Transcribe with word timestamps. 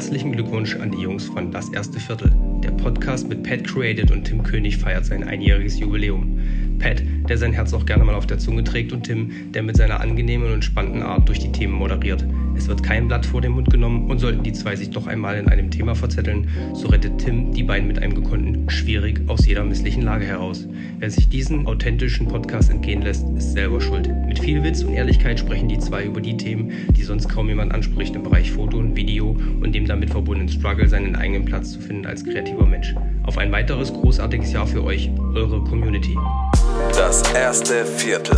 Herzlichen 0.00 0.32
Glückwunsch 0.32 0.76
an 0.76 0.92
die 0.92 1.02
Jungs 1.02 1.26
von 1.26 1.52
Das 1.52 1.68
erste 1.68 2.00
Viertel. 2.00 2.32
Der 2.64 2.70
Podcast 2.70 3.28
mit 3.28 3.42
Pat 3.42 3.64
Created 3.64 4.10
und 4.10 4.24
Tim 4.24 4.42
König 4.42 4.78
feiert 4.78 5.04
sein 5.04 5.24
einjähriges 5.24 5.78
Jubiläum. 5.78 6.38
Pat, 6.78 7.02
der 7.28 7.36
sein 7.36 7.52
Herz 7.52 7.74
auch 7.74 7.84
gerne 7.84 8.04
mal 8.04 8.14
auf 8.14 8.26
der 8.26 8.38
Zunge 8.38 8.64
trägt, 8.64 8.94
und 8.94 9.02
Tim, 9.02 9.52
der 9.52 9.62
mit 9.62 9.76
seiner 9.76 10.00
angenehmen 10.00 10.54
und 10.54 10.64
spannenden 10.64 11.02
Art 11.02 11.28
durch 11.28 11.40
die 11.40 11.52
Themen 11.52 11.74
moderiert. 11.74 12.24
Es 12.60 12.68
wird 12.68 12.82
kein 12.82 13.08
Blatt 13.08 13.24
vor 13.24 13.40
den 13.40 13.52
Mund 13.52 13.70
genommen 13.70 14.10
und 14.10 14.18
sollten 14.18 14.42
die 14.42 14.52
zwei 14.52 14.76
sich 14.76 14.90
doch 14.90 15.06
einmal 15.06 15.38
in 15.38 15.48
einem 15.48 15.70
Thema 15.70 15.94
verzetteln, 15.94 16.46
so 16.74 16.88
rettet 16.88 17.16
Tim 17.16 17.54
die 17.54 17.62
beiden 17.62 17.88
mit 17.88 17.98
einem 17.98 18.14
gekonnten 18.14 18.68
schwierig 18.68 19.22
aus 19.28 19.46
jeder 19.46 19.64
misslichen 19.64 20.02
Lage 20.02 20.26
heraus. 20.26 20.68
Wer 20.98 21.10
sich 21.10 21.30
diesen 21.30 21.66
authentischen 21.66 22.28
Podcast 22.28 22.68
entgehen 22.68 23.00
lässt, 23.00 23.26
ist 23.30 23.52
selber 23.52 23.80
schuld. 23.80 24.10
Mit 24.26 24.40
viel 24.40 24.62
Witz 24.62 24.82
und 24.82 24.92
Ehrlichkeit 24.92 25.40
sprechen 25.40 25.68
die 25.68 25.78
zwei 25.78 26.04
über 26.04 26.20
die 26.20 26.36
Themen, 26.36 26.70
die 26.94 27.02
sonst 27.02 27.30
kaum 27.30 27.48
jemand 27.48 27.72
anspricht 27.72 28.14
im 28.14 28.24
Bereich 28.24 28.52
Foto 28.52 28.76
und 28.76 28.94
Video 28.94 29.30
und 29.62 29.74
dem 29.74 29.86
damit 29.86 30.10
verbundenen 30.10 30.50
Struggle, 30.50 30.86
seinen 30.86 31.16
eigenen 31.16 31.46
Platz 31.46 31.72
zu 31.72 31.80
finden 31.80 32.04
als 32.04 32.22
kreativer 32.22 32.66
Mensch. 32.66 32.94
Auf 33.22 33.38
ein 33.38 33.50
weiteres 33.52 33.90
großartiges 33.90 34.52
Jahr 34.52 34.66
für 34.66 34.84
euch, 34.84 35.10
eure 35.34 35.64
Community. 35.64 36.14
Das 36.92 37.22
erste 37.32 37.86
Viertel. 37.86 38.36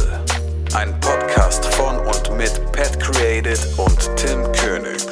Ein 0.75 0.99
Podcast 1.01 1.67
von 1.75 1.99
und 1.99 2.37
mit 2.39 2.73
Pat 2.73 2.99
Created 2.99 3.59
und 3.77 4.17
Tim 4.17 4.51
König. 4.53 5.03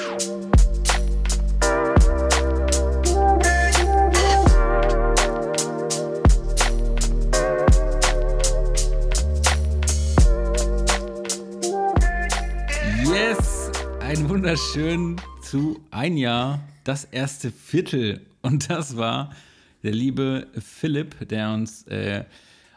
Yes, 13.05 13.71
ein 14.01 14.27
wunderschön 14.31 15.21
zu 15.43 15.79
ein 15.91 16.17
Jahr, 16.17 16.61
das 16.85 17.05
erste 17.05 17.51
Viertel. 17.51 18.25
Und 18.41 18.71
das 18.71 18.97
war 18.97 19.35
der 19.83 19.93
liebe 19.93 20.47
Philipp, 20.59 21.29
der 21.29 21.51
uns 21.51 21.87
äh, 21.89 22.25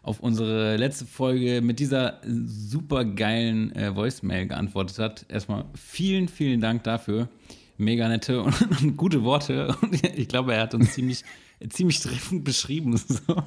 auf 0.03 0.19
unsere 0.19 0.75
letzte 0.75 1.05
Folge 1.05 1.61
mit 1.61 1.79
dieser 1.79 2.19
super 2.25 3.05
geilen 3.05 3.73
äh, 3.75 3.95
Voicemail 3.95 4.47
geantwortet 4.47 4.99
hat. 4.99 5.25
Erstmal 5.29 5.65
vielen, 5.75 6.27
vielen 6.27 6.59
Dank 6.59 6.83
dafür. 6.83 7.29
Mega 7.77 8.07
nette 8.07 8.43
und, 8.43 8.81
und 8.81 8.97
gute 8.97 9.23
Worte. 9.23 9.75
Und 9.81 10.03
ich 10.03 10.27
glaube, 10.27 10.53
er 10.53 10.61
hat 10.61 10.73
uns 10.73 10.93
ziemlich, 10.93 11.23
ziemlich 11.69 11.99
treffend 11.99 12.43
beschrieben. 12.43 12.99
So. 13.07 13.43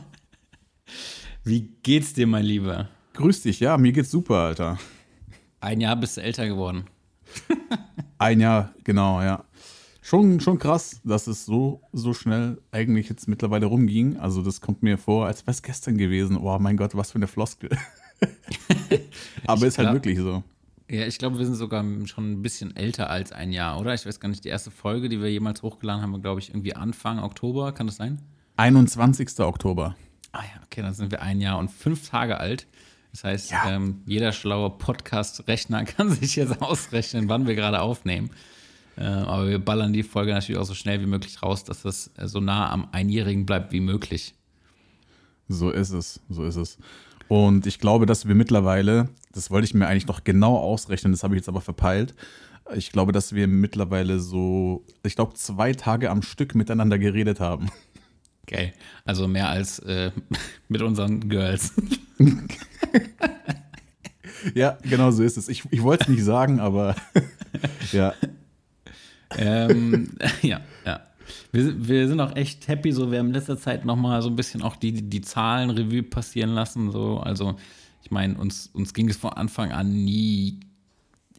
Wie 1.44 1.68
geht's 1.82 2.12
dir, 2.12 2.26
mein 2.26 2.44
Lieber? 2.44 2.88
Grüß 3.14 3.42
dich, 3.42 3.60
ja, 3.60 3.76
mir 3.76 3.92
geht's 3.92 4.10
super, 4.10 4.36
Alter. 4.36 4.78
Ein 5.60 5.80
Jahr 5.80 5.96
bist 5.96 6.16
du 6.16 6.22
älter 6.22 6.46
geworden. 6.46 6.84
Ein 8.18 8.41
Jahr, 8.41 8.72
genau, 8.84 9.20
ja. 9.20 9.44
Schon, 10.06 10.38
schon 10.38 10.60
krass, 10.60 11.00
dass 11.02 11.26
es 11.26 11.46
so, 11.46 11.82
so 11.92 12.14
schnell 12.14 12.62
eigentlich 12.70 13.08
jetzt 13.08 13.26
mittlerweile 13.26 13.66
rumging. 13.66 14.18
Also, 14.18 14.40
das 14.40 14.60
kommt 14.60 14.84
mir 14.84 14.98
vor, 14.98 15.26
als 15.26 15.42
wäre 15.42 15.50
es 15.50 15.62
gestern 15.64 15.98
gewesen. 15.98 16.36
Oh 16.36 16.56
mein 16.60 16.76
Gott, 16.76 16.94
was 16.94 17.10
für 17.10 17.16
eine 17.16 17.26
Floskel. 17.26 17.70
Aber 19.48 19.66
ist 19.66 19.78
halt 19.78 19.92
wirklich 19.92 20.18
so. 20.18 20.44
Ja, 20.88 21.08
ich 21.08 21.18
glaube, 21.18 21.38
wir 21.38 21.44
sind 21.44 21.56
sogar 21.56 21.84
schon 22.04 22.34
ein 22.34 22.42
bisschen 22.42 22.76
älter 22.76 23.10
als 23.10 23.32
ein 23.32 23.50
Jahr, 23.50 23.80
oder? 23.80 23.94
Ich 23.94 24.06
weiß 24.06 24.20
gar 24.20 24.28
nicht, 24.28 24.44
die 24.44 24.48
erste 24.48 24.70
Folge, 24.70 25.08
die 25.08 25.20
wir 25.20 25.28
jemals 25.28 25.64
hochgeladen 25.64 26.02
haben, 26.02 26.12
war, 26.12 26.20
glaube 26.20 26.38
ich, 26.38 26.50
irgendwie 26.50 26.76
Anfang 26.76 27.18
Oktober. 27.18 27.72
Kann 27.72 27.88
das 27.88 27.97
sein? 27.97 28.22
21. 28.58 29.41
Oktober. 29.41 29.97
Ah 30.31 30.42
ja, 30.42 30.62
okay, 30.64 30.82
dann 30.82 30.94
sind 30.94 31.10
wir 31.10 31.20
ein 31.20 31.41
Jahr 31.41 31.58
und 31.58 31.69
fünf 31.69 32.08
Tage 32.08 32.38
alt. 32.38 32.69
Das 33.10 33.25
heißt, 33.25 33.50
Ja. 33.50 33.70
ähm, 33.75 34.02
jeder 34.06 34.31
schlaue 34.31 34.70
Podcast-Rechner 34.70 35.84
kann 35.84 36.10
sich 36.10 36.36
jetzt 36.36 36.62
ausrechnen, 36.62 37.28
wann 37.28 37.48
wir 37.48 37.56
gerade 37.56 37.81
aufnehmen. 37.81 38.31
Äh, 38.96 39.04
aber 39.04 39.48
wir 39.48 39.58
ballern 39.58 39.92
die 39.92 40.02
Folge 40.02 40.32
natürlich 40.32 40.60
auch 40.60 40.66
so 40.66 40.74
schnell 40.74 41.00
wie 41.00 41.06
möglich 41.06 41.42
raus, 41.42 41.64
dass 41.64 41.82
das 41.82 42.10
äh, 42.16 42.26
so 42.26 42.40
nah 42.40 42.70
am 42.70 42.88
Einjährigen 42.92 43.46
bleibt 43.46 43.72
wie 43.72 43.80
möglich. 43.80 44.34
So 45.48 45.70
ist 45.70 45.90
es, 45.90 46.20
so 46.28 46.44
ist 46.44 46.56
es. 46.56 46.78
Und 47.28 47.66
ich 47.66 47.78
glaube, 47.78 48.06
dass 48.06 48.26
wir 48.26 48.34
mittlerweile, 48.34 49.08
das 49.32 49.50
wollte 49.50 49.66
ich 49.66 49.74
mir 49.74 49.86
eigentlich 49.86 50.06
noch 50.06 50.24
genau 50.24 50.56
ausrechnen, 50.56 51.12
das 51.12 51.22
habe 51.22 51.34
ich 51.34 51.40
jetzt 51.40 51.48
aber 51.48 51.60
verpeilt. 51.60 52.14
Ich 52.74 52.90
glaube, 52.90 53.12
dass 53.12 53.32
wir 53.32 53.46
mittlerweile 53.46 54.18
so, 54.18 54.84
ich 55.04 55.14
glaube, 55.14 55.34
zwei 55.34 55.72
Tage 55.72 56.10
am 56.10 56.22
Stück 56.22 56.54
miteinander 56.54 56.98
geredet 56.98 57.38
haben. 57.38 57.68
Okay, 58.42 58.72
also 59.04 59.28
mehr 59.28 59.48
als 59.48 59.78
äh, 59.80 60.10
mit 60.68 60.82
unseren 60.82 61.28
Girls. 61.28 61.74
Ja, 64.54 64.78
genau 64.82 65.10
so 65.10 65.22
ist 65.22 65.36
es. 65.36 65.48
Ich, 65.48 65.64
ich 65.70 65.82
wollte 65.82 66.04
es 66.04 66.08
nicht 66.08 66.24
sagen, 66.24 66.60
aber 66.60 66.94
ja. 67.92 68.14
Ähm, 69.36 70.10
ja, 70.42 70.60
ja. 70.84 71.00
Wir, 71.52 71.88
wir 71.88 72.08
sind 72.08 72.20
auch 72.20 72.36
echt 72.36 72.69
happy, 72.69 72.92
so 72.92 73.10
wir 73.10 73.19
haben 73.19 73.28
in 73.28 73.34
letzter 73.34 73.58
Zeit 73.58 73.84
nochmal 73.84 74.22
so 74.22 74.28
ein 74.28 74.36
bisschen 74.36 74.62
auch 74.62 74.76
die, 74.76 74.92
die 74.92 75.20
Zahlen 75.20 75.70
Revue 75.70 76.02
passieren 76.02 76.50
lassen. 76.50 76.91
So. 76.91 77.19
Also, 77.19 77.56
ich 78.02 78.10
meine, 78.10 78.38
uns, 78.38 78.70
uns 78.72 78.94
ging 78.94 79.08
es 79.08 79.16
von 79.16 79.32
Anfang 79.32 79.72
an 79.72 80.04
nie 80.04 80.60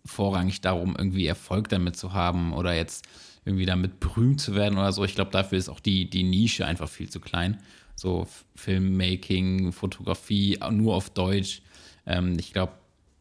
vorrangig 0.05 0.61
darum, 0.61 0.95
irgendwie 0.97 1.25
Erfolg 1.25 1.69
damit 1.69 1.95
zu 1.95 2.13
haben 2.13 2.53
oder 2.53 2.73
jetzt 2.73 3.05
irgendwie 3.45 3.65
damit 3.65 3.99
berühmt 3.99 4.41
zu 4.41 4.55
werden 4.55 4.77
oder 4.77 4.91
so. 4.91 5.05
Ich 5.05 5.15
glaube, 5.15 5.31
dafür 5.31 5.57
ist 5.57 5.69
auch 5.69 5.79
die, 5.79 6.09
die 6.09 6.23
Nische 6.23 6.65
einfach 6.65 6.89
viel 6.89 7.09
zu 7.09 7.19
klein. 7.19 7.57
So 7.95 8.27
Filmmaking, 8.55 9.71
Fotografie, 9.71 10.59
nur 10.71 10.95
auf 10.95 11.09
Deutsch. 11.09 11.61
Ähm, 12.05 12.37
ich 12.39 12.51
glaube, 12.53 12.73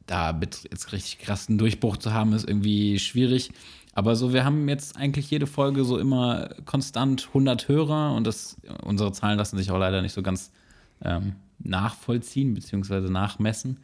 da 0.06 0.38
jetzt 0.40 0.92
richtig 0.92 1.18
krassen 1.18 1.58
Durchbruch 1.58 1.96
zu 1.96 2.12
haben, 2.12 2.32
ist 2.32 2.48
irgendwie 2.48 2.98
schwierig. 2.98 3.50
Aber 3.96 4.14
so, 4.14 4.34
wir 4.34 4.44
haben 4.44 4.68
jetzt 4.68 4.98
eigentlich 4.98 5.30
jede 5.30 5.46
Folge 5.46 5.82
so 5.82 5.96
immer 5.96 6.50
konstant 6.66 7.28
100 7.28 7.66
Hörer 7.66 8.14
und 8.14 8.26
das, 8.26 8.58
unsere 8.82 9.10
Zahlen 9.12 9.38
lassen 9.38 9.56
sich 9.56 9.70
auch 9.70 9.78
leider 9.78 10.02
nicht 10.02 10.12
so 10.12 10.20
ganz 10.20 10.52
ähm, 11.02 11.36
nachvollziehen 11.60 12.52
bzw. 12.52 13.08
nachmessen 13.08 13.78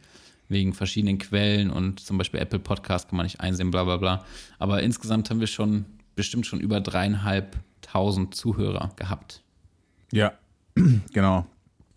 wegen 0.49 0.73
verschiedenen 0.73 1.17
Quellen 1.17 1.71
und 1.71 1.99
zum 1.99 2.19
Beispiel 2.19 2.39
Apple 2.41 2.59
Podcast 2.59 3.09
kann 3.09 3.17
man 3.17 3.25
nicht 3.25 3.41
einsehen, 3.41 3.71
bla 3.71 3.85
bla 3.85 3.97
bla. 3.97 4.23
Aber 4.59 4.83
insgesamt 4.83 5.31
haben 5.31 5.39
wir 5.39 5.47
schon 5.47 5.85
bestimmt 6.15 6.45
schon 6.45 6.59
über 6.59 6.79
dreieinhalbtausend 6.79 8.35
Zuhörer 8.35 8.91
gehabt. 8.95 9.41
Ja, 10.11 10.33
genau. 11.11 11.47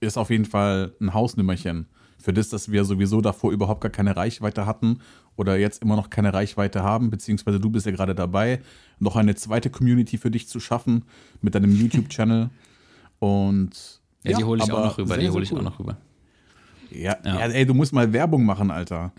Ist 0.00 0.16
auf 0.16 0.31
jeden 0.31 0.47
Fall 0.47 0.94
ein 1.03 1.12
Hausnummerchen. 1.12 1.84
Für 2.16 2.33
das, 2.33 2.48
dass 2.48 2.72
wir 2.72 2.87
sowieso 2.87 3.21
davor 3.21 3.53
überhaupt 3.53 3.83
gar 3.83 3.93
keine 3.93 4.16
Reichweite 4.16 4.65
hatten 4.65 5.00
oder 5.36 5.56
jetzt 5.56 5.82
immer 5.82 5.97
noch 5.97 6.10
keine 6.10 6.32
Reichweite 6.32 6.82
haben, 6.82 7.10
beziehungsweise 7.10 7.60
du 7.60 7.70
bist 7.70 7.86
ja 7.86 7.92
gerade 7.92 8.14
dabei, 8.14 8.60
noch 8.98 9.16
eine 9.16 9.34
zweite 9.34 9.70
Community 9.70 10.19
für 10.19 10.30
dich 10.30 10.48
zu 10.48 10.60
schaffen 10.60 11.04
mit 11.42 11.54
deinem 11.54 11.74
YouTube-Channel. 11.74 12.50
Und 13.19 14.00
Ja, 14.24 14.36
die 14.36 14.44
hole 14.44 14.62
ich 14.62 14.72
auch 14.72 14.84
noch 14.84 14.98
rüber, 14.98 15.14
sehr, 15.14 15.19
die 15.19 15.30
hole 15.30 15.44
ich 15.44 15.52
cool. 15.52 15.60
auch 15.60 15.64
noch 15.64 15.78
rüber. 15.78 15.97
Ja, 16.91 17.16
Ja. 17.24 17.38
ja. 17.38 17.47
ey, 17.48 17.66
du 17.66 17.74
musst 17.74 17.92
mal 17.92 18.12
Werbung 18.12 18.44
machen, 18.44 18.70
Alter. 18.70 19.12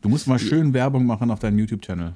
Du 0.00 0.08
musst 0.08 0.26
mal 0.26 0.38
schön 0.38 0.72
Werbung 0.72 1.04
machen 1.04 1.30
auf 1.30 1.38
deinem 1.40 1.58
YouTube-Channel. 1.58 2.14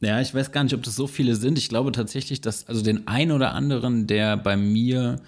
Ja, 0.00 0.20
ich 0.20 0.34
weiß 0.34 0.50
gar 0.50 0.64
nicht, 0.64 0.74
ob 0.74 0.82
das 0.82 0.96
so 0.96 1.06
viele 1.06 1.36
sind. 1.36 1.58
Ich 1.58 1.68
glaube 1.68 1.92
tatsächlich, 1.92 2.40
dass 2.40 2.66
also 2.66 2.82
den 2.82 3.06
einen 3.06 3.30
oder 3.32 3.54
anderen, 3.54 4.06
der 4.06 4.36
bei 4.36 4.56
mir 4.56 5.20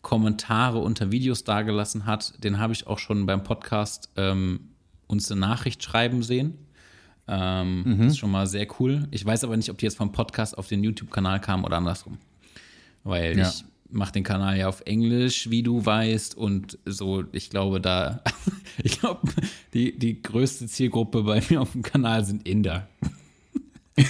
Kommentare 0.00 0.78
unter 0.78 1.12
Videos 1.12 1.44
dagelassen 1.44 2.06
hat, 2.06 2.42
den 2.42 2.58
habe 2.58 2.72
ich 2.72 2.86
auch 2.86 2.98
schon 2.98 3.26
beim 3.26 3.42
Podcast 3.42 4.08
ähm, 4.16 4.70
uns 5.06 5.30
eine 5.30 5.40
Nachricht 5.40 5.82
schreiben 5.82 6.22
sehen. 6.22 6.54
Ähm, 7.28 7.84
Das 7.98 8.08
ist 8.12 8.18
schon 8.18 8.30
mal 8.30 8.46
sehr 8.46 8.66
cool. 8.80 9.06
Ich 9.10 9.24
weiß 9.24 9.44
aber 9.44 9.56
nicht, 9.56 9.70
ob 9.70 9.78
die 9.78 9.84
jetzt 9.86 9.96
vom 9.96 10.12
Podcast 10.12 10.56
auf 10.58 10.66
den 10.68 10.82
YouTube-Kanal 10.82 11.40
kamen 11.40 11.64
oder 11.64 11.76
andersrum. 11.78 12.18
Weil 13.04 13.38
Ja. 13.38 13.48
ich 13.48 13.64
mache 13.90 14.12
den 14.12 14.24
Kanal 14.24 14.56
ja 14.58 14.68
auf 14.68 14.80
Englisch, 14.86 15.50
wie 15.50 15.62
du 15.62 15.84
weißt. 15.84 16.36
Und 16.36 16.78
so, 16.84 17.24
ich 17.32 17.50
glaube, 17.50 17.80
da, 17.80 18.22
ich 18.82 18.98
glaube, 19.00 19.20
die, 19.74 19.98
die 19.98 20.20
größte 20.22 20.66
Zielgruppe 20.66 21.22
bei 21.22 21.42
mir 21.48 21.60
auf 21.60 21.72
dem 21.72 21.82
Kanal 21.82 22.24
sind 22.24 22.46
Inder. 22.48 22.88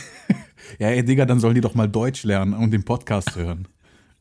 Ja, 0.79 0.89
ey, 0.89 1.05
Digga, 1.05 1.27
dann 1.27 1.39
sollen 1.39 1.55
die 1.55 1.61
doch 1.61 1.75
mal 1.75 1.87
Deutsch 1.89 2.25
lernen 2.25 2.55
und 2.55 2.71
den 2.71 2.85
Podcast 2.85 3.37
hören. 3.37 3.69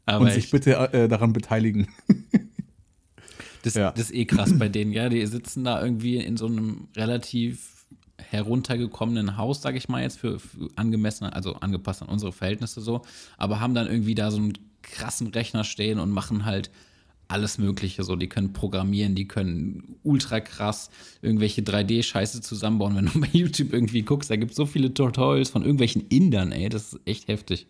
Aber 0.05 0.25
und 0.25 0.33
sich 0.33 0.45
ich- 0.45 0.51
bitte 0.51 0.73
äh, 0.93 1.07
daran 1.07 1.31
beteiligen. 1.33 1.87
Das, 3.63 3.75
Ja. 3.75 3.91
das 3.91 4.05
ist 4.09 4.13
eh 4.15 4.25
krass 4.25 4.57
bei 4.57 4.67
denen, 4.67 4.91
ja. 4.91 5.07
Die 5.07 5.25
sitzen 5.27 5.63
da 5.63 5.81
irgendwie 5.81 6.17
in 6.17 6.35
so 6.35 6.47
einem 6.47 6.87
relativ 6.95 7.80
heruntergekommenen 8.29 9.37
Haus, 9.37 9.61
sage 9.61 9.77
ich 9.77 9.89
mal 9.89 10.01
jetzt, 10.01 10.19
für, 10.19 10.39
für 10.39 10.69
angemessen, 10.75 11.25
also 11.25 11.55
angepasst 11.55 12.01
an 12.01 12.09
unsere 12.09 12.31
Verhältnisse 12.31 12.81
so, 12.81 13.01
aber 13.37 13.59
haben 13.59 13.73
dann 13.73 13.87
irgendwie 13.87 14.15
da 14.15 14.31
so 14.31 14.37
einen 14.37 14.53
krassen 14.81 15.27
Rechner 15.27 15.63
stehen 15.63 15.99
und 15.99 16.11
machen 16.11 16.45
halt 16.45 16.71
alles 17.31 17.57
Mögliche 17.57 18.03
so. 18.03 18.15
Die 18.15 18.27
können 18.27 18.53
programmieren, 18.53 19.15
die 19.15 19.27
können 19.27 19.95
ultra 20.03 20.39
krass 20.39 20.89
irgendwelche 21.21 21.61
3D-Scheiße 21.61 22.41
zusammenbauen. 22.41 22.95
Wenn 22.95 23.05
du 23.05 23.19
bei 23.21 23.29
YouTube 23.31 23.73
irgendwie 23.73 24.01
guckst, 24.01 24.29
da 24.29 24.35
gibt 24.35 24.51
es 24.51 24.57
so 24.57 24.65
viele 24.65 24.93
Tutorials 24.93 25.49
von 25.49 25.61
irgendwelchen 25.61 26.07
Indern, 26.09 26.51
ey. 26.51 26.69
Das 26.69 26.93
ist 26.93 26.99
echt 27.05 27.27
heftig. 27.27 27.67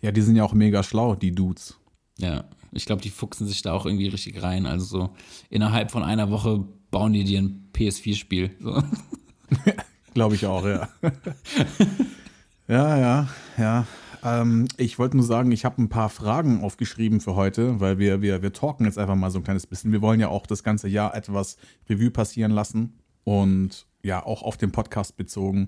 Ja, 0.00 0.12
die 0.12 0.22
sind 0.22 0.36
ja 0.36 0.44
auch 0.44 0.54
mega 0.54 0.82
schlau, 0.82 1.16
die 1.16 1.32
Dudes. 1.32 1.76
Ja, 2.18 2.44
ich 2.72 2.86
glaube, 2.86 3.02
die 3.02 3.10
fuchsen 3.10 3.46
sich 3.46 3.62
da 3.62 3.72
auch 3.72 3.86
irgendwie 3.86 4.08
richtig 4.08 4.42
rein. 4.42 4.66
Also 4.66 4.84
so 4.84 5.10
innerhalb 5.50 5.90
von 5.90 6.02
einer 6.02 6.30
Woche 6.30 6.64
bauen 6.90 7.12
die 7.12 7.24
dir 7.24 7.40
ein 7.40 7.68
PS4-Spiel. 7.74 8.50
So. 8.60 8.82
Glaube 10.14 10.34
ich 10.34 10.46
auch, 10.46 10.64
ja. 10.64 10.88
ja, 12.68 12.98
ja, 12.98 13.28
ja. 13.58 13.86
ähm, 14.22 14.66
ich 14.76 14.98
wollte 14.98 15.16
nur 15.16 15.26
sagen, 15.26 15.52
ich 15.52 15.64
habe 15.64 15.82
ein 15.82 15.88
paar 15.88 16.08
Fragen 16.08 16.62
aufgeschrieben 16.62 17.20
für 17.20 17.34
heute, 17.34 17.80
weil 17.80 17.98
wir, 17.98 18.22
wir, 18.22 18.42
wir 18.42 18.52
talken 18.52 18.86
jetzt 18.86 18.98
einfach 18.98 19.14
mal 19.14 19.30
so 19.30 19.38
ein 19.38 19.44
kleines 19.44 19.66
bisschen. 19.66 19.92
Wir 19.92 20.02
wollen 20.02 20.20
ja 20.20 20.28
auch 20.28 20.46
das 20.46 20.62
ganze 20.62 20.88
Jahr 20.88 21.14
etwas 21.14 21.56
Revue 21.88 22.10
passieren 22.10 22.52
lassen 22.52 22.98
und 23.24 23.86
ja, 24.02 24.24
auch 24.24 24.42
auf 24.42 24.56
den 24.56 24.72
Podcast 24.72 25.16
bezogen. 25.16 25.66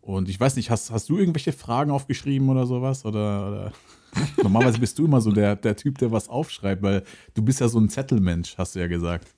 Und 0.00 0.28
ich 0.28 0.38
weiß 0.38 0.56
nicht, 0.56 0.70
hast, 0.70 0.90
hast 0.90 1.08
du 1.08 1.18
irgendwelche 1.18 1.52
Fragen 1.52 1.90
aufgeschrieben 1.90 2.48
oder 2.48 2.66
sowas? 2.66 3.04
Oder, 3.04 3.48
oder? 3.48 3.72
normalerweise 4.42 4.78
bist 4.78 4.98
du 4.98 5.04
immer 5.04 5.20
so 5.20 5.30
der, 5.30 5.56
der 5.56 5.76
Typ, 5.76 5.98
der 5.98 6.10
was 6.10 6.28
aufschreibt, 6.28 6.82
weil 6.82 7.04
du 7.34 7.42
bist 7.42 7.60
ja 7.60 7.68
so 7.68 7.78
ein 7.78 7.88
Zettelmensch, 7.88 8.56
hast 8.58 8.74
du 8.74 8.80
ja 8.80 8.86
gesagt. 8.86 9.34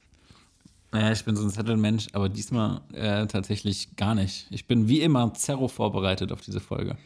Naja, 0.94 1.10
ich 1.10 1.24
bin 1.24 1.34
so 1.34 1.42
ein 1.42 1.50
Zettelmensch, 1.50 2.06
aber 2.12 2.28
diesmal 2.28 2.80
äh, 2.92 3.26
tatsächlich 3.26 3.96
gar 3.96 4.14
nicht. 4.14 4.46
Ich 4.50 4.68
bin 4.68 4.86
wie 4.86 5.00
immer 5.00 5.34
zerro 5.34 5.66
vorbereitet 5.66 6.30
auf 6.30 6.40
diese 6.40 6.60
Folge. 6.60 6.96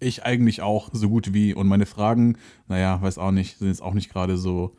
Ich 0.00 0.24
eigentlich 0.24 0.60
auch 0.60 0.90
so 0.92 1.08
gut 1.08 1.32
wie. 1.32 1.54
Und 1.54 1.68
meine 1.68 1.86
Fragen, 1.86 2.36
naja, 2.66 3.00
weiß 3.00 3.16
auch 3.18 3.30
nicht, 3.30 3.58
sind 3.58 3.68
jetzt 3.68 3.80
auch 3.80 3.94
nicht 3.94 4.10
gerade 4.10 4.36
so. 4.36 4.74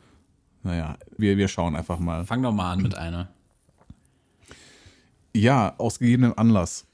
Naja, 0.62 0.98
wir, 1.16 1.38
wir 1.38 1.48
schauen 1.48 1.74
einfach 1.74 1.98
mal. 2.00 2.26
Fang 2.26 2.42
doch 2.42 2.52
mal 2.52 2.72
an 2.72 2.82
mit 2.82 2.94
einer. 2.94 3.30
Ja, 5.34 5.74
aus 5.78 5.98
gegebenem 5.98 6.34
Anlass. 6.36 6.86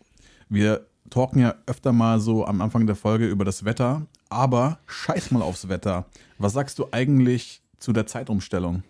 Wir 0.48 0.86
talken 1.10 1.40
ja 1.40 1.56
öfter 1.66 1.90
mal 1.92 2.20
so 2.20 2.46
am 2.46 2.60
Anfang 2.60 2.86
der 2.86 2.94
Folge 2.94 3.26
über 3.26 3.44
das 3.44 3.64
Wetter, 3.64 4.06
aber 4.28 4.78
scheiß 4.86 5.32
mal 5.32 5.42
aufs 5.42 5.68
Wetter. 5.68 6.06
Was 6.38 6.52
sagst 6.52 6.78
du 6.78 6.86
eigentlich 6.92 7.60
zu 7.80 7.92
der 7.92 8.06
Zeitumstellung? 8.06 8.84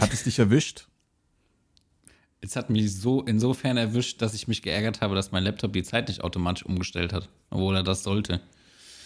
Hat 0.00 0.12
es 0.12 0.24
dich 0.24 0.40
erwischt? 0.40 0.88
Es 2.44 2.56
hat 2.56 2.68
mich 2.68 2.94
so 2.94 3.22
insofern 3.22 3.78
erwischt, 3.78 4.20
dass 4.20 4.34
ich 4.34 4.48
mich 4.48 4.60
geärgert 4.60 5.00
habe, 5.00 5.14
dass 5.14 5.32
mein 5.32 5.44
Laptop 5.44 5.72
die 5.72 5.82
Zeit 5.82 6.08
nicht 6.08 6.22
automatisch 6.22 6.66
umgestellt 6.66 7.14
hat, 7.14 7.30
obwohl 7.48 7.74
er 7.74 7.82
das 7.82 8.02
sollte. 8.02 8.42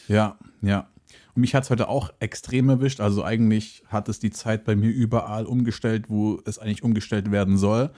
Ja, 0.08 0.37
ja. 0.61 0.88
Und 1.35 1.43
mich 1.43 1.55
hat 1.55 1.62
es 1.62 1.70
heute 1.70 1.88
auch 1.88 2.11
extrem 2.19 2.69
erwischt. 2.69 3.00
Also 3.00 3.23
eigentlich 3.23 3.85
hat 3.87 4.08
es 4.08 4.19
die 4.19 4.31
Zeit 4.31 4.64
bei 4.64 4.75
mir 4.75 4.90
überall 4.90 5.46
umgestellt, 5.46 6.06
wo 6.08 6.40
es 6.46 6.58
eigentlich 6.58 6.82
umgestellt 6.82 7.31
werden 7.31 7.56
soll. 7.58 7.90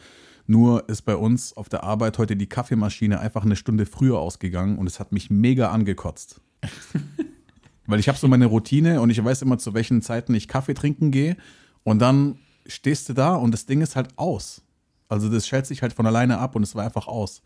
Nur 0.46 0.88
ist 0.90 1.02
bei 1.02 1.16
uns 1.16 1.56
auf 1.56 1.70
der 1.70 1.84
Arbeit 1.84 2.18
heute 2.18 2.36
die 2.36 2.48
Kaffeemaschine 2.48 3.18
einfach 3.18 3.44
eine 3.44 3.56
Stunde 3.56 3.86
früher 3.86 4.18
ausgegangen 4.18 4.76
und 4.76 4.86
es 4.86 5.00
hat 5.00 5.10
mich 5.10 5.30
mega 5.30 5.70
angekotzt. 5.70 6.40
Weil 7.86 7.98
ich 7.98 8.08
habe 8.08 8.18
so 8.18 8.28
meine 8.28 8.46
Routine 8.46 9.00
und 9.00 9.08
ich 9.08 9.24
weiß 9.24 9.40
immer, 9.40 9.56
zu 9.56 9.72
welchen 9.72 10.02
Zeiten 10.02 10.34
ich 10.34 10.48
Kaffee 10.48 10.74
trinken 10.74 11.10
gehe. 11.10 11.36
Und 11.82 12.00
dann 12.00 12.38
stehst 12.66 13.08
du 13.08 13.14
da 13.14 13.36
und 13.36 13.52
das 13.52 13.64
Ding 13.64 13.80
ist 13.80 13.96
halt 13.96 14.10
aus. 14.16 14.62
Also 15.10 15.28
das 15.28 15.46
schält 15.46 15.66
sich 15.66 15.82
halt 15.82 15.92
von 15.92 16.06
alleine 16.06 16.38
ab 16.38 16.54
und 16.56 16.62
es 16.62 16.74
war 16.74 16.84
einfach 16.84 17.08
aus. 17.08 17.42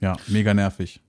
Ja, 0.00 0.16
mega 0.28 0.54
nervig. 0.54 1.00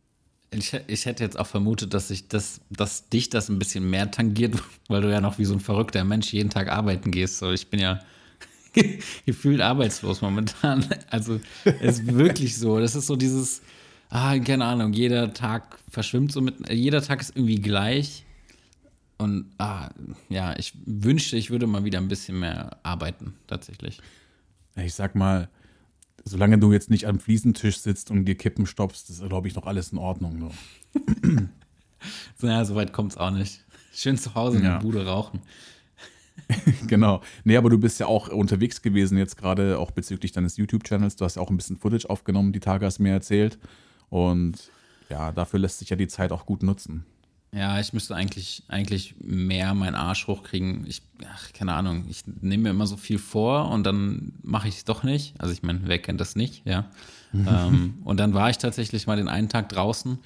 Ich, 0.50 0.74
ich 0.88 1.06
hätte 1.06 1.24
jetzt 1.24 1.38
auch 1.38 1.45
vermutet, 1.45 1.94
dass 1.94 2.07
sich 2.07 2.27
das, 2.29 2.62
dass 2.69 3.09
dich 3.09 3.29
das 3.29 3.50
ein 3.50 3.59
bisschen 3.59 3.89
mehr 3.89 4.09
tangiert, 4.09 4.56
weil 4.88 5.01
du 5.01 5.12
ja 5.12 5.21
noch 5.21 5.38
wie 5.38 5.45
so 5.45 5.53
ein 5.53 5.59
verrückter 5.59 6.03
Mensch 6.03 6.33
jeden 6.33 6.50
Tag 6.50 6.69
arbeiten 6.69 7.12
gehst. 7.12 7.38
So, 7.38 7.51
ich 7.51 7.69
bin 7.69 7.79
ja 7.79 8.00
gefühlt 9.25 9.62
arbeitslos 9.62 10.21
momentan. 10.21 10.85
Also 11.09 11.39
es 11.63 12.00
ist 12.00 12.07
wirklich 12.07 12.57
so. 12.57 12.79
Das 12.79 12.95
ist 12.95 13.06
so 13.06 13.15
dieses, 13.15 13.62
ah, 14.09 14.38
keine 14.39 14.65
Ahnung, 14.65 14.94
jeder 14.94 15.33
Tag 15.33 15.77
verschwimmt 15.89 16.31
so 16.31 16.41
mit, 16.41 16.69
jeder 16.71 17.01
Tag 17.03 17.21
ist 17.21 17.35
irgendwie 17.35 17.62
gleich. 17.62 18.25
Und 19.19 19.51
ah, 19.57 19.89
ja, 20.29 20.57
ich 20.57 20.74
wünschte, 20.85 21.38
ich 21.38 21.50
würde 21.50 21.68
mal 21.68 21.83
wieder 21.83 22.00
ein 22.00 22.07
bisschen 22.07 22.39
mehr 22.39 22.77
arbeiten, 22.83 23.35
tatsächlich. 23.47 24.00
Ich 24.75 24.94
sag 24.94 25.15
mal, 25.15 25.50
solange 26.25 26.58
du 26.58 26.72
jetzt 26.72 26.90
nicht 26.90 27.08
am 27.08 27.19
Fliesentisch 27.19 27.80
sitzt 27.80 28.12
und 28.12 28.25
dir 28.25 28.36
Kippen 28.36 28.66
stopfst, 28.66 29.10
ist, 29.10 29.28
glaube 29.28 29.48
ich, 29.48 29.56
noch 29.56 29.66
alles 29.66 29.92
in 29.92 29.98
Ordnung. 29.98 30.52
So. 30.94 31.02
naja, 32.46 32.66
so 32.66 32.75
weit 32.75 32.94
kommt 32.94 33.14
es 33.14 33.18
auch 33.18 33.31
nicht. 33.31 33.64
Schön 33.94 34.18
zu 34.18 34.36
Hause 34.36 34.58
in 34.58 34.64
ja. 34.64 34.74
der 34.74 34.80
Bude 34.80 35.06
rauchen. 35.06 35.42
genau. 36.88 37.22
Nee, 37.44 37.58
aber 37.58 37.69
du 37.69 37.78
bist 37.78 38.00
ja 38.00 38.08
auch 38.08 38.30
unterwegs 38.30 38.81
gewesen 38.81 39.18
jetzt 39.18 39.38
gerade, 39.38 39.80
auch 39.80 39.92
bezüglich 39.92 40.31
deines 40.31 40.58
YouTube-Channels. 40.58 41.16
Du 41.16 41.25
hast 41.25 41.36
ja 41.36 41.42
auch 41.42 41.50
ein 41.50 41.58
bisschen 41.58 41.78
Footage 41.78 42.10
aufgenommen, 42.10 42.54
die 42.54 42.60
Tage 42.60 42.86
hast 42.86 43.00
du 43.00 43.04
mir 43.04 43.12
erzählt. 43.12 43.58
Und 44.10 44.72
ja, 45.10 45.31
dafür 45.31 45.60
lässt 45.60 45.80
sich 45.80 45.90
ja 45.90 45.96
die 45.96 46.08
Zeit 46.08 46.31
auch 46.31 46.46
gut 46.46 46.63
nutzen. 46.63 47.06
Ja, 47.54 47.80
ich 47.80 47.94
müsste 47.94 48.16
eigentlich, 48.16 48.64
eigentlich 48.68 49.16
mehr 49.20 49.74
meinen 49.74 49.96
Arsch 49.96 50.28
hochkriegen. 50.28 50.86
Ich, 50.86 51.02
ach, 51.26 51.54
keine 51.54 51.74
Ahnung, 51.74 52.06
ich 52.10 52.24
nehme 52.42 52.64
mir 52.64 52.70
immer 52.72 52.88
so 52.88 52.98
viel 52.98 53.20
vor 53.20 53.72
und 53.72 53.84
dann 53.84 54.34
mache 54.44 54.68
ich 54.68 54.78
es 54.78 54.86
doch 54.86 55.04
nicht. 55.04 55.34
Also 55.40 55.54
ich 55.54 55.64
meine, 55.64 55.82
wer 55.86 56.00
kennt 56.00 56.20
das 56.20 56.36
nicht, 56.36 56.66
ja. 56.66 56.90
ähm, 57.34 57.96
und 58.04 58.20
dann 58.20 58.34
war 58.34 58.50
ich 58.50 58.58
tatsächlich 58.58 59.08
mal 59.08 59.18
den 59.18 59.30
einen 59.30 59.50
Tag 59.50 59.70
draußen 59.70 60.20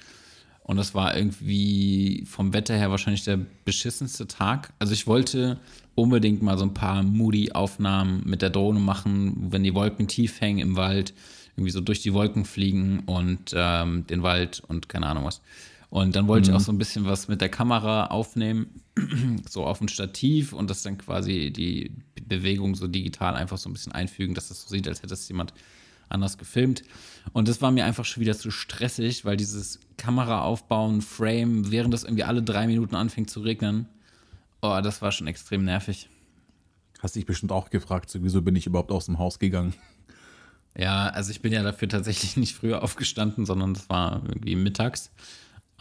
und 0.64 0.76
das 0.76 0.94
war 0.94 1.16
irgendwie 1.16 2.24
vom 2.26 2.52
Wetter 2.52 2.74
her 2.74 2.90
wahrscheinlich 2.90 3.24
der 3.24 3.38
beschissenste 3.64 4.26
Tag. 4.26 4.72
Also 4.78 4.92
ich 4.92 5.06
wollte 5.06 5.58
unbedingt 5.94 6.42
mal 6.42 6.56
so 6.56 6.64
ein 6.64 6.74
paar 6.74 7.02
Moody-Aufnahmen 7.02 8.22
mit 8.24 8.42
der 8.42 8.50
Drohne 8.50 8.80
machen, 8.80 9.50
wenn 9.50 9.64
die 9.64 9.74
Wolken 9.74 10.06
tief 10.06 10.40
hängen 10.40 10.60
im 10.60 10.76
Wald, 10.76 11.14
irgendwie 11.56 11.70
so 11.72 11.80
durch 11.80 12.00
die 12.00 12.14
Wolken 12.14 12.44
fliegen 12.44 13.00
und 13.00 13.52
ähm, 13.54 14.06
den 14.06 14.22
Wald 14.22 14.62
und 14.66 14.88
keine 14.88 15.06
Ahnung 15.06 15.24
was. 15.24 15.40
Und 15.92 16.16
dann 16.16 16.26
wollte 16.26 16.48
mhm. 16.48 16.56
ich 16.56 16.62
auch 16.62 16.64
so 16.64 16.72
ein 16.72 16.78
bisschen 16.78 17.04
was 17.04 17.28
mit 17.28 17.42
der 17.42 17.50
Kamera 17.50 18.06
aufnehmen, 18.06 18.80
so 19.46 19.66
auf 19.66 19.78
ein 19.82 19.88
Stativ 19.88 20.54
und 20.54 20.70
das 20.70 20.82
dann 20.82 20.96
quasi 20.96 21.52
die 21.52 21.92
Bewegung 22.26 22.74
so 22.74 22.88
digital 22.88 23.34
einfach 23.34 23.58
so 23.58 23.68
ein 23.68 23.74
bisschen 23.74 23.92
einfügen, 23.92 24.34
dass 24.34 24.48
das 24.48 24.62
so 24.62 24.68
sieht, 24.70 24.88
als 24.88 25.02
hätte 25.02 25.12
es 25.12 25.28
jemand 25.28 25.52
anders 26.08 26.38
gefilmt. 26.38 26.82
Und 27.34 27.46
das 27.46 27.60
war 27.60 27.70
mir 27.72 27.84
einfach 27.84 28.06
schon 28.06 28.22
wieder 28.22 28.34
zu 28.34 28.50
stressig, 28.50 29.26
weil 29.26 29.36
dieses 29.36 29.80
Kamera 29.98 30.40
aufbauen, 30.40 31.02
Frame, 31.02 31.70
während 31.70 31.92
das 31.92 32.04
irgendwie 32.04 32.24
alle 32.24 32.42
drei 32.42 32.66
Minuten 32.66 32.94
anfängt 32.94 33.28
zu 33.28 33.40
regnen, 33.40 33.86
oh, 34.62 34.80
das 34.82 35.02
war 35.02 35.12
schon 35.12 35.26
extrem 35.26 35.62
nervig. 35.62 36.08
Hast 37.00 37.16
dich 37.16 37.26
bestimmt 37.26 37.52
auch 37.52 37.68
gefragt, 37.68 38.08
so, 38.08 38.22
wieso 38.22 38.40
bin 38.40 38.56
ich 38.56 38.66
überhaupt 38.66 38.92
aus 38.92 39.04
dem 39.04 39.18
Haus 39.18 39.38
gegangen? 39.38 39.74
Ja, 40.74 41.08
also 41.08 41.32
ich 41.32 41.42
bin 41.42 41.52
ja 41.52 41.62
dafür 41.62 41.90
tatsächlich 41.90 42.38
nicht 42.38 42.54
früher 42.54 42.82
aufgestanden, 42.82 43.44
sondern 43.44 43.74
das 43.74 43.90
war 43.90 44.22
irgendwie 44.26 44.56
mittags. 44.56 45.10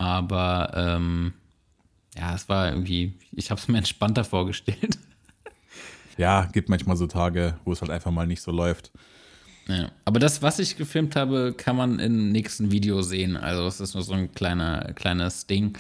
Aber 0.02 0.72
ähm, 0.76 1.34
ja, 2.18 2.34
es 2.34 2.50
war 2.50 2.72
irgendwie, 2.72 3.14
ich 3.34 3.52
habe 3.52 3.62
es 3.62 3.68
mir 3.68 3.78
entspannter 3.78 4.24
vorgestellt. 4.24 4.98
Ja, 6.18 6.46
gibt 6.52 6.70
manchmal 6.70 6.98
so 6.98 7.06
Tage, 7.06 7.60
wo 7.66 7.72
es 7.72 7.82
halt 7.82 7.92
einfach 7.92 8.10
mal 8.10 8.26
nicht 8.26 8.42
so 8.42 8.52
läuft. 8.52 8.92
Ja, 9.68 9.92
aber 10.04 10.20
das, 10.20 10.42
was 10.42 10.58
ich 10.58 10.76
gefilmt 10.76 11.16
habe, 11.16 11.54
kann 11.56 11.76
man 11.76 12.00
im 12.00 12.32
nächsten 12.32 12.72
Video 12.72 13.04
sehen. 13.04 13.38
Also 13.38 13.68
es 13.68 13.80
ist 13.80 13.94
nur 13.94 14.04
so 14.04 14.14
ein 14.14 14.32
kleiner, 14.32 14.92
kleines 14.94 15.46
Ding, 15.46 15.78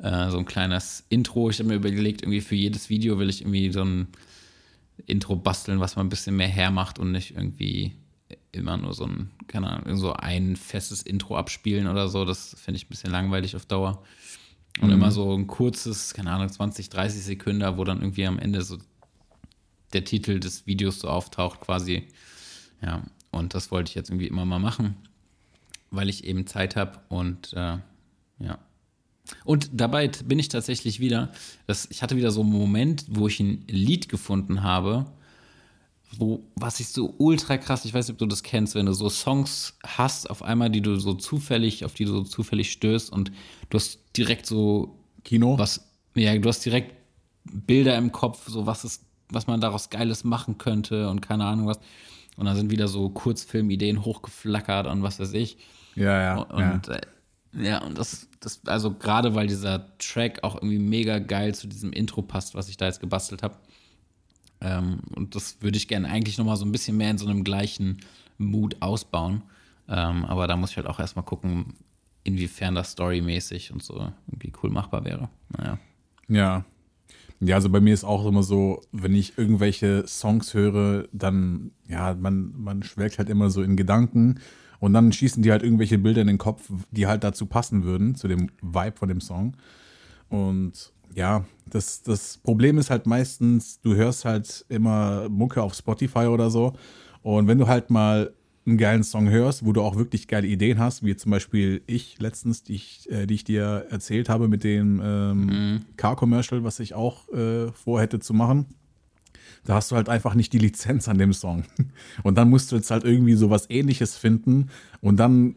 äh, 0.00 0.28
so 0.28 0.38
ein 0.38 0.44
kleines 0.44 1.04
Intro. 1.08 1.48
Ich 1.48 1.58
habe 1.58 1.70
mir 1.70 1.76
überlegt, 1.76 2.20
irgendwie 2.22 2.42
für 2.42 2.54
jedes 2.54 2.90
Video 2.90 3.18
will 3.18 3.30
ich 3.30 3.40
irgendwie 3.40 3.72
so 3.72 3.82
ein 3.82 4.08
Intro 5.06 5.34
basteln, 5.34 5.80
was 5.80 5.96
man 5.96 6.06
ein 6.06 6.10
bisschen 6.10 6.36
mehr 6.36 6.48
hermacht 6.48 6.98
und 6.98 7.10
nicht 7.10 7.36
irgendwie 7.36 7.92
immer 8.52 8.76
nur 8.76 8.92
so 8.92 9.04
ein, 9.04 9.30
keine 9.48 9.70
Ahnung, 9.70 9.96
so 9.96 10.12
ein 10.12 10.56
festes 10.56 11.02
Intro 11.02 11.36
abspielen 11.36 11.88
oder 11.88 12.08
so. 12.08 12.24
Das 12.24 12.54
finde 12.58 12.76
ich 12.76 12.86
ein 12.86 12.90
bisschen 12.90 13.10
langweilig 13.10 13.56
auf 13.56 13.66
Dauer. 13.66 14.02
Und 14.80 14.88
mhm. 14.88 14.94
immer 14.94 15.10
so 15.10 15.34
ein 15.36 15.46
kurzes, 15.46 16.14
keine 16.14 16.30
Ahnung, 16.30 16.48
20, 16.48 16.90
30 16.90 17.22
Sekunden, 17.22 17.76
wo 17.76 17.84
dann 17.84 18.00
irgendwie 18.00 18.26
am 18.26 18.38
Ende 18.38 18.62
so 18.62 18.78
der 19.92 20.04
Titel 20.04 20.40
des 20.40 20.66
Videos 20.66 21.00
so 21.00 21.08
auftaucht, 21.08 21.60
quasi. 21.60 22.08
Ja, 22.82 23.02
und 23.30 23.54
das 23.54 23.70
wollte 23.70 23.90
ich 23.90 23.94
jetzt 23.94 24.10
irgendwie 24.10 24.26
immer 24.26 24.44
mal 24.44 24.58
machen, 24.58 24.96
weil 25.90 26.08
ich 26.08 26.24
eben 26.24 26.46
Zeit 26.46 26.76
habe 26.76 27.00
und 27.08 27.52
äh, 27.54 27.78
ja. 28.38 28.58
Und 29.44 29.70
dabei 29.72 30.08
bin 30.08 30.38
ich 30.38 30.48
tatsächlich 30.48 31.00
wieder, 31.00 31.32
das, 31.66 31.86
ich 31.90 32.02
hatte 32.02 32.16
wieder 32.16 32.30
so 32.30 32.40
einen 32.40 32.50
Moment, 32.50 33.04
wo 33.08 33.28
ich 33.28 33.40
ein 33.40 33.64
Lied 33.68 34.08
gefunden 34.08 34.62
habe, 34.62 35.06
wo, 36.18 36.42
was 36.54 36.80
ich 36.80 36.88
so 36.88 37.14
ultra 37.18 37.56
krass, 37.56 37.84
ich 37.84 37.94
weiß 37.94 38.08
nicht, 38.08 38.14
ob 38.14 38.18
du 38.18 38.26
das 38.26 38.42
kennst, 38.42 38.74
wenn 38.74 38.86
du 38.86 38.92
so 38.92 39.08
Songs 39.08 39.78
hast, 39.84 40.28
auf 40.28 40.42
einmal, 40.42 40.70
die 40.70 40.82
du 40.82 40.98
so 40.98 41.14
zufällig, 41.14 41.84
auf 41.84 41.94
die 41.94 42.04
du 42.04 42.12
so 42.12 42.22
zufällig 42.22 42.70
stößt 42.72 43.10
und 43.10 43.32
du 43.70 43.78
hast 43.78 44.00
direkt 44.16 44.46
so 44.46 44.98
Kino? 45.24 45.58
Was, 45.58 45.88
ja, 46.14 46.36
du 46.36 46.48
hast 46.48 46.64
direkt 46.64 46.94
Bilder 47.44 47.96
im 47.96 48.12
Kopf, 48.12 48.48
so 48.48 48.66
was 48.66 48.84
ist, 48.84 49.04
was 49.30 49.46
man 49.46 49.60
daraus 49.60 49.90
Geiles 49.90 50.24
machen 50.24 50.58
könnte 50.58 51.08
und 51.08 51.20
keine 51.20 51.44
Ahnung 51.44 51.66
was. 51.66 51.78
Und 52.36 52.46
dann 52.46 52.56
sind 52.56 52.70
wieder 52.70 52.88
so 52.88 53.08
Kurzfilmideen 53.08 54.04
hochgeflackert 54.04 54.86
und 54.86 55.02
was 55.02 55.20
weiß 55.20 55.32
ich. 55.34 55.58
Ja, 55.94 56.20
ja. 56.20 56.38
Und 56.38 56.86
ja, 56.86 56.94
äh, 56.94 57.00
ja 57.52 57.84
und 57.84 57.98
das, 57.98 58.28
das, 58.40 58.60
also 58.66 58.92
gerade 58.92 59.34
weil 59.34 59.46
dieser 59.46 59.96
Track 59.98 60.42
auch 60.42 60.56
irgendwie 60.56 60.78
mega 60.78 61.18
geil 61.18 61.54
zu 61.54 61.66
diesem 61.66 61.92
Intro 61.92 62.22
passt, 62.22 62.54
was 62.54 62.68
ich 62.68 62.76
da 62.76 62.86
jetzt 62.86 63.00
gebastelt 63.00 63.42
habe. 63.42 63.56
Ähm, 64.62 65.00
und 65.14 65.34
das 65.34 65.58
würde 65.60 65.76
ich 65.76 65.88
gerne 65.88 66.08
eigentlich 66.08 66.38
nochmal 66.38 66.56
so 66.56 66.64
ein 66.64 66.72
bisschen 66.72 66.96
mehr 66.96 67.10
in 67.10 67.18
so 67.18 67.26
einem 67.26 67.44
gleichen 67.44 67.98
Mood 68.38 68.76
ausbauen. 68.80 69.42
Ähm, 69.88 70.24
aber 70.24 70.46
da 70.46 70.56
muss 70.56 70.70
ich 70.70 70.76
halt 70.76 70.86
auch 70.86 71.00
erstmal 71.00 71.24
gucken, 71.24 71.74
inwiefern 72.24 72.74
das 72.74 72.92
storymäßig 72.92 73.72
und 73.72 73.82
so 73.82 74.12
irgendwie 74.28 74.52
cool 74.62 74.70
machbar 74.70 75.04
wäre. 75.04 75.28
Naja. 75.56 75.78
Ja. 76.28 76.64
Ja, 77.40 77.56
also 77.56 77.70
bei 77.70 77.80
mir 77.80 77.92
ist 77.92 78.04
auch 78.04 78.24
immer 78.24 78.44
so, 78.44 78.82
wenn 78.92 79.16
ich 79.16 79.36
irgendwelche 79.36 80.06
Songs 80.06 80.54
höre, 80.54 81.08
dann, 81.12 81.72
ja, 81.88 82.14
man, 82.14 82.52
man 82.56 82.84
schwelgt 82.84 83.18
halt 83.18 83.28
immer 83.28 83.50
so 83.50 83.62
in 83.62 83.76
Gedanken 83.76 84.38
und 84.78 84.92
dann 84.92 85.12
schießen 85.12 85.42
die 85.42 85.50
halt 85.50 85.64
irgendwelche 85.64 85.98
Bilder 85.98 86.20
in 86.20 86.28
den 86.28 86.38
Kopf, 86.38 86.70
die 86.92 87.08
halt 87.08 87.24
dazu 87.24 87.46
passen 87.46 87.82
würden, 87.82 88.14
zu 88.14 88.28
dem 88.28 88.48
Vibe 88.62 88.96
von 88.96 89.08
dem 89.08 89.20
Song. 89.20 89.56
Und 90.28 90.92
ja, 91.14 91.44
das, 91.68 92.02
das 92.02 92.38
Problem 92.38 92.78
ist 92.78 92.90
halt 92.90 93.06
meistens, 93.06 93.80
du 93.80 93.94
hörst 93.94 94.24
halt 94.24 94.64
immer 94.68 95.28
Mucke 95.28 95.62
auf 95.62 95.74
Spotify 95.74 96.26
oder 96.26 96.50
so. 96.50 96.74
Und 97.22 97.46
wenn 97.46 97.58
du 97.58 97.66
halt 97.66 97.90
mal 97.90 98.32
einen 98.66 98.78
geilen 98.78 99.02
Song 99.02 99.28
hörst, 99.28 99.64
wo 99.64 99.72
du 99.72 99.82
auch 99.82 99.96
wirklich 99.96 100.28
geile 100.28 100.46
Ideen 100.46 100.78
hast, 100.78 101.04
wie 101.04 101.16
zum 101.16 101.30
Beispiel 101.30 101.82
ich 101.86 102.20
letztens, 102.20 102.62
die 102.62 102.74
ich, 102.74 103.10
äh, 103.10 103.26
die 103.26 103.34
ich 103.34 103.44
dir 103.44 103.86
erzählt 103.90 104.28
habe 104.28 104.48
mit 104.48 104.62
dem 104.64 105.00
ähm, 105.02 105.46
mhm. 105.46 105.84
Car-Commercial, 105.96 106.62
was 106.62 106.78
ich 106.78 106.94
auch 106.94 107.28
äh, 107.30 107.72
vorhätte 107.72 108.20
zu 108.20 108.34
machen. 108.34 108.66
Da 109.64 109.74
hast 109.74 109.90
du 109.90 109.96
halt 109.96 110.08
einfach 110.08 110.34
nicht 110.34 110.52
die 110.52 110.58
Lizenz 110.58 111.08
an 111.08 111.18
dem 111.18 111.32
Song. 111.32 111.64
Und 112.22 112.36
dann 112.36 112.50
musst 112.50 112.70
du 112.70 112.76
jetzt 112.76 112.90
halt 112.90 113.04
irgendwie 113.04 113.34
sowas 113.34 113.66
ähnliches 113.68 114.16
finden. 114.16 114.70
Und 115.00 115.18
dann, 115.18 115.56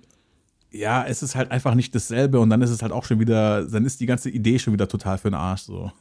ja, 0.75 1.05
es 1.05 1.23
ist 1.23 1.35
halt 1.35 1.51
einfach 1.51 1.75
nicht 1.75 1.95
dasselbe. 1.95 2.39
Und 2.39 2.49
dann 2.49 2.61
ist 2.61 2.69
es 2.69 2.81
halt 2.81 2.91
auch 2.91 3.05
schon 3.05 3.19
wieder, 3.19 3.65
dann 3.65 3.85
ist 3.85 3.99
die 3.99 4.05
ganze 4.05 4.29
Idee 4.29 4.59
schon 4.59 4.73
wieder 4.73 4.87
total 4.87 5.17
für 5.17 5.29
den 5.29 5.35
Arsch. 5.35 5.61
So. 5.61 5.91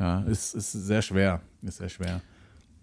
Ja, 0.00 0.20
ist, 0.22 0.54
ist 0.54 0.72
sehr 0.72 1.02
schwer. 1.02 1.40
Ist 1.62 1.78
sehr 1.78 1.88
schwer. 1.88 2.20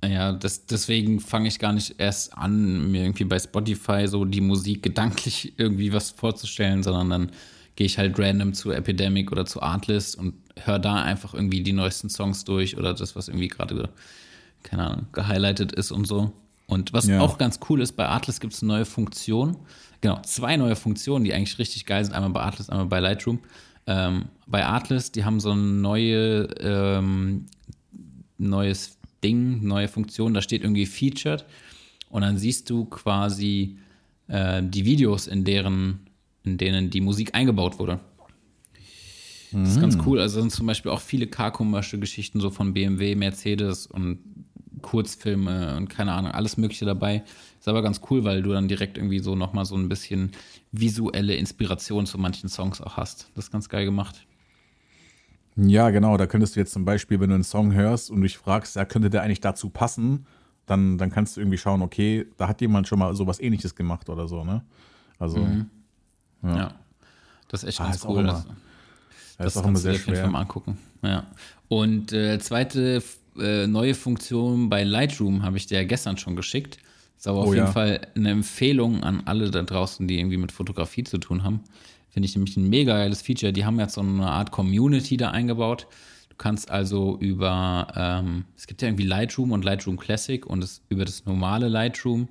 Ja, 0.03 0.31
das, 0.31 0.65
deswegen 0.65 1.19
fange 1.19 1.47
ich 1.47 1.59
gar 1.59 1.73
nicht 1.73 1.99
erst 1.99 2.35
an, 2.35 2.91
mir 2.91 3.03
irgendwie 3.03 3.25
bei 3.25 3.37
Spotify 3.37 4.07
so 4.07 4.25
die 4.25 4.41
Musik 4.41 4.81
gedanklich 4.81 5.53
irgendwie 5.57 5.93
was 5.93 6.09
vorzustellen, 6.11 6.81
sondern 6.81 7.09
dann 7.09 7.31
gehe 7.75 7.85
ich 7.85 7.97
halt 7.97 8.17
random 8.17 8.53
zu 8.53 8.71
Epidemic 8.71 9.31
oder 9.31 9.45
zu 9.45 9.61
Artlist 9.61 10.15
und 10.15 10.33
höre 10.63 10.79
da 10.79 10.95
einfach 11.03 11.33
irgendwie 11.33 11.61
die 11.61 11.73
neuesten 11.73 12.09
Songs 12.09 12.43
durch 12.45 12.77
oder 12.77 12.93
das, 12.93 13.15
was 13.15 13.27
irgendwie 13.27 13.47
gerade, 13.47 13.89
keine 14.63 14.87
Ahnung, 14.87 15.07
gehighlightet 15.11 15.71
ist 15.71 15.91
und 15.91 16.07
so. 16.07 16.33
Und 16.71 16.93
was 16.93 17.05
ja. 17.07 17.19
auch 17.19 17.37
ganz 17.37 17.59
cool 17.69 17.81
ist, 17.81 17.97
bei 17.97 18.07
Artlist 18.07 18.39
gibt 18.39 18.53
es 18.53 18.63
eine 18.63 18.71
neue 18.71 18.85
Funktion. 18.85 19.57
Genau, 19.99 20.21
zwei 20.21 20.55
neue 20.55 20.77
Funktionen, 20.77 21.25
die 21.25 21.33
eigentlich 21.33 21.59
richtig 21.59 21.85
geil 21.85 22.05
sind. 22.05 22.13
Einmal 22.13 22.29
bei 22.29 22.39
Artlist, 22.39 22.69
einmal 22.69 22.85
bei 22.85 23.01
Lightroom. 23.01 23.39
Ähm, 23.87 24.29
bei 24.47 24.65
Artlist, 24.65 25.17
die 25.17 25.25
haben 25.25 25.41
so 25.41 25.51
ein 25.51 25.81
neue, 25.81 26.43
ähm, 26.61 27.47
neues 28.37 28.97
Ding, 29.21 29.61
neue 29.65 29.89
Funktion, 29.89 30.33
da 30.33 30.41
steht 30.41 30.63
irgendwie 30.63 30.85
featured 30.85 31.43
und 32.09 32.21
dann 32.21 32.37
siehst 32.37 32.69
du 32.69 32.85
quasi 32.85 33.77
äh, 34.29 34.63
die 34.63 34.85
Videos, 34.85 35.27
in 35.27 35.43
deren, 35.43 35.99
in 36.45 36.57
denen 36.57 36.89
die 36.89 37.01
Musik 37.01 37.35
eingebaut 37.35 37.79
wurde. 37.79 37.99
Das 39.51 39.71
ist 39.71 39.81
ganz 39.81 39.97
mhm. 39.97 40.03
cool. 40.05 40.19
Also 40.21 40.39
sind 40.39 40.53
zum 40.53 40.67
Beispiel 40.67 40.89
auch 40.89 41.01
viele 41.01 41.27
Car-Commercial-Geschichten 41.27 42.39
so 42.39 42.49
von 42.49 42.73
BMW, 42.73 43.15
Mercedes 43.15 43.87
und 43.87 44.19
Kurzfilme 44.81 45.77
und 45.77 45.89
keine 45.89 46.13
Ahnung, 46.13 46.31
alles 46.31 46.57
Mögliche 46.57 46.85
dabei. 46.85 47.23
Ist 47.59 47.67
aber 47.67 47.81
ganz 47.81 48.01
cool, 48.09 48.23
weil 48.23 48.41
du 48.41 48.51
dann 48.51 48.67
direkt 48.67 48.97
irgendwie 48.97 49.19
so 49.19 49.35
nochmal 49.35 49.65
so 49.65 49.75
ein 49.75 49.89
bisschen 49.89 50.31
visuelle 50.71 51.35
Inspiration 51.35 52.05
zu 52.05 52.17
manchen 52.17 52.49
Songs 52.49 52.81
auch 52.81 52.97
hast. 52.97 53.29
Das 53.35 53.45
ist 53.45 53.51
ganz 53.51 53.69
geil 53.69 53.85
gemacht. 53.85 54.25
Ja, 55.55 55.89
genau. 55.89 56.17
Da 56.17 56.27
könntest 56.27 56.55
du 56.55 56.59
jetzt 56.59 56.73
zum 56.73 56.85
Beispiel, 56.85 57.19
wenn 57.19 57.29
du 57.29 57.35
einen 57.35 57.43
Song 57.43 57.73
hörst 57.73 58.09
und 58.09 58.21
dich 58.21 58.37
fragst, 58.37 58.75
ja, 58.75 58.85
könnte 58.85 59.09
der 59.09 59.21
eigentlich 59.21 59.41
dazu 59.41 59.69
passen, 59.69 60.25
dann, 60.65 60.97
dann 60.97 61.11
kannst 61.11 61.35
du 61.35 61.41
irgendwie 61.41 61.57
schauen, 61.57 61.81
okay, 61.81 62.25
da 62.37 62.47
hat 62.47 62.61
jemand 62.61 62.87
schon 62.87 62.99
mal 62.99 63.13
sowas 63.15 63.39
ähnliches 63.39 63.75
gemacht 63.75 64.09
oder 64.09 64.27
so, 64.27 64.43
ne? 64.43 64.63
Also. 65.19 65.39
Mhm. 65.39 65.69
Ja. 66.43 66.57
ja. 66.57 66.73
Das 67.49 67.63
ist 67.63 67.69
echt 67.69 67.81
ah, 67.81 67.85
ganz 67.85 67.97
ist 67.97 68.05
cool. 68.05 68.19
Immer, 68.19 68.31
das, 68.31 68.47
das 69.37 69.55
ist 69.55 69.61
auch 69.61 69.67
immer 69.67 69.79
sehr 69.79 69.95
schwer. 69.95 70.33
Angucken. 70.33 70.77
Ja. 71.01 71.27
Und 71.67 72.13
äh, 72.13 72.39
zweite 72.39 73.03
äh, 73.39 73.67
neue 73.67 73.93
Funktion 73.93 74.69
bei 74.69 74.83
Lightroom 74.83 75.43
habe 75.43 75.57
ich 75.57 75.67
dir 75.67 75.79
ja 75.79 75.83
gestern 75.83 76.17
schon 76.17 76.35
geschickt. 76.35 76.77
Ist 77.17 77.27
aber 77.27 77.39
oh, 77.39 77.43
auf 77.43 77.53
jeden 77.53 77.67
ja. 77.67 77.71
Fall 77.71 78.07
eine 78.15 78.31
Empfehlung 78.31 79.03
an 79.03 79.21
alle 79.25 79.51
da 79.51 79.61
draußen, 79.61 80.07
die 80.07 80.19
irgendwie 80.19 80.37
mit 80.37 80.51
Fotografie 80.51 81.03
zu 81.03 81.17
tun 81.17 81.43
haben. 81.43 81.61
Finde 82.09 82.27
ich 82.27 82.35
nämlich 82.35 82.57
ein 82.57 82.67
mega 82.67 82.97
geiles 82.97 83.21
Feature. 83.21 83.53
Die 83.53 83.63
haben 83.63 83.79
jetzt 83.79 83.93
so 83.93 84.01
eine 84.01 84.27
Art 84.27 84.51
Community 84.51 85.17
da 85.17 85.31
eingebaut. 85.31 85.87
Du 86.29 86.35
kannst 86.35 86.71
also 86.71 87.17
über, 87.19 87.87
ähm, 87.95 88.45
es 88.57 88.67
gibt 88.67 88.81
ja 88.81 88.87
irgendwie 88.87 89.05
Lightroom 89.05 89.51
und 89.51 89.63
Lightroom 89.63 89.97
Classic 89.97 90.45
und 90.45 90.63
es, 90.63 90.81
über 90.89 91.05
das 91.05 91.25
normale 91.25 91.69
Lightroom 91.69 92.27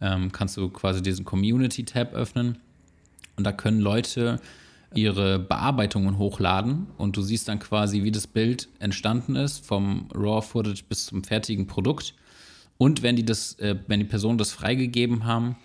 ähm, 0.00 0.30
kannst 0.30 0.56
du 0.56 0.68
quasi 0.68 1.02
diesen 1.02 1.24
Community-Tab 1.24 2.12
öffnen. 2.14 2.58
Und 3.36 3.44
da 3.44 3.52
können 3.52 3.80
Leute 3.80 4.40
ihre 4.94 5.38
Bearbeitungen 5.38 6.18
hochladen 6.18 6.86
und 6.96 7.16
du 7.16 7.22
siehst 7.22 7.48
dann 7.48 7.58
quasi, 7.58 8.02
wie 8.04 8.10
das 8.10 8.26
Bild 8.26 8.68
entstanden 8.78 9.36
ist, 9.36 9.64
vom 9.64 10.08
RAW-Footage 10.14 10.84
bis 10.88 11.06
zum 11.06 11.24
fertigen 11.24 11.66
Produkt. 11.66 12.14
Und 12.78 13.02
wenn 13.02 13.16
die 13.16 13.24
das, 13.24 13.58
äh, 13.58 13.76
wenn 13.86 14.00
die 14.00 14.06
Personen 14.06 14.38
das 14.38 14.52
freigegeben 14.52 15.24
haben, 15.24 15.56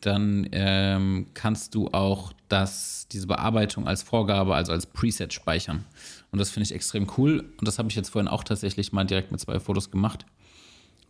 dann 0.00 0.48
ähm, 0.52 1.26
kannst 1.34 1.74
du 1.74 1.88
auch 1.88 2.32
das, 2.48 3.08
diese 3.10 3.26
Bearbeitung 3.26 3.86
als 3.86 4.02
Vorgabe, 4.02 4.54
also 4.54 4.72
als 4.72 4.86
Preset 4.86 5.32
speichern. 5.32 5.84
Und 6.30 6.38
das 6.38 6.50
finde 6.50 6.64
ich 6.64 6.74
extrem 6.74 7.06
cool. 7.16 7.44
Und 7.58 7.66
das 7.66 7.78
habe 7.78 7.88
ich 7.88 7.96
jetzt 7.96 8.10
vorhin 8.10 8.28
auch 8.28 8.44
tatsächlich 8.44 8.92
mal 8.92 9.04
direkt 9.04 9.32
mit 9.32 9.40
zwei 9.40 9.58
Fotos 9.58 9.90
gemacht. 9.90 10.26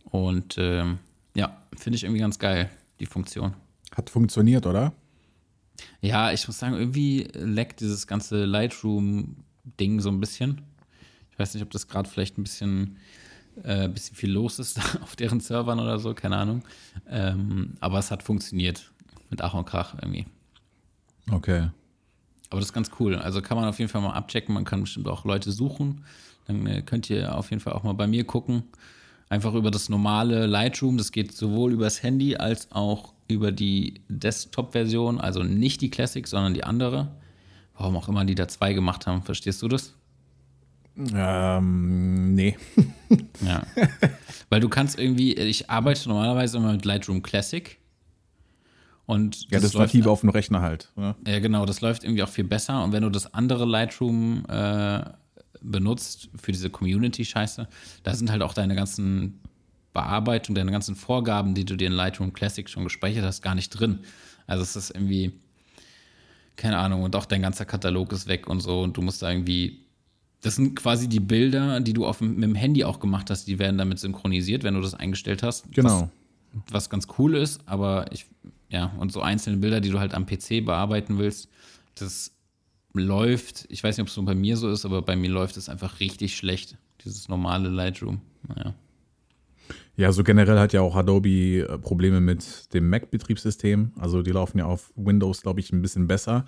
Und 0.05 0.55
ähm, 0.57 0.99
ja, 1.35 1.57
finde 1.75 1.97
ich 1.97 2.03
irgendwie 2.03 2.21
ganz 2.21 2.39
geil, 2.39 2.69
die 2.99 3.05
Funktion. 3.05 3.53
Hat 3.95 4.09
funktioniert, 4.09 4.65
oder? 4.65 4.93
Ja, 6.01 6.31
ich 6.31 6.47
muss 6.47 6.59
sagen, 6.59 6.75
irgendwie 6.75 7.27
leckt 7.33 7.81
dieses 7.81 8.07
ganze 8.07 8.45
Lightroom-Ding 8.45 9.99
so 9.99 10.09
ein 10.09 10.19
bisschen. 10.19 10.61
Ich 11.31 11.39
weiß 11.39 11.53
nicht, 11.53 11.63
ob 11.63 11.69
das 11.71 11.87
gerade 11.87 12.09
vielleicht 12.09 12.37
ein 12.37 12.43
bisschen 12.43 12.97
äh, 13.63 13.89
bisschen 13.89 14.15
viel 14.15 14.31
los 14.31 14.59
ist 14.59 14.79
auf 15.01 15.15
deren 15.15 15.39
Servern 15.39 15.79
oder 15.79 15.99
so, 15.99 16.13
keine 16.13 16.37
Ahnung. 16.37 16.63
Ähm, 17.07 17.75
aber 17.79 17.99
es 17.99 18.11
hat 18.11 18.23
funktioniert 18.23 18.91
mit 19.29 19.41
Ach 19.41 19.53
und 19.53 19.65
Krach 19.65 19.95
irgendwie. 19.95 20.25
Okay. 21.31 21.69
Aber 22.49 22.59
das 22.59 22.69
ist 22.69 22.73
ganz 22.73 22.91
cool. 22.99 23.15
Also 23.15 23.41
kann 23.41 23.57
man 23.57 23.67
auf 23.67 23.79
jeden 23.79 23.89
Fall 23.89 24.01
mal 24.01 24.13
abchecken. 24.13 24.53
Man 24.53 24.63
kann 24.63 24.81
bestimmt 24.81 25.07
auch 25.07 25.25
Leute 25.25 25.51
suchen. 25.51 26.05
Dann 26.45 26.65
äh, 26.65 26.81
könnt 26.81 27.09
ihr 27.09 27.35
auf 27.35 27.49
jeden 27.49 27.59
Fall 27.59 27.73
auch 27.73 27.83
mal 27.83 27.93
bei 27.93 28.07
mir 28.07 28.23
gucken. 28.23 28.63
Einfach 29.29 29.53
über 29.53 29.71
das 29.71 29.89
normale 29.89 30.45
Lightroom. 30.45 30.97
Das 30.97 31.11
geht 31.11 31.35
sowohl 31.35 31.73
übers 31.73 32.01
Handy 32.01 32.37
als 32.37 32.71
auch 32.71 33.13
über 33.27 33.51
die 33.51 34.01
Desktop-Version. 34.07 35.19
Also 35.19 35.43
nicht 35.43 35.81
die 35.81 35.89
Classic, 35.89 36.25
sondern 36.25 36.53
die 36.53 36.63
andere. 36.63 37.09
Warum 37.77 37.97
auch 37.97 38.07
immer 38.07 38.25
die 38.25 38.35
da 38.35 38.47
zwei 38.47 38.73
gemacht 38.73 39.05
haben. 39.05 39.21
Verstehst 39.21 39.61
du 39.61 39.67
das? 39.67 39.93
Ähm, 40.97 42.33
nee. 42.33 42.57
ja. 43.45 43.63
Weil 44.49 44.61
du 44.61 44.69
kannst 44.69 44.97
irgendwie, 44.97 45.33
ich 45.33 45.69
arbeite 45.69 46.07
normalerweise 46.07 46.57
immer 46.57 46.71
mit 46.71 46.85
Lightroom 46.85 47.21
Classic. 47.21 47.77
Und 49.05 49.49
ja, 49.49 49.59
das, 49.59 49.71
das 49.71 49.79
native 49.79 50.09
auf 50.09 50.21
dem 50.21 50.29
Rechner 50.29 50.61
halt. 50.61 50.91
Oder? 50.95 51.15
Ja, 51.25 51.39
genau, 51.39 51.65
das 51.65 51.81
läuft 51.81 52.03
irgendwie 52.03 52.23
auch 52.23 52.29
viel 52.29 52.43
besser. 52.43 52.83
Und 52.83 52.91
wenn 52.91 53.03
du 53.03 53.09
das 53.09 53.33
andere 53.33 53.65
Lightroom 53.65 54.45
äh, 54.49 55.01
benutzt 55.71 56.29
für 56.35 56.51
diese 56.51 56.69
Community-Scheiße, 56.69 57.67
da 58.03 58.13
sind 58.13 58.31
halt 58.31 58.41
auch 58.41 58.53
deine 58.53 58.75
ganzen 58.75 59.39
Bearbeitungen, 59.93 60.55
deine 60.55 60.71
ganzen 60.71 60.95
Vorgaben, 60.95 61.53
die 61.53 61.65
du 61.65 61.75
dir 61.75 61.87
in 61.87 61.93
Lightroom 61.93 62.33
Classic 62.33 62.69
schon 62.69 62.83
gespeichert 62.83 63.23
hast, 63.23 63.41
gar 63.41 63.55
nicht 63.55 63.69
drin. 63.69 63.99
Also 64.45 64.63
es 64.63 64.75
ist 64.75 64.91
irgendwie, 64.91 65.33
keine 66.55 66.77
Ahnung, 66.77 67.03
und 67.03 67.15
auch 67.15 67.25
dein 67.25 67.41
ganzer 67.41 67.65
Katalog 67.65 68.11
ist 68.11 68.27
weg 68.27 68.47
und 68.47 68.59
so. 68.59 68.81
Und 68.81 68.97
du 68.97 69.01
musst 69.01 69.21
da 69.21 69.31
irgendwie 69.31 69.87
das 70.41 70.55
sind 70.55 70.75
quasi 70.75 71.07
die 71.07 71.19
Bilder, 71.19 71.79
die 71.79 71.93
du 71.93 72.05
auf, 72.05 72.21
mit 72.21 72.43
dem 72.43 72.55
Handy 72.55 72.83
auch 72.83 72.99
gemacht 72.99 73.29
hast, 73.29 73.47
die 73.47 73.59
werden 73.59 73.77
damit 73.77 73.99
synchronisiert, 73.99 74.63
wenn 74.63 74.75
du 74.75 74.81
das 74.81 74.93
eingestellt 74.93 75.43
hast. 75.43 75.71
Genau. 75.73 76.09
Was, 76.53 76.73
was 76.73 76.89
ganz 76.89 77.07
cool 77.17 77.35
ist, 77.35 77.59
aber 77.65 78.05
ich, 78.11 78.27
ja, 78.69 78.93
und 78.99 79.11
so 79.11 79.21
einzelne 79.21 79.57
Bilder, 79.57 79.81
die 79.81 79.89
du 79.89 79.99
halt 79.99 80.13
am 80.13 80.25
PC 80.25 80.63
bearbeiten 80.63 81.17
willst, 81.17 81.49
das 81.95 82.31
läuft, 82.97 83.65
ich 83.69 83.83
weiß 83.83 83.97
nicht, 83.97 84.03
ob 84.03 84.07
es 84.07 84.13
so 84.13 84.23
bei 84.23 84.35
mir 84.35 84.57
so 84.57 84.69
ist, 84.69 84.85
aber 84.85 85.01
bei 85.01 85.15
mir 85.15 85.29
läuft 85.29 85.57
es 85.57 85.69
einfach 85.69 85.99
richtig 85.99 86.35
schlecht, 86.35 86.77
dieses 87.03 87.29
normale 87.29 87.69
Lightroom. 87.69 88.21
Naja. 88.47 88.73
Ja, 89.95 90.11
so 90.11 90.23
generell 90.23 90.59
hat 90.59 90.73
ja 90.73 90.81
auch 90.81 90.95
Adobe 90.95 91.29
äh, 91.29 91.77
Probleme 91.79 92.21
mit 92.21 92.73
dem 92.73 92.89
Mac-Betriebssystem. 92.89 93.93
Also 93.97 94.21
die 94.21 94.31
laufen 94.31 94.59
ja 94.59 94.65
auf 94.65 94.93
Windows, 94.95 95.41
glaube 95.41 95.59
ich, 95.59 95.71
ein 95.73 95.81
bisschen 95.81 96.07
besser. 96.07 96.45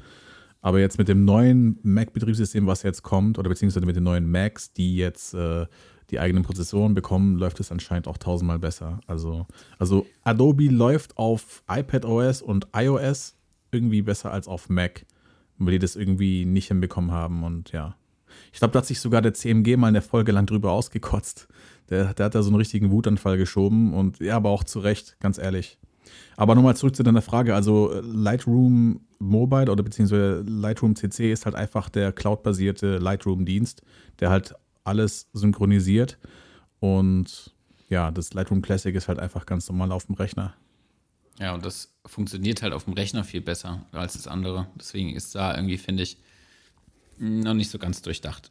Aber 0.61 0.79
jetzt 0.79 0.97
mit 0.97 1.07
dem 1.07 1.25
neuen 1.25 1.79
Mac-Betriebssystem, 1.83 2.67
was 2.67 2.83
jetzt 2.83 3.01
kommt, 3.01 3.39
oder 3.39 3.49
beziehungsweise 3.49 3.85
mit 3.85 3.95
den 3.95 4.03
neuen 4.03 4.29
Macs, 4.29 4.73
die 4.73 4.97
jetzt 4.97 5.33
äh, 5.33 5.65
die 6.11 6.19
eigenen 6.19 6.43
Prozessoren 6.43 6.93
bekommen, 6.93 7.37
läuft 7.37 7.59
es 7.59 7.71
anscheinend 7.71 8.07
auch 8.07 8.17
tausendmal 8.17 8.59
besser. 8.59 8.99
Also, 9.07 9.47
also 9.77 10.05
Adobe 10.23 10.65
läuft 10.65 11.17
auf 11.17 11.63
iPadOS 11.69 12.41
und 12.41 12.67
iOS 12.75 13.35
irgendwie 13.71 14.01
besser 14.01 14.31
als 14.31 14.47
auf 14.47 14.69
Mac, 14.69 15.05
weil 15.59 15.73
die 15.73 15.79
das 15.79 15.95
irgendwie 15.95 16.45
nicht 16.45 16.67
hinbekommen 16.67 17.11
haben. 17.11 17.43
Und 17.43 17.71
ja, 17.71 17.95
ich 18.51 18.59
glaube, 18.59 18.71
da 18.71 18.79
hat 18.79 18.85
sich 18.85 18.99
sogar 18.99 19.21
der 19.21 19.33
CMG 19.33 19.77
mal 19.77 19.87
eine 19.87 20.01
Folge 20.01 20.31
lang 20.31 20.45
drüber 20.45 20.71
ausgekotzt. 20.71 21.47
Der, 21.89 22.13
der 22.13 22.25
hat 22.27 22.35
da 22.35 22.43
so 22.43 22.49
einen 22.49 22.57
richtigen 22.57 22.91
Wutanfall 22.91 23.37
geschoben 23.37 23.93
und 23.93 24.19
ja, 24.19 24.35
aber 24.35 24.49
auch 24.49 24.63
zu 24.63 24.79
Recht, 24.79 25.17
ganz 25.19 25.37
ehrlich. 25.37 25.79
Aber 26.37 26.55
nochmal 26.55 26.75
zurück 26.75 26.95
zu 26.95 27.03
deiner 27.03 27.21
Frage. 27.21 27.53
Also 27.53 27.93
Lightroom 28.01 29.01
Mobile 29.19 29.71
oder 29.71 29.83
beziehungsweise 29.83 30.43
Lightroom 30.47 30.95
CC 30.95 31.31
ist 31.31 31.45
halt 31.45 31.55
einfach 31.55 31.89
der 31.89 32.11
cloud-basierte 32.11 32.97
Lightroom-Dienst, 32.97 33.81
der 34.19 34.29
halt 34.29 34.55
alles 34.83 35.29
synchronisiert. 35.33 36.17
Und 36.79 37.53
ja, 37.89 38.11
das 38.11 38.33
Lightroom 38.33 38.61
Classic 38.61 38.95
ist 38.95 39.07
halt 39.07 39.19
einfach 39.19 39.45
ganz 39.45 39.67
normal 39.67 39.91
auf 39.91 40.05
dem 40.05 40.15
Rechner. 40.15 40.55
Ja, 41.39 41.53
und 41.53 41.65
das 41.65 41.95
funktioniert 42.05 42.61
halt 42.61 42.73
auf 42.73 42.83
dem 42.85 42.93
Rechner 42.93 43.23
viel 43.23 43.41
besser 43.41 43.85
als 43.91 44.13
das 44.13 44.27
andere. 44.27 44.67
Deswegen 44.77 45.15
ist 45.15 45.33
da 45.35 45.55
irgendwie, 45.55 45.77
finde 45.77 46.03
ich, 46.03 46.17
Noch 47.17 47.53
nicht 47.53 47.69
so 47.69 47.79
ganz 47.79 48.01
durchdacht. 48.01 48.49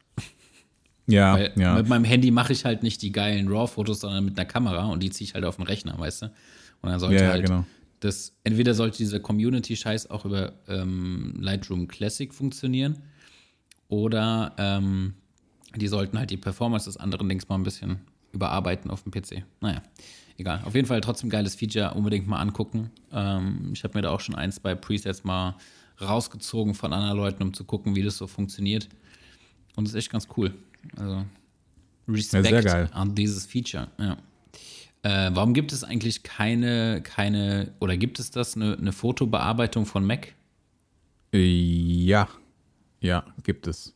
Ja, 1.07 1.33
Weil 1.33 1.53
ja. 1.55 1.73
mit 1.75 1.87
meinem 1.87 2.03
Handy 2.03 2.29
mache 2.29 2.53
ich 2.53 2.65
halt 2.65 2.83
nicht 2.83 3.01
die 3.01 3.11
geilen 3.11 3.47
RAW-Fotos, 3.47 4.01
sondern 4.01 4.25
mit 4.25 4.37
einer 4.37 4.45
Kamera 4.47 4.85
und 4.85 5.01
die 5.01 5.09
ziehe 5.09 5.27
ich 5.27 5.33
halt 5.33 5.43
auf 5.43 5.55
den 5.55 5.65
Rechner, 5.65 5.97
weißt 5.97 6.21
du? 6.23 6.25
Und 6.81 6.89
dann 6.91 6.99
sollte 6.99 7.15
Ja, 7.15 7.23
ja, 7.23 7.29
halt 7.31 7.45
genau. 7.47 7.65
das, 7.99 8.33
entweder 8.43 8.75
sollte 8.75 8.99
dieser 8.99 9.19
Community-Scheiß 9.19 10.11
auch 10.11 10.25
über 10.25 10.53
ähm, 10.67 11.33
Lightroom 11.39 11.87
Classic 11.87 12.31
funktionieren 12.31 12.99
oder 13.87 14.53
ähm, 14.59 15.15
die 15.75 15.87
sollten 15.87 16.19
halt 16.19 16.29
die 16.29 16.37
Performance 16.37 16.85
des 16.85 16.97
anderen 16.97 17.27
Dings 17.27 17.49
mal 17.49 17.55
ein 17.55 17.63
bisschen 17.63 18.01
überarbeiten 18.31 18.91
auf 18.91 19.01
dem 19.01 19.11
PC. 19.11 19.43
Naja, 19.61 19.81
egal. 20.39 20.61
Auf 20.65 20.75
jeden 20.75 20.87
Fall 20.87 21.01
trotzdem 21.01 21.29
geiles 21.29 21.55
Feature, 21.55 21.93
unbedingt 21.93 22.27
mal 22.27 22.39
angucken. 22.39 22.91
Ähm, 23.11 23.71
ich 23.73 23.83
habe 23.83 23.97
mir 23.97 24.01
da 24.03 24.11
auch 24.11 24.19
schon 24.19 24.35
ein, 24.35 24.51
zwei 24.51 24.75
Presets 24.75 25.23
mal 25.23 25.55
rausgezogen 26.01 26.73
von 26.73 26.93
anderen 26.93 27.17
Leuten, 27.17 27.43
um 27.43 27.53
zu 27.53 27.63
gucken, 27.63 27.95
wie 27.95 28.03
das 28.03 28.17
so 28.17 28.27
funktioniert. 28.27 28.87
Und 29.75 29.85
das 29.85 29.93
ist 29.93 29.99
echt 29.99 30.11
ganz 30.11 30.27
cool. 30.37 30.53
Also 30.97 31.25
Respekt 32.07 32.45
sehr 32.47 32.63
geil. 32.63 32.89
an 32.93 33.15
dieses 33.15 33.45
Feature. 33.45 33.87
Ja. 33.97 34.17
Äh, 35.01 35.31
warum 35.33 35.53
gibt 35.53 35.71
es 35.71 35.83
eigentlich 35.83 36.23
keine, 36.23 37.01
keine, 37.01 37.71
oder 37.79 37.95
gibt 37.95 38.19
es 38.19 38.31
das, 38.31 38.55
eine, 38.55 38.77
eine 38.77 38.91
Fotobearbeitung 38.91 39.85
von 39.85 40.05
Mac? 40.05 40.33
Ja, 41.31 42.27
ja, 42.99 43.23
gibt 43.43 43.67
es. 43.67 43.93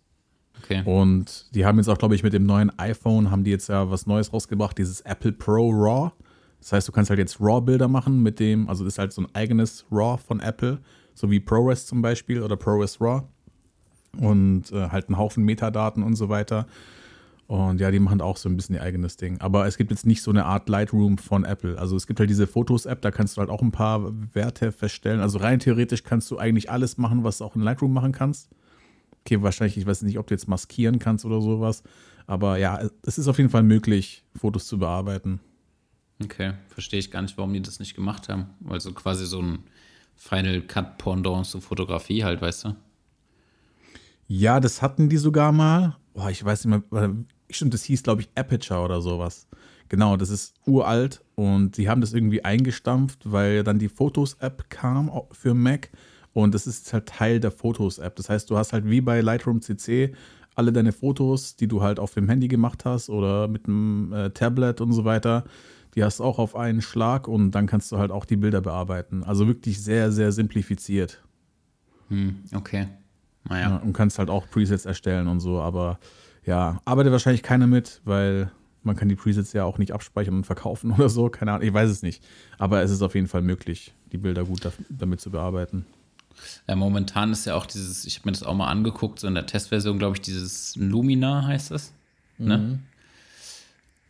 Okay. 0.64 0.84
Und 0.86 1.54
die 1.54 1.66
haben 1.66 1.78
jetzt 1.78 1.90
auch, 1.90 1.98
glaube 1.98 2.16
ich, 2.16 2.24
mit 2.24 2.32
dem 2.32 2.46
neuen 2.46 2.78
iPhone 2.80 3.32
haben 3.32 3.44
die 3.44 3.52
jetzt 3.52 3.68
ja 3.68 3.90
was 3.90 4.06
Neues 4.06 4.32
rausgebracht, 4.32 4.78
dieses 4.78 5.02
Apple 5.02 5.34
Pro 5.34 5.70
RAW. 5.72 6.12
Das 6.64 6.72
heißt, 6.72 6.88
du 6.88 6.94
kannst 6.94 7.10
halt 7.10 7.20
jetzt 7.20 7.42
RAW-Bilder 7.42 7.90
machen 7.90 8.24
mit 8.24 8.40
dem, 8.40 8.70
also 8.70 8.86
das 8.86 8.94
ist 8.94 9.00
halt 9.00 9.12
so 9.12 9.22
ein 9.22 9.28
eigenes 9.36 9.86
RAW 9.92 10.18
von 10.18 10.40
Apple, 10.40 10.80
so 11.14 11.30
wie 11.30 11.42
ProRes 11.42 11.86
zum 11.86 12.02
Beispiel 12.02 12.42
oder 12.42 12.56
ProRes 12.56 13.02
RAW. 13.02 13.24
Und 14.18 14.72
äh, 14.72 14.90
halt 14.90 15.10
einen 15.10 15.18
Haufen 15.18 15.44
Metadaten 15.44 16.04
und 16.04 16.16
so 16.16 16.30
weiter. 16.30 16.68
Und 17.48 17.82
ja, 17.82 17.92
die 17.92 18.00
machen 18.00 18.22
auch 18.22 18.38
so 18.38 18.48
ein 18.48 18.56
bisschen 18.56 18.76
ihr 18.76 18.82
eigenes 18.82 19.18
Ding. 19.18 19.42
Aber 19.42 19.68
es 19.68 19.76
gibt 19.76 19.92
jetzt 19.92 20.06
nicht 20.06 20.22
so 20.22 20.32
eine 20.32 20.46
Art 20.46 20.70
Lightroom 20.70 21.18
von 21.18 21.44
Apple. 21.44 21.78
Also 21.78 21.98
es 21.98 22.08
gibt 22.08 22.20
halt 22.20 22.30
diese 22.30 22.48
Fotos-App, 22.48 23.02
da 23.02 23.12
kannst 23.12 23.36
du 23.36 23.42
halt 23.42 23.50
auch 23.50 23.62
ein 23.62 23.72
paar 23.72 24.14
Werte 24.34 24.72
feststellen. 24.72 25.20
Also 25.20 25.40
rein 25.40 25.60
theoretisch 25.60 26.04
kannst 26.04 26.32
du 26.32 26.38
eigentlich 26.38 26.72
alles 26.72 26.98
machen, 26.98 27.26
was 27.26 27.40
du 27.40 27.46
auch 27.46 27.58
in 27.58 27.62
Lightroom 27.62 27.92
machen 27.92 28.14
kannst. 28.14 28.50
Okay, 29.26 29.42
wahrscheinlich, 29.42 29.78
ich 29.78 29.86
weiß 29.86 30.04
nicht, 30.04 30.18
ob 30.18 30.28
du 30.28 30.34
jetzt 30.34 30.48
maskieren 30.48 31.00
kannst 31.00 31.26
oder 31.26 31.42
sowas. 31.42 31.84
Aber 32.26 32.58
ja, 32.58 32.80
es 33.06 33.18
ist 33.18 33.28
auf 33.28 33.38
jeden 33.38 33.50
Fall 33.50 33.64
möglich, 33.64 34.24
Fotos 34.36 34.66
zu 34.68 34.78
bearbeiten. 34.78 35.42
Okay, 36.26 36.54
verstehe 36.68 37.00
ich 37.00 37.12
gar 37.12 37.22
nicht, 37.22 37.38
warum 37.38 37.54
die 37.54 37.62
das 37.62 37.80
nicht 37.80 37.96
gemacht 37.96 38.30
haben. 38.30 38.48
Weil 38.60 38.80
so 38.80 38.92
quasi 38.94 39.26
so 39.26 39.42
ein 39.42 39.60
Final 40.16 40.62
Cut 40.62 40.98
Pendant 40.98 41.46
zur 41.46 41.62
Fotografie 41.62 42.24
halt, 42.24 42.42
weißt 42.42 42.66
du? 42.66 42.76
Ja, 44.28 44.60
das 44.60 44.82
hatten 44.82 45.10
die 45.10 45.18
sogar 45.18 45.52
mal. 45.52 45.98
Boah, 46.14 46.30
ich 46.30 46.44
weiß 46.44 46.66
nicht 46.66 46.92
mehr. 46.92 47.16
Stimmt, 47.50 47.74
das 47.74 47.84
hieß, 47.84 48.04
glaube 48.04 48.22
ich, 48.22 48.30
Aperture 48.36 48.82
oder 48.82 49.02
sowas. 49.02 49.48
Genau, 49.90 50.18
das 50.18 50.30
ist 50.30 50.56
uralt 50.66 51.24
und 51.36 51.76
sie 51.76 51.88
haben 51.88 52.02
das 52.02 52.14
irgendwie 52.14 52.44
eingestampft, 52.44 53.32
weil 53.32 53.64
dann 53.64 53.78
die 53.78 53.90
Fotos-App 53.90 54.70
kam 54.70 55.12
für 55.32 55.54
Mac 55.54 55.92
und 56.32 56.56
das 56.56 56.66
ist 56.66 56.92
halt 56.94 57.08
Teil 57.08 57.40
der 57.40 57.52
Fotos-App. 57.52 58.16
Das 58.16 58.30
heißt, 58.30 58.50
du 58.50 58.58
hast 58.58 58.74
halt 58.74 58.90
wie 58.90 59.02
bei 59.02 59.22
Lightroom 59.22 59.62
CC 59.62 60.16
alle 60.56 60.72
deine 60.72 60.92
Fotos, 60.92 61.56
die 61.56 61.68
du 61.68 61.82
halt 61.82 62.00
auf 62.00 62.14
dem 62.14 62.28
Handy 62.30 62.48
gemacht 62.48 62.86
hast 62.86 63.10
oder 63.10 63.48
mit 63.48 63.68
einem 63.68 64.14
äh, 64.14 64.30
Tablet 64.32 64.82
und 64.82 64.94
so 64.94 65.06
weiter, 65.06 65.44
die 65.96 66.04
hast 66.04 66.20
du 66.20 66.24
auch 66.24 66.40
auf 66.40 66.56
einen 66.56 66.82
Schlag 66.82 67.28
und 67.28 67.52
dann 67.52 67.68
kannst 67.68 67.92
du 67.92 67.98
halt 67.98 68.12
auch 68.12 68.26
die 68.26 68.38
Bilder 68.38 68.62
bearbeiten. 68.62 69.24
Also 69.24 69.48
wirklich 69.48 69.82
sehr, 69.82 70.12
sehr 70.12 70.32
simplifiziert. 70.32 71.22
Hm, 72.10 72.38
okay. 72.54 72.88
Naja. 73.46 73.70
Ja, 73.70 73.78
und 73.78 73.94
kannst 73.94 74.20
halt 74.20 74.30
auch 74.30 74.50
Presets 74.50 74.86
erstellen 74.86 75.28
und 75.28 75.40
so, 75.40 75.62
aber 75.62 76.00
ja, 76.46 76.80
arbeitet 76.86 77.12
wahrscheinlich 77.12 77.44
keiner 77.44 77.68
mit, 77.68 78.02
weil 78.06 78.52
man 78.84 78.96
kann 78.96 79.10
die 79.10 79.16
Presets 79.16 79.54
ja 79.54 79.64
auch 79.64 79.78
nicht 79.78 79.94
abspeichern 79.94 80.36
und 80.36 80.46
verkaufen 80.46 80.92
oder 80.98 81.10
so, 81.10 81.30
keine 81.30 81.52
Ahnung, 81.52 81.68
ich 81.68 81.74
weiß 81.74 81.90
es 81.90 82.04
nicht. 82.04 82.24
Aber 82.58 82.82
es 82.82 82.92
ist 82.92 83.02
auf 83.02 83.16
jeden 83.16 83.28
Fall 83.28 83.42
möglich, 83.42 83.94
die 84.12 84.18
Bilder 84.18 84.46
gut 84.46 84.70
damit 84.90 85.22
zu 85.22 85.32
bearbeiten. 85.32 85.86
Ja, 86.68 86.76
momentan 86.76 87.32
ist 87.32 87.46
ja 87.46 87.56
auch 87.56 87.66
dieses, 87.66 88.06
ich 88.06 88.18
habe 88.18 88.30
mir 88.30 88.32
das 88.32 88.44
auch 88.44 88.56
mal 88.56 88.68
angeguckt, 88.68 89.20
so 89.20 89.28
in 89.28 89.36
der 89.36 89.46
Testversion, 89.46 90.00
glaube 90.00 90.16
ich, 90.16 90.22
dieses 90.22 90.76
Lumina 90.76 91.46
heißt 91.46 91.72
das. 91.72 91.94
Ne? 92.40 92.80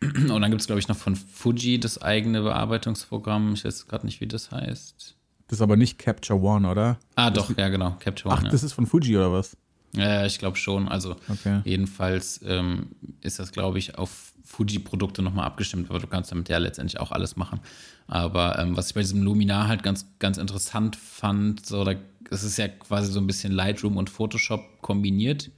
Und 0.02 0.28
dann 0.40 0.50
gibt 0.50 0.60
es, 0.60 0.66
glaube 0.66 0.80
ich, 0.80 0.88
noch 0.88 0.96
von 0.96 1.16
Fuji 1.16 1.78
das 1.80 2.00
eigene 2.02 2.42
Bearbeitungsprogramm. 2.42 3.54
Ich 3.54 3.64
weiß 3.64 3.86
gerade 3.86 4.06
nicht, 4.06 4.20
wie 4.20 4.26
das 4.26 4.50
heißt. 4.50 5.16
Das 5.48 5.58
ist 5.58 5.62
aber 5.62 5.76
nicht 5.76 5.98
Capture 5.98 6.40
One, 6.40 6.68
oder? 6.68 6.98
Ah, 7.16 7.30
doch, 7.30 7.56
ja, 7.56 7.68
genau. 7.68 7.96
Capture 8.00 8.32
Ach, 8.32 8.38
One. 8.38 8.46
ja. 8.46 8.50
das 8.52 8.62
ist 8.62 8.72
von 8.72 8.86
Fuji 8.86 9.16
oder 9.16 9.32
was? 9.32 9.56
Ja, 9.92 10.26
ich 10.26 10.38
glaube 10.38 10.56
schon. 10.56 10.88
Also 10.88 11.16
Okay. 11.28 11.60
jedenfalls 11.64 12.40
ähm, 12.44 12.88
ist 13.20 13.38
das, 13.38 13.52
glaube 13.52 13.78
ich, 13.78 13.96
auf 13.98 14.32
Fuji-Produkte 14.44 15.22
nochmal 15.22 15.46
abgestimmt, 15.46 15.88
aber 15.90 15.98
du 16.00 16.06
kannst 16.06 16.30
damit 16.30 16.48
ja 16.48 16.58
letztendlich 16.58 17.00
auch 17.00 17.12
alles 17.12 17.36
machen. 17.36 17.60
Aber 18.06 18.58
ähm, 18.58 18.76
was 18.76 18.88
ich 18.88 18.94
bei 18.94 19.00
diesem 19.00 19.22
Luminar 19.22 19.68
halt 19.68 19.82
ganz, 19.82 20.06
ganz 20.18 20.36
interessant 20.38 20.96
fand, 20.96 21.64
so, 21.64 21.84
da, 21.84 21.94
das 22.28 22.42
ist 22.42 22.58
ja 22.58 22.68
quasi 22.68 23.10
so 23.12 23.20
ein 23.20 23.26
bisschen 23.26 23.52
Lightroom 23.52 23.96
und 23.96 24.10
Photoshop 24.10 24.82
kombiniert. 24.82 25.50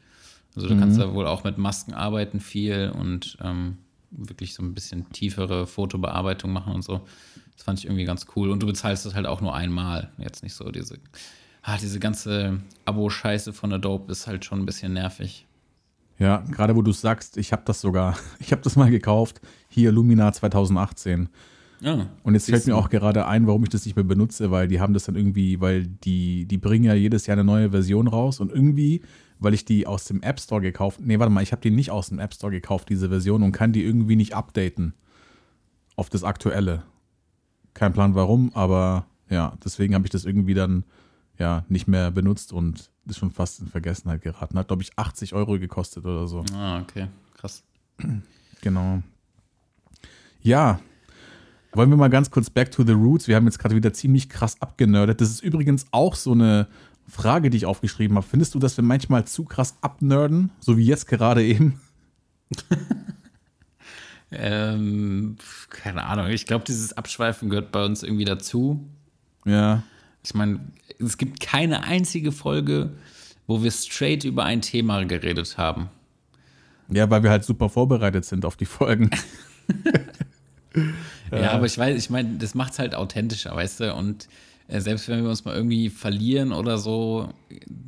Also 0.55 0.69
du 0.69 0.79
kannst 0.79 0.99
da 0.99 1.13
wohl 1.13 1.27
auch 1.27 1.45
mit 1.45 1.59
Masken 1.59 1.93
arbeiten 1.93 2.41
viel 2.41 2.91
und 2.97 3.37
ähm, 3.43 3.79
wirklich 4.11 4.55
so 4.55 4.63
ein 4.63 4.75
bisschen 4.75 5.11
tiefere 5.11 5.67
Fotobearbeitung 5.67 6.53
machen 6.53 6.75
und 6.75 6.83
so. 6.83 7.01
Das 7.55 7.65
fand 7.65 7.79
ich 7.79 7.87
irgendwie 7.87 8.05
ganz 8.05 8.27
cool. 8.37 8.51
Und 8.51 8.63
du 8.63 8.67
bezahlst 8.67 9.07
das 9.07 9.15
halt 9.15 9.27
auch 9.27 9.41
nur 9.41 9.55
einmal. 9.55 10.11
Jetzt 10.19 10.43
nicht 10.43 10.55
so 10.55 10.71
diese, 10.71 10.99
ah, 11.63 11.77
diese 11.79 11.99
ganze 11.99 12.61
Abo-Scheiße 12.85 13.53
von 13.53 13.73
Adobe 13.73 14.13
ist 14.13 14.27
halt 14.27 14.45
schon 14.45 14.61
ein 14.61 14.67
bisschen 14.67 14.93
nervig. 14.93 15.47
Ja, 16.19 16.39
gerade 16.51 16.75
wo 16.77 16.83
du 16.83 16.93
es 16.93 17.01
sagst, 17.01 17.37
ich 17.37 17.53
habe 17.53 17.63
das 17.67 17.81
sogar, 17.81 18.17
ich 18.39 18.53
habe 18.53 18.63
das 18.63 18.77
mal 18.77 18.91
gekauft, 18.91 19.41
hier 19.69 19.93
Lumina 19.93 20.33
2018. 20.33 21.29
Ja. 21.81 22.09
Und 22.23 22.35
jetzt 22.35 22.49
fällt 22.49 22.67
mir 22.67 22.75
auch 22.75 22.89
gerade 22.89 23.27
ein, 23.27 23.47
warum 23.47 23.63
ich 23.65 23.69
das 23.69 23.85
nicht 23.85 23.97
mehr 23.97 24.05
benutze, 24.05 24.51
weil 24.51 24.67
die 24.67 24.81
haben 24.81 24.95
das 24.95 25.05
dann 25.05 25.15
irgendwie, 25.15 25.61
weil 25.61 25.87
die, 25.87 26.47
die 26.47 26.57
bringen 26.57 26.85
ja 26.85 26.95
jedes 26.95 27.27
Jahr 27.27 27.37
eine 27.37 27.45
neue 27.45 27.71
Version 27.71 28.09
raus 28.09 28.41
und 28.41 28.51
irgendwie, 28.51 29.03
weil 29.39 29.55
ich 29.55 29.65
die 29.65 29.87
aus 29.87 30.05
dem 30.05 30.23
App 30.23 30.41
Store 30.41 30.61
gekauft, 30.61 31.01
nee, 31.03 31.19
warte 31.19 31.33
mal, 31.33 31.43
ich 31.43 31.53
habe 31.53 31.63
die 31.63 31.71
nicht 31.71 31.91
aus 31.91 32.09
dem 32.09 32.19
App 32.19 32.35
Store 32.35 32.53
gekauft, 32.53 32.89
diese 32.89 33.09
Version, 33.09 33.43
und 33.43 33.53
kann 33.53 33.73
die 33.73 33.85
irgendwie 33.85 34.17
nicht 34.17 34.35
updaten 34.35 34.95
auf 35.97 36.11
das 36.11 36.25
aktuelle. 36.25 36.83
Kein 37.75 37.93
Plan 37.93 38.15
warum, 38.15 38.51
aber 38.55 39.07
ja, 39.29 39.57
deswegen 39.65 39.95
habe 39.95 40.07
ich 40.07 40.11
das 40.11 40.25
irgendwie 40.25 40.55
dann 40.55 40.85
ja 41.39 41.65
nicht 41.69 41.87
mehr 41.87 42.11
benutzt 42.11 42.53
und 42.53 42.91
ist 43.07 43.19
schon 43.19 43.31
fast 43.31 43.61
in 43.61 43.69
Vergessenheit 43.69 44.23
geraten. 44.23 44.59
Hat, 44.59 44.69
glaube 44.69 44.83
ich, 44.83 44.91
80 44.97 45.35
Euro 45.35 45.59
gekostet 45.59 46.05
oder 46.05 46.27
so. 46.27 46.45
Ah, 46.55 46.81
okay. 46.81 47.09
Krass. 47.35 47.63
Genau. 48.63 49.03
Ja. 50.41 50.81
Wollen 51.73 51.91
wir 51.91 51.97
mal 51.97 52.09
ganz 52.09 52.31
kurz 52.31 52.49
back 52.49 52.71
to 52.71 52.85
the 52.85 52.93
roots? 52.93 53.29
Wir 53.29 53.37
haben 53.37 53.45
jetzt 53.45 53.59
gerade 53.59 53.77
wieder 53.77 53.93
ziemlich 53.93 54.29
krass 54.29 54.61
abgenördet. 54.61 55.21
Das 55.21 55.31
ist 55.31 55.43
übrigens 55.43 55.87
auch 55.91 56.15
so 56.15 56.33
eine 56.33 56.69
Frage, 57.09 57.51
die 57.51 57.57
ich 57.59 57.67
aufgeschrieben 57.67 58.17
habe. 58.17 58.27
Findest 58.27 58.55
du, 58.55 58.59
dass 58.59 58.77
wir 58.77 58.85
manchmal 58.85 59.27
zu 59.27 59.45
krass 59.45 59.77
abnörden? 59.81 60.51
So 60.61 60.77
wie 60.77 60.85
jetzt 60.85 61.07
gerade 61.07 61.45
eben? 61.45 61.81
Ähm, 64.33 65.37
keine 65.71 66.05
Ahnung. 66.05 66.27
Ich 66.29 66.47
glaube, 66.47 66.65
dieses 66.65 66.93
Abschweifen 66.95 67.49
gehört 67.49 67.71
bei 67.71 67.85
uns 67.85 68.03
irgendwie 68.03 68.25
dazu. 68.25 68.85
Ja. 69.45 69.85
Ich 70.25 70.35
meine, 70.35 70.61
es 70.99 71.17
gibt 71.17 71.41
keine 71.41 71.85
einzige 71.85 72.33
Folge, 72.33 72.91
wo 73.47 73.63
wir 73.63 73.71
straight 73.71 74.25
über 74.25 74.45
ein 74.45 74.63
Thema 74.63 75.05
geredet 75.05 75.57
haben. 75.57 75.89
Ja, 76.89 77.09
weil 77.09 77.23
wir 77.23 77.31
halt 77.31 77.45
super 77.45 77.69
vorbereitet 77.69 78.25
sind 78.25 78.45
auf 78.45 78.57
die 78.57 78.67
Folgen. 78.67 79.11
Ja, 81.33 81.53
aber 81.53 81.67
ich 81.67 81.77
weiß, 81.77 81.97
ich 81.97 82.11
meine, 82.11 82.37
das 82.39 82.55
macht 82.55 82.75
es 82.75 82.79
halt 82.79 82.95
authentischer, 82.95 83.57
weißt 83.57 83.81
du? 83.81 83.95
Und 83.95 84.25
äh, 84.25 84.29
selbst 84.69 85.09
wenn 85.09 85.23
wir 85.23 85.31
uns 85.31 85.45
mal 85.45 85.55
irgendwie 85.55 85.91
verlieren 85.91 86.53
oder 86.53 86.79
so, 86.79 87.33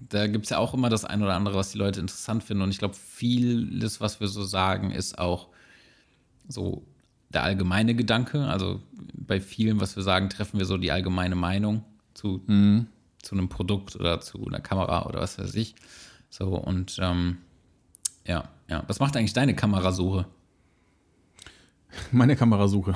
da 0.09 0.27
gibt 0.27 0.45
es 0.45 0.51
ja 0.51 0.59
auch 0.59 0.75
immer 0.75 0.89
das 0.89 1.05
ein 1.05 1.23
oder 1.23 1.35
andere, 1.35 1.57
was 1.57 1.73
die 1.73 1.79
Leute 1.79 2.01
interessant 2.01 2.45
finden. 2.45 2.63
Und 2.63 2.71
ich 2.71 2.79
glaube, 2.79 2.95
vieles, 2.95 4.01
was 4.01 4.21
wir 4.21 4.29
so 4.29 4.45
sagen, 4.45 4.91
ist 4.91 5.19
auch 5.19 5.49
so 6.47 6.85
der 7.31 7.43
allgemeine 7.43 7.95
Gedanke. 7.95 8.47
Also 8.47 8.81
bei 9.15 9.41
vielen, 9.41 9.81
was 9.81 9.97
wir 9.97 10.03
sagen, 10.03 10.31
treffen 10.31 10.59
wir 10.59 10.67
so 10.67 10.79
die 10.79 10.93
allgemeine 10.93 11.35
Meinung 11.35 11.85
zu, 12.15 12.43
zu 13.23 13.35
einem 13.35 13.49
Produkt 13.49 13.97
oder 13.97 14.21
zu 14.21 14.47
einer 14.47 14.61
Kamera 14.61 15.07
oder 15.07 15.21
was 15.21 15.39
weiß 15.39 15.55
ich. 15.57 15.75
So, 16.31 16.57
und 16.57 16.99
ähm, 17.01 17.39
ja, 18.27 18.49
ja. 18.69 18.85
Was 18.87 19.01
macht 19.01 19.17
eigentlich 19.17 19.33
deine 19.33 19.55
Kamerasuche? 19.55 20.27
Meine 22.13 22.37
Kamerasuche. 22.37 22.95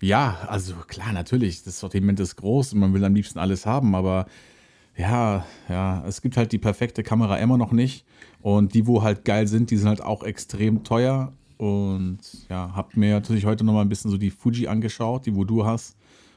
Ja, 0.00 0.46
also 0.48 0.74
klar, 0.86 1.12
natürlich, 1.12 1.64
das 1.64 1.80
Sortiment 1.80 2.20
ist 2.20 2.36
groß 2.36 2.74
und 2.74 2.80
man 2.80 2.92
will 2.92 3.04
am 3.04 3.14
liebsten 3.14 3.38
alles 3.38 3.64
haben, 3.64 3.94
aber 3.94 4.26
ja, 4.96 5.44
ja, 5.68 6.04
es 6.06 6.22
gibt 6.22 6.36
halt 6.36 6.52
die 6.52 6.58
perfekte 6.58 7.02
Kamera 7.02 7.36
immer 7.38 7.58
noch 7.58 7.72
nicht. 7.72 8.04
Und 8.40 8.74
die, 8.74 8.86
wo 8.86 9.02
halt 9.02 9.24
geil 9.24 9.46
sind, 9.46 9.70
die 9.70 9.76
sind 9.76 9.88
halt 9.88 10.00
auch 10.00 10.22
extrem 10.22 10.84
teuer. 10.84 11.32
Und 11.58 12.18
ja, 12.48 12.74
hab 12.74 12.96
mir 12.96 13.14
natürlich 13.14 13.44
heute 13.44 13.64
nochmal 13.64 13.84
ein 13.84 13.88
bisschen 13.88 14.10
so 14.10 14.18
die 14.18 14.30
Fuji 14.30 14.68
angeschaut, 14.68 15.26
die 15.26 15.34
wo 15.34 15.44
du 15.44 15.66
hast. 15.66 15.96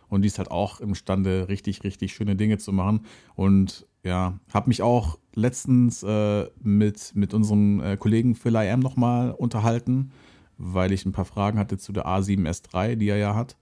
Und 0.09 0.23
die 0.23 0.27
ist 0.27 0.39
halt 0.39 0.51
auch 0.51 0.79
imstande, 0.81 1.47
richtig, 1.49 1.83
richtig 1.83 2.13
schöne 2.13 2.35
Dinge 2.35 2.57
zu 2.57 2.73
machen. 2.73 3.01
Und 3.35 3.85
ja, 4.03 4.39
habe 4.53 4.69
mich 4.69 4.81
auch 4.81 5.19
letztens 5.35 6.03
äh, 6.03 6.47
mit, 6.61 7.11
mit 7.15 7.33
unserem 7.33 7.81
äh, 7.81 7.97
Kollegen 7.97 8.35
Phil 8.35 8.55
IM 8.55 8.79
nochmal 8.79 9.31
unterhalten, 9.31 10.11
weil 10.59 10.91
ich 10.91 11.05
ein 11.05 11.11
paar 11.11 11.25
Fragen 11.25 11.57
hatte 11.57 11.77
zu 11.77 11.91
der 11.91 12.05
A7S3, 12.05 12.95
die 12.95 13.07
er 13.07 13.17
ja 13.17 13.33
hat. 13.33 13.57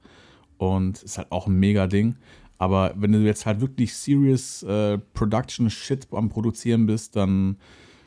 Und 0.58 1.04
ist 1.04 1.18
halt 1.18 1.32
auch 1.32 1.48
ein 1.48 1.54
mega 1.54 1.88
Ding. 1.88 2.16
Aber 2.58 2.94
wenn 2.98 3.12
du 3.12 3.20
jetzt 3.20 3.46
halt 3.46 3.62
wirklich 3.62 3.96
serious 3.96 4.64
äh, 4.64 4.98
Production 4.98 5.70
Shit 5.70 6.08
am 6.12 6.30
Produzieren 6.30 6.88
bist, 6.88 7.16
dann 7.16 7.58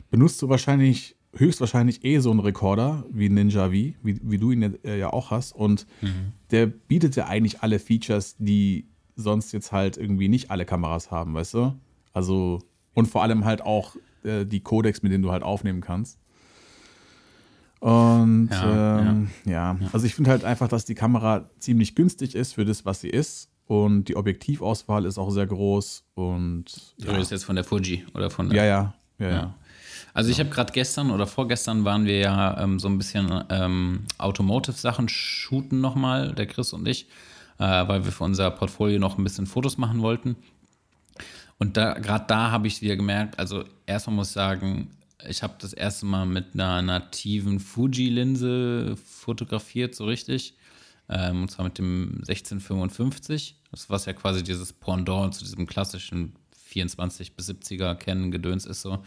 benutzt 0.09 0.41
du 0.41 0.49
wahrscheinlich, 0.49 1.15
höchstwahrscheinlich 1.33 2.03
eh 2.03 2.19
so 2.19 2.29
einen 2.31 2.41
Rekorder 2.41 3.05
wie 3.09 3.29
Ninja 3.29 3.67
V, 3.67 3.71
wie, 3.71 3.95
wie 4.03 4.37
du 4.37 4.51
ihn 4.51 4.77
ja, 4.83 4.95
ja 4.95 5.13
auch 5.13 5.31
hast. 5.31 5.53
Und 5.53 5.87
mhm. 6.01 6.33
der 6.51 6.67
bietet 6.67 7.15
ja 7.15 7.27
eigentlich 7.27 7.61
alle 7.61 7.79
Features, 7.79 8.35
die 8.37 8.89
sonst 9.15 9.53
jetzt 9.53 9.71
halt 9.71 9.95
irgendwie 9.95 10.27
nicht 10.27 10.51
alle 10.51 10.65
Kameras 10.65 11.11
haben, 11.11 11.33
weißt 11.33 11.53
du? 11.53 11.73
Also, 12.11 12.59
und 12.93 13.07
vor 13.07 13.23
allem 13.23 13.45
halt 13.45 13.61
auch 13.61 13.95
äh, 14.23 14.45
die 14.45 14.59
Codecs, 14.59 15.01
mit 15.01 15.13
denen 15.13 15.23
du 15.23 15.31
halt 15.31 15.43
aufnehmen 15.43 15.79
kannst. 15.79 16.19
Und 17.81 18.49
ja, 18.51 18.99
ähm, 18.99 19.31
ja. 19.43 19.51
ja. 19.73 19.77
also 19.91 20.05
ich 20.05 20.13
finde 20.13 20.29
halt 20.29 20.43
einfach, 20.43 20.67
dass 20.67 20.85
die 20.85 20.93
Kamera 20.93 21.49
ziemlich 21.57 21.95
günstig 21.95 22.35
ist 22.35 22.53
für 22.53 22.63
das, 22.63 22.85
was 22.85 23.01
sie 23.01 23.09
ist. 23.09 23.49
Und 23.65 24.05
die 24.05 24.15
Objektivauswahl 24.15 25.05
ist 25.05 25.17
auch 25.17 25.31
sehr 25.31 25.47
groß. 25.47 26.03
Und 26.13 26.65
du 26.99 27.07
ja. 27.07 27.13
redest 27.13 27.31
jetzt 27.31 27.43
von 27.43 27.55
der 27.55 27.65
Fuji 27.65 28.05
oder 28.13 28.29
von 28.29 28.49
der. 28.49 28.57
Ja, 28.57 28.65
ja. 28.65 28.93
ja, 29.17 29.29
ja. 29.29 29.55
Also 30.13 30.29
ich 30.29 30.39
habe 30.39 30.49
gerade 30.49 30.71
gestern 30.73 31.09
oder 31.09 31.25
vorgestern 31.25 31.83
waren 31.83 32.05
wir 32.05 32.19
ja 32.19 32.61
ähm, 32.61 32.79
so 32.79 32.87
ein 32.87 32.99
bisschen 32.99 33.45
ähm, 33.49 34.01
Automotive-Sachen 34.19 35.09
shooten 35.09 35.81
nochmal, 35.81 36.33
der 36.33 36.45
Chris 36.45 36.73
und 36.73 36.87
ich, 36.87 37.07
äh, 37.57 37.87
weil 37.87 38.05
wir 38.05 38.11
für 38.11 38.25
unser 38.25 38.51
Portfolio 38.51 38.99
noch 38.99 39.17
ein 39.17 39.23
bisschen 39.23 39.47
Fotos 39.47 39.77
machen 39.77 40.01
wollten. 40.01 40.35
Und 41.57 41.77
da 41.77 41.93
gerade 41.93 42.25
da 42.27 42.51
habe 42.51 42.67
ich 42.67 42.81
wieder 42.81 42.95
gemerkt, 42.95 43.39
also 43.39 43.63
erstmal 43.87 44.17
muss 44.17 44.27
ich 44.27 44.33
sagen, 44.33 44.91
ich 45.27 45.43
habe 45.43 45.55
das 45.59 45.73
erste 45.73 46.05
Mal 46.05 46.25
mit 46.25 46.53
einer 46.53 46.81
nativen 46.81 47.59
Fuji-Linse 47.59 48.95
fotografiert, 48.97 49.95
so 49.95 50.05
richtig. 50.05 50.55
Ähm, 51.09 51.43
und 51.43 51.51
zwar 51.51 51.65
mit 51.65 51.77
dem 51.77 52.23
1655. 52.27 53.57
Das 53.71 53.89
was 53.89 54.05
ja 54.05 54.13
quasi 54.13 54.43
dieses 54.43 54.73
Pendant 54.73 55.35
zu 55.35 55.43
diesem 55.43 55.67
klassischen 55.67 56.33
24 56.65 57.35
bis 57.35 57.49
70er 57.49 57.95
Canon-Gedöns 57.95 58.65
ist 58.65 58.81
so. 58.81 59.03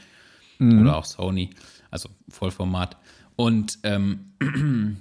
Mhm. 0.58 0.82
Oder 0.82 0.96
auch 0.96 1.04
Sony, 1.04 1.50
also 1.90 2.08
Vollformat. 2.28 2.96
Und 3.36 3.78
ähm, 3.82 4.32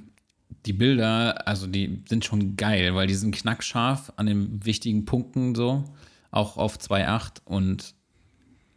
die 0.66 0.74
Bilder, 0.74 1.48
also 1.48 1.68
die 1.68 2.04
sind 2.08 2.26
schon 2.26 2.56
geil, 2.56 2.96
weil 2.96 3.08
die 3.08 3.16
sind 3.16 3.36
knackscharf 3.36 4.14
an 4.16 4.26
den 4.26 4.66
wichtigen 4.66 5.06
Punkten 5.06 5.56
so, 5.56 5.84
auch 6.32 6.58
auf 6.58 6.78
2.8 6.78 7.42
und 7.46 7.94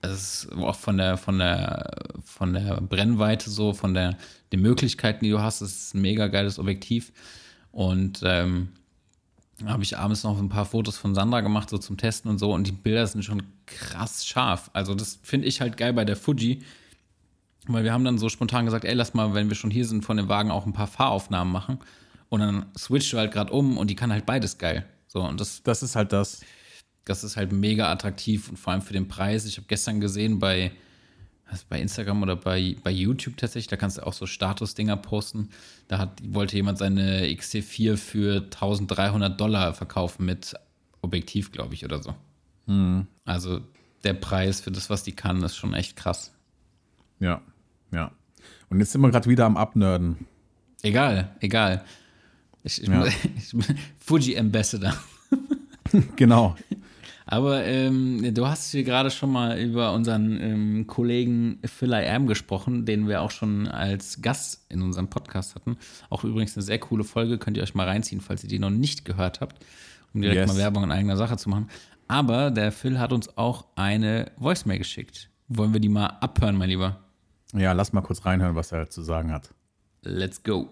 es 0.02 0.44
ist 0.44 0.52
auch 0.52 0.76
von 0.76 0.98
der, 0.98 1.16
von 1.16 1.38
der, 1.38 1.90
von 2.24 2.52
der 2.52 2.80
Brennweite 2.80 3.50
so, 3.50 3.72
von 3.72 3.94
der, 3.94 4.16
den 4.52 4.60
Möglichkeiten, 4.60 5.24
die 5.24 5.30
du 5.30 5.40
hast, 5.40 5.60
ist 5.62 5.94
ein 5.94 6.00
mega 6.00 6.28
geiles 6.28 6.58
Objektiv. 6.58 7.12
Und 7.72 8.20
ähm, 8.24 8.68
habe 9.64 9.82
ich 9.82 9.96
abends 9.96 10.22
noch 10.22 10.38
ein 10.38 10.48
paar 10.48 10.66
Fotos 10.66 10.98
von 10.98 11.14
Sandra 11.14 11.40
gemacht, 11.40 11.70
so 11.70 11.78
zum 11.78 11.96
Testen 11.96 12.30
und 12.30 12.38
so. 12.38 12.52
Und 12.52 12.66
die 12.66 12.72
Bilder 12.72 13.06
sind 13.06 13.24
schon 13.24 13.42
krass 13.66 14.26
scharf. 14.26 14.70
Also, 14.72 14.94
das 14.94 15.18
finde 15.22 15.46
ich 15.48 15.60
halt 15.60 15.76
geil 15.76 15.92
bei 15.92 16.04
der 16.04 16.16
Fuji. 16.16 16.62
Weil 17.68 17.84
wir 17.84 17.92
haben 17.92 18.04
dann 18.04 18.18
so 18.18 18.28
spontan 18.28 18.64
gesagt, 18.64 18.84
ey, 18.84 18.94
lass 18.94 19.14
mal, 19.14 19.34
wenn 19.34 19.48
wir 19.48 19.56
schon 19.56 19.70
hier 19.70 19.86
sind, 19.86 20.04
von 20.04 20.16
dem 20.16 20.28
Wagen 20.28 20.50
auch 20.50 20.66
ein 20.66 20.72
paar 20.72 20.86
Fahraufnahmen 20.86 21.52
machen. 21.52 21.78
Und 22.28 22.40
dann 22.40 22.66
switcht 22.76 23.12
du 23.12 23.18
halt 23.18 23.32
gerade 23.32 23.52
um 23.52 23.78
und 23.78 23.88
die 23.88 23.96
kann 23.96 24.12
halt 24.12 24.26
beides 24.26 24.58
geil. 24.58 24.86
So, 25.08 25.22
und 25.22 25.40
das, 25.40 25.62
das 25.62 25.82
ist 25.82 25.96
halt 25.96 26.12
das. 26.12 26.40
Das 27.06 27.24
ist 27.24 27.36
halt 27.36 27.52
mega 27.52 27.90
attraktiv 27.90 28.50
und 28.50 28.58
vor 28.58 28.72
allem 28.72 28.82
für 28.82 28.92
den 28.92 29.08
Preis. 29.08 29.46
Ich 29.46 29.56
habe 29.56 29.66
gestern 29.68 30.00
gesehen 30.00 30.38
bei, 30.38 30.72
bei 31.68 31.80
Instagram 31.80 32.22
oder 32.22 32.36
bei, 32.36 32.76
bei 32.82 32.90
YouTube 32.90 33.36
tatsächlich, 33.36 33.68
da 33.68 33.76
kannst 33.76 33.96
du 33.96 34.06
auch 34.06 34.12
so 34.12 34.26
Status-Dinger 34.26 34.96
posten. 34.96 35.48
Da 35.88 35.98
hat, 35.98 36.20
wollte 36.28 36.56
jemand 36.56 36.78
seine 36.78 37.26
XT4 37.26 37.96
für 37.96 38.42
1300 38.42 39.40
Dollar 39.40 39.72
verkaufen 39.72 40.26
mit 40.26 40.54
Objektiv, 41.00 41.52
glaube 41.52 41.74
ich, 41.74 41.84
oder 41.84 42.02
so. 42.02 42.14
Mhm. 42.66 43.06
Also 43.24 43.60
der 44.02 44.14
Preis 44.14 44.60
für 44.60 44.72
das, 44.72 44.90
was 44.90 45.04
die 45.04 45.12
kann, 45.12 45.42
ist 45.44 45.56
schon 45.56 45.74
echt 45.74 45.96
krass. 45.96 46.32
Ja, 47.20 47.40
ja. 47.92 48.10
Und 48.68 48.80
jetzt 48.80 48.90
sind 48.90 49.00
wir 49.00 49.10
gerade 49.10 49.30
wieder 49.30 49.46
am 49.46 49.56
Abnörden. 49.56 50.26
Egal, 50.82 51.36
egal. 51.38 51.84
Ich, 52.64 52.82
ich, 52.82 52.88
ja. 52.88 53.06
ich 53.36 53.54
Fuji 53.98 54.36
Ambassador. 54.36 54.92
genau. 56.16 56.56
Aber 57.28 57.64
ähm, 57.64 58.32
du 58.34 58.46
hast 58.46 58.70
hier 58.70 58.84
gerade 58.84 59.10
schon 59.10 59.32
mal 59.32 59.58
über 59.58 59.92
unseren 59.92 60.40
ähm, 60.40 60.86
Kollegen 60.86 61.58
Phil 61.64 61.92
I 61.92 62.06
Am 62.06 62.28
gesprochen, 62.28 62.86
den 62.86 63.08
wir 63.08 63.20
auch 63.20 63.32
schon 63.32 63.66
als 63.66 64.22
Gast 64.22 64.64
in 64.70 64.80
unserem 64.80 65.08
Podcast 65.08 65.56
hatten. 65.56 65.76
Auch 66.08 66.22
übrigens 66.22 66.56
eine 66.56 66.62
sehr 66.62 66.78
coole 66.78 67.02
Folge, 67.02 67.38
könnt 67.38 67.56
ihr 67.56 67.64
euch 67.64 67.74
mal 67.74 67.88
reinziehen, 67.88 68.20
falls 68.20 68.44
ihr 68.44 68.48
die 68.48 68.60
noch 68.60 68.70
nicht 68.70 69.04
gehört 69.04 69.40
habt, 69.40 69.64
um 70.14 70.22
direkt 70.22 70.38
yes. 70.38 70.52
mal 70.52 70.56
Werbung 70.56 70.84
in 70.84 70.92
eigener 70.92 71.16
Sache 71.16 71.36
zu 71.36 71.50
machen. 71.50 71.68
Aber 72.06 72.52
der 72.52 72.70
Phil 72.70 73.00
hat 73.00 73.12
uns 73.12 73.36
auch 73.36 73.66
eine 73.74 74.30
Voicemail 74.36 74.78
geschickt. 74.78 75.28
Wollen 75.48 75.72
wir 75.72 75.80
die 75.80 75.88
mal 75.88 76.06
abhören, 76.06 76.56
mein 76.56 76.68
Lieber? 76.68 77.00
Ja, 77.52 77.72
lass 77.72 77.92
mal 77.92 78.02
kurz 78.02 78.24
reinhören, 78.24 78.54
was 78.54 78.70
er 78.70 78.88
zu 78.88 79.02
sagen 79.02 79.32
hat. 79.32 79.52
Let's 80.02 80.44
go. 80.44 80.68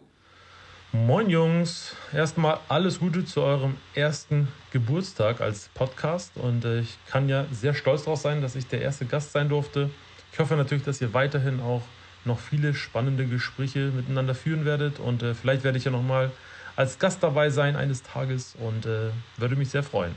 Moin 0.94 1.28
Jungs, 1.28 1.96
erstmal 2.12 2.60
alles 2.68 3.00
Gute 3.00 3.24
zu 3.24 3.42
eurem 3.42 3.74
ersten 3.96 4.46
Geburtstag 4.70 5.40
als 5.40 5.68
Podcast 5.74 6.36
und 6.36 6.64
äh, 6.64 6.82
ich 6.82 6.98
kann 7.08 7.28
ja 7.28 7.46
sehr 7.50 7.74
stolz 7.74 8.04
darauf 8.04 8.20
sein, 8.20 8.40
dass 8.40 8.54
ich 8.54 8.68
der 8.68 8.80
erste 8.80 9.04
Gast 9.04 9.32
sein 9.32 9.48
durfte. 9.48 9.90
Ich 10.32 10.38
hoffe 10.38 10.54
natürlich, 10.54 10.84
dass 10.84 11.00
ihr 11.00 11.12
weiterhin 11.12 11.58
auch 11.58 11.82
noch 12.24 12.38
viele 12.38 12.74
spannende 12.74 13.26
Gespräche 13.26 13.90
miteinander 13.90 14.36
führen 14.36 14.64
werdet 14.64 15.00
und 15.00 15.24
äh, 15.24 15.34
vielleicht 15.34 15.64
werde 15.64 15.78
ich 15.78 15.84
ja 15.84 15.90
nochmal 15.90 16.30
als 16.76 17.00
Gast 17.00 17.24
dabei 17.24 17.50
sein 17.50 17.74
eines 17.74 18.04
Tages 18.04 18.54
und 18.60 18.86
äh, 18.86 19.10
würde 19.36 19.56
mich 19.56 19.70
sehr 19.70 19.82
freuen. 19.82 20.12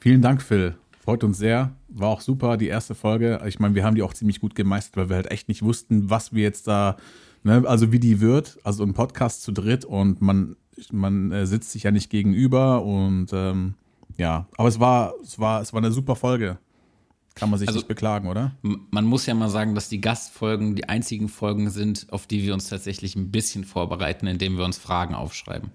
Vielen 0.00 0.22
Dank, 0.22 0.40
Phil. 0.40 0.74
Freut 1.04 1.22
uns 1.22 1.36
sehr. 1.36 1.74
War 1.88 2.08
auch 2.08 2.22
super, 2.22 2.56
die 2.56 2.68
erste 2.68 2.94
Folge. 2.94 3.42
Ich 3.46 3.58
meine, 3.58 3.74
wir 3.74 3.84
haben 3.84 3.94
die 3.94 4.02
auch 4.02 4.14
ziemlich 4.14 4.40
gut 4.40 4.54
gemeistert, 4.54 4.96
weil 4.96 5.08
wir 5.10 5.16
halt 5.16 5.30
echt 5.30 5.48
nicht 5.48 5.62
wussten, 5.62 6.08
was 6.08 6.32
wir 6.32 6.44
jetzt 6.44 6.66
da 6.66 6.96
Ne, 7.44 7.62
also 7.66 7.92
wie 7.92 8.00
die 8.00 8.20
wird, 8.20 8.58
also 8.64 8.82
ein 8.82 8.94
Podcast 8.94 9.42
zu 9.42 9.52
dritt 9.52 9.84
und 9.84 10.20
man, 10.20 10.56
man 10.90 11.30
äh, 11.30 11.46
sitzt 11.46 11.70
sich 11.70 11.84
ja 11.84 11.90
nicht 11.90 12.10
gegenüber 12.10 12.82
und 12.82 13.28
ähm, 13.32 13.74
ja, 14.16 14.46
aber 14.56 14.68
es 14.68 14.80
war, 14.80 15.14
es 15.22 15.38
war, 15.38 15.62
es 15.62 15.72
war 15.72 15.78
eine 15.78 15.92
super 15.92 16.16
Folge. 16.16 16.58
Kann 17.36 17.50
man 17.50 17.58
sich 17.60 17.68
also, 17.68 17.78
nicht 17.78 17.88
beklagen, 17.88 18.28
oder? 18.28 18.52
Man 18.62 19.04
muss 19.04 19.26
ja 19.26 19.34
mal 19.34 19.48
sagen, 19.48 19.76
dass 19.76 19.88
die 19.88 20.00
Gastfolgen 20.00 20.74
die 20.74 20.88
einzigen 20.88 21.28
Folgen 21.28 21.70
sind, 21.70 22.06
auf 22.10 22.26
die 22.26 22.42
wir 22.42 22.52
uns 22.52 22.68
tatsächlich 22.68 23.14
ein 23.14 23.30
bisschen 23.30 23.64
vorbereiten, 23.64 24.26
indem 24.26 24.58
wir 24.58 24.64
uns 24.64 24.76
Fragen 24.76 25.14
aufschreiben. 25.14 25.70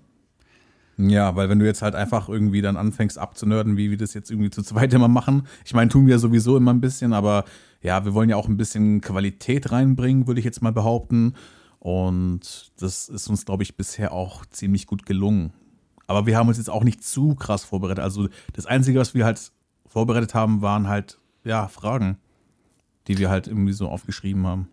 Ja, 0.97 1.35
weil 1.35 1.49
wenn 1.49 1.59
du 1.59 1.65
jetzt 1.65 1.81
halt 1.81 1.95
einfach 1.95 2.27
irgendwie 2.29 2.61
dann 2.61 2.77
anfängst 2.77 3.17
abzunörden, 3.17 3.77
wie 3.77 3.89
wir 3.89 3.97
das 3.97 4.13
jetzt 4.13 4.29
irgendwie 4.29 4.49
zu 4.49 4.61
zweit 4.61 4.93
immer 4.93 5.07
machen. 5.07 5.47
Ich 5.65 5.73
meine, 5.73 5.89
tun 5.89 6.05
wir 6.05 6.19
sowieso 6.19 6.57
immer 6.57 6.73
ein 6.73 6.81
bisschen, 6.81 7.13
aber 7.13 7.45
ja, 7.83 8.05
wir 8.05 8.13
wollen 8.13 8.29
ja 8.29 8.37
auch 8.37 8.47
ein 8.47 8.57
bisschen 8.57 9.01
Qualität 9.01 9.71
reinbringen, 9.71 10.25
würde 10.25 10.39
ich 10.39 10.45
jetzt 10.45 10.61
mal 10.61 10.71
behaupten. 10.71 11.33
Und 11.79 12.71
das 12.79 13.09
ist 13.09 13.27
uns, 13.27 13.45
glaube 13.45 13.63
ich, 13.63 13.75
bisher 13.75 14.13
auch 14.13 14.45
ziemlich 14.45 14.87
gut 14.87 15.05
gelungen. 15.05 15.51
Aber 16.07 16.25
wir 16.25 16.37
haben 16.37 16.47
uns 16.47 16.57
jetzt 16.57 16.69
auch 16.69 16.85
nicht 16.85 17.03
zu 17.03 17.35
krass 17.35 17.65
vorbereitet. 17.65 18.03
Also 18.03 18.29
das 18.53 18.65
Einzige, 18.65 18.99
was 18.99 19.13
wir 19.13 19.25
halt 19.25 19.51
vorbereitet 19.85 20.33
haben, 20.33 20.61
waren 20.61 20.87
halt, 20.87 21.19
ja, 21.43 21.67
Fragen, 21.67 22.17
die 23.07 23.17
wir 23.17 23.29
halt 23.29 23.47
irgendwie 23.47 23.73
so 23.73 23.89
aufgeschrieben 23.89 24.47
haben. 24.47 24.69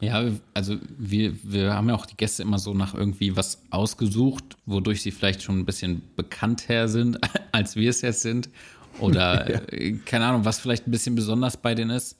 Ja, 0.00 0.24
also 0.54 0.76
wir, 0.96 1.34
wir 1.44 1.74
haben 1.74 1.90
ja 1.90 1.94
auch 1.94 2.06
die 2.06 2.16
Gäste 2.16 2.42
immer 2.42 2.58
so 2.58 2.72
nach 2.72 2.94
irgendwie 2.94 3.36
was 3.36 3.62
ausgesucht, 3.68 4.56
wodurch 4.64 5.02
sie 5.02 5.10
vielleicht 5.10 5.42
schon 5.42 5.58
ein 5.58 5.66
bisschen 5.66 6.02
bekannter 6.16 6.88
sind, 6.88 7.18
als 7.52 7.76
wir 7.76 7.90
es 7.90 8.00
jetzt 8.00 8.22
sind. 8.22 8.48
Oder 8.98 9.50
ja. 9.50 9.60
Äh, 9.68 9.92
keine 10.04 10.26
Ahnung, 10.26 10.44
was 10.44 10.58
vielleicht 10.58 10.86
ein 10.86 10.90
bisschen 10.90 11.14
besonders 11.14 11.56
bei 11.56 11.74
denen 11.74 11.90
ist. 11.90 12.16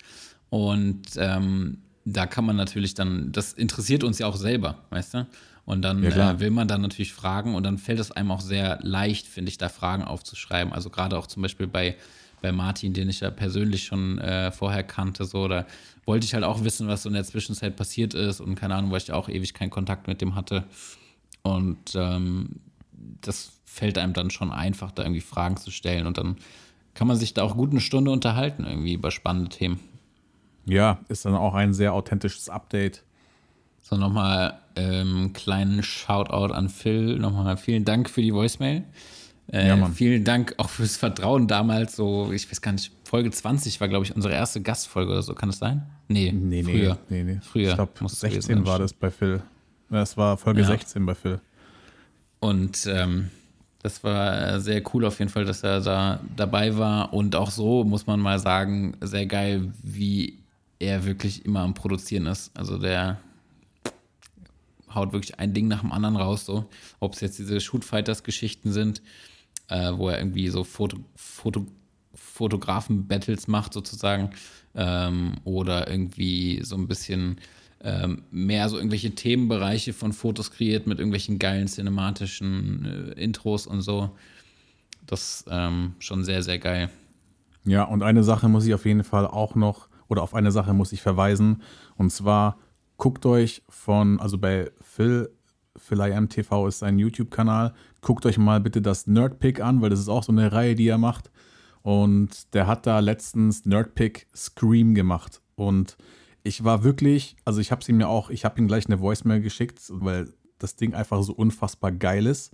Und 0.50 1.02
ähm, 1.16 1.78
da 2.04 2.26
kann 2.26 2.44
man 2.44 2.56
natürlich 2.56 2.94
dann, 2.94 3.33
das 3.33 3.52
interessiert 3.52 4.04
uns 4.04 4.18
ja 4.18 4.26
auch 4.26 4.37
selber, 4.37 4.78
weißt 4.90 5.14
du? 5.14 5.26
Und 5.64 5.83
dann 5.83 6.02
ja, 6.02 6.33
äh, 6.33 6.40
will 6.40 6.50
man 6.50 6.66
dann 6.66 6.80
natürlich 6.80 7.12
fragen 7.12 7.54
und 7.54 7.62
dann 7.62 7.78
fällt 7.78 8.00
es 8.00 8.11
einem 8.11 8.33
auch 8.33 8.40
sehr 8.40 8.80
leicht, 8.83 9.28
finde 9.28 9.50
ich, 9.50 9.59
da 9.59 9.68
Fragen 9.68 10.02
aufzuschreiben. 10.02 10.72
Also 10.72 10.90
gerade 10.90 11.16
auch 11.16 11.28
zum 11.28 11.42
Beispiel 11.42 11.68
bei, 11.68 11.96
bei 12.42 12.50
Martin, 12.50 12.92
den 12.92 13.09
ich 13.09 13.20
ja 13.20 13.30
persönlich 13.30 13.85
schon 13.85 14.18
äh, 14.18 14.50
vorher 14.50 14.83
kannte, 14.83 15.24
so, 15.24 15.46
da 15.46 15.66
wollte 16.06 16.24
ich 16.24 16.35
halt 16.35 16.42
auch 16.42 16.64
wissen, 16.64 16.88
was 16.88 17.04
so 17.04 17.09
in 17.09 17.14
der 17.14 17.24
Zwischenzeit 17.24 17.76
passiert 17.76 18.14
ist 18.14 18.40
und 18.40 18.56
keine 18.56 18.74
Ahnung, 18.74 18.90
weil 18.90 18.98
ich 18.98 19.12
auch 19.12 19.28
ewig 19.28 19.54
keinen 19.54 19.70
Kontakt 19.70 20.09
mit 20.09 20.20
dem 20.20 20.35
hatte. 20.35 20.64
Und 21.42 21.94
ähm, 21.94 22.56
das 23.20 23.60
fällt 23.72 23.98
einem 23.98 24.12
dann 24.12 24.30
schon 24.30 24.50
einfach, 24.50 24.90
da 24.90 25.02
irgendwie 25.04 25.20
Fragen 25.20 25.56
zu 25.56 25.70
stellen 25.70 26.06
und 26.06 26.18
dann 26.18 26.37
kann 26.94 27.06
man 27.06 27.16
sich 27.16 27.35
da 27.35 27.42
auch 27.44 27.56
gut 27.56 27.70
eine 27.70 27.80
Stunde 27.80 28.11
unterhalten, 28.11 28.64
irgendwie 28.66 28.94
über 28.94 29.11
spannende 29.11 29.48
Themen. 29.50 29.78
Ja, 30.66 30.98
ist 31.09 31.24
dann 31.24 31.35
auch 31.35 31.54
ein 31.54 31.72
sehr 31.72 31.94
authentisches 31.94 32.48
Update. 32.48 33.04
So, 33.80 33.96
nochmal 33.96 34.59
ähm, 34.76 35.33
kleinen 35.33 35.83
Shoutout 35.83 36.52
an 36.52 36.68
Phil. 36.68 37.18
Nochmal 37.18 37.56
vielen 37.56 37.85
Dank 37.85 38.11
für 38.11 38.20
die 38.22 38.35
Voicemail. 38.35 38.85
Äh, 39.52 39.68
Ja, 39.68 39.76
Mann. 39.76 39.94
vielen 39.94 40.24
Dank 40.24 40.54
auch 40.59 40.68
fürs 40.68 40.96
Vertrauen 40.96 41.46
damals. 41.48 41.96
So, 41.96 42.30
ich 42.33 42.50
weiß 42.50 42.61
gar 42.61 42.72
nicht, 42.72 42.92
Folge 43.04 43.30
20 43.30 43.80
war, 43.80 43.88
glaube 43.88 44.04
ich, 44.04 44.14
unsere 44.14 44.35
erste 44.35 44.61
Gastfolge 44.61 45.12
oder 45.12 45.22
so. 45.22 45.35
Kann 45.35 45.48
das 45.48 45.59
sein? 45.59 45.87
Nee, 46.09 46.30
Nee, 46.33 46.62
nee, 46.62 46.72
früher. 46.72 46.98
nee, 47.09 47.22
nee. 47.24 47.38
Früher 47.40 47.70
Ich 47.70 47.74
glaube, 47.74 47.92
muss 48.00 48.12
es 48.14 48.20
16 48.20 48.40
gewesen 48.56 48.66
war 48.66 48.78
das 48.80 48.92
bei 48.92 49.11
Phil. 49.11 49.42
Ja, 49.90 50.02
Es 50.02 50.16
war 50.16 50.37
Folge 50.37 50.61
Ja. 50.61 50.66
16 50.66 51.06
bei 51.06 51.14
Phil. 51.14 51.40
Und 52.40 52.87
ähm, 52.87 53.30
das 53.83 54.05
war 54.05 54.61
sehr 54.61 54.83
cool 54.93 55.05
auf 55.07 55.19
jeden 55.19 55.31
Fall, 55.31 55.45
dass 55.45 55.62
er 55.62 55.81
da 55.81 56.21
dabei 56.37 56.77
war. 56.77 57.12
Und 57.12 57.35
auch 57.35 57.51
so, 57.51 57.85
muss 57.85 58.07
man 58.07 58.21
mal 58.21 58.38
sagen, 58.38 58.97
sehr 59.01 59.27
geil, 59.27 59.73
wie 59.83 60.38
er 60.79 61.05
wirklich 61.07 61.45
immer 61.47 61.61
am 61.61 61.75
Produzieren 61.75 62.27
ist. 62.27 62.51
Also 62.57 62.79
der 62.79 63.19
haut 64.95 65.12
wirklich 65.12 65.38
ein 65.38 65.55
Ding 65.55 65.69
nach 65.69 65.81
dem 65.81 65.93
anderen 65.93 66.16
raus, 66.16 66.45
so. 66.45 66.69
Ob 66.99 67.14
es 67.14 67.21
jetzt 67.21 67.38
diese 67.38 67.61
Shootfighters-Geschichten 67.61 68.73
sind, 68.73 69.03
äh, 69.69 69.93
wo 69.95 70.09
er 70.09 70.19
irgendwie 70.19 70.49
so 70.49 70.64
Foto, 70.64 70.99
Foto, 71.14 71.66
Fotografen-Battles 72.14 73.47
macht, 73.47 73.73
sozusagen, 73.73 74.31
ähm, 74.75 75.37
oder 75.45 75.88
irgendwie 75.88 76.61
so 76.62 76.77
ein 76.77 76.88
bisschen 76.88 77.40
ähm, 77.83 78.25
mehr 78.31 78.69
so 78.69 78.77
irgendwelche 78.77 79.14
Themenbereiche 79.14 79.93
von 79.93 80.12
Fotos 80.12 80.51
kreiert 80.51 80.87
mit 80.87 80.99
irgendwelchen 80.99 81.38
geilen 81.38 81.66
cinematischen 81.66 83.14
äh, 83.16 83.23
Intros 83.23 83.66
und 83.66 83.81
so. 83.81 84.11
Das 85.07 85.45
ähm, 85.49 85.95
schon 85.99 86.25
sehr, 86.25 86.43
sehr 86.43 86.59
geil. 86.59 86.90
Ja, 87.64 87.85
und 87.85 88.03
eine 88.03 88.23
Sache 88.23 88.49
muss 88.49 88.66
ich 88.66 88.75
auf 88.75 88.85
jeden 88.85 89.05
Fall 89.05 89.27
auch 89.27 89.55
noch, 89.55 89.88
oder 90.09 90.23
auf 90.23 90.35
eine 90.35 90.53
Sache 90.53 90.75
muss 90.75 90.93
ich 90.93 91.03
verweisen. 91.03 91.62
Und 91.97 92.11
zwar 92.11 92.59
guckt 92.97 93.25
euch 93.27 93.62
von, 93.69 94.21
also 94.21 94.38
bei 94.38 94.71
Phil, 94.81 95.31
Phil 95.77 96.01
IM 96.01 96.29
TV 96.29 96.66
ist 96.66 96.81
sein 96.81 96.99
YouTube-Kanal, 96.99 97.75
guckt 98.03 98.27
euch 98.27 98.38
mal 98.38 98.61
bitte 98.61 98.83
das 98.83 99.07
Nerdpick 99.07 99.61
an, 99.61 99.81
weil 99.81 99.90
das 99.90 100.01
ist 100.01 100.09
auch 100.09 100.23
so 100.23 100.33
eine 100.33 100.53
Reihe, 100.53 100.75
die 100.75 100.88
er 100.88 100.99
macht. 100.99 101.31
Und 101.83 102.53
der 102.55 102.66
hat 102.66 102.87
da 102.87 102.99
letztens 102.99 103.64
Nerdpick 103.64 104.27
Scream 104.35 104.95
gemacht. 104.95 105.40
Und 105.55 105.97
ich 106.42 106.64
war 106.64 106.85
wirklich, 106.85 107.37
also 107.44 107.61
ich 107.61 107.70
habe 107.70 107.83
ihm 107.88 108.00
ja 108.00 108.07
auch, 108.07 108.31
ich 108.31 108.44
habe 108.44 108.59
ihm 108.61 108.68
gleich 108.68 108.87
eine 108.87 109.00
Voicemail 109.00 109.40
geschickt, 109.40 109.81
weil 109.88 110.33
das 110.59 110.76
Ding 110.76 110.94
einfach 110.94 111.22
so 111.22 111.33
unfassbar 111.33 111.92
geil 111.92 112.26
ist. 112.26 112.53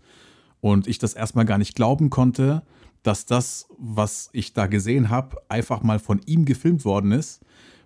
Und 0.60 0.86
ich 0.86 0.98
das 0.98 1.14
erstmal 1.14 1.44
gar 1.44 1.58
nicht 1.58 1.74
glauben 1.74 2.10
konnte, 2.10 2.62
dass 3.02 3.26
das, 3.26 3.68
was 3.78 4.30
ich 4.32 4.52
da 4.52 4.66
gesehen 4.66 5.10
habe, 5.10 5.36
einfach 5.48 5.82
mal 5.82 5.98
von 5.98 6.20
ihm 6.26 6.44
gefilmt 6.44 6.84
worden 6.84 7.12
ist, 7.12 7.40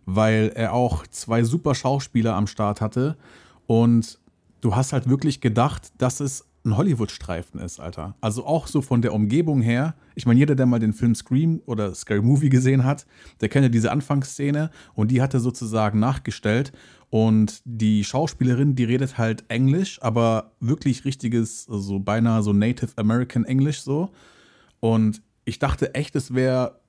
weil 0.06 0.52
er 0.54 0.72
auch 0.72 1.06
zwei 1.06 1.42
super 1.42 1.74
Schauspieler 1.74 2.34
am 2.34 2.46
Start 2.46 2.80
hatte. 2.80 3.18
Und 3.66 4.18
du 4.60 4.74
hast 4.74 4.92
halt 4.92 5.08
wirklich 5.08 5.40
gedacht, 5.40 5.92
dass 5.98 6.20
es 6.20 6.46
ein 6.64 6.76
Hollywood-Streifen 6.76 7.58
ist, 7.60 7.80
Alter. 7.80 8.16
Also 8.20 8.44
auch 8.44 8.66
so 8.66 8.82
von 8.82 9.00
der 9.00 9.14
Umgebung 9.14 9.62
her. 9.62 9.94
Ich 10.14 10.26
meine, 10.26 10.38
jeder, 10.38 10.54
der 10.54 10.66
mal 10.66 10.78
den 10.78 10.92
Film 10.92 11.14
Scream 11.14 11.62
oder 11.64 11.94
Scary 11.94 12.20
Movie 12.20 12.50
gesehen 12.50 12.84
hat, 12.84 13.06
der 13.40 13.48
kennt 13.48 13.62
ja 13.62 13.68
diese 13.70 13.90
Anfangsszene 13.90 14.70
und 14.94 15.10
die 15.10 15.22
hat 15.22 15.32
er 15.32 15.40
sozusagen 15.40 15.98
nachgestellt. 15.98 16.72
Und 17.08 17.62
die 17.64 18.04
Schauspielerin, 18.04 18.76
die 18.76 18.84
redet 18.84 19.16
halt 19.16 19.44
Englisch, 19.48 20.00
aber 20.02 20.52
wirklich 20.60 21.04
richtiges, 21.04 21.64
so 21.64 21.72
also 21.72 21.98
beinahe 21.98 22.42
so 22.42 22.52
Native 22.52 22.92
American 22.96 23.44
English 23.44 23.80
so. 23.80 24.10
Und 24.80 25.22
ich 25.44 25.58
dachte 25.58 25.94
echt, 25.94 26.14
es 26.14 26.34
wäre 26.34 26.80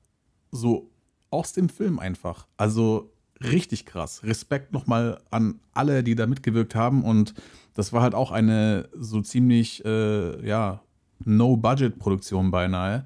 so 0.51 0.91
aus 1.29 1.53
dem 1.53 1.69
Film 1.69 1.97
einfach. 1.97 2.45
Also 2.57 3.13
richtig 3.41 3.86
krass. 3.86 4.21
Respekt 4.23 4.73
nochmal 4.73 5.21
an 5.31 5.60
alle, 5.73 6.03
die 6.03 6.15
da 6.15 6.27
mitgewirkt 6.27 6.75
haben. 6.75 7.03
Und 7.03 7.34
das 7.73 7.93
war 7.93 8.01
halt 8.01 8.15
auch 8.15 8.31
eine 8.31 8.89
so 8.97 9.21
ziemlich, 9.21 9.84
äh, 9.86 10.45
ja, 10.47 10.81
No-Budget-Produktion 11.23 12.51
beinahe. 12.51 13.05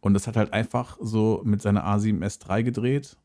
Und 0.00 0.14
das 0.14 0.26
hat 0.26 0.36
halt 0.36 0.52
einfach 0.52 0.96
so 1.00 1.42
mit 1.44 1.62
seiner 1.62 1.84
A7S 1.86 2.48
III 2.48 2.64
gedreht. 2.64 3.16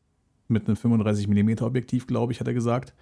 Mit 0.48 0.66
einem 0.66 0.76
35mm 0.76 1.62
Objektiv, 1.62 2.06
glaube 2.06 2.32
ich, 2.32 2.40
hat 2.40 2.46
er 2.46 2.54
gesagt. 2.54 2.94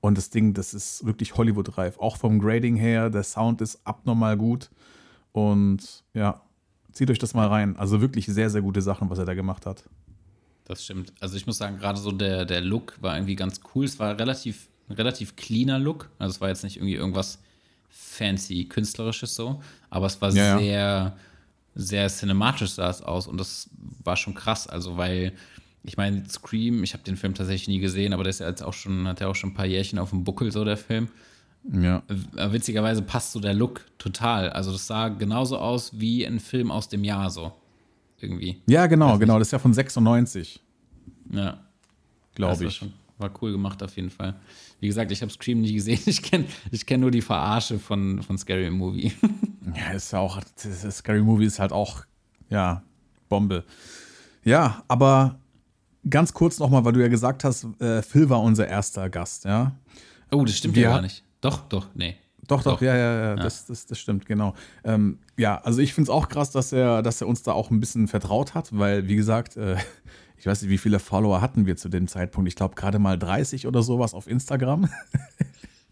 Und 0.00 0.16
das 0.16 0.30
Ding, 0.30 0.54
das 0.54 0.74
ist 0.74 1.04
wirklich 1.04 1.36
Hollywood-reif. 1.36 1.98
Auch 1.98 2.16
vom 2.16 2.38
Grading 2.38 2.76
her, 2.76 3.10
der 3.10 3.22
Sound 3.22 3.60
ist 3.60 3.80
abnormal 3.84 4.36
gut. 4.36 4.70
Und 5.32 6.04
ja, 6.14 6.40
zieht 6.92 7.10
euch 7.10 7.18
das 7.18 7.34
mal 7.34 7.46
rein. 7.46 7.76
Also 7.76 8.00
wirklich 8.00 8.26
sehr, 8.26 8.50
sehr 8.50 8.62
gute 8.62 8.82
Sachen, 8.82 9.10
was 9.10 9.18
er 9.18 9.26
da 9.26 9.34
gemacht 9.34 9.66
hat. 9.66 9.84
Das 10.64 10.84
stimmt. 10.84 11.12
Also 11.20 11.36
ich 11.36 11.46
muss 11.46 11.58
sagen, 11.58 11.78
gerade 11.78 11.98
so 11.98 12.12
der, 12.12 12.44
der 12.44 12.60
Look 12.60 12.96
war 13.00 13.16
irgendwie 13.16 13.36
ganz 13.36 13.60
cool. 13.74 13.84
Es 13.84 13.98
war 13.98 14.18
relativ, 14.18 14.68
ein 14.90 14.94
relativ 14.96 15.36
cleaner 15.36 15.78
Look. 15.78 16.10
Also 16.18 16.32
es 16.34 16.40
war 16.40 16.48
jetzt 16.48 16.64
nicht 16.64 16.76
irgendwie 16.76 16.94
irgendwas 16.94 17.38
fancy, 17.88 18.64
künstlerisches 18.66 19.34
so, 19.34 19.62
aber 19.88 20.06
es 20.06 20.20
war 20.20 20.30
Ja, 20.32 20.58
ja. 20.58 20.58
sehr, 20.58 21.16
sehr 21.74 22.08
cinematisch 22.08 22.70
sah 22.72 22.90
es 22.90 23.02
aus 23.02 23.26
und 23.26 23.38
das 23.38 23.70
war 24.04 24.16
schon 24.16 24.34
krass. 24.34 24.66
Also 24.66 24.96
weil, 24.96 25.32
ich 25.84 25.96
meine, 25.96 26.28
Scream, 26.28 26.82
ich 26.84 26.92
habe 26.92 27.02
den 27.04 27.16
Film 27.16 27.34
tatsächlich 27.34 27.68
nie 27.68 27.78
gesehen, 27.78 28.12
aber 28.12 28.24
der 28.24 28.30
ist 28.30 28.40
ja 28.40 28.48
jetzt 28.48 28.62
auch 28.62 28.74
schon, 28.74 29.06
hat 29.08 29.20
ja 29.20 29.28
auch 29.28 29.34
schon 29.34 29.50
ein 29.50 29.54
paar 29.54 29.66
Jährchen 29.66 29.98
auf 29.98 30.10
dem 30.10 30.24
Buckel, 30.24 30.52
so 30.52 30.64
der 30.64 30.76
Film. 30.76 31.08
Ja. 31.72 32.02
Äh, 32.36 32.52
Witzigerweise 32.52 33.02
passt 33.02 33.32
so 33.32 33.40
der 33.40 33.54
Look 33.54 33.84
total. 33.98 34.50
Also 34.50 34.72
das 34.72 34.86
sah 34.86 35.08
genauso 35.08 35.58
aus 35.58 35.92
wie 36.00 36.26
ein 36.26 36.40
Film 36.40 36.70
aus 36.70 36.88
dem 36.88 37.04
Jahr 37.04 37.30
so. 37.30 37.52
Irgendwie. 38.18 38.60
Ja, 38.66 38.86
genau, 38.86 39.18
genau. 39.18 39.38
Das 39.38 39.48
ist 39.48 39.52
ja 39.52 39.58
von 39.58 39.72
96, 39.72 40.60
Ja. 41.32 41.58
glaube 42.34 42.60
war 42.60 42.66
ich. 42.66 42.76
schon- 42.76 42.92
War 43.20 43.30
cool 43.42 43.52
gemacht 43.52 43.82
auf 43.82 43.94
jeden 43.96 44.10
Fall. 44.10 44.34
Wie 44.80 44.86
gesagt, 44.86 45.12
ich 45.12 45.20
habe 45.22 45.30
Scream 45.30 45.60
nie 45.60 45.74
gesehen. 45.74 46.00
Ich 46.06 46.22
kenne 46.22 46.46
ich 46.70 46.86
kenn 46.86 47.00
nur 47.00 47.10
die 47.10 47.22
Verarsche 47.22 47.78
von, 47.78 48.22
von 48.22 48.38
Scary 48.38 48.70
Movie. 48.70 49.12
Ja, 49.76 49.92
ist 49.92 50.12
ja 50.12 50.18
auch, 50.18 50.40
das 50.64 50.96
Scary 50.96 51.22
Movie 51.22 51.44
ist 51.44 51.60
halt 51.60 51.70
auch, 51.70 52.04
ja, 52.48 52.82
Bombe. 53.28 53.62
Ja, 54.42 54.82
aber 54.88 55.38
ganz 56.08 56.32
kurz 56.32 56.58
nochmal, 56.58 56.84
weil 56.84 56.92
du 56.92 57.00
ja 57.00 57.06
gesagt 57.06 57.44
hast, 57.44 57.68
äh, 57.80 58.02
Phil 58.02 58.28
war 58.28 58.40
unser 58.40 58.66
erster 58.66 59.08
Gast, 59.10 59.44
ja. 59.44 59.76
Oh, 60.32 60.44
das 60.44 60.56
stimmt 60.56 60.74
Wir 60.74 60.84
ja 60.84 60.90
gar 60.94 61.02
nicht. 61.02 61.22
Doch, 61.40 61.60
doch, 61.68 61.88
nee. 61.94 62.16
Doch, 62.48 62.64
doch, 62.64 62.72
Doch. 62.74 62.82
ja, 62.82 62.96
ja, 62.96 63.20
ja, 63.20 63.36
Das, 63.36 63.66
das, 63.66 63.86
das 63.86 64.00
stimmt, 64.00 64.26
genau. 64.26 64.54
Ähm, 64.82 65.20
ja, 65.36 65.60
also 65.60 65.80
ich 65.80 65.94
finde 65.94 66.10
es 66.10 66.10
auch 66.10 66.28
krass, 66.28 66.50
dass 66.50 66.72
er, 66.72 67.00
dass 67.00 67.20
er 67.20 67.28
uns 67.28 67.44
da 67.44 67.52
auch 67.52 67.70
ein 67.70 67.78
bisschen 67.78 68.08
vertraut 68.08 68.54
hat, 68.54 68.76
weil, 68.76 69.06
wie 69.06 69.14
gesagt, 69.14 69.56
äh, 69.56 69.76
ich 70.40 70.46
weiß 70.46 70.62
nicht, 70.62 70.70
wie 70.70 70.78
viele 70.78 70.98
Follower 70.98 71.42
hatten 71.42 71.66
wir 71.66 71.76
zu 71.76 71.90
dem 71.90 72.08
Zeitpunkt. 72.08 72.48
Ich 72.48 72.56
glaube, 72.56 72.74
gerade 72.74 72.98
mal 72.98 73.18
30 73.18 73.66
oder 73.66 73.82
sowas 73.82 74.14
auf 74.14 74.26
Instagram. 74.26 74.88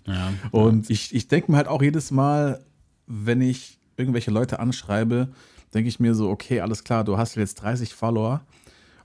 Ja. 0.06 0.32
Und 0.52 0.88
ich, 0.88 1.14
ich 1.14 1.28
denke 1.28 1.50
mir 1.50 1.58
halt 1.58 1.68
auch 1.68 1.82
jedes 1.82 2.10
Mal, 2.10 2.64
wenn 3.06 3.42
ich 3.42 3.78
irgendwelche 3.98 4.30
Leute 4.30 4.58
anschreibe, 4.58 5.28
denke 5.74 5.90
ich 5.90 6.00
mir 6.00 6.14
so, 6.14 6.30
okay, 6.30 6.62
alles 6.62 6.82
klar, 6.82 7.04
du 7.04 7.18
hast 7.18 7.34
jetzt 7.34 7.56
30 7.56 7.92
Follower. 7.92 8.40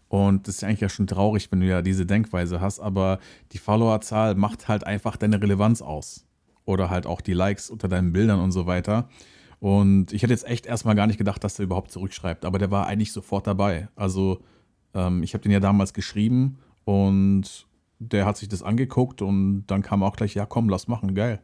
Und 0.07 0.47
das 0.47 0.55
ist 0.55 0.61
ja 0.61 0.69
eigentlich 0.69 0.79
ja 0.79 0.87
schon 0.87 1.07
traurig, 1.07 1.51
wenn 1.51 1.59
du 1.59 1.67
ja 1.67 1.81
diese 1.81 2.05
Denkweise 2.05 2.61
hast, 2.61 2.79
aber 2.79 3.19
die 3.51 3.57
Followerzahl 3.57 4.35
macht 4.35 4.69
halt 4.69 4.85
einfach 4.85 5.17
deine 5.17 5.41
Relevanz 5.41 5.81
aus. 5.81 6.25
Oder 6.63 6.89
halt 6.89 7.05
auch 7.05 7.19
die 7.19 7.33
Likes 7.33 7.69
unter 7.69 7.89
deinen 7.89 8.13
Bildern 8.13 8.39
und 8.39 8.53
so 8.53 8.65
weiter. 8.65 9.09
Und 9.59 10.13
ich 10.13 10.23
hätte 10.23 10.31
jetzt 10.31 10.47
echt 10.47 10.65
erstmal 10.65 10.95
gar 10.95 11.07
nicht 11.07 11.17
gedacht, 11.17 11.43
dass 11.43 11.59
er 11.59 11.65
überhaupt 11.65 11.91
zurückschreibt, 11.91 12.45
aber 12.45 12.59
der 12.59 12.71
war 12.71 12.87
eigentlich 12.87 13.11
sofort 13.11 13.45
dabei. 13.45 13.89
Also 13.97 14.41
ähm, 14.93 15.23
ich 15.23 15.33
habe 15.33 15.41
den 15.41 15.51
ja 15.51 15.59
damals 15.59 15.93
geschrieben 15.93 16.57
und 16.85 17.67
der 17.99 18.25
hat 18.25 18.37
sich 18.37 18.49
das 18.49 18.63
angeguckt 18.63 19.21
und 19.21 19.65
dann 19.67 19.81
kam 19.81 20.03
auch 20.03 20.15
gleich, 20.15 20.33
ja 20.33 20.45
komm, 20.45 20.69
lass 20.69 20.87
machen, 20.87 21.15
geil. 21.15 21.41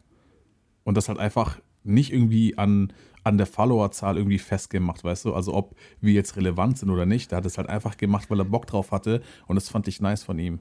Und 0.83 0.95
das 0.95 1.07
halt 1.07 1.19
einfach 1.19 1.59
nicht 1.83 2.11
irgendwie 2.11 2.57
an, 2.57 2.93
an 3.23 3.37
der 3.37 3.47
Followerzahl 3.47 4.17
irgendwie 4.17 4.39
festgemacht, 4.39 5.03
weißt 5.03 5.25
du? 5.25 5.33
Also 5.33 5.53
ob 5.53 5.75
wir 6.01 6.13
jetzt 6.13 6.35
relevant 6.35 6.77
sind 6.77 6.89
oder 6.89 7.05
nicht. 7.05 7.31
Der 7.31 7.37
hat 7.37 7.45
es 7.45 7.57
halt 7.57 7.69
einfach 7.69 7.97
gemacht, 7.97 8.29
weil 8.29 8.39
er 8.39 8.45
Bock 8.45 8.67
drauf 8.67 8.91
hatte 8.91 9.21
und 9.47 9.55
das 9.55 9.69
fand 9.69 9.87
ich 9.87 10.01
nice 10.01 10.23
von 10.23 10.39
ihm. 10.39 10.59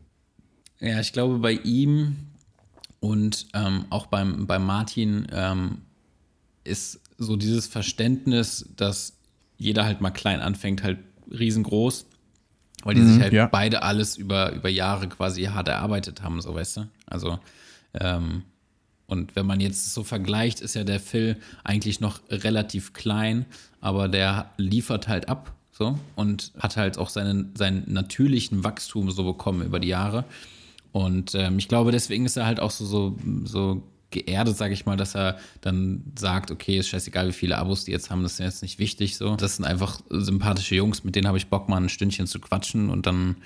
Ja, 0.81 1.01
ich 1.01 1.13
glaube, 1.13 1.39
bei 1.39 1.53
ihm 1.53 2.17
und 3.01 3.49
ähm, 3.55 3.87
auch 3.91 4.07
beim, 4.07 4.47
bei 4.47 4.59
Martin 4.59 5.27
ähm, 5.33 5.83
ist 6.65 7.01
so 7.17 7.37
dieses 7.37 7.67
Verständnis, 7.67 8.69
dass 8.77 9.17
jeder 9.57 9.85
halt 9.85 10.01
mal 10.01 10.11
klein 10.11 10.41
anfängt, 10.41 10.83
halt 10.83 10.99
riesengroß, 11.31 12.07
weil 12.85 12.95
die 12.95 13.03
sich 13.03 13.21
halt 13.21 13.33
ja. 13.33 13.47
beide 13.47 13.83
alles 13.83 14.17
über, 14.17 14.53
über 14.53 14.69
Jahre 14.69 15.09
quasi 15.09 15.45
hart 15.45 15.69
erarbeitet 15.69 16.23
haben, 16.23 16.41
so 16.41 16.55
weißt 16.55 16.79
du. 16.79 16.89
Also, 17.07 17.39
ähm, 17.95 18.43
und 19.07 19.37
wenn 19.37 19.47
man 19.47 19.61
jetzt 19.61 19.95
so 19.95 20.05
vergleicht, 20.05 20.61
ist 20.61 20.75
ja 20.75 20.85
der 20.85 21.01
Phil 21.01 21.37
eigentlich 21.65 22.01
noch 22.01 22.21
relativ 22.31 22.93
klein, 22.93 23.47
aber 23.81 24.09
der 24.09 24.51
liefert 24.59 25.09
halt 25.09 25.29
ab 25.29 25.55
so 25.73 25.99
und 26.17 26.53
hat 26.59 26.77
halt 26.77 26.99
auch 26.99 27.09
seinen, 27.09 27.55
seinen 27.57 27.85
natürlichen 27.87 28.65
Wachstum 28.65 29.11
so 29.11 29.25
bekommen 29.25 29.63
über 29.63 29.81
die 29.81 29.89
Jahre. 29.89 30.25
Und 30.93 31.35
ähm, 31.35 31.59
ich 31.59 31.69
glaube, 31.69 31.93
deswegen 31.93 32.27
ist 32.27 32.37
er 32.37 32.47
halt 32.47 32.61
auch 32.61 32.71
so, 32.71 32.85
so, 32.85 33.17
so 33.45 33.83
geerdet, 34.11 34.57
sage 34.57 34.73
ich 34.73 34.87
mal, 34.87 34.97
dass 34.97 35.15
er 35.15 35.39
dann 35.61 36.03
sagt, 36.19 36.51
okay, 36.51 36.79
ist 36.79 36.89
scheißegal, 36.89 37.29
wie 37.29 37.33
viele 37.33 37.59
Abos 37.59 37.85
die 37.85 37.93
jetzt 37.93 38.11
haben, 38.11 38.23
das 38.23 38.33
ist 38.33 38.39
jetzt 38.39 38.63
nicht 38.63 38.79
wichtig 38.79 39.17
so. 39.17 39.37
Das 39.37 39.57
sind 39.57 39.65
einfach 39.65 40.01
sympathische 40.09 40.75
Jungs, 40.75 41.05
mit 41.05 41.15
denen 41.15 41.27
habe 41.27 41.39
ich 41.39 41.49
Bock, 41.49 41.69
mal 41.69 41.77
ein 41.77 41.89
Stündchen 41.89 42.27
zu 42.27 42.41
quatschen 42.41 42.91
und 42.91 43.07
dann, 43.07 43.37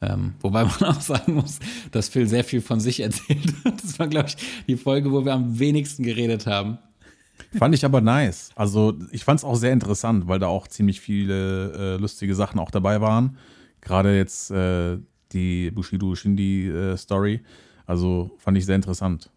ähm, 0.00 0.34
wobei 0.40 0.64
man 0.64 0.84
auch 0.84 1.00
sagen 1.00 1.34
muss, 1.34 1.58
dass 1.90 2.08
Phil 2.08 2.28
sehr 2.28 2.44
viel 2.44 2.60
von 2.60 2.80
sich 2.80 3.00
erzählt 3.00 3.54
hat. 3.64 3.82
Das 3.82 3.98
war, 3.98 4.06
glaube 4.06 4.28
ich, 4.28 4.36
die 4.68 4.76
Folge, 4.76 5.10
wo 5.10 5.24
wir 5.24 5.32
am 5.32 5.58
wenigsten 5.58 6.02
geredet 6.04 6.46
haben. 6.46 6.78
Fand 7.54 7.74
ich 7.74 7.84
aber 7.84 8.00
nice. 8.00 8.50
Also 8.54 8.98
ich 9.10 9.24
fand 9.24 9.40
es 9.40 9.44
auch 9.44 9.56
sehr 9.56 9.72
interessant, 9.72 10.28
weil 10.28 10.38
da 10.38 10.46
auch 10.46 10.68
ziemlich 10.68 11.00
viele 11.00 11.72
äh, 11.72 12.00
lustige 12.00 12.34
Sachen 12.34 12.60
auch 12.60 12.70
dabei 12.70 13.00
waren. 13.00 13.36
Gerade 13.80 14.16
jetzt 14.16 14.50
äh, 14.50 14.98
die 15.32 15.70
Bushido 15.70 16.14
Shindy 16.14 16.68
äh. 16.68 17.40
Also 17.86 18.30
fand 18.38 18.56
ich 18.56 18.64
sehr 18.64 18.76
interessant. 18.76 19.30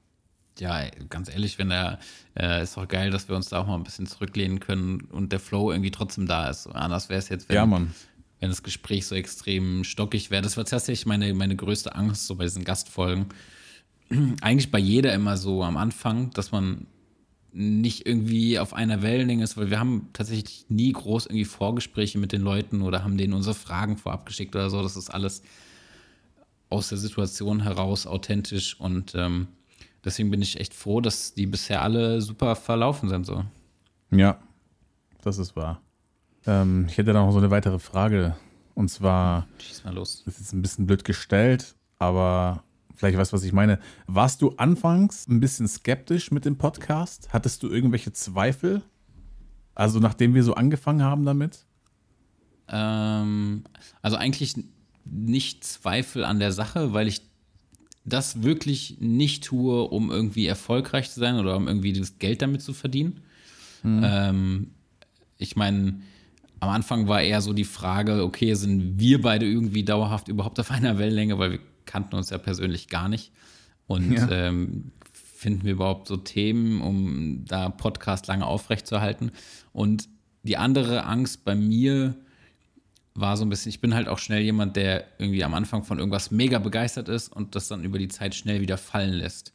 Ja, 0.60 0.86
ganz 1.10 1.30
ehrlich, 1.30 1.58
wenn 1.58 1.72
er 1.72 2.00
äh, 2.40 2.64
ist 2.64 2.78
doch 2.78 2.88
geil, 2.88 3.12
dass 3.12 3.28
wir 3.28 3.36
uns 3.36 3.50
da 3.50 3.60
auch 3.60 3.68
mal 3.68 3.76
ein 3.76 3.84
bisschen 3.84 4.08
zurücklehnen 4.08 4.60
können 4.60 5.02
und 5.02 5.32
der 5.32 5.40
Flow 5.40 5.72
irgendwie 5.72 5.92
trotzdem 5.92 6.28
da 6.28 6.50
ist. 6.50 6.68
Anders 6.68 7.10
wäre 7.10 7.20
es 7.20 7.30
jetzt, 7.30 7.50
wenn, 7.50 7.56
ja, 7.56 7.70
wenn 8.40 8.50
das 8.50 8.64
Gespräch 8.64 9.06
so 9.06 9.16
extrem 9.16 9.84
stockig 9.84 10.32
wäre. 10.32 10.42
Das 10.42 10.56
war 10.56 10.66
tatsächlich 10.66 11.06
meine, 11.06 11.34
meine 11.34 11.56
größte 11.56 11.96
Angst 11.96 12.28
so 12.28 12.36
bei 12.36 12.46
diesen 12.46 12.64
Gastfolgen. 12.64 13.28
Eigentlich 14.42 14.72
bei 14.72 14.80
jeder 14.80 15.14
immer 15.14 15.36
so 15.36 15.64
am 15.64 15.78
Anfang, 15.78 16.32
dass 16.32 16.52
man 16.52 16.88
nicht 17.52 18.06
irgendwie 18.06 18.60
auf 18.60 18.74
einer 18.74 19.02
Wellenlänge 19.02 19.44
ist, 19.44 19.56
weil 19.56 19.70
wir 19.70 19.80
haben 19.80 20.10
tatsächlich 20.12 20.66
nie 20.68 20.92
groß 20.92 21.28
irgendwie 21.28 21.46
Vorgespräche 21.46 22.18
mit 22.18 22.34
den 22.34 22.42
Leuten 22.42 22.82
oder 22.82 23.04
haben 23.04 23.18
denen 23.18 23.34
unsere 23.34 23.56
Fragen 23.56 23.98
vorab 23.98 24.26
geschickt 24.26 24.56
oder 24.56 24.70
so. 24.70 24.82
Das 24.84 24.98
ist 24.98 25.10
alles 25.10 25.42
aus 26.70 26.90
der 26.90 26.98
Situation 26.98 27.64
heraus 27.64 28.08
authentisch 28.08 28.78
und 28.80 29.16
ähm, 29.16 29.48
deswegen 30.06 30.32
bin 30.32 30.42
ich 30.42 30.60
echt 30.60 30.74
froh, 30.74 31.02
dass 31.02 31.34
die 31.34 31.48
bisher 31.48 31.82
alle 31.82 32.22
super 32.22 32.56
verlaufen 32.56 33.10
sind. 33.10 33.26
So. 33.26 33.44
Ja, 34.12 34.40
das 35.24 35.38
ist 35.38 35.56
wahr. 35.56 35.82
Ähm, 36.46 36.86
ich 36.88 36.98
hätte 36.98 37.12
da 37.12 37.26
noch 37.26 37.32
so 37.32 37.40
eine 37.40 37.52
weitere 37.52 37.80
Frage 37.80 38.36
und 38.76 38.90
zwar, 38.90 39.48
Schieß 39.58 39.84
mal 39.84 39.94
los. 39.94 40.24
das 40.26 40.36
ist 40.36 40.42
jetzt 40.42 40.54
ein 40.54 40.62
bisschen 40.62 40.86
blöd 40.86 41.04
gestellt, 41.04 41.76
aber 41.98 42.64
vielleicht 42.94 43.18
weißt 43.18 43.32
du, 43.32 43.36
was 43.38 43.44
ich 43.44 43.54
meine. 43.54 43.80
Warst 44.06 44.42
du 44.42 44.52
anfangs 44.58 45.28
ein 45.28 45.40
bisschen 45.40 45.68
skeptisch 45.68 46.32
mit 46.32 46.46
dem 46.46 46.58
Podcast? 46.58 47.30
Hattest 47.34 47.64
du 47.64 47.70
irgendwelche 47.70 48.14
Zweifel? 48.14 48.84
Also 49.74 50.00
nachdem 50.00 50.34
wir 50.34 50.44
so 50.44 50.54
angefangen 50.54 51.04
haben 51.04 51.26
damit? 51.26 51.66
Ähm, 52.68 53.64
also 54.02 54.18
eigentlich 54.18 54.56
nicht 55.06 55.64
Zweifel 55.64 56.24
an 56.26 56.40
der 56.40 56.52
Sache, 56.52 56.94
weil 56.94 57.08
ich 57.08 57.22
das 58.06 58.44
wirklich 58.44 58.98
nicht 59.00 59.44
tue, 59.44 59.82
um 59.84 60.12
irgendwie 60.12 60.46
erfolgreich 60.46 61.10
zu 61.12 61.20
sein 61.20 61.40
oder 61.40 61.56
um 61.58 61.68
irgendwie 61.68 61.94
das 61.94 62.20
Geld 62.20 62.42
damit 62.42 62.62
zu 62.62 62.74
verdienen. 62.74 63.22
Ähm, 63.84 64.72
ich 65.38 65.56
meine, 65.56 66.00
am 66.60 66.70
Anfang 66.70 67.08
war 67.08 67.22
eher 67.22 67.42
so 67.42 67.54
die 67.54 67.64
Frage, 67.66 68.24
okay, 68.24 68.54
sind 68.56 69.00
wir 69.00 69.22
beide 69.22 69.46
irgendwie 69.46 69.84
dauerhaft 69.84 70.28
überhaupt 70.28 70.60
auf 70.60 70.72
einer 70.72 70.98
Wellenlänge, 70.98 71.38
weil 71.38 71.52
wir 71.52 71.60
kannten 71.86 72.16
uns 72.16 72.30
ja 72.30 72.38
persönlich 72.38 72.88
gar 72.88 73.10
nicht. 73.10 73.32
Und 73.88 74.12
Ja. 74.12 74.30
ähm, 74.30 74.92
finden 75.12 75.64
wir 75.64 75.74
überhaupt 75.74 76.08
so 76.08 76.18
Themen, 76.18 76.82
um 76.82 77.46
da 77.46 77.70
Podcast 77.70 78.26
lange 78.28 78.46
aufrechtzuerhalten? 78.48 79.32
Und 79.74 80.08
die 80.44 80.58
andere 80.58 81.06
Angst 81.06 81.46
bei 81.46 81.54
mir 81.56 82.16
war 83.16 83.38
so 83.38 83.46
ein 83.46 83.50
bisschen, 83.50 83.70
ich 83.70 83.80
bin 83.82 83.96
halt 83.96 84.08
auch 84.10 84.20
schnell 84.20 84.42
jemand, 84.42 84.76
der 84.76 85.06
irgendwie 85.18 85.44
am 85.44 85.54
Anfang 85.54 85.84
von 85.84 86.00
irgendwas 86.00 86.32
mega 86.32 86.60
begeistert 86.60 87.08
ist 87.10 87.32
und 87.32 87.56
das 87.56 87.68
dann 87.70 87.84
über 87.84 87.98
die 87.98 88.10
Zeit 88.10 88.36
schnell 88.36 88.60
wieder 88.62 88.78
fallen 88.78 89.14
lässt. 89.14 89.54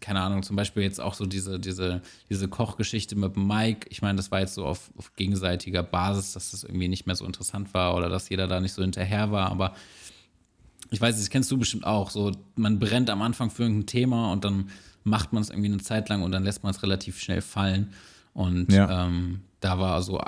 Keine 0.00 0.20
Ahnung, 0.20 0.42
zum 0.42 0.56
Beispiel 0.56 0.82
jetzt 0.82 1.00
auch 1.00 1.14
so 1.14 1.24
diese, 1.26 1.58
diese, 1.58 2.02
diese 2.28 2.48
Kochgeschichte 2.48 3.16
mit 3.16 3.36
Mike. 3.36 3.86
Ich 3.90 4.02
meine, 4.02 4.16
das 4.16 4.30
war 4.30 4.40
jetzt 4.40 4.54
so 4.54 4.64
auf, 4.66 4.90
auf 4.96 5.14
gegenseitiger 5.16 5.82
Basis, 5.82 6.32
dass 6.32 6.50
das 6.50 6.64
irgendwie 6.64 6.88
nicht 6.88 7.06
mehr 7.06 7.16
so 7.16 7.24
interessant 7.24 7.72
war 7.74 7.94
oder 7.94 8.08
dass 8.08 8.28
jeder 8.28 8.46
da 8.46 8.60
nicht 8.60 8.72
so 8.72 8.82
hinterher 8.82 9.30
war, 9.30 9.50
aber 9.50 9.74
ich 10.90 11.00
weiß, 11.00 11.16
das 11.16 11.30
kennst 11.30 11.50
du 11.50 11.58
bestimmt 11.58 11.84
auch. 11.84 12.10
So, 12.10 12.32
man 12.54 12.78
brennt 12.78 13.10
am 13.10 13.20
Anfang 13.22 13.50
für 13.50 13.62
irgendein 13.64 13.86
Thema 13.86 14.30
und 14.32 14.44
dann 14.44 14.70
macht 15.04 15.32
man 15.32 15.42
es 15.42 15.50
irgendwie 15.50 15.68
eine 15.72 15.78
Zeit 15.82 16.08
lang 16.08 16.22
und 16.22 16.30
dann 16.32 16.44
lässt 16.44 16.62
man 16.62 16.70
es 16.72 16.82
relativ 16.82 17.18
schnell 17.20 17.40
fallen. 17.42 17.92
Und 18.34 18.72
Ja. 18.72 19.06
ähm, 19.06 19.40
da 19.60 19.78
war 19.78 20.02
so, 20.02 20.20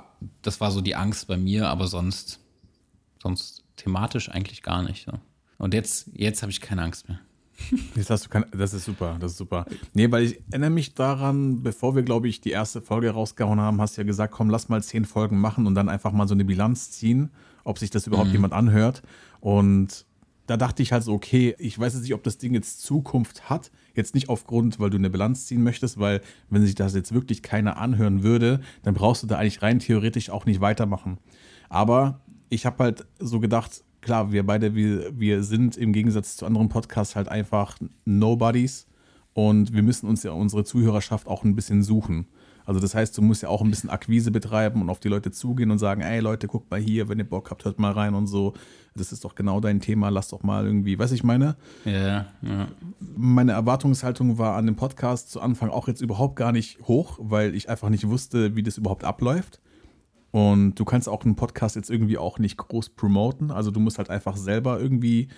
das 0.43 0.61
war 0.61 0.71
so 0.71 0.81
die 0.81 0.97
Angst 0.97 1.29
bei 1.29 1.37
mir, 1.37 1.69
aber 1.69 1.87
sonst, 1.87 2.41
sonst 3.23 3.65
thematisch 3.77 4.31
eigentlich 4.31 4.63
gar 4.63 4.83
nicht. 4.83 5.07
So. 5.07 5.13
Und 5.59 5.75
jetzt, 5.75 6.11
jetzt 6.15 6.43
habe 6.43 6.51
ich 6.51 6.61
keine 6.61 6.83
Angst 6.83 7.09
mehr. 7.09 7.21
Jetzt 7.97 8.09
hast 8.11 8.27
du 8.27 8.29
kein, 8.29 8.45
das 8.53 8.73
ist 8.73 8.85
super, 8.85 9.17
das 9.19 9.33
ist 9.33 9.39
super. 9.39 9.67
Nee, 9.93 10.11
weil 10.13 10.23
ich 10.23 10.41
erinnere 10.51 10.71
mich 10.71 10.95
daran, 10.95 11.63
bevor 11.63 11.97
wir, 11.97 12.05
glaube 12.05 12.29
ich, 12.29 12.41
die 12.41 12.51
erste 12.51 12.81
Folge 12.81 13.11
rausgehauen 13.11 13.61
haben, 13.61 13.81
hast 13.81 13.97
du 13.97 14.03
ja 14.03 14.07
gesagt, 14.07 14.33
komm, 14.33 14.49
lass 14.49 14.69
mal 14.69 14.81
zehn 14.81 15.05
Folgen 15.05 15.41
machen 15.41 15.67
und 15.67 15.75
dann 15.75 15.89
einfach 15.89 16.13
mal 16.13 16.29
so 16.29 16.35
eine 16.35 16.45
Bilanz 16.45 16.93
ziehen, 16.93 17.31
ob 17.65 17.79
sich 17.79 17.91
das 17.91 18.07
überhaupt 18.07 18.31
jemand 18.31 18.53
anhört. 18.53 19.03
Und 19.41 20.07
da 20.47 20.57
dachte 20.57 20.83
ich 20.83 20.93
halt 20.93 21.03
so, 21.03 21.13
okay, 21.13 21.55
ich 21.59 21.79
weiß 21.79 21.93
jetzt 21.95 22.03
nicht, 22.03 22.15
ob 22.15 22.23
das 22.23 22.39
Ding 22.39 22.55
jetzt 22.55 22.81
Zukunft 22.81 23.51
hat. 23.51 23.71
Jetzt 23.95 24.15
nicht 24.15 24.29
aufgrund, 24.29 24.81
weil 24.81 24.91
du 24.91 24.97
eine 24.97 25.11
Bilanz 25.11 25.47
ziehen 25.47 25.63
möchtest, 25.63 25.99
weil 25.99 26.23
wenn 26.49 26.65
sich 26.65 26.75
das 26.75 26.95
jetzt 26.95 27.13
wirklich 27.13 27.43
keiner 27.43 27.77
anhören 27.77 28.23
würde, 28.23 28.61
dann 28.83 28.95
brauchst 28.95 29.23
du 29.23 29.27
da 29.27 29.37
eigentlich 29.37 29.61
rein 29.61 29.79
theoretisch 29.79 30.31
auch 30.31 30.47
nicht 30.47 30.61
weitermachen. 30.61 31.19
Aber 31.69 32.21
ich 32.49 32.67
habe 32.67 32.85
halt 32.85 33.07
so 33.19 33.41
gedacht, 33.41 33.83
klar, 34.01 34.33
wir 34.33 34.45
beide, 34.47 34.75
wir, 34.75 35.19
wir 35.19 35.43
sind 35.43 35.77
im 35.77 35.93
Gegensatz 35.93 36.37
zu 36.37 36.47
anderen 36.47 36.69
Podcasts 36.69 37.17
halt 37.17 37.29
einfach 37.29 37.79
Nobodies 38.05 38.87
und 39.35 39.73
wir 39.73 39.83
müssen 39.83 40.09
uns 40.09 40.23
ja 40.23 40.33
unsere 40.33 40.65
Zuhörerschaft 40.65 41.27
auch 41.27 41.45
ein 41.45 41.55
bisschen 41.55 41.83
suchen. 41.83 42.27
Also 42.69 42.81
das 42.81 42.95
heißt, 42.95 43.17
du 43.17 43.23
musst 43.23 43.43
ja 43.43 43.49
auch 43.49 43.63
ein 43.63 43.71
bisschen 43.71 43.89
Akquise 43.89 44.31
betreiben 44.31 44.83
und 44.83 44.91
auf 44.91 45.01
die 45.01 45.09
Leute 45.09 45.31
zugehen 45.31 45.71
und 45.71 45.79
sagen, 45.79 46.03
ey 46.03 46.21
Leute, 46.21 46.49
guckt 46.49 46.71
mal 46.71 46.79
hier, 46.79 47.09
wenn 47.09 47.19
ihr 47.19 47.25
Bock 47.25 47.51
habt, 47.51 47.65
hört 47.65 47.79
mal 47.79 47.93
rein 47.93 48.15
und 48.15 48.27
so. 48.27 48.53
Das 48.95 49.11
ist 49.11 49.25
doch 49.25 49.35
genau 49.35 49.59
dein 49.61 49.81
Thema, 49.81 50.11
lass 50.11 50.29
doch 50.29 50.43
mal 50.43 50.67
irgendwie, 50.67 50.99
weiß 50.99 51.13
ich 51.13 51.25
meine? 51.25 51.57
Ja, 51.87 52.27
ja. 52.43 52.69
Meine 53.17 53.53
Erwartungshaltung 53.53 54.37
war 54.37 54.57
an 54.57 54.67
dem 54.67 54.77
Podcast 54.77 55.31
zu 55.31 55.41
Anfang 55.41 55.71
auch 55.71 55.89
jetzt 55.89 56.03
überhaupt 56.03 56.37
gar 56.37 56.53
nicht 56.53 56.81
hoch, 56.83 57.19
weil 57.23 57.55
ich 57.55 57.71
einfach 57.71 57.89
nicht 57.89 58.07
wusste, 58.07 58.55
wie 58.55 58.63
das 58.63 58.77
überhaupt 58.77 59.03
abläuft. 59.03 59.63
Und 60.31 60.75
du 60.75 60.85
kannst 60.85 61.09
auch 61.09 61.25
einen 61.25 61.37
Podcast 61.37 61.77
jetzt 61.77 61.91
irgendwie 61.91 62.19
auch 62.19 62.39
nicht 62.39 62.57
groß 62.57 62.91
promoten. 62.91 63.51
Also 63.51 63.71
du 63.71 63.81
musst 63.81 63.99
halt 63.99 64.11
einfach 64.11 64.37
selber 64.37 64.79
irgendwie 64.79 65.29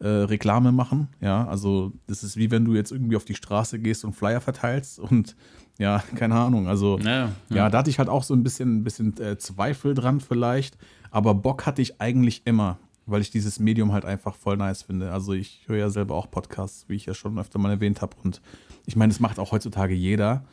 äh, 0.00 0.08
Reklame 0.08 0.72
machen. 0.72 1.08
Ja, 1.20 1.46
also 1.46 1.92
das 2.06 2.24
ist 2.24 2.36
wie 2.36 2.50
wenn 2.50 2.64
du 2.64 2.74
jetzt 2.74 2.90
irgendwie 2.90 3.16
auf 3.16 3.24
die 3.24 3.34
Straße 3.34 3.78
gehst 3.78 4.04
und 4.04 4.14
Flyer 4.14 4.40
verteilst 4.40 4.98
und 4.98 5.36
ja, 5.78 6.02
keine 6.16 6.34
Ahnung. 6.34 6.66
Also 6.66 6.98
Ja, 6.98 7.32
ja, 7.48 7.70
da 7.70 7.78
hatte 7.78 7.90
ich 7.90 7.98
halt 7.98 8.08
auch 8.08 8.24
so 8.24 8.34
ein 8.34 8.42
bisschen, 8.42 8.78
ein 8.78 8.84
bisschen 8.84 9.16
äh, 9.20 9.38
Zweifel 9.38 9.94
dran 9.94 10.20
vielleicht. 10.20 10.76
Aber 11.10 11.34
Bock 11.34 11.66
hatte 11.66 11.82
ich 11.82 12.00
eigentlich 12.00 12.42
immer, 12.44 12.78
weil 13.06 13.20
ich 13.20 13.30
dieses 13.30 13.60
Medium 13.60 13.92
halt 13.92 14.04
einfach 14.04 14.34
voll 14.34 14.56
nice 14.56 14.82
finde. 14.82 15.12
Also 15.12 15.32
ich 15.32 15.62
höre 15.66 15.78
ja 15.78 15.90
selber 15.90 16.14
auch 16.14 16.30
Podcasts, 16.30 16.88
wie 16.88 16.94
ich 16.94 17.06
ja 17.06 17.14
schon 17.14 17.38
öfter 17.38 17.58
mal 17.58 17.70
erwähnt 17.70 18.02
habe. 18.02 18.16
Und 18.22 18.40
ich 18.86 18.96
meine, 18.96 19.12
das 19.12 19.20
macht 19.20 19.38
auch 19.38 19.52
heutzutage 19.52 19.94
jeder. 19.94 20.44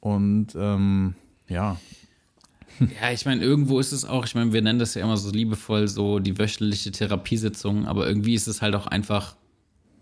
Und 0.00 0.54
ähm, 0.56 1.14
ja, 1.48 1.76
Ja, 3.00 3.10
ich 3.10 3.24
meine, 3.24 3.42
irgendwo 3.42 3.78
ist 3.80 3.92
es 3.92 4.04
auch, 4.04 4.26
ich 4.26 4.34
meine, 4.34 4.52
wir 4.52 4.62
nennen 4.62 4.78
das 4.78 4.94
ja 4.94 5.02
immer 5.02 5.16
so 5.16 5.30
liebevoll 5.30 5.88
so 5.88 6.18
die 6.18 6.38
wöchentliche 6.38 6.90
Therapiesitzung, 6.92 7.86
aber 7.86 8.06
irgendwie 8.06 8.34
ist 8.34 8.46
es 8.46 8.60
halt 8.60 8.74
auch 8.74 8.86
einfach, 8.86 9.36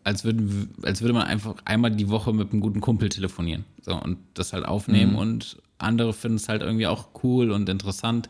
als, 0.02 0.24
würden, 0.24 0.70
als 0.82 1.00
würde 1.00 1.14
man 1.14 1.26
einfach 1.26 1.54
einmal 1.64 1.92
die 1.92 2.08
Woche 2.08 2.32
mit 2.32 2.52
einem 2.52 2.60
guten 2.60 2.80
Kumpel 2.80 3.08
telefonieren 3.08 3.64
so, 3.82 3.94
und 3.94 4.18
das 4.34 4.52
halt 4.52 4.64
aufnehmen 4.64 5.14
und 5.14 5.58
andere 5.78 6.12
finden 6.12 6.36
es 6.36 6.48
halt 6.48 6.62
irgendwie 6.62 6.86
auch 6.86 7.08
cool 7.22 7.50
und 7.50 7.68
interessant. 7.68 8.28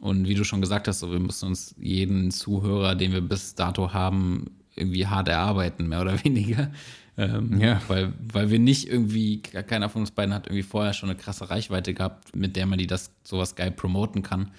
Und 0.00 0.26
wie 0.26 0.34
du 0.34 0.44
schon 0.44 0.62
gesagt 0.62 0.88
hast, 0.88 1.00
so, 1.00 1.12
wir 1.12 1.20
müssen 1.20 1.48
uns 1.48 1.74
jeden 1.78 2.30
Zuhörer, 2.30 2.94
den 2.94 3.12
wir 3.12 3.20
bis 3.20 3.54
dato 3.54 3.92
haben, 3.92 4.46
irgendwie 4.74 5.06
hart 5.06 5.28
erarbeiten, 5.28 5.88
mehr 5.88 6.00
oder 6.00 6.24
weniger. 6.24 6.70
Ähm, 7.18 7.60
Ja. 7.60 7.80
weil, 7.88 8.12
weil 8.32 8.50
wir 8.50 8.58
nicht 8.58 8.88
irgendwie, 8.88 9.40
keiner 9.42 9.88
von 9.88 10.02
uns 10.02 10.10
beiden 10.12 10.32
hat 10.34 10.46
irgendwie 10.46 10.62
vorher 10.62 10.92
schon 10.94 11.10
eine 11.10 11.18
krasse 11.18 11.50
Reichweite 11.50 11.92
gehabt, 11.94 12.34
mit 12.36 12.56
der 12.56 12.66
man 12.66 12.78
die 12.78 12.86
das 12.86 13.10
sowas 13.24 13.56
geil 13.56 13.70
promoten 13.70 14.22
kann. 14.22 14.50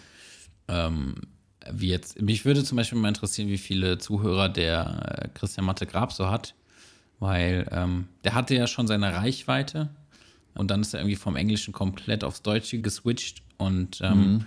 Ähm, 0.68 1.16
wie 1.72 1.90
jetzt, 1.90 2.22
mich 2.22 2.44
würde 2.46 2.64
zum 2.64 2.76
Beispiel 2.76 2.98
mal 3.00 3.08
interessieren, 3.10 3.48
wie 3.50 3.58
viele 3.58 3.98
Zuhörer 4.00 4.50
der 4.50 5.22
äh, 5.24 5.28
Christian 5.34 5.66
Matte 5.66 5.86
Grab 5.86 6.12
so 6.12 6.30
hat, 6.30 6.56
weil 7.20 7.68
ähm, 7.72 8.08
der 8.24 8.34
hatte 8.34 8.56
ja 8.56 8.68
schon 8.68 8.88
seine 8.88 9.14
Reichweite 9.14 9.90
und 10.56 10.72
dann 10.72 10.82
ist 10.82 10.94
er 10.94 11.02
irgendwie 11.02 11.16
vom 11.16 11.36
Englischen 11.36 11.72
komplett 11.72 12.24
aufs 12.24 12.42
Deutsche 12.42 12.80
geswitcht 12.82 13.42
und 13.58 14.00
ähm, 14.02 14.46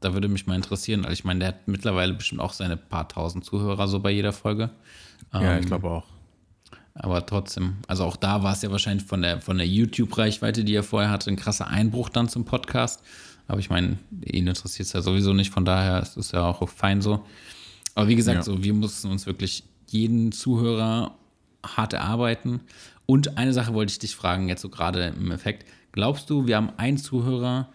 da 0.00 0.12
würde 0.14 0.28
mich 0.28 0.46
mal 0.46 0.54
interessieren, 0.54 1.04
also 1.04 1.12
ich 1.12 1.24
meine, 1.24 1.40
der 1.40 1.48
hat 1.48 1.66
mittlerweile 1.68 2.14
bestimmt 2.14 2.40
auch 2.40 2.52
seine 2.52 2.76
paar 2.76 3.08
tausend 3.08 3.44
Zuhörer 3.44 3.88
so 3.88 3.98
bei 4.00 4.10
jeder 4.12 4.32
Folge. 4.32 4.70
ja, 5.32 5.58
ich 5.58 5.62
Ähm, 5.64 5.66
glaube 5.66 5.90
auch. 5.90 6.04
Aber 6.94 7.26
trotzdem, 7.26 7.76
also 7.88 8.04
auch 8.04 8.16
da 8.16 8.42
war 8.42 8.52
es 8.52 8.62
ja 8.62 8.70
wahrscheinlich 8.70 9.06
von 9.06 9.22
der, 9.22 9.40
von 9.40 9.58
der 9.58 9.66
YouTube-Reichweite, 9.66 10.64
die 10.64 10.74
er 10.74 10.82
vorher 10.82 11.10
hatte, 11.10 11.30
ein 11.30 11.36
krasser 11.36 11.66
Einbruch 11.68 12.08
dann 12.08 12.28
zum 12.28 12.44
Podcast. 12.44 13.02
Aber 13.46 13.58
ich 13.58 13.68
meine, 13.68 13.98
ihn 14.24 14.46
interessiert 14.46 14.86
es 14.86 14.92
ja 14.92 15.02
sowieso 15.02 15.32
nicht, 15.34 15.50
von 15.50 15.64
daher 15.64 16.00
ist 16.00 16.16
es 16.16 16.32
ja 16.32 16.44
auch 16.44 16.66
fein 16.68 17.02
so. 17.02 17.24
Aber 17.94 18.08
wie 18.08 18.16
gesagt, 18.16 18.36
Ja. 18.36 18.42
so, 18.42 18.62
wir 18.62 18.74
mussten 18.74 19.10
uns 19.10 19.26
wirklich 19.26 19.64
jeden 19.88 20.32
Zuhörer 20.32 21.16
hart 21.64 21.92
erarbeiten. 21.92 22.60
Und 23.06 23.36
eine 23.38 23.52
Sache 23.52 23.74
wollte 23.74 23.90
ich 23.92 23.98
dich 23.98 24.16
fragen, 24.16 24.48
jetzt 24.48 24.62
so 24.62 24.68
gerade 24.70 25.08
im 25.08 25.30
Effekt. 25.30 25.66
Glaubst 25.92 26.30
du, 26.30 26.46
wir 26.46 26.56
haben 26.56 26.70
einen 26.76 26.96
Zuhörer, 26.96 27.68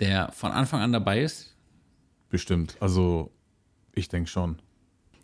der 0.00 0.32
von 0.32 0.50
Anfang 0.50 0.80
an 0.80 0.92
dabei 0.92 1.22
ist? 1.22 1.54
Bestimmt. 2.28 2.76
Also 2.80 3.30
ich 3.92 4.08
denke 4.08 4.28
schon. 4.28 4.60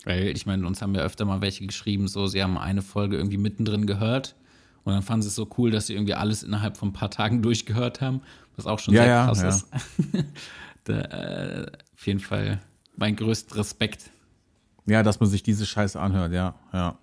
Weil 0.07 0.29
ich 0.29 0.45
meine, 0.45 0.65
uns 0.65 0.81
haben 0.81 0.95
ja 0.95 1.01
öfter 1.01 1.25
mal 1.25 1.41
welche 1.41 1.67
geschrieben, 1.67 2.07
so, 2.07 2.27
sie 2.27 2.41
haben 2.41 2.57
eine 2.57 2.81
Folge 2.81 3.17
irgendwie 3.17 3.37
mittendrin 3.37 3.85
gehört 3.85 4.37
Und 4.85 4.93
dann 4.93 5.03
fanden 5.03 5.23
sie 5.23 5.27
es 5.27 5.35
so 5.35 5.49
cool, 5.57 5.69
dass 5.69 5.87
sie 5.87 5.95
irgendwie 5.95 6.13
alles 6.13 6.43
innerhalb 6.43 6.77
von 6.77 6.89
ein 6.89 6.93
paar 6.93 7.11
Tagen 7.11 7.41
durchgehört 7.43 7.99
haben, 7.99 8.21
was 8.55 8.67
auch 8.67 8.79
schon 8.79 8.93
Ja, 8.93 9.01
sehr 9.03 9.11
ja, 9.11 9.25
krass 9.25 9.41
ja. 9.41 9.49
ist. 9.49 9.67
da, 10.85 11.01
äh, 11.01 11.71
auf 11.93 12.07
jeden 12.07 12.21
Fall 12.21 12.61
mein 12.95 13.17
größter 13.17 13.57
Respekt. 13.57 14.09
Ja, 14.85 15.03
dass 15.03 15.19
man 15.19 15.27
sich 15.27 15.43
diese 15.43 15.65
Scheiße 15.65 15.99
anhört, 15.99 16.31
ja, 16.31 16.55
ja. 16.71 16.97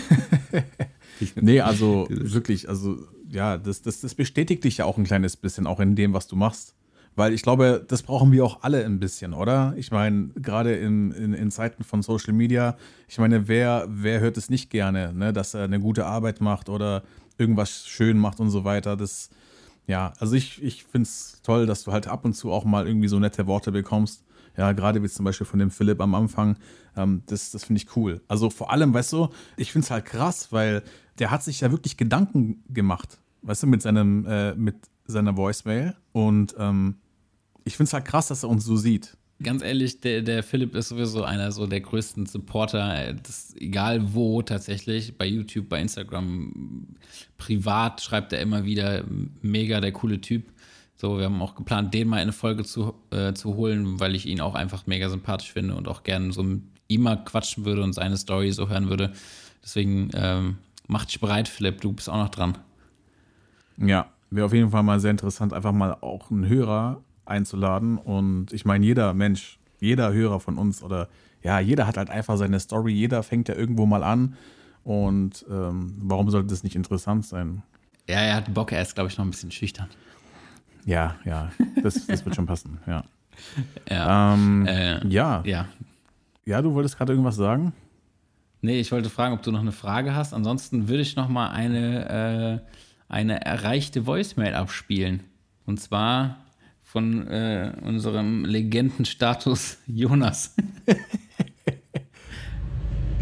nee, 1.36 1.62
also 1.62 2.06
wirklich, 2.10 2.68
also 2.68 2.98
ja, 3.30 3.56
das, 3.56 3.80
das, 3.80 4.02
das 4.02 4.14
bestätigt 4.14 4.64
dich 4.64 4.76
ja 4.76 4.84
auch 4.84 4.98
ein 4.98 5.04
kleines 5.04 5.38
bisschen, 5.38 5.66
auch 5.66 5.80
in 5.80 5.96
dem, 5.96 6.12
was 6.12 6.26
du 6.26 6.36
machst. 6.36 6.74
Weil 7.20 7.34
ich 7.34 7.42
glaube, 7.42 7.84
das 7.86 8.02
brauchen 8.02 8.32
wir 8.32 8.42
auch 8.46 8.62
alle 8.62 8.82
ein 8.82 8.98
bisschen, 8.98 9.34
oder? 9.34 9.74
Ich 9.76 9.90
meine, 9.90 10.28
gerade 10.36 10.74
in, 10.74 11.12
in, 11.12 11.34
in 11.34 11.50
Zeiten 11.50 11.84
von 11.84 12.00
Social 12.00 12.32
Media, 12.32 12.78
ich 13.08 13.18
meine, 13.18 13.46
wer, 13.46 13.84
wer 13.90 14.20
hört 14.20 14.38
es 14.38 14.48
nicht 14.48 14.70
gerne, 14.70 15.12
ne? 15.12 15.30
dass 15.34 15.52
er 15.52 15.64
eine 15.64 15.80
gute 15.80 16.06
Arbeit 16.06 16.40
macht 16.40 16.70
oder 16.70 17.02
irgendwas 17.36 17.86
schön 17.86 18.16
macht 18.16 18.40
und 18.40 18.48
so 18.48 18.64
weiter. 18.64 18.96
Das, 18.96 19.28
ja, 19.86 20.14
also 20.18 20.34
ich, 20.34 20.62
ich 20.62 20.84
finde 20.84 21.08
es 21.08 21.42
toll, 21.42 21.66
dass 21.66 21.84
du 21.84 21.92
halt 21.92 22.08
ab 22.08 22.24
und 22.24 22.32
zu 22.32 22.50
auch 22.50 22.64
mal 22.64 22.86
irgendwie 22.86 23.08
so 23.08 23.18
nette 23.18 23.46
Worte 23.46 23.70
bekommst. 23.70 24.24
Ja, 24.56 24.72
gerade 24.72 25.02
wie 25.02 25.08
zum 25.10 25.26
Beispiel 25.26 25.46
von 25.46 25.58
dem 25.58 25.70
Philipp 25.70 26.00
am 26.00 26.14
Anfang. 26.14 26.56
Ähm, 26.96 27.20
das 27.26 27.50
das 27.50 27.64
finde 27.64 27.82
ich 27.82 27.94
cool. 27.96 28.22
Also 28.28 28.48
vor 28.48 28.72
allem, 28.72 28.94
weißt 28.94 29.12
du, 29.12 29.28
ich 29.58 29.72
finde 29.72 29.84
es 29.84 29.90
halt 29.90 30.06
krass, 30.06 30.52
weil 30.52 30.82
der 31.18 31.30
hat 31.30 31.42
sich 31.42 31.60
ja 31.60 31.70
wirklich 31.70 31.98
Gedanken 31.98 32.64
gemacht, 32.70 33.18
weißt 33.42 33.64
du, 33.64 33.66
mit 33.66 33.82
seinem, 33.82 34.24
äh, 34.24 34.54
mit 34.54 34.76
seiner 35.04 35.36
Voicemail. 35.36 35.96
Und 36.12 36.54
ähm, 36.58 36.94
ich 37.70 37.76
finde 37.76 37.88
es 37.88 37.92
halt 37.92 38.04
krass, 38.04 38.26
dass 38.26 38.42
er 38.42 38.48
uns 38.48 38.64
so 38.64 38.76
sieht. 38.76 39.16
Ganz 39.40 39.62
ehrlich, 39.62 40.00
der, 40.00 40.22
der 40.22 40.42
Philipp 40.42 40.74
ist 40.74 40.88
sowieso 40.88 41.22
einer 41.22 41.52
so 41.52 41.68
der 41.68 41.80
größten 41.80 42.26
Supporter, 42.26 43.14
das, 43.14 43.54
egal 43.56 44.12
wo 44.12 44.42
tatsächlich, 44.42 45.16
bei 45.16 45.24
YouTube, 45.24 45.68
bei 45.68 45.80
Instagram, 45.80 46.88
privat 47.38 48.02
schreibt 48.02 48.32
er 48.32 48.40
immer 48.40 48.64
wieder, 48.64 49.04
mega 49.40 49.80
der 49.80 49.92
coole 49.92 50.20
Typ. 50.20 50.52
So, 50.96 51.16
wir 51.16 51.26
haben 51.26 51.40
auch 51.40 51.54
geplant, 51.54 51.94
den 51.94 52.08
mal 52.08 52.16
in 52.16 52.22
eine 52.22 52.32
Folge 52.32 52.64
zu, 52.64 52.92
äh, 53.10 53.32
zu 53.32 53.54
holen, 53.54 54.00
weil 54.00 54.16
ich 54.16 54.26
ihn 54.26 54.40
auch 54.40 54.56
einfach 54.56 54.86
mega 54.86 55.08
sympathisch 55.08 55.52
finde 55.52 55.76
und 55.76 55.86
auch 55.86 56.02
gerne 56.02 56.32
so 56.32 56.42
mit 56.42 56.62
ihm 56.88 57.02
mal 57.02 57.24
quatschen 57.24 57.64
würde 57.64 57.84
und 57.84 57.92
seine 57.92 58.16
Story 58.16 58.50
so 58.50 58.68
hören 58.68 58.90
würde. 58.90 59.12
Deswegen 59.62 60.10
ähm, 60.14 60.58
mach 60.88 61.04
dich 61.04 61.20
bereit, 61.20 61.46
Philipp, 61.46 61.80
du 61.80 61.92
bist 61.92 62.10
auch 62.10 62.16
noch 62.16 62.30
dran. 62.30 62.58
Ja, 63.78 64.10
wäre 64.28 64.46
auf 64.46 64.52
jeden 64.52 64.70
Fall 64.70 64.82
mal 64.82 64.98
sehr 64.98 65.12
interessant, 65.12 65.54
einfach 65.54 65.72
mal 65.72 65.96
auch 66.00 66.30
einen 66.30 66.48
Hörer 66.48 67.00
einzuladen. 67.30 67.96
Und 67.98 68.52
ich 68.52 68.64
meine, 68.64 68.84
jeder 68.84 69.14
Mensch, 69.14 69.58
jeder 69.80 70.12
Hörer 70.12 70.40
von 70.40 70.58
uns 70.58 70.82
oder 70.82 71.08
ja, 71.42 71.58
jeder 71.58 71.86
hat 71.86 71.96
halt 71.96 72.10
einfach 72.10 72.36
seine 72.36 72.60
Story, 72.60 72.92
jeder 72.92 73.22
fängt 73.22 73.48
ja 73.48 73.54
irgendwo 73.54 73.86
mal 73.86 74.02
an. 74.02 74.36
Und 74.84 75.44
ähm, 75.50 75.94
warum 75.98 76.30
sollte 76.30 76.48
das 76.48 76.62
nicht 76.62 76.76
interessant 76.76 77.24
sein? 77.26 77.62
Ja, 78.08 78.16
er 78.16 78.36
hat 78.36 78.52
Bock, 78.52 78.72
er 78.72 78.82
ist, 78.82 78.94
glaube 78.94 79.08
ich, 79.08 79.16
noch 79.16 79.24
ein 79.24 79.30
bisschen 79.30 79.50
schüchtern. 79.50 79.88
Ja, 80.84 81.16
ja, 81.24 81.50
das, 81.82 82.06
das 82.06 82.24
wird 82.24 82.34
schon 82.34 82.46
passen, 82.46 82.78
ja. 82.86 83.04
Ja. 83.88 84.34
Ähm, 84.34 84.66
Äh, 84.66 85.06
ja. 85.06 85.42
ja. 85.46 85.66
ja, 86.44 86.60
du 86.60 86.74
wolltest 86.74 86.98
gerade 86.98 87.12
irgendwas 87.12 87.36
sagen? 87.36 87.72
Nee, 88.60 88.80
ich 88.80 88.92
wollte 88.92 89.08
fragen, 89.08 89.32
ob 89.34 89.42
du 89.42 89.50
noch 89.50 89.60
eine 89.60 89.72
Frage 89.72 90.14
hast. 90.14 90.34
Ansonsten 90.34 90.88
würde 90.88 91.00
ich 91.02 91.16
noch 91.16 91.28
mal 91.28 91.48
eine, 91.48 92.60
äh, 92.60 92.72
eine 93.08 93.42
erreichte 93.44 94.06
Voicemail 94.06 94.54
abspielen. 94.54 95.22
Und 95.64 95.80
zwar 95.80 96.36
von 96.90 97.28
äh, 97.28 97.72
unserem 97.82 98.44
Legendenstatus 98.44 99.78
Jonas. 99.86 100.54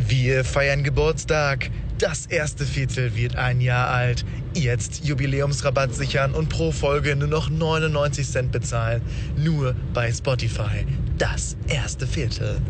Wir 0.07 0.43
feiern 0.43 0.83
Geburtstag. 0.83 1.71
Das 1.99 2.25
erste 2.25 2.65
Viertel 2.65 3.15
wird 3.15 3.37
ein 3.37 3.61
Jahr 3.61 3.89
alt. 3.89 4.25
Jetzt 4.55 5.05
Jubiläumsrabatt 5.05 5.95
sichern 5.95 6.33
und 6.33 6.49
pro 6.49 6.73
Folge 6.73 7.15
nur 7.15 7.29
noch 7.29 7.51
99 7.51 8.27
Cent 8.27 8.53
bezahlen. 8.53 9.03
Nur 9.37 9.75
bei 9.93 10.11
Spotify. 10.11 10.87
Das 11.19 11.59
erste 11.67 12.07
Viertel. 12.07 12.63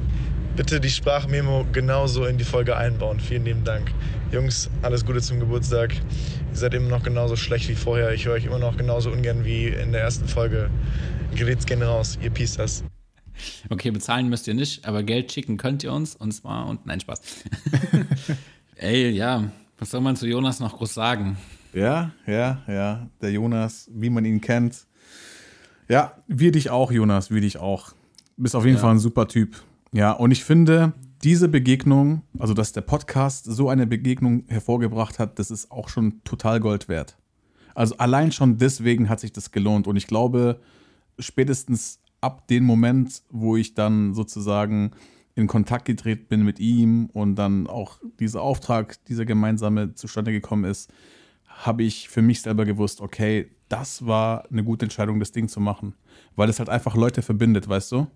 Bitte 0.56 0.80
die 0.80 0.90
Sprachmemo 0.90 1.64
genauso 1.70 2.24
in 2.24 2.38
die 2.38 2.44
Folge 2.44 2.76
einbauen. 2.76 3.20
Vielen 3.20 3.44
lieben 3.44 3.62
Dank. 3.62 3.92
Jungs, 4.32 4.68
alles 4.82 5.06
Gute 5.06 5.20
zum 5.20 5.38
Geburtstag. 5.38 5.94
Ihr 6.58 6.62
seid 6.62 6.74
immer 6.74 6.88
noch 6.88 7.04
genauso 7.04 7.36
schlecht 7.36 7.68
wie 7.68 7.76
vorher. 7.76 8.12
Ich 8.12 8.26
höre 8.26 8.32
euch 8.32 8.44
immer 8.44 8.58
noch 8.58 8.76
genauso 8.76 9.12
ungern 9.12 9.44
wie 9.44 9.68
in 9.68 9.92
der 9.92 10.00
ersten 10.00 10.26
Folge. 10.26 10.68
Gerät's 11.36 11.66
gehen 11.66 11.84
raus. 11.84 12.18
Ihr 12.20 12.30
Piecers. 12.30 12.82
Okay, 13.70 13.92
bezahlen 13.92 14.28
müsst 14.28 14.48
ihr 14.48 14.54
nicht, 14.54 14.84
aber 14.84 15.04
Geld 15.04 15.30
schicken 15.30 15.56
könnt 15.56 15.84
ihr 15.84 15.92
uns. 15.92 16.16
Und 16.16 16.32
zwar, 16.32 16.66
und 16.66 16.84
nein, 16.84 16.98
Spaß. 16.98 17.20
Ey, 18.74 19.10
ja, 19.10 19.44
was 19.78 19.92
soll 19.92 20.00
man 20.00 20.16
zu 20.16 20.26
Jonas 20.26 20.58
noch 20.58 20.76
groß 20.76 20.94
sagen? 20.94 21.38
Ja, 21.72 22.10
ja, 22.26 22.60
ja. 22.66 23.08
Der 23.22 23.30
Jonas, 23.30 23.88
wie 23.94 24.10
man 24.10 24.24
ihn 24.24 24.40
kennt. 24.40 24.84
Ja, 25.88 26.14
wir 26.26 26.50
dich 26.50 26.70
auch, 26.70 26.90
Jonas, 26.90 27.30
wir 27.30 27.40
dich 27.40 27.58
auch. 27.58 27.90
Du 28.36 28.42
bist 28.42 28.56
auf 28.56 28.64
jeden 28.64 28.78
Ja. 28.78 28.82
Fall 28.82 28.94
ein 28.96 28.98
super 28.98 29.28
Typ. 29.28 29.62
Ja, 29.92 30.10
und 30.10 30.32
ich 30.32 30.42
finde, 30.42 30.92
diese 31.22 31.48
Begegnung, 31.48 32.22
also 32.38 32.54
dass 32.54 32.72
der 32.72 32.82
Podcast 32.82 33.44
so 33.44 33.68
eine 33.68 33.86
Begegnung 33.86 34.44
hervorgebracht 34.48 35.18
hat, 35.18 35.38
das 35.38 35.50
ist 35.50 35.70
auch 35.70 35.88
schon 35.88 36.22
total 36.24 36.60
Gold 36.60 36.88
wert. 36.88 37.16
Also 37.74 37.96
allein 37.98 38.32
schon 38.32 38.58
deswegen 38.58 39.08
hat 39.08 39.20
sich 39.20 39.32
das 39.32 39.50
gelohnt. 39.50 39.86
Und 39.86 39.96
ich 39.96 40.06
glaube, 40.06 40.60
spätestens 41.18 42.00
ab 42.20 42.48
dem 42.48 42.64
Moment, 42.64 43.22
wo 43.30 43.56
ich 43.56 43.74
dann 43.74 44.14
sozusagen 44.14 44.92
in 45.34 45.46
Kontakt 45.46 45.84
getreten 45.84 46.26
bin 46.28 46.44
mit 46.44 46.58
ihm 46.58 47.06
und 47.12 47.36
dann 47.36 47.68
auch 47.68 48.00
dieser 48.18 48.42
Auftrag, 48.42 49.04
dieser 49.04 49.24
gemeinsame 49.24 49.94
zustande 49.94 50.32
gekommen 50.32 50.64
ist, 50.64 50.92
habe 51.46 51.84
ich 51.84 52.08
für 52.08 52.22
mich 52.22 52.42
selber 52.42 52.64
gewusst, 52.64 53.00
okay, 53.00 53.50
das 53.68 54.06
war 54.06 54.50
eine 54.50 54.64
gute 54.64 54.86
Entscheidung, 54.86 55.20
das 55.20 55.32
Ding 55.32 55.48
zu 55.48 55.60
machen. 55.60 55.94
Weil 56.34 56.48
es 56.48 56.58
halt 56.58 56.68
einfach 56.68 56.96
Leute 56.96 57.22
verbindet, 57.22 57.68
weißt 57.68 57.92
du? 57.92 58.06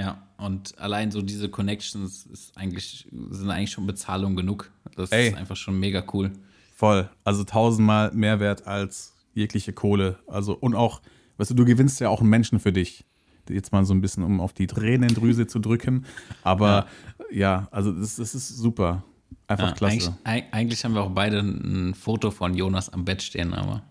Ja, 0.00 0.22
und 0.38 0.78
allein 0.78 1.10
so 1.10 1.20
diese 1.20 1.50
Connections 1.50 2.24
ist 2.24 2.56
eigentlich, 2.56 3.06
sind 3.30 3.50
eigentlich 3.50 3.70
schon 3.70 3.86
Bezahlung 3.86 4.34
genug. 4.34 4.70
Das 4.96 5.12
Ey. 5.12 5.28
ist 5.28 5.36
einfach 5.36 5.56
schon 5.56 5.78
mega 5.78 6.02
cool. 6.14 6.32
Voll. 6.74 7.10
Also 7.22 7.44
tausendmal 7.44 8.10
mehr 8.12 8.40
wert 8.40 8.66
als 8.66 9.12
jegliche 9.34 9.74
Kohle. 9.74 10.18
Also, 10.26 10.54
und 10.54 10.74
auch, 10.74 11.02
weißt 11.36 11.50
du, 11.50 11.54
du 11.54 11.66
gewinnst 11.66 12.00
ja 12.00 12.08
auch 12.08 12.20
einen 12.22 12.30
Menschen 12.30 12.60
für 12.60 12.72
dich. 12.72 13.04
Jetzt 13.46 13.72
mal 13.72 13.84
so 13.84 13.92
ein 13.92 14.00
bisschen, 14.00 14.22
um 14.22 14.40
auf 14.40 14.54
die 14.54 14.66
Tränendrüse 14.66 15.46
zu 15.46 15.58
drücken. 15.58 16.06
Aber 16.44 16.86
ja, 17.30 17.68
also 17.70 17.92
das, 17.92 18.16
das 18.16 18.34
ist 18.34 18.48
super. 18.56 19.04
Einfach 19.48 19.68
Ja, 19.68 19.74
klasse. 19.74 20.16
Eigentlich, 20.24 20.44
eig- 20.44 20.52
eigentlich 20.52 20.84
haben 20.84 20.94
wir 20.94 21.02
auch 21.02 21.10
beide 21.10 21.40
ein 21.40 21.94
Foto 21.94 22.30
von 22.30 22.54
Jonas 22.54 22.88
am 22.88 23.04
Bett 23.04 23.20
stehen, 23.22 23.52
aber 23.52 23.82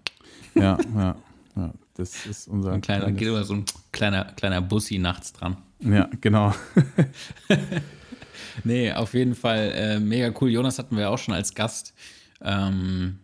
Ja, 0.55 0.75
ja, 0.95 1.15
ja. 1.55 1.73
Das 1.99 2.25
ist 2.25 2.47
unser. 2.47 2.71
ein 2.71 2.81
kleiner, 2.81 3.01
kleines- 3.05 3.19
geht 3.19 3.27
immer 3.27 3.43
so 3.43 3.53
ein 3.55 3.65
kleiner, 3.91 4.25
kleiner 4.35 4.61
Bussi 4.61 4.97
nachts 4.97 5.33
dran. 5.33 5.57
Ja, 5.81 6.09
genau. 6.21 6.53
Nee, 8.63 8.91
auf 8.91 9.13
jeden 9.13 9.35
Fall 9.35 9.71
äh, 9.73 9.99
mega 9.99 10.33
cool. 10.41 10.49
Jonas 10.49 10.79
hatten 10.79 10.97
wir 10.97 11.09
auch 11.09 11.17
schon 11.17 11.33
als 11.33 11.53
Gast. 11.53 11.93
Ähm, 12.41 13.19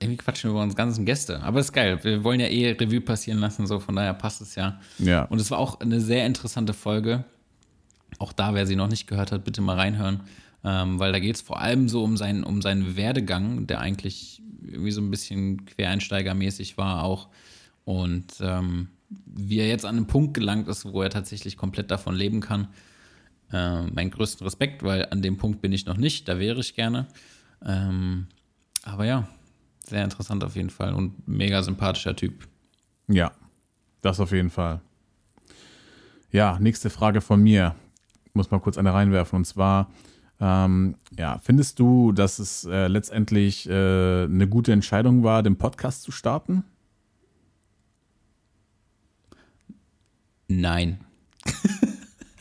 irgendwie 0.00 0.16
quatschen 0.16 0.48
wir 0.48 0.52
über 0.52 0.62
unsere 0.62 0.78
ganzen 0.78 1.04
Gäste. 1.04 1.42
Aber 1.42 1.60
ist 1.60 1.72
geil. 1.72 1.98
Wir 2.02 2.24
wollen 2.24 2.40
ja 2.40 2.46
eh 2.46 2.70
Revue 2.72 3.00
passieren 3.00 3.38
lassen, 3.38 3.66
so 3.66 3.80
von 3.80 3.96
daher 3.96 4.14
passt 4.14 4.40
es 4.40 4.54
ja. 4.54 4.80
Ja. 4.98 5.24
Und 5.24 5.40
es 5.40 5.50
war 5.50 5.58
auch 5.58 5.80
eine 5.80 6.00
sehr 6.00 6.24
interessante 6.24 6.72
Folge. 6.72 7.24
Auch 8.18 8.32
da, 8.32 8.54
wer 8.54 8.66
sie 8.66 8.76
noch 8.76 8.88
nicht 8.88 9.06
gehört 9.06 9.32
hat, 9.32 9.44
bitte 9.44 9.60
mal 9.60 9.76
reinhören. 9.76 10.20
Ähm, 10.64 10.98
weil 10.98 11.12
da 11.12 11.18
geht 11.18 11.36
es 11.36 11.42
vor 11.42 11.60
allem 11.60 11.88
so 11.88 12.02
um 12.02 12.16
seinen, 12.16 12.42
um 12.44 12.62
seinen 12.62 12.96
Werdegang, 12.96 13.66
der 13.66 13.80
eigentlich 13.80 14.40
irgendwie 14.62 14.90
so 14.90 15.00
ein 15.00 15.10
bisschen 15.10 15.66
quereinsteigermäßig 15.66 16.78
war 16.78 17.02
auch. 17.04 17.28
Und 17.88 18.34
ähm, 18.42 18.88
wie 19.08 19.60
er 19.60 19.66
jetzt 19.66 19.86
an 19.86 19.96
einen 19.96 20.06
Punkt 20.06 20.34
gelangt 20.34 20.68
ist, 20.68 20.84
wo 20.84 21.00
er 21.00 21.08
tatsächlich 21.08 21.56
komplett 21.56 21.90
davon 21.90 22.14
leben 22.14 22.42
kann. 22.42 22.68
Äh, 23.50 23.84
meinen 23.84 24.10
größten 24.10 24.44
Respekt, 24.44 24.82
weil 24.82 25.06
an 25.10 25.22
dem 25.22 25.38
Punkt 25.38 25.62
bin 25.62 25.72
ich 25.72 25.86
noch 25.86 25.96
nicht, 25.96 26.28
da 26.28 26.38
wäre 26.38 26.60
ich 26.60 26.74
gerne. 26.74 27.06
Ähm, 27.64 28.26
aber 28.82 29.06
ja, 29.06 29.26
sehr 29.86 30.04
interessant 30.04 30.44
auf 30.44 30.54
jeden 30.54 30.68
Fall 30.68 30.92
und 30.92 31.26
mega 31.26 31.62
sympathischer 31.62 32.14
Typ. 32.14 32.46
Ja, 33.06 33.32
das 34.02 34.20
auf 34.20 34.32
jeden 34.32 34.50
Fall. 34.50 34.82
Ja, 36.30 36.58
nächste 36.60 36.90
Frage 36.90 37.22
von 37.22 37.42
mir. 37.42 37.74
Muss 38.34 38.50
mal 38.50 38.60
kurz 38.60 38.76
eine 38.76 38.92
reinwerfen. 38.92 39.38
Und 39.38 39.44
zwar, 39.46 39.90
ähm, 40.40 40.96
ja, 41.16 41.38
findest 41.38 41.78
du, 41.78 42.12
dass 42.12 42.38
es 42.38 42.66
äh, 42.66 42.86
letztendlich 42.88 43.66
äh, 43.66 44.24
eine 44.24 44.46
gute 44.46 44.72
Entscheidung 44.72 45.22
war, 45.22 45.42
den 45.42 45.56
Podcast 45.56 46.02
zu 46.02 46.12
starten? 46.12 46.64
Nein. 50.48 50.98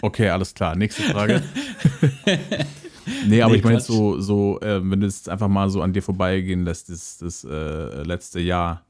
Okay, 0.02 0.30
alles 0.30 0.54
klar. 0.54 0.76
Nächste 0.76 1.04
Frage. 1.04 1.44
nee, 3.28 3.42
aber 3.42 3.52
Nee, 3.54 3.58
ich 3.58 3.64
meine 3.64 3.80
so, 3.80 4.20
so 4.20 4.60
äh, 4.62 4.80
wenn 4.90 5.02
du 5.02 5.08
es 5.08 5.28
einfach 5.28 5.48
mal 5.48 5.70
so 5.70 5.82
an 5.82 5.94
dir 5.94 6.02
vorbeigehen 6.02 6.64
lässt, 6.64 6.90
das, 6.90 7.18
das 7.18 7.44
äh, 7.44 8.04
letzte 8.04 8.40
Jahr, 8.40 8.86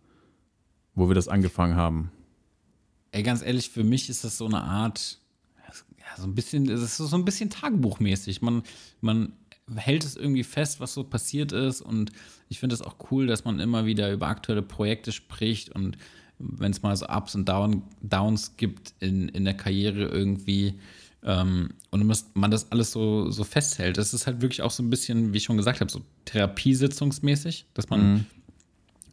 wo 0.96 1.08
wir 1.08 1.16
das 1.16 1.28
angefangen 1.28 1.76
haben. 1.76 2.12
Ey, 3.12 3.24
ganz 3.24 3.42
ehrlich, 3.42 3.70
für 3.70 3.84
mich 3.84 4.10
ist 4.10 4.24
das 4.24 4.38
so 4.38 4.46
eine 4.46 4.62
Art, 4.62 5.20
ja, 5.98 6.22
so 6.22 6.24
ein 6.24 6.36
bisschen, 6.36 6.70
es 6.70 6.82
ist 6.82 6.98
so 6.98 7.16
ein 7.16 7.26
bisschen 7.26 7.50
Tagebuchmäßig. 7.50 8.42
Man, 8.42 8.64
man 9.02 9.34
hält 9.76 10.04
es 10.04 10.16
irgendwie 10.16 10.44
fest, 10.44 10.80
was 10.80 10.94
so 10.94 11.04
passiert 11.04 11.52
ist. 11.52 11.82
Und 11.82 12.12
ich 12.50 12.60
finde 12.60 12.76
es 12.76 12.82
auch 12.82 12.96
cool, 13.12 13.28
dass 13.28 13.46
man 13.46 13.60
immer 13.60 13.86
wieder 13.86 14.12
über 14.12 14.28
aktuelle 14.28 14.62
Projekte 14.62 15.12
spricht 15.12 15.70
und 15.70 15.98
wenn 16.40 16.72
es 16.72 16.82
mal 16.82 16.96
so 16.96 17.08
Ups 17.08 17.36
und 17.36 17.48
Down, 17.48 17.82
Downs 18.02 18.58
gibt 18.58 18.94
in, 19.00 19.30
in 19.30 19.46
der 19.46 19.56
Karriere 19.56 20.06
irgendwie 20.06 20.76
ähm, 21.24 21.70
und 21.90 22.06
man 22.36 22.52
das 22.52 22.72
alles 22.72 22.92
so, 22.92 23.32
so 23.32 23.44
festhält. 23.44 23.98
Das 23.98 24.14
ist 24.14 24.28
halt 24.28 24.42
wirklich 24.42 24.62
auch 24.62 24.72
so 24.72 24.84
ein 24.84 24.90
bisschen, 24.90 25.34
wie 25.34 25.38
ich 25.38 25.44
schon 25.44 25.58
gesagt 25.58 25.82
habe, 25.82 25.92
so 25.92 26.02
therapiesitzungsmäßig, 26.26 27.66
dass 27.74 27.90
man 27.90 28.26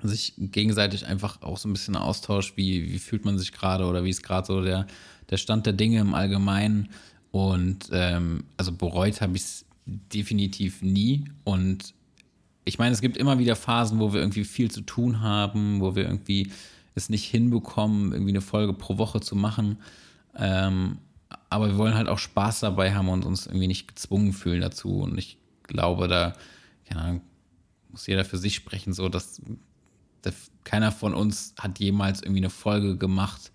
mhm. 0.03 0.09
sich 0.09 0.35
gegenseitig 0.37 1.07
einfach 1.07 1.43
auch 1.43 1.57
so 1.57 1.69
ein 1.69 1.73
bisschen 1.73 1.97
austauscht, 1.97 2.57
wie, 2.57 2.93
wie 2.93 2.99
fühlt 2.99 3.25
man 3.25 3.39
sich 3.39 3.53
gerade 3.53 3.87
oder 3.87 4.05
wie 4.05 4.11
ist 4.11 4.23
gerade 4.23 4.47
so 4.47 4.63
der, 4.63 4.87
der 5.31 5.39
Stand 5.39 5.67
der 5.67 5.73
Dinge 5.73 6.01
im 6.01 6.15
Allgemeinen. 6.15 6.91
Und 7.31 7.89
ähm, 7.91 8.45
also 8.57 8.71
bereut 8.71 9.21
habe 9.21 9.37
ich 9.37 9.43
es 9.43 9.65
definitiv 9.87 10.83
nie. 10.83 11.25
Und 11.43 11.95
ich 12.65 12.79
meine, 12.79 12.93
es 12.93 13.01
gibt 13.01 13.17
immer 13.17 13.39
wieder 13.39 13.57
Phasen, 13.57 13.99
wo 13.99 14.13
wir 14.13 14.21
irgendwie 14.21 14.45
viel 14.45 14.71
zu 14.71 14.83
tun 14.83 15.21
haben, 15.21 15.81
wo 15.81 15.97
wir 15.97 16.05
irgendwie 16.05 16.51
es 16.95 17.09
nicht 17.09 17.25
hinbekommen, 17.25 18.13
irgendwie 18.13 18.33
eine 18.33 18.41
Folge 18.41 18.73
pro 18.73 18.99
Woche 18.99 19.21
zu 19.21 19.37
machen. 19.37 19.79
Ähm, 20.37 20.99
aber 21.51 21.69
wir 21.69 21.77
wollen 21.77 21.95
halt 21.95 22.09
auch 22.09 22.19
Spaß 22.19 22.61
dabei 22.61 22.95
haben 22.95 23.09
und 23.09 23.25
uns 23.25 23.47
irgendwie 23.47 23.67
nicht 23.67 23.89
gezwungen 23.89 24.33
fühlen 24.33 24.61
dazu. 24.61 25.01
Und 25.01 25.19
ich 25.19 25.39
glaube, 25.65 26.09
da 26.09 26.35
Ahnung, 27.05 27.23
muss 27.91 28.07
jeder 28.07 28.25
für 28.25 28.39
sich 28.39 28.55
sprechen, 28.55 28.93
so 28.93 29.09
dass, 29.09 29.41
dass 30.23 30.51
keiner 30.65 30.93
von 30.93 31.15
uns 31.15 31.55
hat 31.59 31.79
jemals 31.79 32.23
irgendwie 32.23 32.41
eine 32.41 32.51
Folge 32.51 32.97
gemacht, 32.97 33.53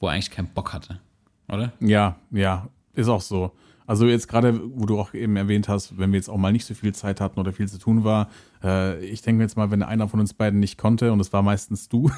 wo 0.00 0.06
er 0.06 0.12
eigentlich 0.12 0.30
keinen 0.30 0.48
Bock 0.48 0.72
hatte, 0.72 1.00
oder? 1.48 1.72
Ja, 1.80 2.16
ja, 2.30 2.68
ist 2.94 3.08
auch 3.08 3.20
so. 3.20 3.52
Also 3.86 4.06
jetzt 4.06 4.28
gerade, 4.28 4.58
wo 4.74 4.86
du 4.86 4.98
auch 4.98 5.12
eben 5.12 5.36
erwähnt 5.36 5.68
hast, 5.68 5.98
wenn 5.98 6.12
wir 6.12 6.16
jetzt 6.16 6.30
auch 6.30 6.38
mal 6.38 6.52
nicht 6.52 6.64
so 6.64 6.72
viel 6.72 6.94
Zeit 6.94 7.20
hatten 7.20 7.38
oder 7.38 7.52
viel 7.52 7.68
zu 7.68 7.78
tun 7.78 8.02
war, 8.02 8.30
äh, 8.64 9.04
ich 9.04 9.22
denke 9.22 9.42
jetzt 9.42 9.56
mal, 9.56 9.70
wenn 9.70 9.82
einer 9.82 10.08
von 10.08 10.20
uns 10.20 10.34
beiden 10.34 10.58
nicht 10.58 10.78
konnte, 10.78 11.12
und 11.12 11.20
es 11.20 11.32
war 11.32 11.42
meistens 11.42 11.88
du, 11.88 12.10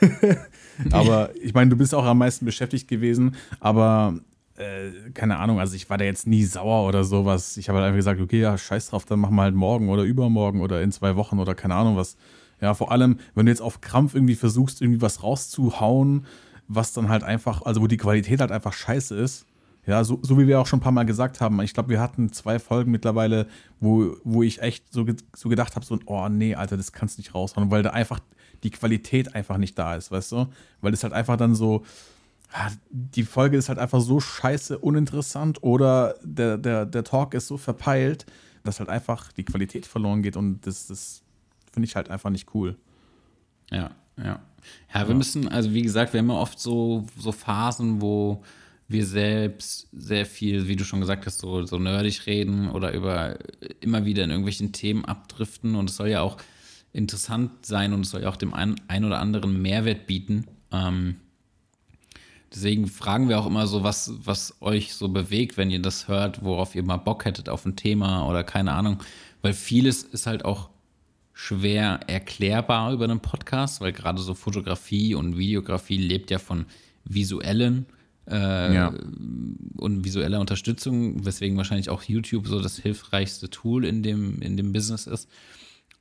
aber 0.92 1.30
ich 1.42 1.52
meine, 1.52 1.70
du 1.70 1.76
bist 1.76 1.94
auch 1.94 2.04
am 2.04 2.18
meisten 2.18 2.44
beschäftigt 2.44 2.88
gewesen, 2.88 3.34
aber 3.60 4.14
äh, 4.56 5.10
keine 5.12 5.38
Ahnung, 5.38 5.60
also 5.60 5.74
ich 5.74 5.90
war 5.90 5.98
da 5.98 6.04
jetzt 6.04 6.26
nie 6.26 6.44
sauer 6.44 6.86
oder 6.86 7.04
sowas. 7.04 7.56
Ich 7.56 7.68
habe 7.68 7.78
halt 7.78 7.86
einfach 7.86 7.98
gesagt, 7.98 8.20
okay, 8.20 8.40
ja, 8.40 8.56
scheiß 8.56 8.88
drauf, 8.90 9.04
dann 9.04 9.18
machen 9.18 9.34
wir 9.34 9.42
halt 9.42 9.54
morgen 9.54 9.88
oder 9.88 10.04
übermorgen 10.04 10.60
oder 10.60 10.82
in 10.82 10.92
zwei 10.92 11.16
Wochen 11.16 11.38
oder 11.38 11.54
keine 11.54 11.74
Ahnung 11.74 11.96
was. 11.96 12.16
Ja, 12.60 12.74
vor 12.74 12.92
allem, 12.92 13.18
wenn 13.34 13.46
du 13.46 13.52
jetzt 13.52 13.62
auf 13.62 13.80
Krampf 13.80 14.14
irgendwie 14.14 14.36
versuchst, 14.36 14.80
irgendwie 14.80 15.02
was 15.02 15.22
rauszuhauen, 15.22 16.26
was 16.68 16.92
dann 16.92 17.08
halt 17.08 17.24
einfach, 17.24 17.62
also 17.62 17.80
wo 17.80 17.88
die 17.88 17.96
Qualität 17.96 18.40
halt 18.40 18.52
einfach 18.52 18.72
scheiße 18.72 19.16
ist, 19.16 19.46
ja, 19.84 20.04
so, 20.04 20.20
so 20.22 20.38
wie 20.38 20.46
wir 20.46 20.60
auch 20.60 20.66
schon 20.66 20.78
ein 20.78 20.82
paar 20.82 20.92
Mal 20.92 21.04
gesagt 21.04 21.40
haben. 21.40 21.60
Ich 21.60 21.74
glaube, 21.74 21.88
wir 21.88 22.00
hatten 22.00 22.32
zwei 22.32 22.58
Folgen 22.58 22.92
mittlerweile, 22.92 23.48
wo, 23.80 24.16
wo 24.22 24.42
ich 24.42 24.62
echt 24.62 24.92
so, 24.92 25.04
so 25.34 25.48
gedacht 25.48 25.74
habe, 25.74 25.84
so, 25.84 25.98
oh 26.06 26.28
nee, 26.28 26.54
Alter, 26.54 26.76
das 26.76 26.92
kannst 26.92 27.16
du 27.18 27.20
nicht 27.20 27.34
raushauen, 27.34 27.70
weil 27.70 27.82
da 27.82 27.90
einfach 27.90 28.20
die 28.62 28.70
Qualität 28.70 29.34
einfach 29.34 29.58
nicht 29.58 29.76
da 29.76 29.96
ist, 29.96 30.12
weißt 30.12 30.32
du? 30.32 30.46
Weil 30.80 30.92
es 30.92 31.02
halt 31.02 31.12
einfach 31.12 31.36
dann 31.36 31.56
so, 31.56 31.82
die 32.90 33.24
Folge 33.24 33.56
ist 33.56 33.68
halt 33.68 33.80
einfach 33.80 34.00
so 34.00 34.20
scheiße 34.20 34.78
uninteressant 34.78 35.62
oder 35.62 36.14
der, 36.22 36.58
der, 36.58 36.86
der 36.86 37.02
Talk 37.02 37.34
ist 37.34 37.48
so 37.48 37.56
verpeilt, 37.56 38.26
dass 38.62 38.78
halt 38.78 38.88
einfach 38.88 39.32
die 39.32 39.44
Qualität 39.44 39.86
verloren 39.86 40.22
geht 40.22 40.36
und 40.36 40.64
das, 40.64 40.86
das 40.86 41.22
finde 41.72 41.86
ich 41.86 41.96
halt 41.96 42.08
einfach 42.08 42.30
nicht 42.30 42.54
cool. 42.54 42.76
Ja, 43.70 43.90
ja. 44.16 44.40
Ja, 44.94 45.00
wir 45.02 45.08
ja. 45.08 45.14
müssen, 45.14 45.48
also 45.48 45.72
wie 45.72 45.82
gesagt, 45.82 46.12
wir 46.12 46.20
haben 46.20 46.30
ja 46.30 46.36
oft 46.36 46.60
so, 46.60 47.04
so 47.18 47.32
Phasen, 47.32 48.00
wo 48.00 48.44
wir 48.92 49.06
selbst 49.06 49.88
sehr 49.92 50.26
viel, 50.26 50.68
wie 50.68 50.76
du 50.76 50.84
schon 50.84 51.00
gesagt 51.00 51.26
hast, 51.26 51.40
so, 51.40 51.64
so 51.64 51.78
nerdig 51.78 52.26
reden 52.26 52.70
oder 52.70 52.92
über 52.92 53.38
immer 53.80 54.04
wieder 54.04 54.24
in 54.24 54.30
irgendwelchen 54.30 54.72
Themen 54.72 55.04
abdriften. 55.04 55.74
Und 55.74 55.90
es 55.90 55.96
soll 55.96 56.08
ja 56.08 56.20
auch 56.20 56.36
interessant 56.92 57.66
sein 57.66 57.92
und 57.92 58.02
es 58.02 58.10
soll 58.10 58.22
ja 58.22 58.28
auch 58.28 58.36
dem 58.36 58.54
einen, 58.54 58.76
ein 58.88 59.04
oder 59.04 59.18
anderen 59.18 59.60
Mehrwert 59.60 60.06
bieten. 60.06 60.46
Ähm, 60.70 61.16
deswegen 62.54 62.86
fragen 62.86 63.28
wir 63.28 63.40
auch 63.40 63.46
immer 63.46 63.66
so, 63.66 63.82
was, 63.82 64.12
was 64.24 64.56
euch 64.60 64.94
so 64.94 65.08
bewegt, 65.08 65.56
wenn 65.56 65.70
ihr 65.70 65.82
das 65.82 66.08
hört, 66.08 66.44
worauf 66.44 66.74
ihr 66.74 66.82
mal 66.82 66.98
Bock 66.98 67.24
hättet 67.24 67.48
auf 67.48 67.64
ein 67.64 67.76
Thema 67.76 68.28
oder 68.28 68.44
keine 68.44 68.72
Ahnung. 68.72 68.98
Weil 69.40 69.54
vieles 69.54 70.02
ist 70.02 70.26
halt 70.26 70.44
auch 70.44 70.70
schwer 71.32 72.00
erklärbar 72.06 72.92
über 72.92 73.04
einen 73.04 73.20
Podcast, 73.20 73.80
weil 73.80 73.92
gerade 73.92 74.20
so 74.20 74.34
Fotografie 74.34 75.14
und 75.14 75.38
Videografie 75.38 75.96
lebt 75.96 76.30
ja 76.30 76.38
von 76.38 76.66
visuellen 77.04 77.86
äh, 78.30 78.74
ja. 78.74 78.94
und 79.76 80.04
visueller 80.04 80.40
Unterstützung, 80.40 81.24
weswegen 81.24 81.56
wahrscheinlich 81.56 81.90
auch 81.90 82.02
YouTube 82.02 82.46
so 82.46 82.60
das 82.60 82.78
hilfreichste 82.78 83.50
Tool 83.50 83.84
in 83.84 84.02
dem, 84.02 84.40
in 84.40 84.56
dem 84.56 84.72
Business 84.72 85.06
ist. 85.06 85.28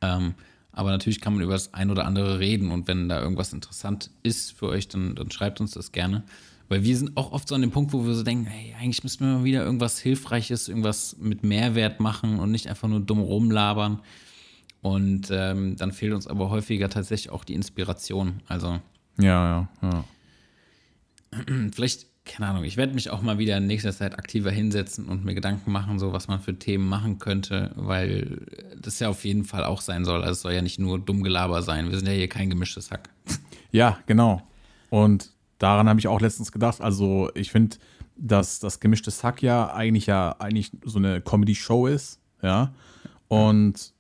Ähm, 0.02 0.36
aber 0.72 0.92
natürlich 0.92 1.20
kann 1.20 1.34
man 1.34 1.44
über 1.44 1.54
das 1.54 1.74
ein 1.74 1.90
oder 1.90 2.06
andere 2.06 2.40
reden 2.40 2.72
und 2.72 2.88
wenn 2.88 3.10
da 3.10 3.22
irgendwas 3.22 3.54
interessant 3.54 4.10
ist 4.24 4.54
für 4.54 4.68
euch, 4.68 4.88
dann, 4.88 5.16
dann 5.16 5.32
schreibt 5.32 5.60
uns 5.60 5.72
das 5.72 5.92
gerne. 5.92 6.24
Weil 6.70 6.86
wir 6.86 6.96
sind 6.96 7.18
auch 7.18 7.34
oft 7.34 7.50
so 7.50 7.56
an 7.56 7.60
dem 7.60 7.72
Punkt, 7.72 7.92
wo 7.92 8.06
wir 8.06 8.14
so 8.14 8.24
denken, 8.24 8.46
hey, 8.46 8.74
eigentlich 8.80 9.04
müssten 9.04 9.26
wir 9.26 9.34
mal 9.40 9.44
wieder 9.44 9.66
irgendwas 9.66 10.00
Hilfreiches, 10.00 10.70
irgendwas 10.70 11.18
mit 11.20 11.44
Mehrwert 11.44 12.00
machen 12.00 12.40
und 12.40 12.50
nicht 12.50 12.68
einfach 12.68 12.88
nur 12.88 13.02
dumm 13.02 13.20
rumlabern. 13.20 14.00
Und 14.82 15.28
ähm, 15.32 15.76
dann 15.76 15.92
fehlt 15.92 16.14
uns 16.14 16.28
aber 16.28 16.50
häufiger 16.50 16.90
tatsächlich 16.90 17.30
auch 17.30 17.44
die 17.44 17.56
Inspiration. 17.56 18.42
Also. 18.48 18.80
Ja, 19.20 19.68
ja, 19.82 19.92
ja. 19.92 20.06
Vielleicht 21.74 22.08
keine 22.24 22.50
Ahnung, 22.50 22.64
ich 22.64 22.78
werde 22.78 22.94
mich 22.94 23.10
auch 23.10 23.22
mal 23.22 23.40
wieder 23.40 23.58
in 23.58 23.68
nächster 23.68 23.92
Zeit 23.92 24.18
aktiver 24.18 24.52
hinsetzen 24.52 25.08
und 25.08 25.26
mir 25.26 25.34
Gedanken 25.34 25.72
machen, 25.72 25.98
so 25.98 26.14
was 26.14 26.28
man 26.28 26.40
für 26.40 26.58
Themen 26.58 26.88
machen 26.88 27.18
könnte, 27.18 27.72
weil 27.76 28.46
das 28.80 29.00
ja 29.00 29.10
auf 29.10 29.26
jeden 29.26 29.44
Fall 29.44 29.64
auch 29.64 29.82
sein 29.82 30.06
soll. 30.06 30.22
Also 30.22 30.34
es 30.34 30.42
soll 30.42 30.54
ja 30.54 30.62
nicht 30.62 30.80
nur 30.80 31.00
dumm 31.00 31.24
Gelaber 31.24 31.64
sein. 31.64 31.90
Wir 31.90 31.98
sind 31.98 32.08
ja 32.08 32.14
hier 32.14 32.30
kein 32.30 32.50
gemischtes 32.50 32.92
Hack. 32.92 33.10
Ja, 33.74 34.00
genau. 34.06 34.42
Und 34.90 35.32
daran 35.58 35.88
habe 35.88 35.98
ich 35.98 36.10
auch 36.10 36.20
letztens 36.20 36.52
gedacht. 36.52 36.82
Also 36.82 37.32
ich 37.36 37.52
finde, 37.52 37.78
dass 38.18 38.60
das 38.60 38.82
gemischte 38.82 39.12
Hack 39.24 39.42
ja 39.42 39.74
eigentlich 39.74 40.08
ja 40.08 40.36
eigentlich 40.40 40.72
so 40.84 41.00
eine 41.00 41.22
Comedy-Show 41.22 41.88
ist, 41.88 42.20
ja. 42.42 42.74
Und 43.30 43.94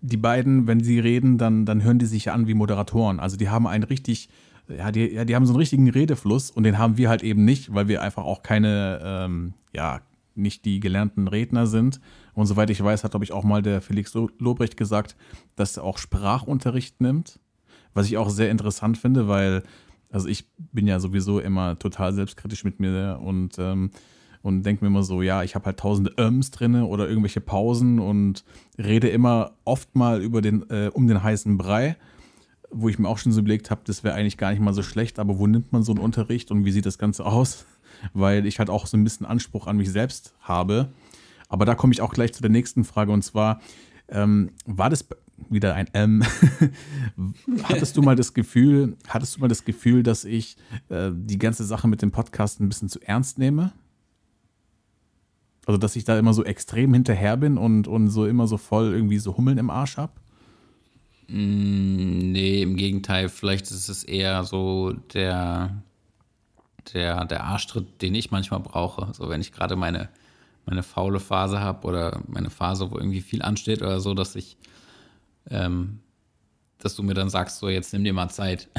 die 0.00 0.16
beiden, 0.16 0.66
wenn 0.66 0.82
sie 0.82 0.98
reden, 0.98 1.36
dann, 1.36 1.66
dann 1.66 1.82
hören 1.82 1.98
die 1.98 2.06
sich 2.06 2.30
an 2.30 2.46
wie 2.46 2.54
Moderatoren. 2.54 3.20
Also 3.20 3.36
die 3.36 3.50
haben 3.50 3.66
einen 3.66 3.84
richtig 3.84 4.30
ja, 4.76 4.92
die, 4.92 5.06
ja, 5.12 5.24
die 5.24 5.34
haben 5.34 5.46
so 5.46 5.52
einen 5.52 5.58
richtigen 5.58 5.88
Redefluss 5.90 6.50
und 6.50 6.64
den 6.64 6.78
haben 6.78 6.96
wir 6.96 7.08
halt 7.08 7.22
eben 7.22 7.44
nicht, 7.44 7.74
weil 7.74 7.88
wir 7.88 8.02
einfach 8.02 8.24
auch 8.24 8.42
keine, 8.42 9.00
ähm, 9.02 9.54
ja, 9.74 10.00
nicht 10.34 10.64
die 10.64 10.80
gelernten 10.80 11.28
Redner 11.28 11.66
sind. 11.66 12.00
Und 12.34 12.46
soweit 12.46 12.70
ich 12.70 12.82
weiß, 12.82 13.04
hat, 13.04 13.10
glaube 13.12 13.24
ich, 13.24 13.32
auch 13.32 13.44
mal 13.44 13.62
der 13.62 13.80
Felix 13.80 14.14
Lobrecht 14.14 14.76
gesagt, 14.76 15.16
dass 15.56 15.76
er 15.76 15.84
auch 15.84 15.98
Sprachunterricht 15.98 17.00
nimmt. 17.00 17.40
Was 17.92 18.06
ich 18.06 18.16
auch 18.16 18.30
sehr 18.30 18.50
interessant 18.50 18.98
finde, 18.98 19.28
weil, 19.28 19.62
also 20.10 20.28
ich 20.28 20.48
bin 20.56 20.86
ja 20.86 21.00
sowieso 21.00 21.40
immer 21.40 21.78
total 21.78 22.12
selbstkritisch 22.12 22.64
mit 22.64 22.78
mir 22.78 23.20
und, 23.22 23.58
ähm, 23.58 23.90
und 24.42 24.62
denke 24.62 24.84
mir 24.84 24.88
immer 24.88 25.02
so, 25.02 25.22
ja, 25.22 25.42
ich 25.42 25.54
habe 25.54 25.66
halt 25.66 25.78
tausende 25.78 26.14
Öms 26.18 26.50
drinne 26.52 26.86
oder 26.86 27.08
irgendwelche 27.08 27.40
Pausen 27.40 27.98
und 27.98 28.44
rede 28.78 29.08
immer 29.08 29.52
oft 29.64 29.94
mal 29.96 30.22
über 30.22 30.40
den, 30.40 30.68
äh, 30.70 30.90
um 30.92 31.08
den 31.08 31.22
heißen 31.22 31.58
Brei 31.58 31.96
wo 32.70 32.88
ich 32.88 32.98
mir 32.98 33.08
auch 33.08 33.18
schon 33.18 33.32
so 33.32 33.40
überlegt 33.40 33.70
habe, 33.70 33.82
das 33.84 34.04
wäre 34.04 34.14
eigentlich 34.14 34.38
gar 34.38 34.50
nicht 34.50 34.60
mal 34.60 34.74
so 34.74 34.82
schlecht, 34.82 35.18
aber 35.18 35.38
wo 35.38 35.46
nimmt 35.46 35.72
man 35.72 35.82
so 35.82 35.92
einen 35.92 36.00
Unterricht 36.00 36.50
und 36.50 36.64
wie 36.64 36.72
sieht 36.72 36.86
das 36.86 36.98
Ganze 36.98 37.26
aus? 37.26 37.66
Weil 38.12 38.46
ich 38.46 38.58
halt 38.58 38.70
auch 38.70 38.86
so 38.86 38.96
ein 38.96 39.04
bisschen 39.04 39.26
Anspruch 39.26 39.66
an 39.66 39.76
mich 39.76 39.90
selbst 39.90 40.34
habe. 40.40 40.92
Aber 41.48 41.64
da 41.64 41.74
komme 41.74 41.92
ich 41.92 42.00
auch 42.00 42.12
gleich 42.12 42.32
zu 42.32 42.42
der 42.42 42.50
nächsten 42.50 42.84
Frage 42.84 43.12
und 43.12 43.22
zwar, 43.22 43.60
ähm, 44.08 44.50
war 44.66 44.90
das 44.90 45.06
wieder 45.48 45.74
ein 45.74 45.88
M? 45.92 46.22
hattest 47.64 47.96
du 47.96 48.02
mal 48.02 48.16
das 48.16 48.34
Gefühl, 48.34 48.96
hattest 49.08 49.36
du 49.36 49.40
mal 49.40 49.48
das 49.48 49.64
Gefühl, 49.64 50.02
dass 50.02 50.24
ich 50.24 50.56
äh, 50.88 51.10
die 51.12 51.38
ganze 51.38 51.64
Sache 51.64 51.88
mit 51.88 52.02
dem 52.02 52.10
Podcast 52.10 52.60
ein 52.60 52.68
bisschen 52.68 52.88
zu 52.88 53.00
ernst 53.00 53.38
nehme? 53.38 53.72
Also, 55.66 55.78
dass 55.78 55.96
ich 55.96 56.04
da 56.04 56.18
immer 56.18 56.34
so 56.34 56.44
extrem 56.44 56.94
hinterher 56.94 57.36
bin 57.36 57.58
und, 57.58 57.86
und 57.86 58.08
so 58.08 58.26
immer 58.26 58.46
so 58.46 58.56
voll 58.56 58.92
irgendwie 58.92 59.18
so 59.18 59.36
Hummeln 59.36 59.58
im 59.58 59.70
Arsch 59.70 59.96
habe? 59.96 60.12
Mm, 61.30 62.32
nee, 62.32 62.62
im 62.62 62.76
Gegenteil, 62.76 63.28
vielleicht 63.28 63.70
ist 63.70 63.88
es 63.88 64.02
eher 64.02 64.42
so 64.42 64.92
der, 65.14 65.82
der, 66.92 67.24
der 67.24 67.44
Arschtritt, 67.44 68.02
den 68.02 68.16
ich 68.16 68.32
manchmal 68.32 68.60
brauche. 68.60 69.12
So, 69.14 69.28
wenn 69.28 69.40
ich 69.40 69.52
gerade 69.52 69.76
meine, 69.76 70.08
meine 70.66 70.82
faule 70.82 71.20
Phase 71.20 71.60
habe 71.60 71.86
oder 71.86 72.20
meine 72.26 72.50
Phase, 72.50 72.90
wo 72.90 72.96
irgendwie 72.96 73.20
viel 73.20 73.42
ansteht 73.42 73.80
oder 73.80 74.00
so, 74.00 74.12
dass 74.14 74.34
ich, 74.34 74.56
ähm, 75.48 76.00
dass 76.78 76.96
du 76.96 77.04
mir 77.04 77.14
dann 77.14 77.30
sagst, 77.30 77.60
so, 77.60 77.68
jetzt 77.68 77.92
nimm 77.92 78.04
dir 78.04 78.12
mal 78.12 78.28
Zeit. 78.28 78.68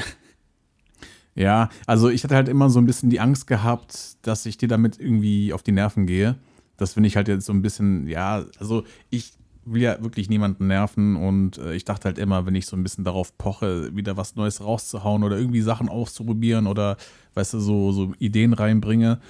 Ja, 1.34 1.70
also 1.86 2.10
ich 2.10 2.24
hatte 2.24 2.34
halt 2.34 2.50
immer 2.50 2.68
so 2.68 2.78
ein 2.78 2.84
bisschen 2.84 3.08
die 3.08 3.18
Angst 3.18 3.46
gehabt, 3.46 4.18
dass 4.20 4.44
ich 4.44 4.58
dir 4.58 4.68
damit 4.68 5.00
irgendwie 5.00 5.54
auf 5.54 5.62
die 5.62 5.72
Nerven 5.72 6.06
gehe. 6.06 6.36
Das 6.76 6.92
finde 6.92 7.06
ich 7.06 7.16
halt 7.16 7.26
jetzt 7.26 7.46
so 7.46 7.54
ein 7.54 7.62
bisschen, 7.62 8.06
ja, 8.06 8.44
also 8.58 8.84
ich 9.08 9.32
will 9.64 9.82
ja 9.82 10.02
wirklich 10.02 10.28
niemanden 10.28 10.66
nerven 10.66 11.16
und 11.16 11.58
äh, 11.58 11.74
ich 11.74 11.84
dachte 11.84 12.06
halt 12.06 12.18
immer, 12.18 12.46
wenn 12.46 12.54
ich 12.54 12.66
so 12.66 12.76
ein 12.76 12.82
bisschen 12.82 13.04
darauf 13.04 13.36
poche, 13.38 13.94
wieder 13.94 14.16
was 14.16 14.34
Neues 14.34 14.60
rauszuhauen 14.62 15.22
oder 15.22 15.38
irgendwie 15.38 15.62
Sachen 15.62 15.88
auszuprobieren 15.88 16.66
oder, 16.66 16.96
weißt 17.34 17.54
du, 17.54 17.60
so, 17.60 17.92
so 17.92 18.12
Ideen 18.18 18.52
reinbringe, 18.52 19.20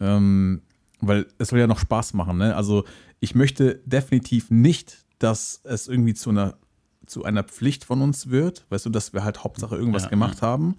ähm, 0.00 0.62
weil 1.00 1.26
es 1.38 1.48
soll 1.48 1.60
ja 1.60 1.66
noch 1.66 1.78
Spaß 1.78 2.14
machen, 2.14 2.38
ne? 2.38 2.56
Also 2.56 2.84
ich 3.20 3.34
möchte 3.34 3.80
definitiv 3.84 4.50
nicht, 4.50 5.04
dass 5.18 5.60
es 5.64 5.88
irgendwie 5.88 6.14
zu 6.14 6.30
einer, 6.30 6.54
zu 7.06 7.24
einer 7.24 7.42
Pflicht 7.42 7.84
von 7.84 8.02
uns 8.02 8.30
wird. 8.30 8.66
Weißt 8.68 8.86
du, 8.86 8.90
dass 8.90 9.12
wir 9.12 9.24
halt 9.24 9.42
Hauptsache 9.42 9.76
irgendwas 9.76 10.04
Ja, 10.04 10.08
gemacht 10.10 10.42
haben. 10.42 10.76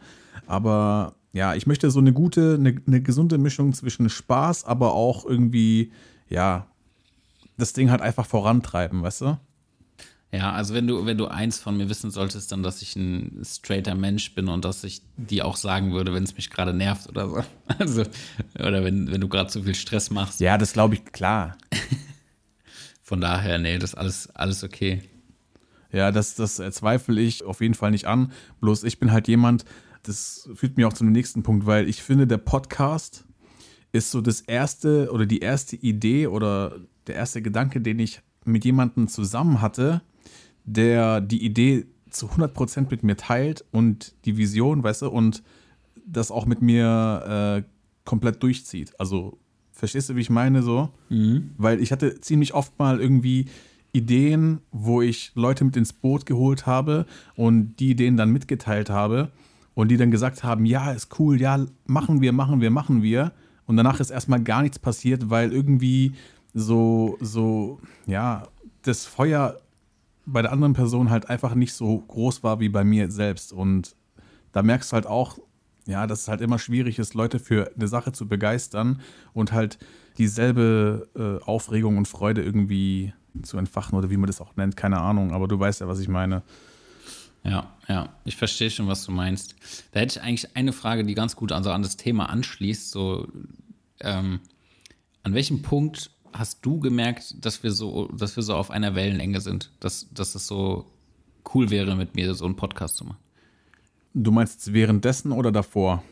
Aber 0.47 1.15
ja, 1.33 1.53
ich 1.55 1.67
möchte 1.67 1.91
so 1.91 1.99
eine 1.99 2.13
gute, 2.13 2.55
eine, 2.55 2.75
eine 2.87 3.01
gesunde 3.01 3.37
Mischung 3.37 3.73
zwischen 3.73 4.09
Spaß, 4.09 4.63
aber 4.63 4.93
auch 4.93 5.25
irgendwie, 5.25 5.91
ja, 6.29 6.67
das 7.59 7.73
Ding 7.73 7.91
halt 7.91 8.01
einfach 8.01 8.25
vorantreiben, 8.25 9.03
weißt 9.03 9.21
du? 9.21 9.37
Ja, 10.31 10.51
also 10.51 10.75
wenn 10.75 10.85
du, 10.85 11.05
wenn 11.07 11.17
du 11.17 11.25
eins 11.25 11.57
von 11.57 11.75
mir 11.75 11.89
wissen 11.89 12.11
solltest, 12.11 12.51
dann, 12.51 12.61
dass 12.61 12.83
ich 12.83 12.95
ein 12.95 13.41
straighter 13.43 13.95
Mensch 13.95 14.35
bin 14.35 14.47
und 14.47 14.63
dass 14.63 14.83
ich 14.83 15.01
dir 15.17 15.45
auch 15.45 15.55
sagen 15.55 15.91
würde, 15.91 16.13
wenn 16.13 16.23
es 16.23 16.35
mich 16.35 16.51
gerade 16.51 16.73
nervt 16.73 17.09
oder 17.09 17.29
so. 17.29 17.43
Also, 17.79 18.03
oder 18.55 18.83
wenn, 18.83 19.11
wenn 19.11 19.21
du 19.21 19.27
gerade 19.27 19.49
zu 19.49 19.63
viel 19.63 19.75
Stress 19.75 20.09
machst. 20.09 20.39
Ja, 20.39 20.57
das 20.57 20.73
glaube 20.73 20.95
ich, 20.95 21.05
klar. 21.05 21.57
Von 23.01 23.21
daher, 23.21 23.57
nee, 23.57 23.79
das 23.79 23.91
ist 23.91 23.95
alles, 23.95 24.35
alles 24.35 24.63
okay. 24.63 25.01
Ja, 25.91 26.11
das, 26.11 26.35
das 26.35 26.55
zweifle 26.55 27.19
ich 27.19 27.43
auf 27.43 27.61
jeden 27.61 27.73
Fall 27.73 27.89
nicht 27.89 28.05
an. 28.05 28.31
Bloß 28.61 28.83
ich 28.83 28.99
bin 28.99 29.11
halt 29.11 29.27
jemand, 29.27 29.65
das 30.03 30.47
führt 30.53 30.77
mich 30.77 30.85
auch 30.85 30.93
zu 30.93 31.03
dem 31.03 31.13
nächsten 31.13 31.41
Punkt, 31.41 31.65
weil 31.65 31.89
ich 31.89 32.03
finde, 32.03 32.27
der 32.27 32.37
Podcast 32.37 33.25
ist 33.91 34.11
so 34.11 34.21
das 34.21 34.41
erste 34.41 35.11
oder 35.11 35.25
die 35.25 35.39
erste 35.39 35.75
Idee 35.75 36.27
oder 36.27 36.79
der 37.09 37.17
erste 37.17 37.41
Gedanke, 37.41 37.81
den 37.81 37.99
ich 37.99 38.21
mit 38.45 38.63
jemandem 38.63 39.07
zusammen 39.07 39.61
hatte, 39.61 40.01
der 40.63 41.21
die 41.21 41.43
Idee 41.43 41.85
zu 42.09 42.27
100% 42.27 42.87
mit 42.89 43.03
mir 43.03 43.17
teilt 43.17 43.65
und 43.71 44.15
die 44.25 44.37
Vision, 44.37 44.83
weißt 44.83 45.03
du, 45.03 45.09
und 45.09 45.43
das 46.05 46.31
auch 46.31 46.45
mit 46.45 46.61
mir 46.61 47.63
äh, 47.63 47.69
komplett 48.05 48.41
durchzieht. 48.41 48.99
Also, 48.99 49.37
verstehst 49.71 50.09
du, 50.09 50.15
wie 50.15 50.21
ich 50.21 50.29
meine 50.29 50.63
so? 50.63 50.89
Weil 51.57 51.81
ich 51.81 51.91
hatte 51.91 52.19
ziemlich 52.19 52.53
oft 52.53 52.77
mal 52.79 52.99
irgendwie 52.99 53.45
Ideen, 53.91 54.61
wo 54.71 55.01
ich 55.01 55.31
Leute 55.35 55.65
mit 55.65 55.75
ins 55.77 55.93
Boot 55.93 56.25
geholt 56.25 56.65
habe 56.65 57.05
und 57.35 57.75
die 57.77 57.91
Ideen 57.91 58.17
dann 58.17 58.31
mitgeteilt 58.31 58.89
habe 58.89 59.31
und 59.73 59.89
die 59.89 59.97
dann 59.97 60.11
gesagt 60.11 60.43
haben, 60.43 60.65
ja, 60.65 60.91
ist 60.91 61.19
cool, 61.19 61.39
ja, 61.39 61.65
machen 61.85 62.21
wir, 62.21 62.33
machen 62.33 62.61
wir, 62.61 62.71
machen 62.71 63.01
wir. 63.01 63.31
Und 63.65 63.77
danach 63.77 63.99
ist 63.99 64.09
erstmal 64.09 64.41
gar 64.41 64.63
nichts 64.63 64.79
passiert, 64.79 65.29
weil 65.29 65.53
irgendwie 65.53 66.13
so, 66.53 67.17
so, 67.21 67.79
ja, 68.05 68.47
das 68.81 69.05
Feuer 69.05 69.59
bei 70.25 70.41
der 70.41 70.51
anderen 70.51 70.73
Person 70.73 71.09
halt 71.09 71.29
einfach 71.29 71.55
nicht 71.55 71.73
so 71.73 71.97
groß 71.99 72.43
war 72.43 72.59
wie 72.59 72.69
bei 72.69 72.83
mir 72.83 73.11
selbst. 73.11 73.51
Und 73.51 73.95
da 74.51 74.61
merkst 74.61 74.91
du 74.91 74.95
halt 74.95 75.07
auch, 75.07 75.39
ja, 75.85 76.05
dass 76.05 76.21
es 76.21 76.27
halt 76.27 76.41
immer 76.41 76.59
schwierig 76.59 76.99
ist, 76.99 77.13
Leute 77.13 77.39
für 77.39 77.71
eine 77.75 77.87
Sache 77.87 78.11
zu 78.11 78.27
begeistern 78.27 79.01
und 79.33 79.51
halt 79.51 79.79
dieselbe 80.17 81.07
äh, 81.15 81.43
Aufregung 81.43 81.97
und 81.97 82.07
Freude 82.07 82.43
irgendwie 82.43 83.13
zu 83.41 83.57
entfachen 83.57 83.97
oder 83.97 84.09
wie 84.09 84.17
man 84.17 84.27
das 84.27 84.41
auch 84.41 84.55
nennt, 84.55 84.75
keine 84.75 84.99
Ahnung, 84.99 85.31
aber 85.31 85.47
du 85.47 85.59
weißt 85.59 85.81
ja, 85.81 85.87
was 85.87 85.99
ich 85.99 86.07
meine. 86.07 86.43
Ja, 87.43 87.73
ja, 87.87 88.09
ich 88.25 88.35
verstehe 88.35 88.69
schon, 88.69 88.87
was 88.87 89.05
du 89.05 89.11
meinst. 89.11 89.55
Da 89.91 90.01
hätte 90.01 90.19
ich 90.19 90.23
eigentlich 90.23 90.55
eine 90.55 90.73
Frage, 90.73 91.05
die 91.05 91.15
ganz 91.15 91.35
gut 91.35 91.51
also 91.51 91.71
an 91.71 91.81
das 91.81 91.95
Thema 91.95 92.29
anschließt. 92.29 92.91
So, 92.91 93.27
ähm, 94.01 94.41
an 95.23 95.33
welchem 95.33 95.61
Punkt 95.61 96.11
hast 96.33 96.65
du 96.65 96.79
gemerkt, 96.79 97.43
dass 97.43 97.63
wir 97.63 97.71
so, 97.71 98.07
dass 98.07 98.35
wir 98.35 98.43
so 98.43 98.55
auf 98.55 98.71
einer 98.71 98.95
Wellenlänge 98.95 99.41
sind, 99.41 99.71
dass, 99.79 100.07
dass 100.13 100.35
es 100.35 100.47
so 100.47 100.85
cool 101.53 101.69
wäre, 101.69 101.95
mit 101.95 102.15
mir 102.15 102.33
so 102.33 102.45
einen 102.45 102.55
Podcast 102.55 102.97
zu 102.97 103.05
machen? 103.05 103.19
Du 104.13 104.31
meinst 104.31 104.73
währenddessen 104.73 105.31
oder 105.31 105.51
davor? 105.51 106.03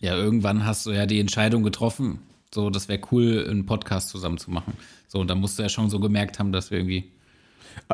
Ja, 0.00 0.14
irgendwann 0.14 0.64
hast 0.64 0.86
du 0.86 0.92
ja 0.92 1.06
die 1.06 1.20
Entscheidung 1.20 1.62
getroffen, 1.62 2.20
so, 2.54 2.70
das 2.70 2.88
wäre 2.88 3.00
cool, 3.12 3.46
einen 3.48 3.66
Podcast 3.66 4.08
zusammen 4.08 4.38
zu 4.38 4.50
machen. 4.50 4.74
So, 5.08 5.20
und 5.20 5.28
da 5.28 5.34
musst 5.34 5.58
du 5.58 5.62
ja 5.62 5.68
schon 5.68 5.90
so 5.90 6.00
gemerkt 6.00 6.38
haben, 6.38 6.52
dass 6.52 6.70
wir 6.70 6.78
irgendwie. 6.78 7.10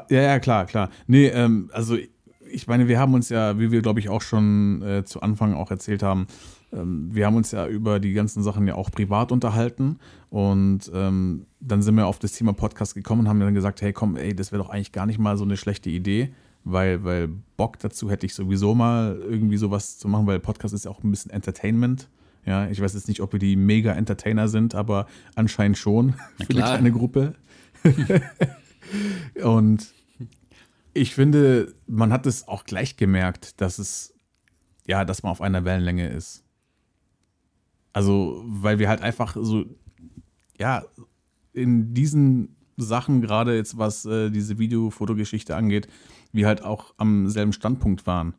Ja, 0.09 0.22
ja, 0.22 0.39
klar, 0.39 0.66
klar. 0.66 0.91
Nee, 1.07 1.26
ähm, 1.26 1.70
also 1.72 1.97
ich 2.49 2.66
meine, 2.66 2.87
wir 2.87 2.99
haben 2.99 3.14
uns 3.14 3.28
ja, 3.28 3.59
wie 3.59 3.72
wir 3.72 3.83
glaube 3.83 3.99
ich 3.99 4.09
auch 4.09 4.22
schon 4.22 4.83
äh, 4.83 5.05
zu 5.05 5.20
Anfang 5.20 5.55
auch 5.55 5.70
erzählt 5.70 6.03
haben, 6.03 6.26
wir 6.73 7.27
haben 7.27 7.37
uns 7.37 7.51
ja 7.51 7.66
über 7.66 8.01
die 8.01 8.14
ganzen 8.14 8.43
Sachen 8.43 8.66
ja 8.66 8.75
auch 8.75 8.91
privat 8.91 9.31
unterhalten 9.31 9.99
und 10.31 10.91
ähm, 10.95 11.47
dann 11.61 11.83
sind 11.83 11.97
wir 11.97 12.07
auf 12.07 12.18
das 12.18 12.33
Thema 12.33 12.55
Podcast 12.55 12.95
gekommen 12.95 13.23
und 13.23 13.29
haben 13.29 13.41
dann 13.41 13.55
gesagt, 13.55 13.83
hey 13.83 13.93
komm, 13.93 14.16
ey, 14.16 14.35
das 14.35 14.53
wäre 14.53 14.62
doch 14.62 14.70
eigentlich 14.70 14.93
gar 14.93 15.05
nicht 15.05 15.18
mal 15.18 15.37
so 15.37 15.45
eine 15.45 15.59
schlechte 15.59 15.91
Idee, 15.91 16.33
weil, 16.64 17.05
weil 17.05 17.29
Bock 17.57 17.79
dazu 17.79 18.11
hätte 18.11 18.25
ich 18.25 18.35
sowieso 18.35 18.75
mal 18.75 19.20
irgendwie 19.23 19.59
sowas 19.59 19.99
zu 19.99 20.09
machen, 20.09 20.27
weil 20.27 20.41
Podcast 20.41 20.73
ist 20.73 20.87
ja 20.87 20.91
auch 20.91 21.03
ein 21.05 21.11
bisschen 21.11 21.31
Entertainment. 21.31 22.09
Ja, 22.47 22.68
ich 22.68 22.81
weiß 22.81 22.95
jetzt 22.95 23.07
nicht, 23.07 23.20
ob 23.20 23.33
wir 23.33 23.39
die 23.39 23.55
mega 23.55 23.93
Entertainer 23.93 24.49
sind, 24.49 24.75
aber 24.75 25.07
anscheinend 25.35 25.77
schon 25.77 26.12
für 26.39 26.51
eine 26.51 26.62
kleine 26.62 26.93
Gruppe. 26.93 27.35
und 29.45 29.93
ich 30.95 31.14
finde, 31.14 31.75
man 31.87 32.12
hat 32.12 32.27
es 32.27 32.49
auch 32.49 32.64
gleich 32.64 32.97
gemerkt, 32.97 33.61
dass 33.61 33.79
es, 33.79 34.14
ja, 34.87 35.05
dass 35.05 35.23
man 35.23 35.33
auf 35.33 35.41
einer 35.41 35.64
Wellenlänge 35.64 36.09
ist. 36.09 36.45
Also, 37.93 38.43
weil 38.47 38.78
wir 38.78 38.88
halt 38.88 39.03
einfach 39.03 39.36
so, 39.38 39.64
ja, 40.59 40.84
in 41.53 41.93
diesen 41.95 42.57
Sachen, 42.76 43.20
gerade 43.20 43.55
jetzt 43.55 43.76
was 43.76 44.05
äh, 44.07 44.30
diese 44.30 44.59
Video-Fotogeschichte 44.59 45.55
angeht, 45.55 45.88
wir 46.32 46.47
halt 46.47 46.64
auch 46.64 46.95
am 46.97 47.28
selben 47.28 47.53
Standpunkt 47.53 48.07
waren 48.07 48.34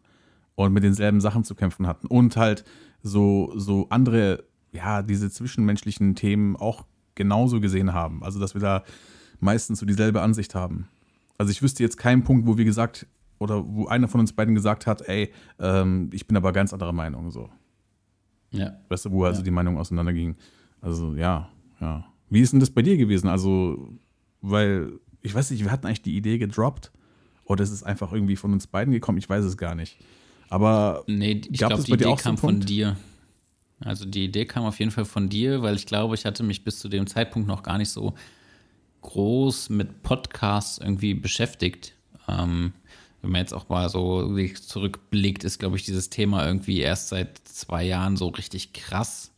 und 0.55 0.73
mit 0.73 0.83
denselben 0.83 1.21
Sachen 1.21 1.43
zu 1.43 1.53
kämpfen 1.55 1.85
hatten. 1.85 2.07
Und 2.07 2.35
halt 2.37 2.63
so, 3.03 3.53
so 3.55 3.87
andere, 3.89 4.43
ja, 4.71 5.03
diese 5.03 5.29
zwischenmenschlichen 5.29 6.15
Themen 6.15 6.55
auch 6.55 6.85
genauso 7.15 7.59
gesehen 7.59 7.93
haben. 7.93 8.23
Also, 8.23 8.39
dass 8.39 8.55
wir 8.55 8.61
da 8.61 8.83
meistens 9.39 9.79
so 9.79 9.85
dieselbe 9.85 10.21
Ansicht 10.21 10.55
haben. 10.55 10.87
Also 11.37 11.51
ich 11.51 11.61
wüsste 11.61 11.83
jetzt 11.83 11.97
keinen 11.97 12.23
Punkt, 12.23 12.47
wo 12.47 12.57
wir 12.57 12.65
gesagt, 12.65 13.05
oder 13.39 13.63
wo 13.67 13.87
einer 13.87 14.07
von 14.07 14.21
uns 14.21 14.33
beiden 14.33 14.55
gesagt 14.55 14.87
hat, 14.87 15.01
ey, 15.01 15.33
ähm, 15.59 16.09
ich 16.13 16.27
bin 16.27 16.37
aber 16.37 16.53
ganz 16.53 16.73
anderer 16.73 16.93
Meinung, 16.93 17.31
so. 17.31 17.49
Ja. 18.53 18.77
Weißt 18.87 19.05
du, 19.05 19.11
wo 19.11 19.25
also 19.25 19.41
die 19.41 19.51
Meinung 19.51 19.77
auseinanderging. 19.77 20.35
Also, 20.81 21.15
ja, 21.15 21.49
ja. 21.81 22.05
Wie 22.29 22.41
ist 22.41 22.53
denn 22.53 22.59
das 22.59 22.69
bei 22.69 22.81
dir 22.81 22.97
gewesen? 22.97 23.27
Also, 23.27 23.89
weil, 24.41 24.93
ich 25.21 25.35
weiß 25.35 25.51
nicht, 25.51 25.63
wir 25.63 25.71
hatten 25.71 25.85
eigentlich 25.87 26.01
die 26.01 26.15
Idee 26.15 26.37
gedroppt. 26.37 26.91
Oder 27.45 27.63
ist 27.63 27.71
es 27.71 27.83
einfach 27.83 28.13
irgendwie 28.13 28.37
von 28.37 28.53
uns 28.53 28.67
beiden 28.67 28.93
gekommen? 28.93 29.17
Ich 29.17 29.29
weiß 29.29 29.43
es 29.43 29.57
gar 29.57 29.75
nicht. 29.75 29.97
Aber 30.49 31.03
Nee, 31.07 31.41
ich 31.49 31.57
glaube, 31.57 31.83
die 31.83 31.91
Idee 31.91 32.15
kam 32.15 32.37
von 32.37 32.61
dir. 32.61 32.95
Also 33.79 34.05
die 34.05 34.25
Idee 34.25 34.45
kam 34.45 34.63
auf 34.63 34.79
jeden 34.79 34.91
Fall 34.91 35.05
von 35.05 35.27
dir, 35.27 35.61
weil 35.61 35.75
ich 35.75 35.85
glaube, 35.85 36.15
ich 36.15 36.25
hatte 36.25 36.43
mich 36.43 36.63
bis 36.63 36.79
zu 36.79 36.87
dem 36.87 37.05
Zeitpunkt 37.07 37.47
noch 37.47 37.63
gar 37.63 37.77
nicht 37.77 37.89
so 37.89 38.13
groß 39.01 39.69
mit 39.69 40.03
Podcasts 40.03 40.77
irgendwie 40.77 41.13
beschäftigt. 41.13 41.93
Ähm, 42.27 42.73
wenn 43.23 43.31
man 43.31 43.39
jetzt 43.39 43.53
auch 43.53 43.69
mal 43.69 43.87
so 43.89 44.37
zurückblickt, 44.53 45.45
ist, 45.45 45.57
glaube 45.57 45.77
ich, 45.77 45.83
dieses 45.83 46.09
Thema 46.09 46.45
irgendwie 46.45 46.81
erst 46.81 47.07
seit 47.07 47.37
zwei 47.47 47.85
Jahren 47.85 48.17
so 48.17 48.27
richtig 48.27 48.73
krass, 48.73 49.31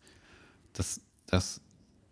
dass, 0.74 1.02
dass 1.28 1.62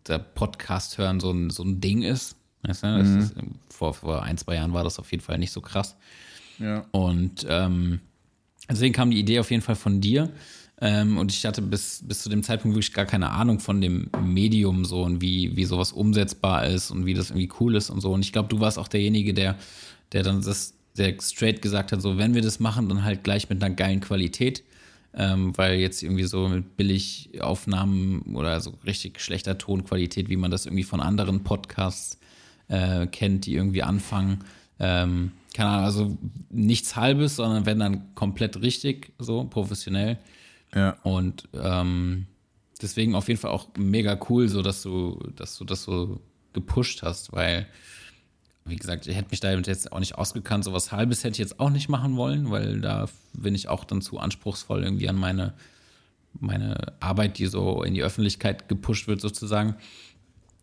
der 0.08 0.20
Podcast 0.20 1.00
hören 1.00 1.20
so 1.20 1.32
ein, 1.32 1.50
so 1.50 1.64
ein 1.64 1.82
Ding 1.82 2.04
ist. 2.04 2.36
Weißt 2.62 2.84
du? 2.84 2.88
Mhm. 2.88 3.20
ist, 3.20 3.34
vor, 3.70 3.96
vor 3.96 4.22
ein, 4.22 4.38
zwei 4.38 4.54
Jahren 4.56 4.74
war 4.74 4.84
das 4.84 5.00
auf 5.00 5.12
jeden 5.12 5.24
Fall 5.24 5.40
nicht 5.40 5.52
so 5.52 5.62
krass. 5.62 5.98
Ja. 6.60 6.86
Und 6.92 7.46
ähm, 7.50 8.02
deswegen 8.70 8.94
kam 8.94 9.10
die 9.10 9.20
Idee 9.20 9.40
auf 9.40 9.50
jeden 9.50 9.64
Fall 9.64 9.76
von 9.76 10.00
dir. 10.00 10.30
Ähm, 10.80 11.18
und 11.18 11.32
ich 11.32 11.44
hatte 11.44 11.64
bis, 11.64 12.04
bis 12.08 12.22
zu 12.22 12.30
dem 12.30 12.44
Zeitpunkt 12.44 12.76
wirklich 12.76 12.94
gar 12.94 13.08
keine 13.08 13.32
Ahnung 13.32 13.60
von 13.60 13.82
dem 13.82 14.12
Medium 14.24 14.86
so 14.86 15.02
und 15.02 15.22
wie, 15.22 15.56
wie 15.56 15.66
sowas 15.66 15.92
umsetzbar 15.92 16.68
ist 16.68 16.92
und 16.92 17.08
wie 17.08 17.16
das 17.16 17.32
irgendwie 17.32 17.50
cool 17.60 17.76
ist 17.76 17.90
und 17.90 18.00
so. 18.00 18.14
Und 18.14 18.22
ich 18.24 18.32
glaube, 18.32 18.50
du 18.50 18.60
warst 18.60 18.78
auch 18.78 18.88
derjenige, 18.88 19.34
der, 19.34 19.58
der 20.12 20.22
dann 20.22 20.44
das, 20.44 20.76
der 20.98 21.16
straight 21.22 21.62
gesagt 21.62 21.92
hat, 21.92 22.02
so, 22.02 22.18
wenn 22.18 22.34
wir 22.34 22.42
das 22.42 22.60
machen, 22.60 22.90
dann 22.90 23.04
halt 23.04 23.24
gleich 23.24 23.50
mit 23.50 23.64
einer 23.64 23.74
geilen 23.74 24.02
Qualität. 24.02 24.64
Ähm, 25.16 25.56
weil 25.56 25.76
jetzt 25.76 26.02
irgendwie 26.02 26.24
so 26.24 26.48
mit 26.48 26.76
Billigaufnahmen 26.76 28.36
oder 28.36 28.60
so 28.62 28.74
richtig 28.84 29.22
schlechter 29.22 29.60
Tonqualität, 29.60 30.28
wie 30.28 30.38
man 30.38 30.50
das 30.50 30.66
irgendwie 30.66 30.84
von 30.84 31.02
anderen 31.02 31.44
Podcasts 31.44 32.18
äh, 32.68 33.06
kennt, 33.06 33.46
die 33.46 33.54
irgendwie 33.54 33.84
anfangen. 33.84 34.40
Ähm, 34.80 35.32
keine 35.54 35.70
Ahnung, 35.70 35.86
also 35.86 36.18
nichts 36.50 36.96
Halbes, 36.96 37.36
sondern 37.36 37.68
wenn 37.68 37.80
dann 37.80 38.16
komplett 38.16 38.62
richtig, 38.62 39.14
so 39.20 39.44
professionell. 39.44 40.18
Ja. 40.74 40.98
Und 41.04 41.48
ähm, 41.54 42.26
deswegen 42.82 43.14
auf 43.16 43.28
jeden 43.28 43.40
Fall 43.40 43.52
auch 43.52 43.68
mega 43.78 44.20
cool, 44.30 44.50
so 44.50 44.62
dass 44.62 44.82
du, 44.82 45.20
dass 45.36 45.58
du 45.58 45.66
das 45.66 45.84
so 45.84 46.22
gepusht 46.54 47.04
hast, 47.04 47.32
weil, 47.34 47.68
wie 48.66 48.76
gesagt, 48.78 49.08
ich 49.08 49.16
hätte 49.16 49.30
mich 49.32 49.40
damit 49.40 49.68
jetzt 49.68 49.92
auch 49.92 50.00
nicht 50.00 50.16
ausgekannt. 50.16 50.64
So 50.64 50.74
was 50.74 50.92
Halbes 50.92 51.24
hätte 51.24 51.34
ich 51.34 51.38
jetzt 51.40 51.60
auch 51.60 51.70
nicht 51.70 51.90
machen 51.90 52.16
wollen, 52.16 52.50
weil 52.50 52.80
da 52.80 53.08
bin 53.34 53.56
ich 53.56 53.68
auch 53.68 53.84
dann 53.84 54.02
zu 54.02 54.20
anspruchsvoll 54.20 54.84
irgendwie 54.84 55.10
an 55.10 55.18
meine, 55.18 55.54
meine 56.40 56.94
Arbeit, 57.00 57.38
die 57.40 57.48
so 57.48 57.84
in 57.84 57.94
die 57.94 58.04
Öffentlichkeit 58.04 58.70
gepusht 58.70 59.08
wird, 59.08 59.20
sozusagen. 59.22 59.76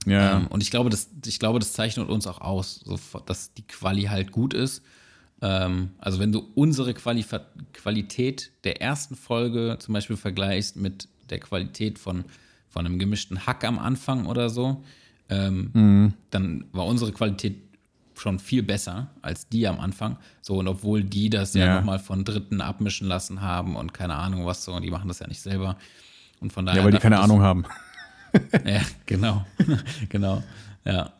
Ja. 0.06 0.38
Ähm, 0.38 0.46
und 0.46 0.62
ich 0.62 0.70
glaube, 0.70 0.88
das, 0.88 1.10
ich 1.26 1.38
glaube, 1.38 1.58
das 1.58 1.74
zeichnet 1.74 2.08
uns 2.08 2.26
auch 2.26 2.40
aus, 2.40 2.80
so, 2.84 2.98
dass 3.26 3.52
die 3.52 3.66
Quali 3.66 4.04
halt 4.04 4.32
gut 4.32 4.54
ist. 4.54 4.82
Ähm, 5.42 5.90
also 5.98 6.18
wenn 6.18 6.32
du 6.32 6.48
unsere 6.54 6.94
Quali 6.94 7.24
Qualität 7.74 8.50
der 8.64 8.80
ersten 8.80 9.14
Folge 9.14 9.76
zum 9.78 9.92
Beispiel 9.92 10.16
vergleichst 10.16 10.76
mit 10.76 11.08
der 11.28 11.38
Qualität 11.38 11.98
von, 11.98 12.24
von 12.68 12.86
einem 12.86 12.98
gemischten 12.98 13.46
Hack 13.46 13.64
am 13.64 13.78
Anfang 13.78 14.26
oder 14.26 14.48
so, 14.48 14.82
ähm, 15.28 15.70
Mhm. 15.74 16.14
dann 16.30 16.64
war 16.72 16.86
unsere 16.86 17.12
Qualität 17.12 17.56
schon 18.20 18.38
viel 18.38 18.62
besser 18.62 19.08
als 19.22 19.48
die 19.48 19.66
am 19.66 19.80
Anfang. 19.80 20.16
So, 20.42 20.58
und 20.58 20.68
obwohl 20.68 21.02
die 21.02 21.30
das 21.30 21.54
ja, 21.54 21.64
Ja. 21.66 21.74
nochmal 21.76 21.98
von 21.98 22.24
Dritten 22.24 22.60
abmischen 22.60 23.08
lassen 23.08 23.40
haben 23.40 23.76
und 23.76 23.94
keine 23.94 24.14
Ahnung 24.16 24.46
was 24.46 24.62
so, 24.64 24.72
und 24.74 24.82
die 24.82 24.90
machen 24.90 25.08
das 25.08 25.18
ja 25.20 25.26
nicht 25.26 25.40
selber. 25.40 25.76
Und 26.40 26.52
von 26.52 26.66
daher. 26.66 26.80
Ja, 26.80 26.84
weil 26.84 26.92
die 26.92 26.98
keine 26.98 27.16
dass- 27.16 27.24
Ahnung 27.24 27.40
haben. 27.42 27.64
Ja, 28.64 28.80
genau. 29.06 29.44
genau. 30.08 30.42
Ja. 30.84 31.12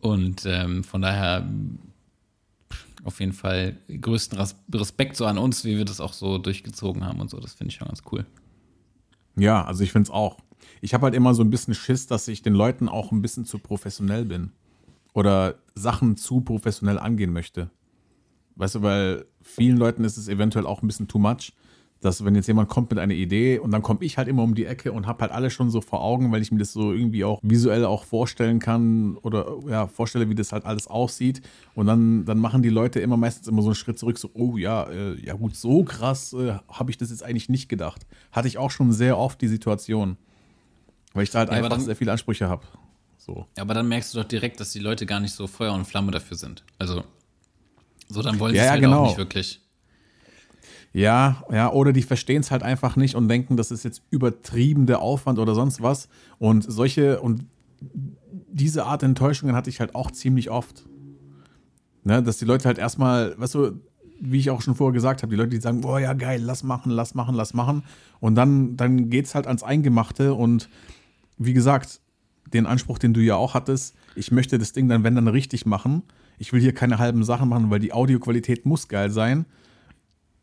Und 0.00 0.46
ähm, 0.46 0.84
von 0.84 1.02
daher 1.02 1.44
auf 3.04 3.18
jeden 3.18 3.32
Fall 3.32 3.76
größten 3.88 4.38
Res- 4.38 4.54
Respekt 4.72 5.16
so 5.16 5.26
an 5.26 5.38
uns, 5.38 5.64
wie 5.64 5.76
wir 5.76 5.84
das 5.84 6.00
auch 6.00 6.12
so 6.12 6.38
durchgezogen 6.38 7.04
haben 7.04 7.20
und 7.20 7.30
so. 7.30 7.40
Das 7.40 7.54
finde 7.54 7.70
ich 7.70 7.76
schon 7.78 7.88
ganz 7.88 8.02
cool. 8.12 8.24
Ja, 9.36 9.64
also 9.64 9.82
ich 9.82 9.90
finde 9.90 10.06
es 10.06 10.10
auch. 10.10 10.38
Ich 10.80 10.94
habe 10.94 11.04
halt 11.04 11.14
immer 11.14 11.34
so 11.34 11.42
ein 11.42 11.50
bisschen 11.50 11.74
Schiss, 11.74 12.06
dass 12.06 12.28
ich 12.28 12.42
den 12.42 12.54
Leuten 12.54 12.88
auch 12.88 13.10
ein 13.10 13.22
bisschen 13.22 13.44
zu 13.44 13.58
professionell 13.58 14.24
bin. 14.24 14.52
Oder 15.14 15.56
Sachen 15.74 16.16
zu 16.16 16.40
professionell 16.40 16.98
angehen 16.98 17.32
möchte. 17.32 17.70
Weißt 18.56 18.76
du, 18.76 18.82
weil 18.82 19.24
vielen 19.42 19.76
Leuten 19.76 20.04
ist 20.04 20.16
es 20.16 20.28
eventuell 20.28 20.66
auch 20.66 20.82
ein 20.82 20.86
bisschen 20.86 21.08
too 21.08 21.18
much, 21.18 21.52
dass 22.00 22.24
wenn 22.24 22.34
jetzt 22.34 22.48
jemand 22.48 22.68
kommt 22.68 22.90
mit 22.90 22.98
einer 22.98 23.14
Idee 23.14 23.58
und 23.58 23.70
dann 23.70 23.80
komme 23.82 24.00
ich 24.02 24.18
halt 24.18 24.26
immer 24.26 24.42
um 24.42 24.54
die 24.54 24.66
Ecke 24.66 24.90
und 24.92 25.06
habe 25.06 25.20
halt 25.22 25.30
alles 25.32 25.52
schon 25.52 25.70
so 25.70 25.80
vor 25.80 26.02
Augen, 26.02 26.32
weil 26.32 26.42
ich 26.42 26.50
mir 26.50 26.58
das 26.58 26.72
so 26.72 26.92
irgendwie 26.92 27.24
auch 27.24 27.38
visuell 27.42 27.84
auch 27.84 28.04
vorstellen 28.04 28.58
kann 28.58 29.16
oder 29.18 29.58
ja, 29.68 29.86
vorstelle, 29.86 30.28
wie 30.28 30.34
das 30.34 30.50
halt 30.52 30.64
alles 30.66 30.88
aussieht. 30.88 31.42
Und 31.74 31.86
dann, 31.86 32.24
dann 32.24 32.38
machen 32.38 32.62
die 32.62 32.70
Leute 32.70 32.98
immer 33.00 33.16
meistens 33.16 33.46
immer 33.46 33.62
so 33.62 33.68
einen 33.68 33.76
Schritt 33.76 33.98
zurück, 33.98 34.18
so, 34.18 34.30
oh 34.34 34.56
ja, 34.56 34.84
äh, 34.90 35.14
ja 35.24 35.34
gut, 35.34 35.54
so 35.54 35.84
krass 35.84 36.32
äh, 36.32 36.54
habe 36.68 36.90
ich 36.90 36.98
das 36.98 37.10
jetzt 37.10 37.22
eigentlich 37.22 37.48
nicht 37.48 37.68
gedacht. 37.68 38.04
Hatte 38.32 38.48
ich 38.48 38.58
auch 38.58 38.70
schon 38.72 38.92
sehr 38.92 39.16
oft 39.16 39.40
die 39.40 39.48
Situation. 39.48 40.16
Weil 41.14 41.22
ich 41.24 41.30
da 41.30 41.40
halt 41.40 41.50
Ja, 41.50 41.56
einfach 41.56 41.70
dann- 41.70 41.80
sehr 41.82 41.96
viele 41.96 42.10
Ansprüche 42.12 42.48
habe. 42.48 42.64
So. 43.24 43.46
Aber 43.56 43.72
dann 43.72 43.86
merkst 43.86 44.12
du 44.12 44.18
doch 44.18 44.26
direkt, 44.26 44.58
dass 44.58 44.72
die 44.72 44.80
Leute 44.80 45.06
gar 45.06 45.20
nicht 45.20 45.32
so 45.32 45.46
Feuer 45.46 45.72
und 45.74 45.84
Flamme 45.84 46.10
dafür 46.10 46.36
sind. 46.36 46.64
Also, 46.80 47.04
so 48.08 48.20
dann 48.20 48.40
wollen 48.40 48.52
sie 48.52 48.58
Ja, 48.58 48.64
es 48.64 48.70
halt 48.70 48.80
genau. 48.80 49.02
auch 49.02 49.06
nicht 49.06 49.18
wirklich. 49.18 49.60
Ja, 50.92 51.44
ja, 51.52 51.70
oder 51.70 51.92
die 51.92 52.02
verstehen 52.02 52.40
es 52.40 52.50
halt 52.50 52.64
einfach 52.64 52.96
nicht 52.96 53.14
und 53.14 53.28
denken, 53.28 53.56
das 53.56 53.70
ist 53.70 53.84
jetzt 53.84 54.02
übertrieben 54.10 54.86
der 54.86 55.00
Aufwand 55.00 55.38
oder 55.38 55.54
sonst 55.54 55.80
was. 55.80 56.08
Und 56.40 56.64
solche 56.70 57.20
und 57.20 57.46
diese 58.30 58.86
Art 58.86 59.04
Enttäuschungen 59.04 59.54
hatte 59.54 59.70
ich 59.70 59.78
halt 59.78 59.94
auch 59.94 60.10
ziemlich 60.10 60.50
oft. 60.50 60.82
Ne, 62.02 62.24
dass 62.24 62.38
die 62.38 62.44
Leute 62.44 62.64
halt 62.64 62.78
erstmal, 62.78 63.38
weißt 63.38 63.54
du, 63.54 63.80
wie 64.20 64.38
ich 64.38 64.50
auch 64.50 64.62
schon 64.62 64.74
vorher 64.74 64.92
gesagt 64.92 65.22
habe, 65.22 65.30
die 65.30 65.36
Leute, 65.36 65.50
die 65.50 65.60
sagen, 65.60 65.82
boah, 65.82 66.00
ja 66.00 66.12
geil, 66.14 66.42
lass 66.42 66.64
machen, 66.64 66.90
lass 66.90 67.14
machen, 67.14 67.36
lass 67.36 67.54
machen. 67.54 67.84
Und 68.18 68.34
dann, 68.34 68.76
dann 68.76 69.10
geht 69.10 69.26
es 69.26 69.36
halt 69.36 69.46
ans 69.46 69.62
Eingemachte 69.62 70.34
und 70.34 70.68
wie 71.38 71.52
gesagt, 71.52 72.00
den 72.52 72.66
Anspruch, 72.66 72.98
den 72.98 73.14
du 73.14 73.20
ja 73.20 73.36
auch 73.36 73.54
hattest, 73.54 73.94
ich 74.14 74.30
möchte 74.30 74.58
das 74.58 74.72
Ding 74.72 74.88
dann, 74.88 75.04
wenn 75.04 75.14
dann 75.14 75.28
richtig 75.28 75.66
machen. 75.66 76.02
Ich 76.38 76.52
will 76.52 76.60
hier 76.60 76.74
keine 76.74 76.98
halben 76.98 77.24
Sachen 77.24 77.48
machen, 77.48 77.70
weil 77.70 77.78
die 77.78 77.92
Audioqualität 77.92 78.66
muss 78.66 78.88
geil 78.88 79.10
sein. 79.10 79.46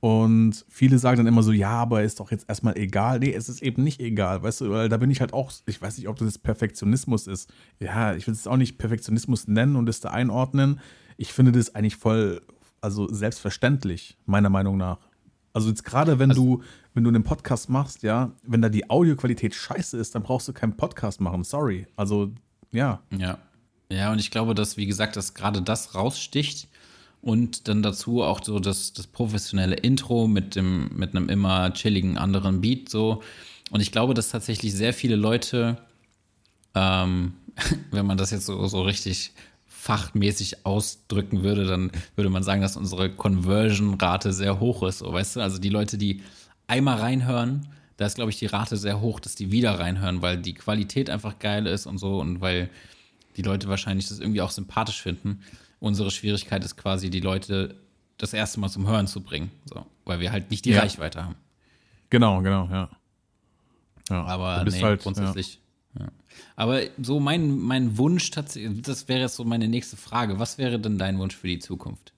Und 0.01 0.65
viele 0.69 0.97
sagen 0.97 1.17
dann 1.17 1.27
immer 1.27 1.43
so, 1.43 1.51
ja, 1.51 1.71
aber 1.71 2.03
ist 2.03 2.21
doch 2.21 2.31
jetzt 2.31 2.47
erstmal 2.47 2.77
egal. 2.77 3.19
Nee, 3.19 3.33
es 3.33 3.49
ist 3.49 3.61
eben 3.61 3.83
nicht 3.83 3.99
egal, 3.99 4.41
weißt 4.41 4.61
du, 4.61 4.69
weil 4.69 4.87
da 4.87 4.95
bin 4.97 5.11
ich 5.11 5.19
halt 5.19 5.33
auch, 5.33 5.51
ich 5.65 5.81
weiß 5.81 5.97
nicht, 5.97 6.07
ob 6.07 6.17
das 6.17 6.37
Perfektionismus 6.37 7.27
ist. 7.27 7.51
Ja, 7.79 8.15
ich 8.15 8.25
will 8.25 8.33
es 8.33 8.47
auch 8.47 8.55
nicht 8.55 8.77
Perfektionismus 8.77 9.47
nennen 9.47 9.75
und 9.75 9.89
es 9.89 9.99
da 9.99 10.11
einordnen. 10.11 10.79
Ich 11.17 11.33
finde 11.33 11.51
das 11.51 11.75
eigentlich 11.75 11.97
voll, 11.97 12.41
also 12.79 13.11
selbstverständlich, 13.11 14.17
meiner 14.25 14.49
Meinung 14.49 14.77
nach. 14.77 15.08
Also 15.53 15.69
jetzt 15.69 15.83
gerade, 15.83 16.19
wenn 16.19 16.29
du, 16.29 16.61
wenn 16.93 17.03
du 17.03 17.09
einen 17.09 17.23
Podcast 17.23 17.69
machst, 17.69 18.03
ja, 18.03 18.31
wenn 18.43 18.61
da 18.61 18.69
die 18.69 18.89
Audioqualität 18.89 19.55
scheiße 19.55 19.97
ist, 19.97 20.15
dann 20.15 20.23
brauchst 20.23 20.47
du 20.47 20.53
keinen 20.53 20.77
Podcast 20.77 21.21
machen. 21.21 21.43
Sorry. 21.43 21.87
Also, 21.95 22.31
ja. 22.71 23.01
Ja. 23.17 23.39
Ja, 23.91 24.11
und 24.11 24.19
ich 24.19 24.29
glaube, 24.29 24.53
dass, 24.53 24.77
wie 24.77 24.85
gesagt, 24.85 25.15
dass 25.15 25.33
gerade 25.33 25.61
das 25.61 25.95
raussticht 25.95 26.67
und 27.21 27.67
dann 27.67 27.81
dazu 27.81 28.21
auch 28.21 28.43
so 28.43 28.59
das, 28.59 28.93
das 28.93 29.07
professionelle 29.07 29.75
Intro 29.75 30.27
mit 30.27 30.55
dem, 30.55 30.89
mit 30.95 31.15
einem 31.15 31.27
immer 31.27 31.73
chilligen 31.73 32.17
anderen 32.17 32.61
Beat 32.61 32.89
so. 32.89 33.23
Und 33.71 33.81
ich 33.81 33.91
glaube, 33.91 34.13
dass 34.13 34.29
tatsächlich 34.29 34.73
sehr 34.73 34.93
viele 34.93 35.15
Leute, 35.15 35.77
ähm, 36.75 37.33
wenn 37.91 38.05
man 38.05 38.17
das 38.17 38.31
jetzt 38.31 38.45
so, 38.45 38.67
so 38.67 38.83
richtig 38.83 39.33
fachmäßig 39.79 40.65
ausdrücken 40.65 41.41
würde, 41.41 41.65
dann 41.65 41.89
würde 42.17 42.29
man 42.29 42.43
sagen, 42.43 42.61
dass 42.61 42.75
unsere 42.75 43.09
Conversion-Rate 43.09 44.33
sehr 44.33 44.59
hoch 44.59 44.83
ist. 44.83 44.99
So, 44.99 45.13
weißt 45.13 45.37
du, 45.37 45.39
also 45.39 45.57
die 45.57 45.69
Leute, 45.69 45.97
die 45.97 46.21
einmal 46.67 46.97
reinhören, 46.97 47.65
da 47.95 48.05
ist, 48.05 48.15
glaube 48.15 48.29
ich, 48.29 48.37
die 48.37 48.45
Rate 48.45 48.75
sehr 48.75 48.99
hoch, 48.99 49.21
dass 49.21 49.35
die 49.35 49.51
wieder 49.51 49.79
reinhören, 49.79 50.21
weil 50.21 50.37
die 50.37 50.53
Qualität 50.53 51.09
einfach 51.09 51.39
geil 51.39 51.65
ist 51.65 51.85
und 51.85 51.97
so 51.97 52.19
und 52.19 52.41
weil 52.41 52.69
die 53.37 53.41
Leute 53.41 53.69
wahrscheinlich 53.69 54.09
das 54.09 54.19
irgendwie 54.19 54.41
auch 54.41 54.51
sympathisch 54.51 55.01
finden. 55.01 55.39
Unsere 55.79 56.11
Schwierigkeit 56.11 56.61
ist 56.65 56.75
quasi, 56.75 57.09
die 57.09 57.21
Leute 57.21 57.75
das 58.17 58.33
erste 58.33 58.59
Mal 58.59 58.67
zum 58.67 58.85
Hören 58.85 59.07
zu 59.07 59.21
bringen, 59.21 59.49
so, 59.63 59.85
weil 60.03 60.19
wir 60.19 60.33
halt 60.33 60.51
nicht 60.51 60.65
die 60.65 60.71
Ja. 60.71 60.81
Reichweite 60.81 61.23
haben. 61.23 61.35
Genau, 62.09 62.41
genau, 62.41 62.67
ja. 62.69 62.89
ja. 64.09 64.25
Aber 64.25 64.57
du 64.59 64.65
bist 64.65 64.77
nee, 64.77 64.83
halt, 64.83 65.01
grundsätzlich. 65.01 65.53
Ja. 65.53 65.59
Aber 66.55 66.81
so 67.01 67.19
mein, 67.19 67.59
mein 67.59 67.97
Wunsch 67.97 68.31
das 68.31 68.55
wäre 68.55 69.21
jetzt 69.21 69.35
so 69.35 69.43
meine 69.43 69.67
nächste 69.67 69.97
Frage. 69.97 70.39
Was 70.39 70.57
wäre 70.57 70.79
denn 70.79 70.97
dein 70.97 71.17
Wunsch 71.19 71.35
für 71.35 71.47
die 71.47 71.59
Zukunft? 71.59 72.13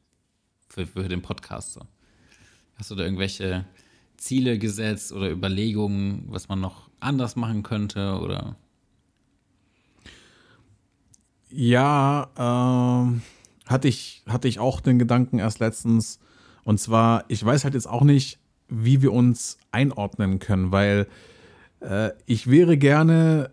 Für, 0.68 0.86
für 0.86 1.08
den 1.08 1.22
Podcast 1.22 1.74
so? 1.74 1.82
Hast 2.76 2.92
du 2.92 2.96
da 2.96 3.04
irgendwelche 3.04 3.66
Ziele 4.18 4.58
gesetzt 4.58 5.12
oder 5.12 5.30
Überlegungen, 5.30 6.26
was 6.28 6.50
man 6.50 6.60
noch 6.60 6.90
anders 7.00 7.36
machen 7.36 7.64
könnte? 7.64 8.20
Oder 8.22 8.56
Ja, 11.50 12.30
ähm, 12.38 13.22
hatte 13.66 13.88
ich, 13.88 14.24
hatte 14.28 14.48
ich 14.48 14.60
auch 14.60 14.80
den 14.80 15.00
Gedanken 15.00 15.40
erst 15.40 15.60
letztens. 15.60 16.20
Und 16.64 16.80
zwar, 16.80 17.26
ich 17.28 17.44
weiß 17.44 17.64
halt 17.64 17.74
jetzt 17.74 17.88
auch 17.88 18.04
nicht, 18.04 18.40
wie 18.70 19.02
wir 19.02 19.12
uns 19.12 19.58
einordnen 19.72 20.40
können, 20.40 20.72
weil 20.72 21.08
äh, 21.82 22.12
ich 22.26 22.50
wäre 22.50 22.78
gerne, 22.78 23.52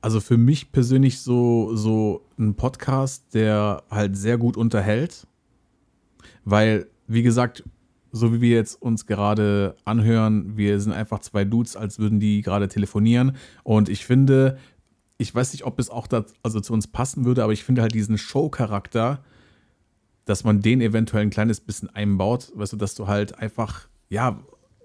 also 0.00 0.20
für 0.20 0.38
mich 0.38 0.72
persönlich 0.72 1.20
so, 1.20 1.74
so 1.76 2.26
ein 2.38 2.54
Podcast, 2.54 3.34
der 3.34 3.82
halt 3.90 4.16
sehr 4.16 4.38
gut 4.38 4.56
unterhält. 4.56 5.26
Weil, 6.44 6.86
wie 7.06 7.22
gesagt, 7.22 7.64
so 8.12 8.32
wie 8.32 8.40
wir 8.40 8.56
jetzt 8.56 8.80
uns 8.80 9.06
gerade 9.06 9.76
anhören, 9.84 10.56
wir 10.56 10.80
sind 10.80 10.92
einfach 10.92 11.20
zwei 11.20 11.44
Dudes, 11.44 11.76
als 11.76 11.98
würden 11.98 12.18
die 12.18 12.42
gerade 12.42 12.68
telefonieren. 12.68 13.36
Und 13.62 13.88
ich 13.88 14.04
finde, 14.04 14.58
ich 15.18 15.34
weiß 15.34 15.52
nicht, 15.52 15.64
ob 15.64 15.78
es 15.78 15.90
auch 15.90 16.06
da, 16.06 16.24
also 16.42 16.60
zu 16.60 16.72
uns 16.72 16.86
passen 16.86 17.24
würde, 17.24 17.44
aber 17.44 17.52
ich 17.52 17.62
finde 17.62 17.82
halt 17.82 17.94
diesen 17.94 18.18
Show-Charakter, 18.18 19.22
dass 20.24 20.44
man 20.44 20.60
den 20.60 20.80
eventuell 20.80 21.22
ein 21.22 21.30
kleines 21.30 21.60
bisschen 21.60 21.90
einbaut, 21.90 22.52
weißt 22.54 22.72
du, 22.72 22.76
dass 22.76 22.94
du 22.94 23.06
halt 23.06 23.38
einfach, 23.38 23.88
ja, 24.08 24.40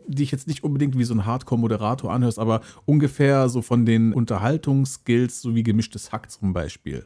dich 0.07 0.31
jetzt 0.31 0.47
nicht 0.47 0.63
unbedingt 0.63 0.97
wie 0.97 1.03
so 1.03 1.13
ein 1.13 1.25
Hardcore-Moderator 1.25 2.11
anhörst, 2.11 2.39
aber 2.39 2.61
ungefähr 2.85 3.49
so 3.49 3.61
von 3.61 3.85
den 3.85 4.13
Unterhaltungsskills, 4.13 5.41
so 5.41 5.55
wie 5.55 5.63
gemischtes 5.63 6.11
Hack 6.11 6.31
zum 6.31 6.53
Beispiel. 6.53 7.05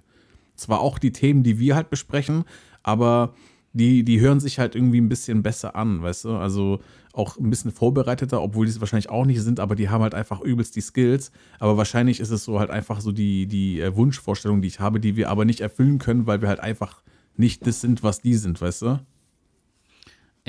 Zwar 0.55 0.81
auch 0.81 0.99
die 0.99 1.11
Themen, 1.11 1.43
die 1.43 1.59
wir 1.59 1.75
halt 1.75 1.89
besprechen, 1.89 2.43
aber 2.83 3.33
die, 3.73 4.03
die 4.03 4.19
hören 4.19 4.39
sich 4.39 4.59
halt 4.59 4.75
irgendwie 4.75 4.99
ein 4.99 5.09
bisschen 5.09 5.43
besser 5.43 5.75
an, 5.75 6.01
weißt 6.01 6.25
du? 6.25 6.31
Also 6.35 6.79
auch 7.13 7.37
ein 7.37 7.49
bisschen 7.49 7.71
vorbereiteter, 7.71 8.41
obwohl 8.41 8.65
die 8.65 8.71
es 8.71 8.79
wahrscheinlich 8.79 9.09
auch 9.09 9.25
nicht 9.25 9.41
sind, 9.41 9.59
aber 9.59 9.75
die 9.75 9.89
haben 9.89 10.01
halt 10.01 10.15
einfach 10.15 10.41
übelst 10.41 10.75
die 10.75 10.81
Skills. 10.81 11.31
Aber 11.59 11.77
wahrscheinlich 11.77 12.19
ist 12.19 12.31
es 12.31 12.43
so 12.43 12.59
halt 12.59 12.69
einfach 12.69 13.01
so 13.01 13.11
die, 13.11 13.45
die 13.47 13.79
äh, 13.79 13.95
Wunschvorstellung, 13.95 14.61
die 14.61 14.67
ich 14.67 14.79
habe, 14.79 14.99
die 14.99 15.15
wir 15.15 15.29
aber 15.29 15.45
nicht 15.45 15.61
erfüllen 15.61 15.99
können, 15.99 16.27
weil 16.27 16.41
wir 16.41 16.49
halt 16.49 16.59
einfach 16.59 17.01
nicht 17.35 17.65
das 17.67 17.81
sind, 17.81 18.03
was 18.03 18.21
die 18.21 18.35
sind, 18.35 18.61
weißt 18.61 18.81
du? 18.83 18.99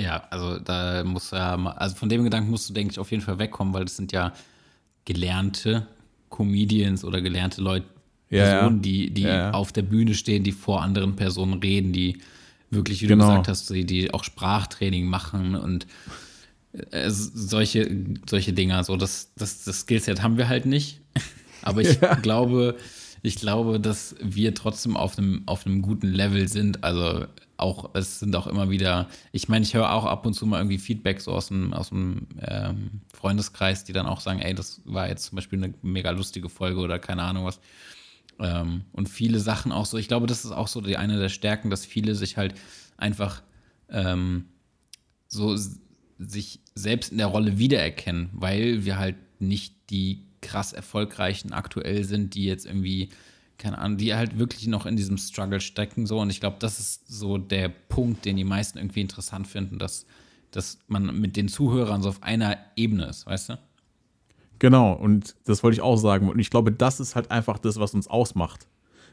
Ja, 0.00 0.24
also 0.30 0.58
da 0.58 1.04
muss 1.04 1.30
ja, 1.30 1.54
also 1.76 1.96
von 1.96 2.08
dem 2.08 2.24
Gedanken 2.24 2.50
musst 2.50 2.68
du, 2.68 2.72
denke 2.74 2.92
ich, 2.92 2.98
auf 2.98 3.10
jeden 3.10 3.22
Fall 3.22 3.38
wegkommen, 3.38 3.74
weil 3.74 3.84
das 3.84 3.96
sind 3.96 4.12
ja 4.12 4.32
gelernte 5.04 5.86
Comedians 6.30 7.04
oder 7.04 7.20
gelernte 7.20 7.60
Leute, 7.60 7.86
Ja, 8.30 8.38
ja. 8.38 8.44
Personen, 8.60 8.82
die, 8.82 9.10
die 9.10 9.22
Ja, 9.22 9.28
ja. 9.36 9.50
auf 9.52 9.72
der 9.72 9.82
Bühne 9.82 10.14
stehen, 10.14 10.44
die 10.44 10.52
vor 10.52 10.82
anderen 10.82 11.16
Personen 11.16 11.54
reden, 11.54 11.92
die 11.92 12.18
wirklich, 12.70 13.02
wie 13.02 13.06
Genau. 13.08 13.24
du 13.24 13.30
gesagt 13.30 13.48
hast, 13.48 13.70
die, 13.70 13.84
die 13.84 14.14
auch 14.14 14.22
Sprachtraining 14.24 15.06
machen 15.06 15.56
und 15.56 15.86
äh, 16.92 17.10
solche, 17.10 17.90
solche 18.28 18.52
Dinger. 18.52 18.84
So, 18.84 18.96
das, 18.96 19.32
das, 19.36 19.64
das 19.64 19.80
Skillset 19.80 20.22
haben 20.22 20.36
wir 20.36 20.48
halt 20.48 20.66
nicht. 20.66 21.00
Aber 21.62 21.80
ich 21.82 21.98
glaube, 22.22 22.76
ich 23.22 23.36
glaube, 23.36 23.80
dass 23.80 24.14
wir 24.22 24.54
trotzdem 24.54 24.96
auf 24.96 25.18
einem, 25.18 25.42
auf 25.46 25.66
einem 25.66 25.82
guten 25.82 26.06
Level 26.12 26.46
sind. 26.48 26.84
Also 26.84 27.24
auch, 27.60 27.90
es 27.94 28.20
sind 28.20 28.34
auch 28.36 28.46
immer 28.46 28.70
wieder, 28.70 29.08
ich 29.32 29.48
meine, 29.48 29.64
ich 29.64 29.74
höre 29.74 29.92
auch 29.92 30.04
ab 30.04 30.26
und 30.26 30.34
zu 30.34 30.46
mal 30.46 30.58
irgendwie 30.58 30.78
Feedback 30.78 31.20
so 31.20 31.32
aus 31.32 31.48
dem, 31.48 31.72
aus 31.72 31.90
dem 31.90 32.26
ähm, 32.40 33.02
Freundeskreis, 33.12 33.84
die 33.84 33.92
dann 33.92 34.06
auch 34.06 34.20
sagen, 34.20 34.40
ey, 34.40 34.54
das 34.54 34.80
war 34.84 35.08
jetzt 35.08 35.26
zum 35.26 35.36
Beispiel 35.36 35.62
eine 35.62 35.74
mega 35.82 36.10
lustige 36.10 36.48
Folge 36.48 36.80
oder 36.80 36.98
keine 36.98 37.22
Ahnung 37.22 37.44
was. 37.44 37.60
Ähm, 38.38 38.82
und 38.92 39.08
viele 39.08 39.38
Sachen 39.38 39.72
auch 39.72 39.86
so, 39.86 39.98
ich 39.98 40.08
glaube, 40.08 40.26
das 40.26 40.44
ist 40.44 40.52
auch 40.52 40.68
so 40.68 40.80
die 40.80 40.96
eine 40.96 41.18
der 41.18 41.28
Stärken, 41.28 41.70
dass 41.70 41.84
viele 41.84 42.14
sich 42.14 42.36
halt 42.36 42.54
einfach 42.96 43.42
ähm, 43.90 44.46
so 45.28 45.56
sich 46.18 46.60
selbst 46.74 47.12
in 47.12 47.18
der 47.18 47.26
Rolle 47.26 47.58
wiedererkennen, 47.58 48.30
weil 48.32 48.84
wir 48.84 48.98
halt 48.98 49.16
nicht 49.38 49.74
die 49.90 50.26
krass 50.40 50.72
erfolgreichen 50.72 51.52
aktuell 51.52 52.04
sind, 52.04 52.34
die 52.34 52.44
jetzt 52.44 52.66
irgendwie, 52.66 53.10
keine 53.60 53.78
Ahnung, 53.78 53.98
die 53.98 54.14
halt 54.14 54.38
wirklich 54.38 54.66
noch 54.66 54.86
in 54.86 54.96
diesem 54.96 55.18
Struggle 55.18 55.60
stecken 55.60 56.06
so 56.06 56.18
und 56.18 56.30
ich 56.30 56.40
glaube, 56.40 56.56
das 56.58 56.80
ist 56.80 57.06
so 57.06 57.38
der 57.38 57.68
Punkt, 57.68 58.24
den 58.24 58.36
die 58.36 58.44
meisten 58.44 58.78
irgendwie 58.78 59.02
interessant 59.02 59.46
finden, 59.46 59.78
dass, 59.78 60.06
dass 60.50 60.78
man 60.88 61.20
mit 61.20 61.36
den 61.36 61.46
Zuhörern 61.46 62.02
so 62.02 62.08
auf 62.08 62.22
einer 62.22 62.56
Ebene 62.74 63.04
ist, 63.04 63.26
weißt 63.26 63.50
du? 63.50 63.58
Genau, 64.58 64.92
und 64.92 65.36
das 65.44 65.62
wollte 65.62 65.74
ich 65.74 65.80
auch 65.80 65.96
sagen. 65.96 66.28
Und 66.28 66.38
ich 66.38 66.50
glaube, 66.50 66.72
das 66.72 67.00
ist 67.00 67.16
halt 67.16 67.30
einfach 67.30 67.58
das, 67.58 67.78
was 67.78 67.94
uns 67.94 68.08
ausmacht. 68.08 68.66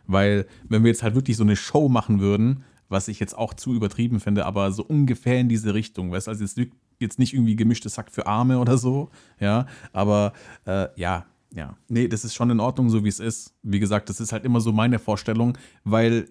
Weil, 0.06 0.46
wenn 0.68 0.84
wir 0.84 0.90
jetzt 0.90 1.04
halt 1.04 1.16
wirklich 1.16 1.38
so 1.38 1.44
eine 1.44 1.56
Show 1.56 1.88
machen 1.88 2.20
würden, 2.20 2.64
was 2.90 3.08
ich 3.08 3.20
jetzt 3.20 3.38
auch 3.38 3.54
zu 3.54 3.74
übertrieben 3.74 4.20
finde, 4.20 4.46
aber 4.46 4.72
so 4.72 4.84
ungefähr 4.84 5.40
in 5.40 5.50
diese 5.50 5.74
Richtung, 5.74 6.12
weißt 6.12 6.28
du, 6.28 6.32
also 6.32 6.44
jetzt, 6.44 6.60
jetzt 7.00 7.20
nicht 7.20 7.34
irgendwie 7.34 7.56
gemischtes 7.56 7.96
Sack 7.96 8.12
für 8.12 8.28
Arme 8.28 8.60
oder 8.60 8.78
so, 8.78 9.10
ja, 9.40 9.68
aber 9.94 10.34
äh, 10.66 10.88
ja, 10.96 11.26
ja, 11.54 11.78
nee, 11.88 12.08
das 12.08 12.26
ist 12.26 12.36
schon 12.36 12.50
in 12.50 12.60
Ordnung, 12.60 12.90
so 12.90 13.04
wie 13.04 13.10
es 13.10 13.20
ist. 13.20 13.54
Wie 13.64 13.80
gesagt, 13.80 14.10
das 14.10 14.20
ist 14.20 14.32
halt 14.32 14.46
immer 14.46 14.62
so 14.62 14.72
meine 14.72 15.00
Vorstellung, 15.00 15.58
weil 15.84 16.30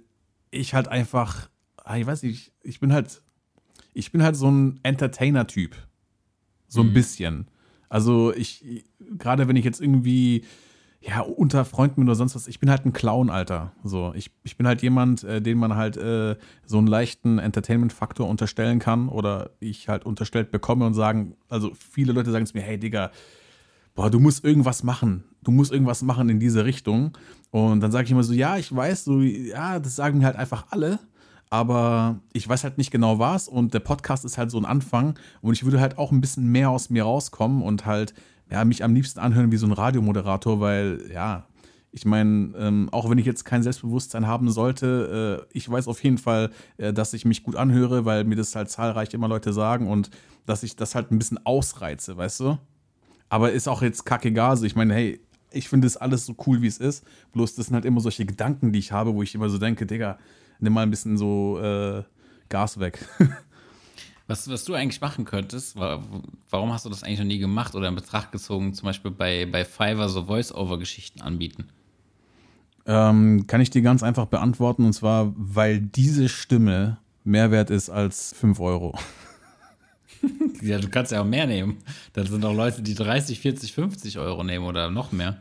ich 0.51 0.75
halt 0.75 0.89
einfach, 0.89 1.49
ah, 1.85 1.97
ich 1.97 2.07
weiß 2.07 2.23
nicht, 2.23 2.53
ich 2.63 2.81
bin 2.81 2.93
halt, 2.93 3.23
ich 3.95 4.13
bin 4.13 4.23
halt 4.23 4.37
so 4.37 4.51
ein 4.51 4.81
Entertainer-Typ. 4.83 5.75
So 6.69 6.83
ein 6.83 6.89
mhm. 6.89 6.95
bisschen. 6.95 7.47
Also 7.89 8.35
ich, 8.35 8.85
gerade 8.99 9.49
wenn 9.49 9.57
ich 9.57 9.65
jetzt 9.65 9.81
irgendwie, 9.81 10.45
ja, 11.01 11.21
unter 11.21 11.65
Freunden 11.65 12.03
oder 12.03 12.15
sonst 12.15 12.35
was, 12.35 12.49
ich 12.49 12.59
bin 12.59 12.69
halt 12.69 12.85
ein 12.85 12.93
Clown, 12.93 13.31
Alter. 13.31 13.73
So, 13.85 14.13
ich, 14.15 14.33
ich 14.43 14.57
bin 14.57 14.67
halt 14.67 14.83
jemand, 14.83 15.23
äh, 15.25 15.41
den 15.41 15.59
man 15.59 15.77
halt 15.77 15.97
äh, 15.97 16.37
so 16.65 16.79
einen 16.79 16.89
leichten 16.89 17.39
Entertainment-Faktor 17.39 18.29
unterstellen 18.29 18.81
kann 18.81 19.09
oder 19.09 19.51
ich 19.61 19.89
halt 19.89 20.05
unterstellt 20.05 20.51
bekomme 20.51 20.85
und 20.85 20.95
sagen, 20.95 21.37
also 21.49 21.73
viele 21.75 22.13
Leute 22.13 22.33
sagen 22.33 22.47
zu 22.47 22.57
mir, 22.57 22.63
hey 22.63 22.79
Digga, 22.79 23.13
boah, 23.97 24.11
du 24.11 24.21
musst 24.21 24.45
irgendwas 24.45 24.85
machen. 24.85 25.25
Du 25.43 25.51
musst 25.51 25.73
irgendwas 25.73 26.03
machen 26.03 26.29
in 26.29 26.39
diese 26.39 26.65
Richtung. 26.65 27.17
Und 27.51 27.81
dann 27.81 27.91
sage 27.91 28.05
ich 28.05 28.11
immer 28.13 28.23
so, 28.23 28.33
ja, 28.33 28.57
ich 28.59 28.75
weiß, 28.75 29.05
so, 29.05 29.21
ja, 29.21 29.81
das 29.81 29.97
sagen 29.97 30.19
mir 30.19 30.27
halt 30.27 30.37
einfach 30.37 30.67
alle. 30.71 31.01
Aber 31.49 32.21
ich 32.33 32.49
weiß 32.49 32.65
halt 32.65 32.79
nicht 32.79 32.91
genau 32.91 33.19
was. 33.19 33.49
Und 33.49 33.75
der 33.75 33.81
Podcast 33.81 34.25
ist 34.25 34.39
halt 34.39 34.51
so 34.51 34.59
ein 34.59 34.65
Anfang. 34.65 35.19
Und 35.41 35.55
ich 35.55 35.65
würde 35.65 35.81
halt 35.81 35.99
auch 35.99 36.13
ein 36.13 36.21
bisschen 36.21 36.47
mehr 36.47 36.71
aus 36.71 36.91
mir 36.91 37.05
rauskommen 37.05 37.63
und 37.63 37.87
halt, 37.87 38.15
ja, 38.51 38.65
mich 38.65 38.85
am 38.85 38.95
liebsten 38.95 39.19
anhören 39.19 39.51
wie 39.51 39.57
so 39.57 39.67
ein 39.67 39.73
Radiomoderator, 39.73 40.61
weil, 40.61 41.11
ja, 41.13 41.47
ich 41.91 42.05
meine, 42.05 42.53
ähm, 42.59 42.89
auch 42.93 43.09
wenn 43.09 43.17
ich 43.17 43.25
jetzt 43.25 43.45
kein 43.45 43.63
Selbstbewusstsein 43.63 44.27
haben 44.27 44.51
sollte, 44.51 45.47
äh, 45.51 45.57
ich 45.57 45.69
weiß 45.71 45.89
auf 45.89 46.05
jeden 46.05 46.19
Fall, 46.19 46.51
äh, 46.77 46.93
dass 46.93 47.15
ich 47.15 47.25
mich 47.25 47.43
gut 47.43 47.57
anhöre, 47.57 48.05
weil 48.05 48.25
mir 48.25 48.37
das 48.37 48.55
halt 48.55 48.69
zahlreich 48.69 49.15
immer 49.15 49.29
Leute 49.29 49.55
sagen 49.55 49.89
und 49.89 50.11
dass 50.45 50.63
ich 50.63 50.77
das 50.77 50.95
halt 50.95 51.11
ein 51.11 51.19
bisschen 51.19 51.45
ausreize, 51.47 52.17
weißt 52.17 52.41
du? 52.41 52.59
Aber 53.29 53.53
ist 53.53 53.69
auch 53.69 53.83
jetzt 53.83 54.05
kackegal. 54.05 54.51
Also 54.51 54.65
ich 54.65 54.77
meine, 54.77 54.95
hey, 54.95 55.21
ich 55.51 55.69
finde 55.69 55.87
das 55.87 55.97
alles 55.97 56.27
so 56.27 56.35
cool, 56.47 56.63
wie 56.63 56.67
es 56.67 56.79
ist. 56.79 57.05
Bloß 57.33 57.55
das 57.55 57.67
sind 57.67 57.75
halt 57.75 57.85
immer 57.85 58.01
solche 58.01 58.27
Gedanken, 58.27 58.73
die 58.73 58.79
ich 58.79 58.93
habe, 58.93 59.15
wo 59.15 59.23
ich 59.23 59.35
immer 59.35 59.49
so 59.49 59.59
denke, 59.59 59.87
Digga, 59.87 60.19
nimm 60.61 60.73
mal 60.73 60.83
ein 60.83 60.91
bisschen 60.91 61.17
so 61.17 61.59
äh, 61.61 62.03
Gas 62.49 62.79
weg. 62.79 63.05
was, 64.27 64.49
was 64.49 64.65
du 64.65 64.75
eigentlich 64.75 65.01
machen 65.01 65.25
könntest, 65.25 65.77
warum 65.77 66.73
hast 66.73 66.85
du 66.85 66.91
das 66.91 67.03
eigentlich 67.03 67.19
noch 67.19 67.27
nie 67.27 67.39
gemacht 67.39 67.75
oder 67.75 67.89
in 67.89 67.95
Betracht 67.95 68.33
gezogen, 68.33 68.75
zum 68.75 68.87
Beispiel 68.87 69.11
bei, 69.11 69.47
bei 69.47 69.65
Fiverr 69.65 70.09
so 70.09 70.25
Voice-Over-Geschichten 70.25 71.21
anbieten? 71.21 71.69
Ähm, 72.87 73.47
kann 73.49 73.61
ich 73.61 73.71
dir 73.71 73.83
ganz 73.83 74.03
einfach 74.03 74.27
beantworten 74.27 74.85
und 74.85 74.93
zwar, 74.93 75.33
weil 75.37 75.81
diese 75.81 76.29
Stimme 76.29 76.99
mehr 77.25 77.51
wert 77.51 77.71
ist 77.71 77.91
als 77.91 78.33
5 78.39 78.61
Euro. 78.61 78.97
ja, 80.63 80.79
du 80.79 80.89
kannst 80.89 81.13
ja 81.13 81.21
auch 81.21 81.27
mehr 81.27 81.47
nehmen. 81.47 81.79
Das 82.13 82.29
sind 82.29 82.45
auch 82.45 82.55
Leute, 82.55 82.83
die 82.83 82.95
30, 82.95 83.41
40, 83.41 83.73
50 83.73 84.19
Euro 84.19 84.45
nehmen 84.45 84.65
oder 84.65 84.91
noch 84.91 85.13
mehr. 85.13 85.37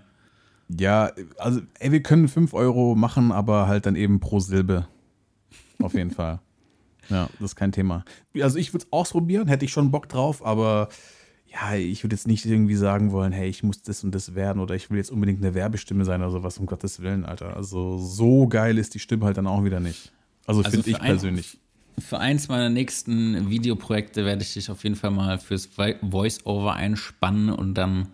Ja, 0.69 1.11
also, 1.37 1.61
ey, 1.79 1.91
wir 1.91 2.01
können 2.01 2.27
5 2.27 2.53
Euro 2.53 2.95
machen, 2.95 3.31
aber 3.31 3.67
halt 3.67 3.85
dann 3.85 3.95
eben 3.95 4.19
pro 4.19 4.39
Silbe. 4.39 4.87
Auf 5.81 5.93
jeden 5.93 6.11
Fall. 6.11 6.39
Ja, 7.07 7.29
das 7.33 7.51
ist 7.51 7.55
kein 7.55 7.71
Thema. 7.71 8.03
Also, 8.41 8.57
ich 8.57 8.73
würde 8.73 8.83
es 8.83 8.91
ausprobieren, 8.91 9.47
hätte 9.47 9.63
ich 9.63 9.71
schon 9.71 9.91
Bock 9.91 10.09
drauf, 10.09 10.43
aber 10.43 10.89
ja, 11.45 11.75
ich 11.75 12.03
würde 12.03 12.15
jetzt 12.15 12.25
nicht 12.25 12.43
irgendwie 12.47 12.73
sagen 12.73 13.11
wollen, 13.11 13.31
hey, 13.31 13.47
ich 13.47 13.61
muss 13.61 13.83
das 13.83 14.03
und 14.03 14.15
das 14.15 14.33
werden 14.33 14.59
oder 14.59 14.73
ich 14.73 14.89
will 14.89 14.97
jetzt 14.97 15.11
unbedingt 15.11 15.37
eine 15.37 15.53
Werbestimme 15.53 16.03
sein 16.03 16.21
oder 16.21 16.31
sowas, 16.31 16.57
um 16.57 16.65
Gottes 16.65 17.01
Willen, 17.01 17.23
Alter. 17.23 17.55
Also, 17.55 17.99
so 17.99 18.47
geil 18.47 18.79
ist 18.79 18.95
die 18.95 18.99
Stimme 18.99 19.25
halt 19.25 19.37
dann 19.37 19.45
auch 19.45 19.63
wieder 19.63 19.79
nicht. 19.79 20.13
Also, 20.47 20.63
also 20.63 20.71
finde 20.71 20.89
ich 20.89 20.97
persönlich 20.97 21.59
für 21.97 22.19
eins 22.19 22.47
meiner 22.47 22.69
nächsten 22.69 23.49
Videoprojekte 23.49 24.25
werde 24.25 24.41
ich 24.41 24.53
dich 24.53 24.69
auf 24.69 24.83
jeden 24.83 24.95
Fall 24.95 25.11
mal 25.11 25.37
fürs 25.39 25.67
Voice-Over 25.67 26.73
einspannen 26.73 27.49
und 27.49 27.75
dann, 27.75 28.09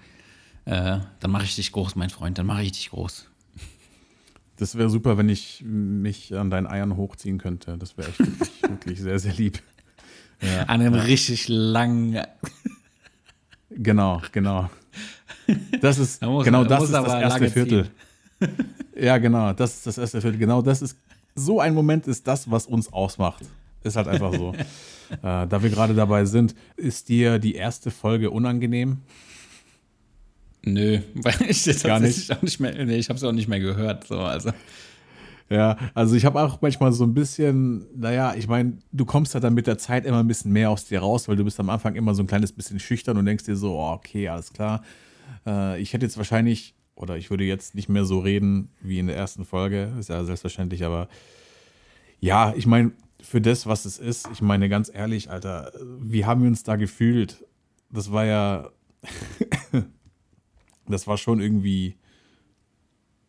äh, 0.66 1.00
dann 1.20 1.32
mache 1.32 1.46
ich 1.46 1.56
dich 1.56 1.72
groß, 1.72 1.96
mein 1.96 2.10
Freund, 2.10 2.38
dann 2.38 2.46
mache 2.46 2.64
ich 2.64 2.72
dich 2.74 2.90
groß. 2.92 3.28
Das 4.58 4.76
wäre 4.78 4.90
super, 4.90 5.18
wenn 5.18 5.30
ich 5.30 5.64
mich 5.66 6.36
an 6.36 6.52
deinen 6.52 6.68
Eiern 6.68 6.96
hochziehen 6.96 7.40
könnte. 7.40 7.78
Das 7.80 7.98
wäre 7.98 8.10
echt 8.10 8.20
wirklich, 8.20 8.62
wirklich 8.62 9.02
sehr, 9.02 9.18
sehr 9.18 9.34
lieb. 9.34 9.62
Ja. 10.42 10.64
An 10.64 10.82
einem 10.82 10.94
richtig 10.94 11.48
langen. 11.48 12.22
Genau, 13.70 14.22
genau. 14.32 14.70
Das 15.82 15.98
ist 15.98 16.22
muss, 16.22 16.46
genau 16.46 16.64
das 16.64 16.84
ist 16.84 16.94
das 16.94 17.08
erste 17.08 17.50
Viertel. 17.50 17.90
ja, 18.96 19.18
genau, 19.18 19.54
das 19.54 19.78
ist 19.78 19.88
das 19.88 19.98
erste 19.98 20.22
Viertel. 20.22 20.38
Genau 20.38 20.62
das 20.62 20.82
ist 20.82 20.98
so 21.34 21.60
ein 21.60 21.74
Moment 21.74 22.08
ist 22.08 22.28
das, 22.28 22.50
was 22.50 22.66
uns 22.68 22.92
ausmacht. 22.92 23.44
Ist 23.84 23.96
halt 23.96 24.08
einfach 24.08 24.34
so. 24.34 24.54
äh, 25.12 25.48
da 25.48 25.64
wir 25.64 25.70
gerade 25.70 25.94
dabei 25.94 26.26
sind, 26.26 26.56
ist 26.76 27.10
dir 27.10 27.40
die 27.40 27.56
erste 27.56 27.92
Folge 27.92 28.30
unangenehm? 28.32 29.00
Nö, 30.64 31.00
weil 31.16 31.36
ich 31.48 31.66
jetzt 31.66 31.84
gar 31.84 32.00
nicht. 32.00 32.32
Auch 32.32 32.42
nicht 32.42 32.60
mehr, 32.60 32.86
nee, 32.86 32.98
ich 32.98 33.10
habe 33.10 33.18
es 33.18 33.24
auch 33.24 33.32
nicht 33.32 33.48
mehr 33.48 33.60
gehört. 33.60 34.08
So, 34.08 34.20
also. 34.20 34.52
Ja, 35.50 35.78
also 35.94 36.16
ich 36.16 36.24
habe 36.24 36.42
auch 36.42 36.62
manchmal 36.62 36.94
so 36.94 37.04
ein 37.04 37.14
bisschen, 37.14 37.86
naja, 37.94 38.36
ich 38.38 38.48
meine, 38.48 38.78
du 38.94 39.04
kommst 39.04 39.34
halt 39.34 39.44
dann 39.44 39.54
mit 39.54 39.68
der 39.68 39.78
Zeit 39.78 40.06
immer 40.06 40.20
ein 40.20 40.28
bisschen 40.28 40.54
mehr 40.54 40.70
aus 40.70 40.86
dir 40.86 41.00
raus, 41.02 41.28
weil 41.28 41.36
du 41.36 41.44
bist 41.44 41.60
am 41.60 41.70
Anfang 41.70 41.96
immer 41.96 42.16
so 42.16 42.24
ein 42.24 42.28
kleines 42.28 42.54
bisschen 42.54 42.80
schüchtern 42.80 43.18
und 43.18 43.26
denkst 43.26 43.44
dir 43.44 43.58
so, 43.58 43.78
oh, 43.78 43.92
okay, 43.92 44.30
alles 44.30 44.54
klar. 44.54 44.82
Äh, 45.46 45.82
ich 45.82 45.92
hätte 45.92 46.06
jetzt 46.06 46.16
wahrscheinlich, 46.16 46.74
oder 46.96 47.18
ich 47.18 47.32
würde 47.32 47.44
jetzt 47.44 47.76
nicht 47.76 47.90
mehr 47.90 48.06
so 48.06 48.20
reden 48.20 48.70
wie 48.80 49.00
in 49.00 49.08
der 49.08 49.18
ersten 49.18 49.44
Folge, 49.44 49.92
ist 50.00 50.10
ja 50.10 50.24
selbstverständlich, 50.24 50.86
aber 50.86 51.10
ja, 52.22 52.54
ich 52.56 52.66
meine, 52.66 52.92
für 53.22 53.42
das, 53.42 53.66
was 53.68 53.86
es 53.86 54.00
ist, 54.00 54.30
ich 54.32 54.42
meine 54.42 54.70
ganz 54.70 54.92
ehrlich, 54.94 55.30
Alter, 55.30 55.72
wie 56.00 56.26
haben 56.26 56.42
wir 56.42 56.50
uns 56.50 56.64
da 56.64 56.76
gefühlt? 56.76 57.46
Das 57.90 58.12
war 58.12 58.26
ja, 58.26 58.70
das 60.88 61.08
war 61.08 61.18
schon 61.18 61.40
irgendwie 61.40 61.98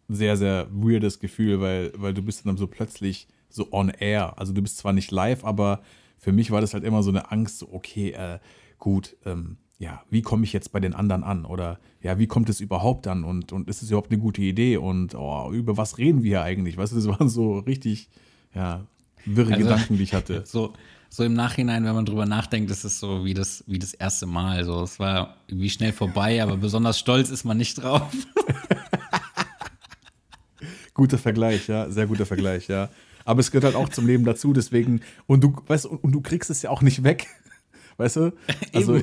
sehr, 0.09 0.37
sehr 0.37 0.69
weirdes 0.71 1.21
Gefühl, 1.21 1.61
weil, 1.61 1.93
weil 1.97 2.15
du 2.15 2.23
bist 2.23 2.47
dann 2.47 2.57
so 2.57 2.67
plötzlich 2.67 3.29
so 3.49 3.73
on 3.73 3.89
air. 3.91 4.39
Also 4.39 4.53
du 4.53 4.63
bist 4.63 4.79
zwar 4.79 4.93
nicht 4.93 5.11
live, 5.11 5.45
aber 5.45 5.83
für 6.19 6.33
mich 6.33 6.51
war 6.51 6.61
das 6.61 6.75
halt 6.75 6.85
immer 6.85 7.03
so 7.03 7.11
eine 7.11 7.31
Angst, 7.31 7.59
so, 7.59 7.73
okay, 7.73 8.11
äh, 8.11 8.39
gut, 8.79 9.17
ähm, 9.25 9.59
ja, 9.79 10.03
wie 10.11 10.23
komme 10.23 10.45
ich 10.45 10.53
jetzt 10.53 10.71
bei 10.71 10.79
den 10.79 10.95
anderen 10.95 11.25
an? 11.25 11.45
Oder 11.45 11.81
ja, 12.01 12.19
wie 12.19 12.29
kommt 12.29 12.49
es 12.49 12.61
überhaupt 12.61 13.09
an? 13.09 13.25
Und, 13.25 13.53
und 13.53 13.69
ist 13.69 13.83
es 13.83 13.91
überhaupt 13.91 14.13
eine 14.13 14.21
gute 14.21 14.41
Idee? 14.41 14.77
Und 14.77 15.17
oh, 15.17 15.51
über 15.53 15.77
was 15.77 15.99
reden 15.99 16.23
wir 16.23 16.31
hier 16.31 16.43
eigentlich? 16.43 16.77
Weißt 16.77 16.93
du, 16.93 16.97
das 16.97 17.09
waren 17.09 17.29
so 17.29 17.59
richtig, 17.59 18.09
ja, 18.55 18.87
wirre 19.25 19.53
also, 19.53 19.65
Gedanken, 19.65 19.97
die 19.97 20.03
ich 20.03 20.15
hatte. 20.15 20.45
So, 20.53 20.73
so 21.09 21.25
im 21.25 21.35
Nachhinein, 21.35 21.85
wenn 21.85 21.95
man 21.95 22.07
drüber 22.07 22.25
nachdenkt, 22.25 22.71
ist 22.71 22.85
es 22.85 22.99
so 22.99 23.25
wie 23.25 23.35
das, 23.35 23.65
wie 23.67 23.79
das 23.79 23.93
erste 23.93 24.25
Mal. 24.25 24.65
So, 24.65 24.83
es 24.83 24.99
war 24.99 25.37
wie 25.47 25.69
schnell 25.69 25.93
vorbei, 25.93 26.43
aber 26.43 26.57
besonders 26.57 26.99
stolz 26.99 27.29
ist 27.29 27.45
man 27.45 27.59
nicht 27.59 27.83
drauf. 27.83 28.11
guter 30.95 31.19
Vergleich, 31.19 31.69
ja, 31.69 31.91
sehr 31.91 32.07
guter 32.07 32.27
Vergleich, 32.27 32.69
ja. 32.69 32.89
Aber 33.25 33.41
es 33.41 33.51
gehört 33.51 33.65
halt 33.65 33.77
auch 33.77 33.89
zum 33.89 34.07
Leben 34.07 34.25
dazu, 34.25 34.53
deswegen, 34.53 35.01
und 35.27 35.45
du, 35.45 35.55
weißt 35.67 35.87
und, 35.87 36.03
und 36.03 36.13
du 36.13 36.21
kriegst 36.21 36.51
es 36.51 36.63
ja 36.63 36.71
auch 36.71 36.83
nicht 36.83 37.05
weg. 37.05 37.27
Weißt 37.99 38.17
du? 38.17 38.33
Also, 38.73 38.99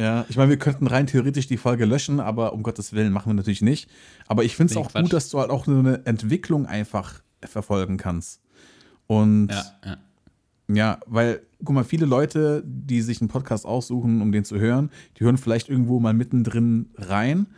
ja, 0.00 0.26
ich 0.28 0.36
meine, 0.36 0.50
wir 0.50 0.58
könnten 0.58 0.88
rein 0.88 1.06
theoretisch 1.06 1.46
die 1.46 1.56
Folge 1.56 1.84
löschen, 1.84 2.18
aber 2.18 2.52
um 2.52 2.64
Gottes 2.64 2.92
Willen 2.92 3.12
machen 3.12 3.30
wir 3.30 3.34
natürlich 3.34 3.62
nicht. 3.62 3.88
Aber 4.26 4.42
ich 4.42 4.56
finde 4.56 4.72
es 4.72 4.76
nee, 4.76 4.82
auch 4.82 4.90
Quatsch. 4.90 5.02
gut, 5.02 5.12
dass 5.12 5.30
du 5.30 5.38
halt 5.38 5.50
auch 5.50 5.68
eine 5.68 6.04
Entwicklung 6.04 6.66
einfach 6.66 7.22
verfolgen 7.44 7.96
kannst. 7.96 8.40
Und 9.08 9.48
ja, 9.48 9.64
ja. 9.84 9.96
ja, 10.68 11.00
weil, 11.06 11.40
guck 11.64 11.74
mal, 11.74 11.82
viele 11.82 12.06
Leute, 12.06 12.62
die 12.64 13.02
sich 13.02 13.20
einen 13.20 13.28
Podcast 13.28 13.66
aussuchen, 13.66 14.22
um 14.22 14.30
den 14.30 14.44
zu 14.44 14.60
hören, 14.60 14.90
die 15.18 15.24
hören 15.24 15.38
vielleicht 15.38 15.68
irgendwo 15.68 15.98
mal 15.98 16.14
mittendrin 16.14 16.90
rein 16.96 17.48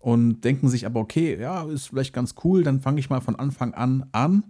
und 0.00 0.42
denken 0.42 0.68
sich 0.68 0.84
aber, 0.84 1.00
okay, 1.00 1.40
ja, 1.40 1.64
ist 1.64 1.86
vielleicht 1.86 2.12
ganz 2.12 2.34
cool, 2.44 2.62
dann 2.62 2.80
fange 2.80 3.00
ich 3.00 3.08
mal 3.08 3.20
von 3.20 3.36
Anfang 3.36 3.72
an 3.72 4.06
an. 4.12 4.44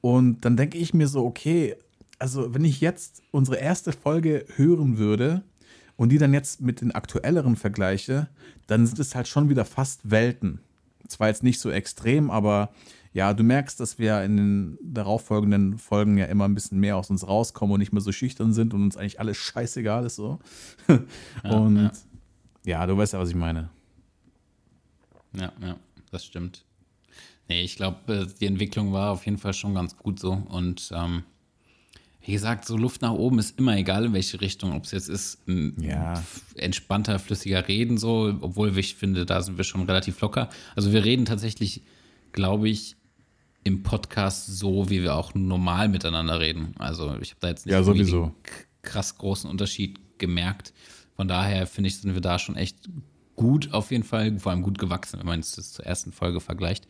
Und 0.00 0.44
dann 0.44 0.56
denke 0.56 0.78
ich 0.78 0.94
mir 0.94 1.08
so, 1.08 1.24
okay, 1.24 1.76
also 2.18 2.54
wenn 2.54 2.64
ich 2.64 2.80
jetzt 2.80 3.22
unsere 3.30 3.58
erste 3.58 3.92
Folge 3.92 4.44
hören 4.56 4.98
würde 4.98 5.42
und 5.96 6.10
die 6.10 6.18
dann 6.18 6.34
jetzt 6.34 6.60
mit 6.60 6.80
den 6.80 6.92
aktuelleren 6.92 7.56
vergleiche, 7.56 8.28
dann 8.66 8.86
sind 8.86 8.98
es 8.98 9.14
halt 9.14 9.28
schon 9.28 9.48
wieder 9.48 9.64
fast 9.64 10.10
Welten. 10.10 10.60
Zwar 11.06 11.28
jetzt 11.28 11.42
nicht 11.42 11.60
so 11.60 11.70
extrem, 11.70 12.30
aber 12.30 12.70
ja, 13.12 13.32
du 13.34 13.42
merkst, 13.42 13.80
dass 13.80 13.98
wir 13.98 14.22
in 14.22 14.36
den 14.36 14.78
darauffolgenden 14.82 15.78
Folgen 15.78 16.18
ja 16.18 16.26
immer 16.26 16.44
ein 16.46 16.54
bisschen 16.54 16.78
mehr 16.80 16.96
aus 16.96 17.10
uns 17.10 17.26
rauskommen 17.26 17.74
und 17.74 17.80
nicht 17.80 17.92
mehr 17.92 18.02
so 18.02 18.12
schüchtern 18.12 18.52
sind 18.52 18.74
und 18.74 18.82
uns 18.82 18.96
eigentlich 18.96 19.18
alles 19.20 19.36
scheißegal 19.36 20.04
ist 20.06 20.16
so. 20.16 20.38
Ja, 21.44 21.50
und 21.50 21.76
ja. 21.76 21.92
ja, 22.64 22.86
du 22.86 22.96
weißt 22.96 23.12
ja, 23.14 23.18
was 23.18 23.30
ich 23.30 23.34
meine. 23.34 23.70
Ja, 25.34 25.52
ja, 25.60 25.76
das 26.10 26.24
stimmt. 26.24 26.64
Nee, 27.48 27.62
ich 27.62 27.76
glaube, 27.76 28.26
die 28.40 28.46
Entwicklung 28.46 28.92
war 28.92 29.10
auf 29.12 29.24
jeden 29.24 29.38
Fall 29.38 29.54
schon 29.54 29.74
ganz 29.74 29.96
gut 29.96 30.20
so. 30.20 30.32
Und 30.32 30.90
ähm, 30.94 31.22
wie 32.20 32.32
gesagt, 32.32 32.66
so 32.66 32.76
Luft 32.76 33.00
nach 33.00 33.12
oben 33.12 33.38
ist 33.38 33.58
immer 33.58 33.74
egal, 33.76 34.04
in 34.04 34.12
welche 34.12 34.40
Richtung. 34.42 34.74
Ob 34.74 34.84
es 34.84 34.90
jetzt 34.90 35.08
ist, 35.08 35.38
Ja. 35.78 36.22
entspannter, 36.56 37.18
flüssiger 37.18 37.66
Reden, 37.68 37.96
so, 37.96 38.36
obwohl 38.42 38.76
ich 38.76 38.96
finde, 38.96 39.24
da 39.24 39.40
sind 39.40 39.56
wir 39.56 39.64
schon 39.64 39.82
relativ 39.84 40.20
locker. 40.20 40.50
Also 40.76 40.92
wir 40.92 41.04
reden 41.04 41.24
tatsächlich, 41.24 41.82
glaube 42.32 42.68
ich, 42.68 42.96
im 43.64 43.82
Podcast 43.82 44.46
so, 44.46 44.88
wie 44.88 45.02
wir 45.02 45.14
auch 45.16 45.34
normal 45.34 45.88
miteinander 45.88 46.40
reden. 46.40 46.74
Also 46.78 47.16
ich 47.20 47.30
habe 47.30 47.40
da 47.40 47.48
jetzt 47.48 47.66
nicht 47.66 47.72
Ja, 47.72 47.82
sowieso. 47.82 48.34
krass 48.82 49.18
großen 49.18 49.48
Unterschied 49.50 49.98
gemerkt. 50.18 50.72
Von 51.16 51.28
daher 51.28 51.66
finde 51.66 51.88
ich, 51.88 51.98
sind 51.98 52.14
wir 52.14 52.20
da 52.20 52.38
schon 52.38 52.56
echt 52.56 52.88
gut 53.36 53.72
auf 53.72 53.90
jeden 53.90 54.04
Fall, 54.04 54.38
vor 54.38 54.52
allem 54.52 54.62
gut 54.62 54.78
gewachsen, 54.78 55.18
wenn 55.18 55.26
man 55.26 55.40
es 55.40 55.52
zur 55.72 55.84
ersten 55.84 56.12
Folge 56.12 56.40
vergleicht. 56.40 56.86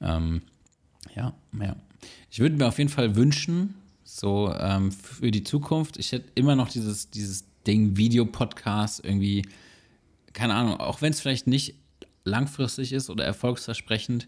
Ähm, 0.00 0.42
ja, 1.14 1.34
ja. 1.60 1.76
Ich 2.30 2.38
würde 2.40 2.56
mir 2.56 2.66
auf 2.66 2.78
jeden 2.78 2.90
Fall 2.90 3.14
wünschen, 3.16 3.74
so 4.04 4.52
ähm, 4.58 4.92
für 4.92 5.30
die 5.30 5.44
Zukunft, 5.44 5.96
ich 5.98 6.12
hätte 6.12 6.28
immer 6.34 6.56
noch 6.56 6.68
dieses, 6.68 7.10
dieses 7.10 7.44
Ding, 7.66 7.96
Videopodcast, 7.96 9.04
irgendwie, 9.04 9.46
keine 10.32 10.54
Ahnung, 10.54 10.80
auch 10.80 11.00
wenn 11.02 11.12
es 11.12 11.20
vielleicht 11.20 11.46
nicht 11.46 11.74
langfristig 12.24 12.92
ist 12.92 13.10
oder 13.10 13.24
erfolgsversprechend, 13.24 14.26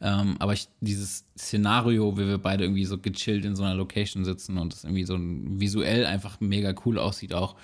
ähm, 0.00 0.36
aber 0.38 0.52
ich, 0.52 0.68
dieses 0.80 1.24
Szenario, 1.38 2.16
wie 2.18 2.26
wir 2.26 2.38
beide 2.38 2.64
irgendwie 2.64 2.84
so 2.84 2.98
gechillt 2.98 3.44
in 3.44 3.56
so 3.56 3.62
einer 3.62 3.74
Location 3.74 4.24
sitzen 4.24 4.58
und 4.58 4.74
es 4.74 4.84
irgendwie 4.84 5.04
so 5.04 5.16
visuell 5.18 6.04
einfach 6.04 6.40
mega 6.40 6.74
cool 6.84 6.98
aussieht 6.98 7.32
auch 7.32 7.56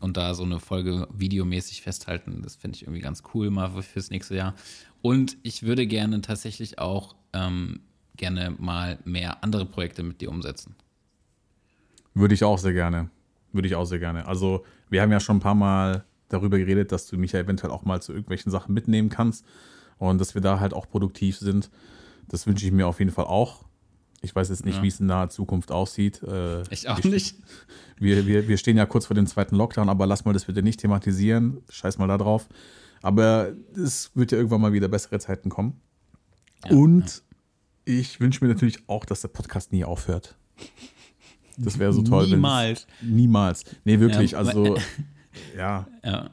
und 0.00 0.16
da 0.16 0.34
so 0.34 0.44
eine 0.44 0.60
Folge 0.60 1.08
videomäßig 1.12 1.82
festhalten, 1.82 2.42
das 2.42 2.56
finde 2.56 2.76
ich 2.76 2.82
irgendwie 2.82 3.00
ganz 3.00 3.22
cool 3.34 3.50
mal 3.50 3.70
für- 3.70 3.82
fürs 3.82 4.10
nächste 4.10 4.36
Jahr. 4.36 4.54
Und 5.00 5.36
ich 5.42 5.62
würde 5.62 5.86
gerne 5.86 6.20
tatsächlich 6.20 6.78
auch 6.78 7.16
ähm, 7.32 7.80
gerne 8.16 8.54
mal 8.58 8.98
mehr 9.04 9.42
andere 9.42 9.66
Projekte 9.66 10.02
mit 10.02 10.20
dir 10.20 10.30
umsetzen. 10.30 10.76
Würde 12.14 12.34
ich 12.34 12.44
auch 12.44 12.58
sehr 12.58 12.74
gerne. 12.74 13.10
Würde 13.52 13.68
ich 13.68 13.74
auch 13.74 13.86
sehr 13.86 13.98
gerne. 13.98 14.26
Also, 14.26 14.64
wir 14.90 15.02
haben 15.02 15.10
ja 15.10 15.20
schon 15.20 15.38
ein 15.38 15.40
paar 15.40 15.54
Mal 15.54 16.04
darüber 16.28 16.58
geredet, 16.58 16.92
dass 16.92 17.06
du 17.06 17.16
mich 17.18 17.32
ja 17.32 17.40
eventuell 17.40 17.72
auch 17.72 17.84
mal 17.84 18.00
zu 18.00 18.12
irgendwelchen 18.12 18.52
Sachen 18.52 18.74
mitnehmen 18.74 19.08
kannst 19.08 19.44
und 20.10 20.20
dass 20.20 20.34
wir 20.34 20.42
da 20.42 20.60
halt 20.60 20.74
auch 20.74 20.88
produktiv 20.88 21.36
sind. 21.38 21.70
Das 22.28 22.46
wünsche 22.46 22.66
ich 22.66 22.72
mir 22.72 22.86
auf 22.86 22.98
jeden 22.98 23.10
Fall 23.10 23.26
auch. 23.26 23.64
Ich 24.20 24.34
weiß 24.34 24.48
jetzt 24.50 24.64
nicht, 24.64 24.76
Ja. 24.76 24.82
wie 24.82 24.88
es 24.88 25.00
in 25.00 25.06
naher 25.06 25.28
Zukunft 25.30 25.72
aussieht. 25.72 26.22
Äh, 26.22 26.62
Ich 26.70 26.88
auch 26.88 27.02
wir, 27.02 27.10
nicht. 27.10 27.36
Wir, 27.98 28.26
wir, 28.26 28.46
wir 28.48 28.56
stehen 28.56 28.76
ja 28.76 28.86
kurz 28.86 29.06
vor 29.06 29.14
dem 29.14 29.26
zweiten 29.26 29.56
Lockdown, 29.56 29.88
aber 29.88 30.06
lass 30.06 30.24
mal 30.24 30.32
das 30.32 30.44
bitte 30.44 30.62
nicht 30.62 30.80
thematisieren. 30.80 31.58
Scheiß 31.70 31.98
mal 31.98 32.06
da 32.08 32.18
drauf. 32.18 32.48
Aber 33.02 33.52
es 33.74 34.10
wird 34.14 34.30
ja 34.32 34.38
irgendwann 34.38 34.60
mal 34.60 34.72
wieder 34.72 34.86
bessere 34.88 35.18
Zeiten 35.18 35.48
kommen. 35.48 35.80
Und 36.70 37.22
ich 37.84 38.20
wünsche 38.20 38.44
mir 38.44 38.52
natürlich 38.52 38.88
auch, 38.88 39.04
dass 39.04 39.22
der 39.22 39.28
Podcast 39.28 39.72
nie 39.72 39.84
aufhört. 39.84 40.36
Das 41.58 41.78
wäre 41.80 41.92
so 41.92 42.02
toll. 42.02 42.28
Niemals. 42.28 42.86
Niemals. 43.02 43.64
Nee, 43.84 43.98
wirklich. 43.98 44.32
Ja, 44.32 44.38
also, 44.38 44.76
ja. 44.76 44.82
Ja, 45.56 45.86
ja. 46.04 46.30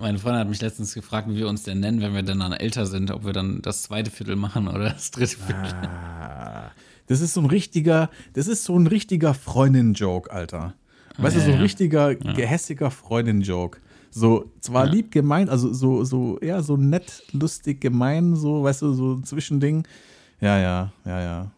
Meine 0.00 0.18
Freundin 0.18 0.40
hat 0.40 0.48
mich 0.48 0.60
letztens 0.60 0.94
gefragt, 0.94 1.28
wie 1.28 1.36
wir 1.36 1.48
uns 1.48 1.62
denn 1.62 1.80
nennen, 1.80 2.00
wenn 2.00 2.14
wir 2.14 2.22
dann, 2.22 2.40
älter 2.52 2.86
sind, 2.86 3.10
ob 3.10 3.24
wir 3.24 3.32
dann 3.32 3.62
das 3.62 3.82
zweite 3.84 4.10
Viertel 4.10 4.36
machen 4.36 4.68
oder 4.68 4.90
das 4.90 5.10
dritte 5.10 5.36
Viertel. 5.36 5.72
Ah, 5.88 6.70
Das 7.06 7.20
ist 7.20 7.34
so 7.34 7.40
ein 7.40 7.46
richtiger, 7.46 8.10
das 8.34 8.48
ist 8.48 8.64
so 8.64 8.78
ein 8.78 8.86
richtiger 8.86 9.34
Freundin-Joke, 9.34 10.30
Alter. 10.32 10.74
Weißt 11.18 11.36
du, 11.36 11.40
Ja, 11.40 11.46
so 11.46 11.50
ein 11.52 11.56
ja. 11.58 11.62
richtiger, 11.62 12.14
gehässiger 12.14 12.90
Freundin-Joke. 12.90 13.78
So, 14.10 14.50
zwar 14.60 14.86
lieb 14.86 15.10
gemeint, 15.10 15.50
also 15.50 15.72
so, 15.72 16.04
so, 16.04 16.38
ja, 16.42 16.62
so 16.62 16.76
nett, 16.76 17.22
lustig 17.32 17.80
gemein, 17.80 18.34
so, 18.34 18.62
weißt 18.62 18.82
du, 18.82 18.92
so 18.94 19.12
ein 19.14 19.24
Zwischending. 19.24 19.86
Ja, 20.40 20.58
ja, 20.58 20.92
ja, 21.04 21.20
ja. 21.20 21.50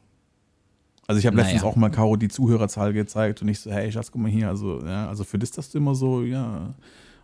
Also 1.06 1.20
ich 1.20 1.26
habe 1.26 1.36
letztens 1.36 1.62
Naja. 1.62 1.72
auch 1.72 1.76
mal 1.76 1.88
Caro 1.90 2.16
die 2.16 2.28
Zuhörerzahl 2.28 2.92
gezeigt 2.92 3.40
und 3.40 3.48
ich 3.48 3.60
so, 3.60 3.70
hey 3.70 3.90
Schatz, 3.90 4.10
guck 4.12 4.20
mal 4.20 4.30
hier, 4.30 4.48
also, 4.48 4.84
ja, 4.84 5.08
also 5.08 5.24
für 5.24 5.38
das 5.38 5.56
hast 5.56 5.72
du 5.72 5.78
immer 5.78 5.94
so, 5.94 6.22
ja. 6.22 6.74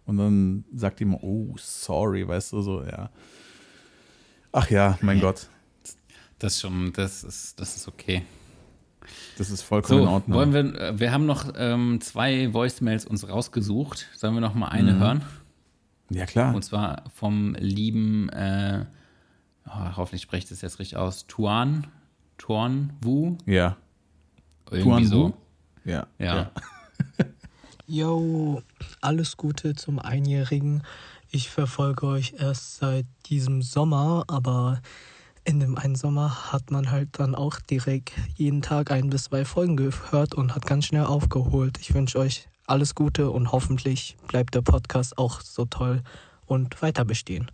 Und 0.07 0.18
dann 0.18 0.64
sagt 0.74 1.00
die 1.00 1.05
immer, 1.05 1.22
oh, 1.22 1.55
sorry, 1.59 2.26
weißt 2.28 2.52
du, 2.52 2.61
so, 2.62 2.82
ja. 2.84 3.11
Ach 4.52 4.68
ja, 4.70 4.98
mein 5.00 5.20
Gott, 5.20 5.48
Das 6.38 6.61
schon, 6.61 6.92
das 6.92 7.24
ist, 7.24 7.59
das 7.59 7.76
ist 7.76 7.88
okay. 7.88 8.22
das 9.38 9.50
ist 9.50 9.62
vollkommen 9.62 9.98
So, 10.00 10.05
in 10.05 10.09
Ordnung. 10.09 10.38
wollen 10.38 10.52
wir, 10.52 10.80
äh, 10.80 11.00
wir 11.00 11.11
haben 11.12 11.26
noch 11.26 11.52
ähm, 11.57 12.00
zwei 12.00 12.52
Voicemails 12.52 13.07
uns 13.07 13.28
rausgesucht. 13.28 14.07
Sollen 14.14 14.34
wir 14.34 14.40
noch 14.40 14.55
mal 14.55 14.68
eine 14.68 14.98
hören? 14.98 15.24
ja, 16.11 16.26
klar. 16.26 16.55
Und 16.55 16.62
zwar 16.64 17.05
vom 17.14 17.55
lieben, 17.59 18.28
äh, 18.28 18.84
oh, 19.66 19.96
hoffentlich 19.96 20.22
spreche 20.22 20.44
ich 20.44 20.48
das 20.50 20.61
jetzt 20.61 20.78
richtig 20.78 20.98
aus, 20.98 21.26
Tuan, 21.26 21.86
Tuan 22.36 22.92
Wu, 23.00 23.38
Ja. 23.46 23.76
irgendwie 24.70 24.82
Tuan 24.82 25.07
so. 25.07 25.28
Wu? 25.28 25.32
Ja. 25.90 26.07
Ja. 26.18 26.50
Yo, 27.87 28.62
alles 29.03 29.37
Gute 29.37 29.74
zum 29.74 29.99
Einjährigen. 29.99 30.82
Ich 31.30 31.51
verfolge 31.51 32.07
euch 32.07 32.32
erst 32.39 32.78
seit 32.78 33.05
diesem 33.26 33.61
Sommer, 33.61 34.24
aber 34.26 34.80
in 35.45 35.61
dem 35.61 35.76
einen 35.76 35.95
Sommer 35.95 36.51
hat 36.51 36.70
man 36.70 36.91
halt 36.91 37.11
dann 37.18 37.35
auch 37.35 37.61
direkt 37.61 38.12
jeden 38.37 38.62
Tag 38.62 38.91
ein 38.91 39.11
bis 39.11 39.24
zwei 39.24 39.45
Folgen 39.45 39.76
gehört 39.76 40.35
und 40.35 40.55
hat 40.55 40.64
ganz 40.64 40.87
schnell 40.87 41.05
aufgeholt. 41.05 41.78
Ich 41.78 41.93
wünsche 41.93 42.18
euch 42.18 42.49
alles 42.66 42.95
Gute 42.95 43.30
und 43.30 43.53
hoffentlich 43.53 44.16
bleibt 44.28 44.55
der 44.55 44.62
Podcast 44.62 45.18
auch 45.18 45.43
so 45.43 45.66
toll 45.66 46.03
und 46.47 46.80
weiter 46.80 47.05
bestehen. 47.05 47.51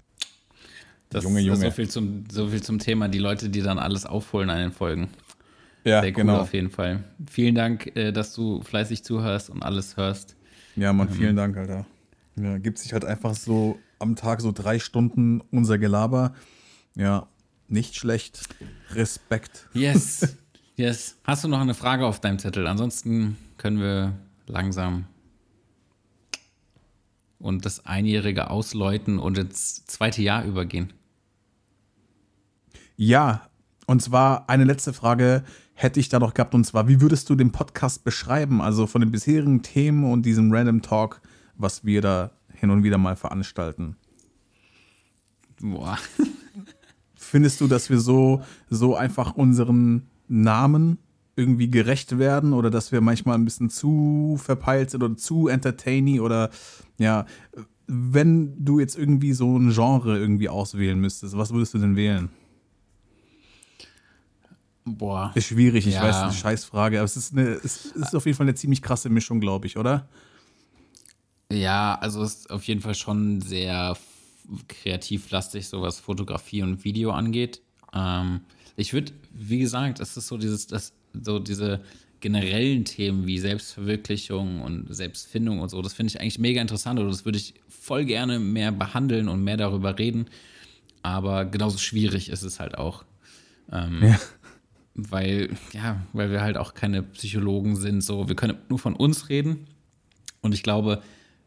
Das 1.08 1.24
Junge, 1.24 1.40
ist 1.40 1.46
Junge. 1.46 1.60
so 1.60 1.70
viel, 1.72 1.88
zum, 1.88 2.24
so 2.30 2.46
viel 2.46 2.62
zum 2.62 2.78
Thema, 2.78 3.08
die 3.08 3.18
Leute, 3.18 3.50
die 3.50 3.62
dann 3.62 3.80
alles 3.80 4.06
aufholen 4.06 4.48
an 4.48 4.58
den 4.58 4.72
Folgen. 4.72 5.10
Ja, 5.84 6.02
Sehr 6.02 6.10
cool 6.10 6.14
genau. 6.14 6.38
auf 6.38 6.52
jeden 6.52 6.70
Fall. 6.70 7.04
Vielen 7.30 7.54
Dank, 7.54 7.96
äh, 7.96 8.12
dass 8.12 8.34
du 8.34 8.62
fleißig 8.62 9.02
zuhörst 9.02 9.50
und 9.50 9.62
alles 9.62 9.96
hörst. 9.96 10.36
Ja, 10.76 10.92
Mann, 10.92 11.08
vielen 11.08 11.36
Dank, 11.36 11.56
Alter. 11.56 11.86
Ja, 12.36 12.58
gibt 12.58 12.78
sich 12.78 12.92
halt 12.92 13.04
einfach 13.04 13.34
so 13.34 13.78
am 13.98 14.16
Tag 14.16 14.40
so 14.40 14.52
drei 14.52 14.78
Stunden 14.78 15.40
unser 15.50 15.78
Gelaber. 15.78 16.34
Ja, 16.94 17.28
nicht 17.68 17.96
schlecht. 17.96 18.48
Respekt. 18.92 19.68
Yes. 19.72 20.36
yes. 20.76 21.16
Hast 21.24 21.44
du 21.44 21.48
noch 21.48 21.60
eine 21.60 21.74
Frage 21.74 22.06
auf 22.06 22.20
deinem 22.20 22.38
Zettel? 22.38 22.66
Ansonsten 22.66 23.36
können 23.56 23.80
wir 23.80 24.14
langsam 24.46 25.06
und 27.38 27.64
das 27.64 27.86
Einjährige 27.86 28.50
ausläuten 28.50 29.18
und 29.18 29.38
ins 29.38 29.84
zweite 29.86 30.22
Jahr 30.22 30.44
übergehen. 30.44 30.92
Ja, 32.96 33.48
und 33.86 34.02
zwar 34.02 34.48
eine 34.48 34.64
letzte 34.64 34.92
Frage 34.92 35.42
hätte 35.82 35.98
ich 35.98 36.10
da 36.10 36.18
noch 36.18 36.34
gehabt, 36.34 36.54
und 36.54 36.64
zwar, 36.64 36.88
wie 36.88 37.00
würdest 37.00 37.30
du 37.30 37.34
den 37.34 37.52
Podcast 37.52 38.04
beschreiben? 38.04 38.60
Also 38.60 38.86
von 38.86 39.00
den 39.00 39.10
bisherigen 39.10 39.62
Themen 39.62 40.04
und 40.04 40.26
diesem 40.26 40.52
Random 40.52 40.82
Talk, 40.82 41.22
was 41.56 41.84
wir 41.86 42.02
da 42.02 42.32
hin 42.52 42.70
und 42.70 42.82
wieder 42.82 42.98
mal 42.98 43.16
veranstalten. 43.16 43.96
Boah. 45.60 45.98
Findest 47.14 47.62
du, 47.62 47.66
dass 47.66 47.88
wir 47.88 47.98
so, 47.98 48.42
so 48.68 48.94
einfach 48.94 49.34
unseren 49.34 50.08
Namen 50.28 50.98
irgendwie 51.36 51.70
gerecht 51.70 52.18
werden 52.18 52.52
oder 52.52 52.70
dass 52.70 52.92
wir 52.92 53.00
manchmal 53.00 53.36
ein 53.36 53.46
bisschen 53.46 53.70
zu 53.70 54.38
verpeilt 54.38 54.90
sind 54.90 55.02
oder 55.02 55.16
zu 55.16 55.48
entertainy 55.48 56.20
oder 56.20 56.50
ja, 56.98 57.24
wenn 57.86 58.62
du 58.62 58.80
jetzt 58.80 58.98
irgendwie 58.98 59.32
so 59.32 59.56
ein 59.56 59.70
Genre 59.70 60.18
irgendwie 60.18 60.50
auswählen 60.50 61.00
müsstest, 61.00 61.38
was 61.38 61.52
würdest 61.52 61.72
du 61.72 61.78
denn 61.78 61.96
wählen? 61.96 62.28
Boah. 64.84 65.32
Ist 65.34 65.46
schwierig, 65.46 65.86
ich 65.86 65.94
Ja. 65.94 66.02
weiß, 66.02 66.16
eine 66.16 66.32
Scheißfrage, 66.32 66.98
aber 66.98 67.04
es 67.04 67.16
ist, 67.16 67.32
eine, 67.32 67.48
es 67.50 67.86
ist 67.86 68.14
auf 68.14 68.24
jeden 68.26 68.36
Fall 68.36 68.46
eine 68.46 68.54
ziemlich 68.54 68.82
krasse 68.82 69.08
Mischung, 69.10 69.40
glaube 69.40 69.66
ich, 69.66 69.76
oder? 69.76 70.08
Ja, 71.52 71.98
also 72.00 72.22
es 72.22 72.34
ist 72.36 72.50
auf 72.50 72.64
jeden 72.64 72.80
Fall 72.80 72.94
schon 72.94 73.40
sehr 73.40 73.96
kreativlastig, 74.68 75.68
so 75.68 75.82
was 75.82 76.00
Fotografie 76.00 76.62
und 76.62 76.84
Video 76.84 77.10
angeht. 77.12 77.60
Ähm, 77.92 78.40
ich 78.76 78.92
würde, 78.92 79.12
wie 79.32 79.58
gesagt, 79.58 80.00
es 80.00 80.16
ist 80.16 80.28
so 80.28 80.38
dieses, 80.38 80.66
das, 80.66 80.92
so 81.12 81.38
diese 81.38 81.80
generellen 82.20 82.84
Themen 82.84 83.26
wie 83.26 83.38
Selbstverwirklichung 83.38 84.60
und 84.62 84.94
Selbstfindung 84.94 85.60
und 85.60 85.70
so, 85.70 85.80
das 85.82 85.92
finde 85.94 86.10
ich 86.12 86.20
eigentlich 86.20 86.38
mega 86.38 86.60
interessant 86.60 87.00
und 87.00 87.08
das 87.08 87.24
würde 87.24 87.38
ich 87.38 87.54
voll 87.68 88.04
gerne 88.04 88.38
mehr 88.38 88.72
behandeln 88.72 89.28
und 89.28 89.42
mehr 89.42 89.56
darüber 89.56 89.98
reden. 89.98 90.26
Aber 91.02 91.46
genauso 91.46 91.78
schwierig 91.78 92.28
ist 92.28 92.42
es 92.42 92.60
halt 92.60 92.76
auch. 92.76 93.04
Ähm, 93.72 94.02
Ja. 94.02 94.18
Weil, 94.94 95.50
ja, 95.72 96.04
weil 96.12 96.30
wir 96.30 96.40
halt 96.42 96.56
auch 96.56 96.74
keine 96.74 97.02
Psychologen 97.02 97.76
sind, 97.76 98.02
so, 98.02 98.28
wir 98.28 98.36
können 98.36 98.58
nur 98.68 98.78
von 98.78 98.94
uns 98.94 99.28
reden. 99.28 99.66
Und 100.40 100.52
ich 100.52 100.62
glaube, 100.62 101.02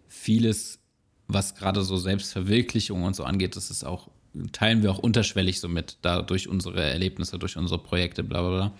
vieles, 0.07 0.79
was 1.27 1.55
gerade 1.55 1.83
so 1.83 1.97
Selbstverwirklichung 1.97 3.03
und 3.03 3.15
so 3.15 3.23
angeht, 3.23 3.55
das 3.55 3.69
ist 3.69 3.83
auch, 3.83 4.09
teilen 4.53 4.81
wir 4.81 4.91
auch 4.91 4.99
unterschwellig 4.99 5.59
so 5.59 5.67
mit, 5.67 5.97
da 6.01 6.21
durch 6.21 6.47
unsere 6.47 6.81
Erlebnisse, 6.81 7.37
durch 7.37 7.57
unsere 7.57 7.81
Projekte, 7.81 8.23
bla 8.23 8.41
bla 8.41 8.49
bla. 8.49 8.73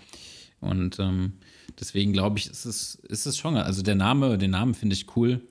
Und 0.60 0.98
ähm, 0.98 1.34
deswegen 1.78 2.12
glaube 2.12 2.38
ich, 2.38 2.46
ist 2.48 2.64
es, 2.64 2.94
ist 2.94 3.26
es 3.26 3.36
schon, 3.36 3.56
also 3.56 3.82
der 3.82 3.96
Name, 3.96 4.38
den 4.38 4.52
Namen 4.52 4.74
finde 4.74 4.94
ich 4.94 5.14
cool. 5.16 5.42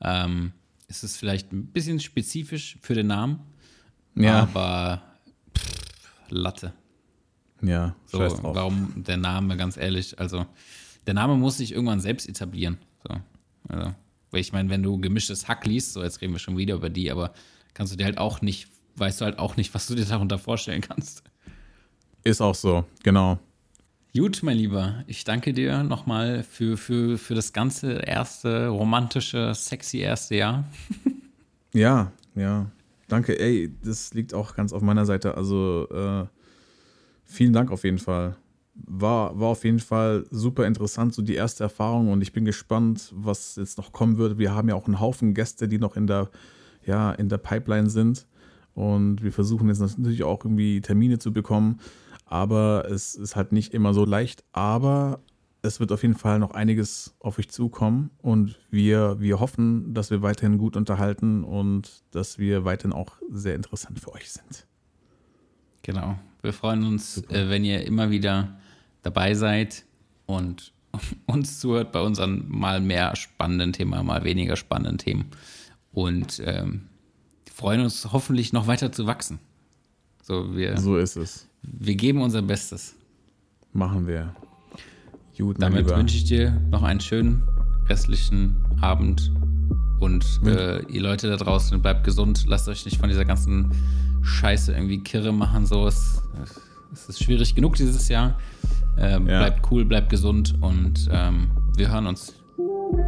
Ähm, 0.00 0.52
es 0.88 1.04
ist 1.04 1.16
vielleicht 1.18 1.52
ein 1.52 1.66
bisschen 1.66 2.00
spezifisch 2.00 2.78
für 2.80 2.94
den 2.94 3.06
Namen, 3.08 3.40
Ja. 4.14 4.40
aber 4.40 5.02
pff, 5.56 5.82
Latte. 6.30 6.72
Ja, 7.62 7.94
So, 8.06 8.18
scheiß 8.18 8.34
drauf. 8.40 8.54
warum 8.56 9.04
der 9.06 9.16
Name, 9.16 9.56
ganz 9.56 9.76
ehrlich. 9.76 10.18
Also, 10.18 10.46
der 11.06 11.14
Name 11.14 11.36
muss 11.36 11.58
sich 11.58 11.72
irgendwann 11.72 12.00
selbst 12.00 12.28
etablieren. 12.28 12.78
So, 13.06 13.14
also, 13.68 13.94
weil 14.30 14.40
ich 14.40 14.52
meine, 14.52 14.68
wenn 14.70 14.82
du 14.82 14.98
gemischtes 14.98 15.48
Hack 15.48 15.66
liest, 15.66 15.92
so 15.92 16.02
jetzt 16.02 16.20
reden 16.20 16.32
wir 16.32 16.38
schon 16.38 16.56
wieder 16.56 16.74
über 16.74 16.90
die, 16.90 17.10
aber 17.10 17.32
kannst 17.74 17.92
du 17.92 17.96
dir 17.96 18.04
halt 18.04 18.18
auch 18.18 18.40
nicht, 18.40 18.68
weißt 18.96 19.20
du 19.20 19.24
halt 19.26 19.38
auch 19.38 19.56
nicht, 19.56 19.74
was 19.74 19.86
du 19.86 19.94
dir 19.94 20.04
darunter 20.04 20.38
vorstellen 20.38 20.80
kannst. 20.80 21.22
Ist 22.24 22.40
auch 22.40 22.54
so, 22.54 22.84
genau. 23.02 23.38
Gut, 24.14 24.40
mein 24.42 24.58
Lieber, 24.58 25.04
ich 25.06 25.24
danke 25.24 25.54
dir 25.54 25.82
nochmal 25.82 26.42
für, 26.42 26.76
für, 26.76 27.16
für 27.16 27.34
das 27.34 27.52
ganze 27.54 27.92
erste 27.94 28.68
romantische, 28.68 29.54
sexy 29.54 29.98
erste 29.98 30.34
Jahr. 30.36 30.64
Ja, 31.72 32.12
ja. 32.34 32.70
Danke, 33.08 33.38
ey, 33.38 33.74
das 33.82 34.12
liegt 34.14 34.34
auch 34.34 34.54
ganz 34.54 34.72
auf 34.72 34.82
meiner 34.82 35.06
Seite. 35.06 35.34
Also 35.36 35.88
äh, 35.90 36.26
vielen 37.32 37.52
Dank 37.52 37.70
auf 37.70 37.84
jeden 37.84 37.98
Fall. 37.98 38.36
War, 38.74 39.38
war 39.38 39.48
auf 39.48 39.64
jeden 39.64 39.80
Fall 39.80 40.24
super 40.30 40.66
interessant, 40.66 41.14
so 41.14 41.22
die 41.22 41.34
erste 41.34 41.64
Erfahrung 41.64 42.10
und 42.10 42.22
ich 42.22 42.32
bin 42.32 42.44
gespannt, 42.44 43.12
was 43.14 43.56
jetzt 43.56 43.76
noch 43.76 43.92
kommen 43.92 44.16
wird. 44.16 44.38
Wir 44.38 44.54
haben 44.54 44.68
ja 44.68 44.74
auch 44.74 44.86
einen 44.86 45.00
Haufen 45.00 45.34
Gäste, 45.34 45.68
die 45.68 45.78
noch 45.78 45.96
in 45.96 46.06
der, 46.06 46.30
ja, 46.84 47.12
in 47.12 47.28
der 47.28 47.38
Pipeline 47.38 47.90
sind 47.90 48.26
und 48.74 49.22
wir 49.22 49.32
versuchen 49.32 49.68
jetzt 49.68 49.80
natürlich 49.80 50.22
auch 50.24 50.44
irgendwie 50.44 50.80
Termine 50.80 51.18
zu 51.18 51.32
bekommen, 51.32 51.80
aber 52.24 52.86
es 52.90 53.14
ist 53.14 53.36
halt 53.36 53.52
nicht 53.52 53.74
immer 53.74 53.92
so 53.92 54.06
leicht, 54.06 54.42
aber 54.52 55.20
es 55.60 55.78
wird 55.78 55.92
auf 55.92 56.02
jeden 56.02 56.16
Fall 56.16 56.38
noch 56.38 56.52
einiges 56.52 57.14
auf 57.20 57.38
euch 57.38 57.50
zukommen 57.50 58.10
und 58.18 58.58
wir, 58.70 59.20
wir 59.20 59.38
hoffen, 59.38 59.94
dass 59.94 60.10
wir 60.10 60.22
weiterhin 60.22 60.58
gut 60.58 60.76
unterhalten 60.76 61.44
und 61.44 62.02
dass 62.10 62.38
wir 62.38 62.64
weiterhin 62.64 62.92
auch 62.92 63.16
sehr 63.30 63.54
interessant 63.54 64.00
für 64.00 64.12
euch 64.12 64.30
sind. 64.32 64.66
Genau. 65.82 66.16
Wir 66.42 66.52
freuen 66.52 66.84
uns, 66.84 67.18
äh, 67.30 67.48
wenn 67.48 67.64
ihr 67.64 67.86
immer 67.86 68.10
wieder 68.10 68.58
dabei 69.02 69.34
seid 69.34 69.84
und 70.26 70.72
uns 71.26 71.60
zuhört 71.60 71.92
bei 71.92 72.00
unseren 72.00 72.44
mal 72.48 72.80
mehr 72.80 73.14
spannenden 73.16 73.72
Themen, 73.72 74.04
mal 74.04 74.24
weniger 74.24 74.56
spannenden 74.56 74.98
Themen. 74.98 75.26
Und 75.92 76.42
ähm, 76.44 76.88
freuen 77.52 77.80
uns 77.82 78.12
hoffentlich 78.12 78.52
noch 78.52 78.66
weiter 78.66 78.92
zu 78.92 79.06
wachsen. 79.06 79.38
So, 80.22 80.54
wir, 80.56 80.78
So 80.78 80.96
ist 80.96 81.16
es. 81.16 81.48
wir 81.62 81.94
geben 81.94 82.20
unser 82.22 82.42
Bestes. 82.42 82.96
Machen 83.72 84.06
wir. 84.06 84.34
Gut, 85.38 85.56
Damit 85.60 85.88
wünsche 85.88 86.16
ich 86.16 86.24
dir 86.24 86.60
noch 86.70 86.82
einen 86.82 87.00
schönen 87.00 87.42
restlichen 87.88 88.56
Abend. 88.80 89.32
Und 89.98 90.24
äh, 90.44 90.82
ihr 90.86 91.00
Leute 91.02 91.28
da 91.28 91.36
draußen, 91.36 91.80
bleibt 91.80 92.04
gesund. 92.04 92.44
Lasst 92.46 92.68
euch 92.68 92.84
nicht 92.84 92.98
von 92.98 93.08
dieser 93.08 93.24
ganzen 93.24 93.72
Scheiße 94.22 94.72
irgendwie 94.72 95.00
kirre 95.00 95.32
machen. 95.32 95.66
So, 95.66 95.86
es, 95.86 96.22
es 96.92 97.08
ist 97.08 97.22
schwierig 97.24 97.54
genug 97.54 97.76
dieses 97.76 98.08
Jahr. 98.08 98.36
Ähm, 98.98 99.26
Ja. 99.28 99.38
Bleibt 99.40 99.70
cool, 99.70 99.84
bleibt 99.84 100.10
gesund 100.10 100.54
und 100.60 101.08
ähm, 101.10 101.50
wir 101.76 101.90
hören 101.90 102.06
uns. 102.06 102.34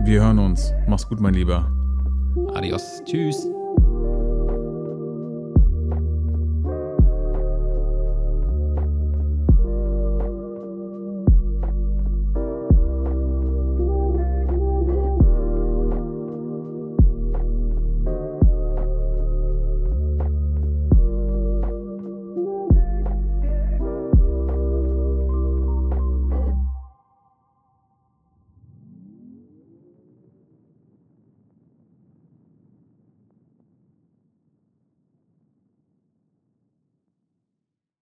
Wir 0.05 0.23
hören 0.23 0.39
uns. 0.39 0.73
Mach's 0.89 1.07
gut, 1.09 1.21
mein 1.21 1.35
Lieber. 1.35 1.71
Adios. 2.55 3.03
Tschüss. 3.05 3.47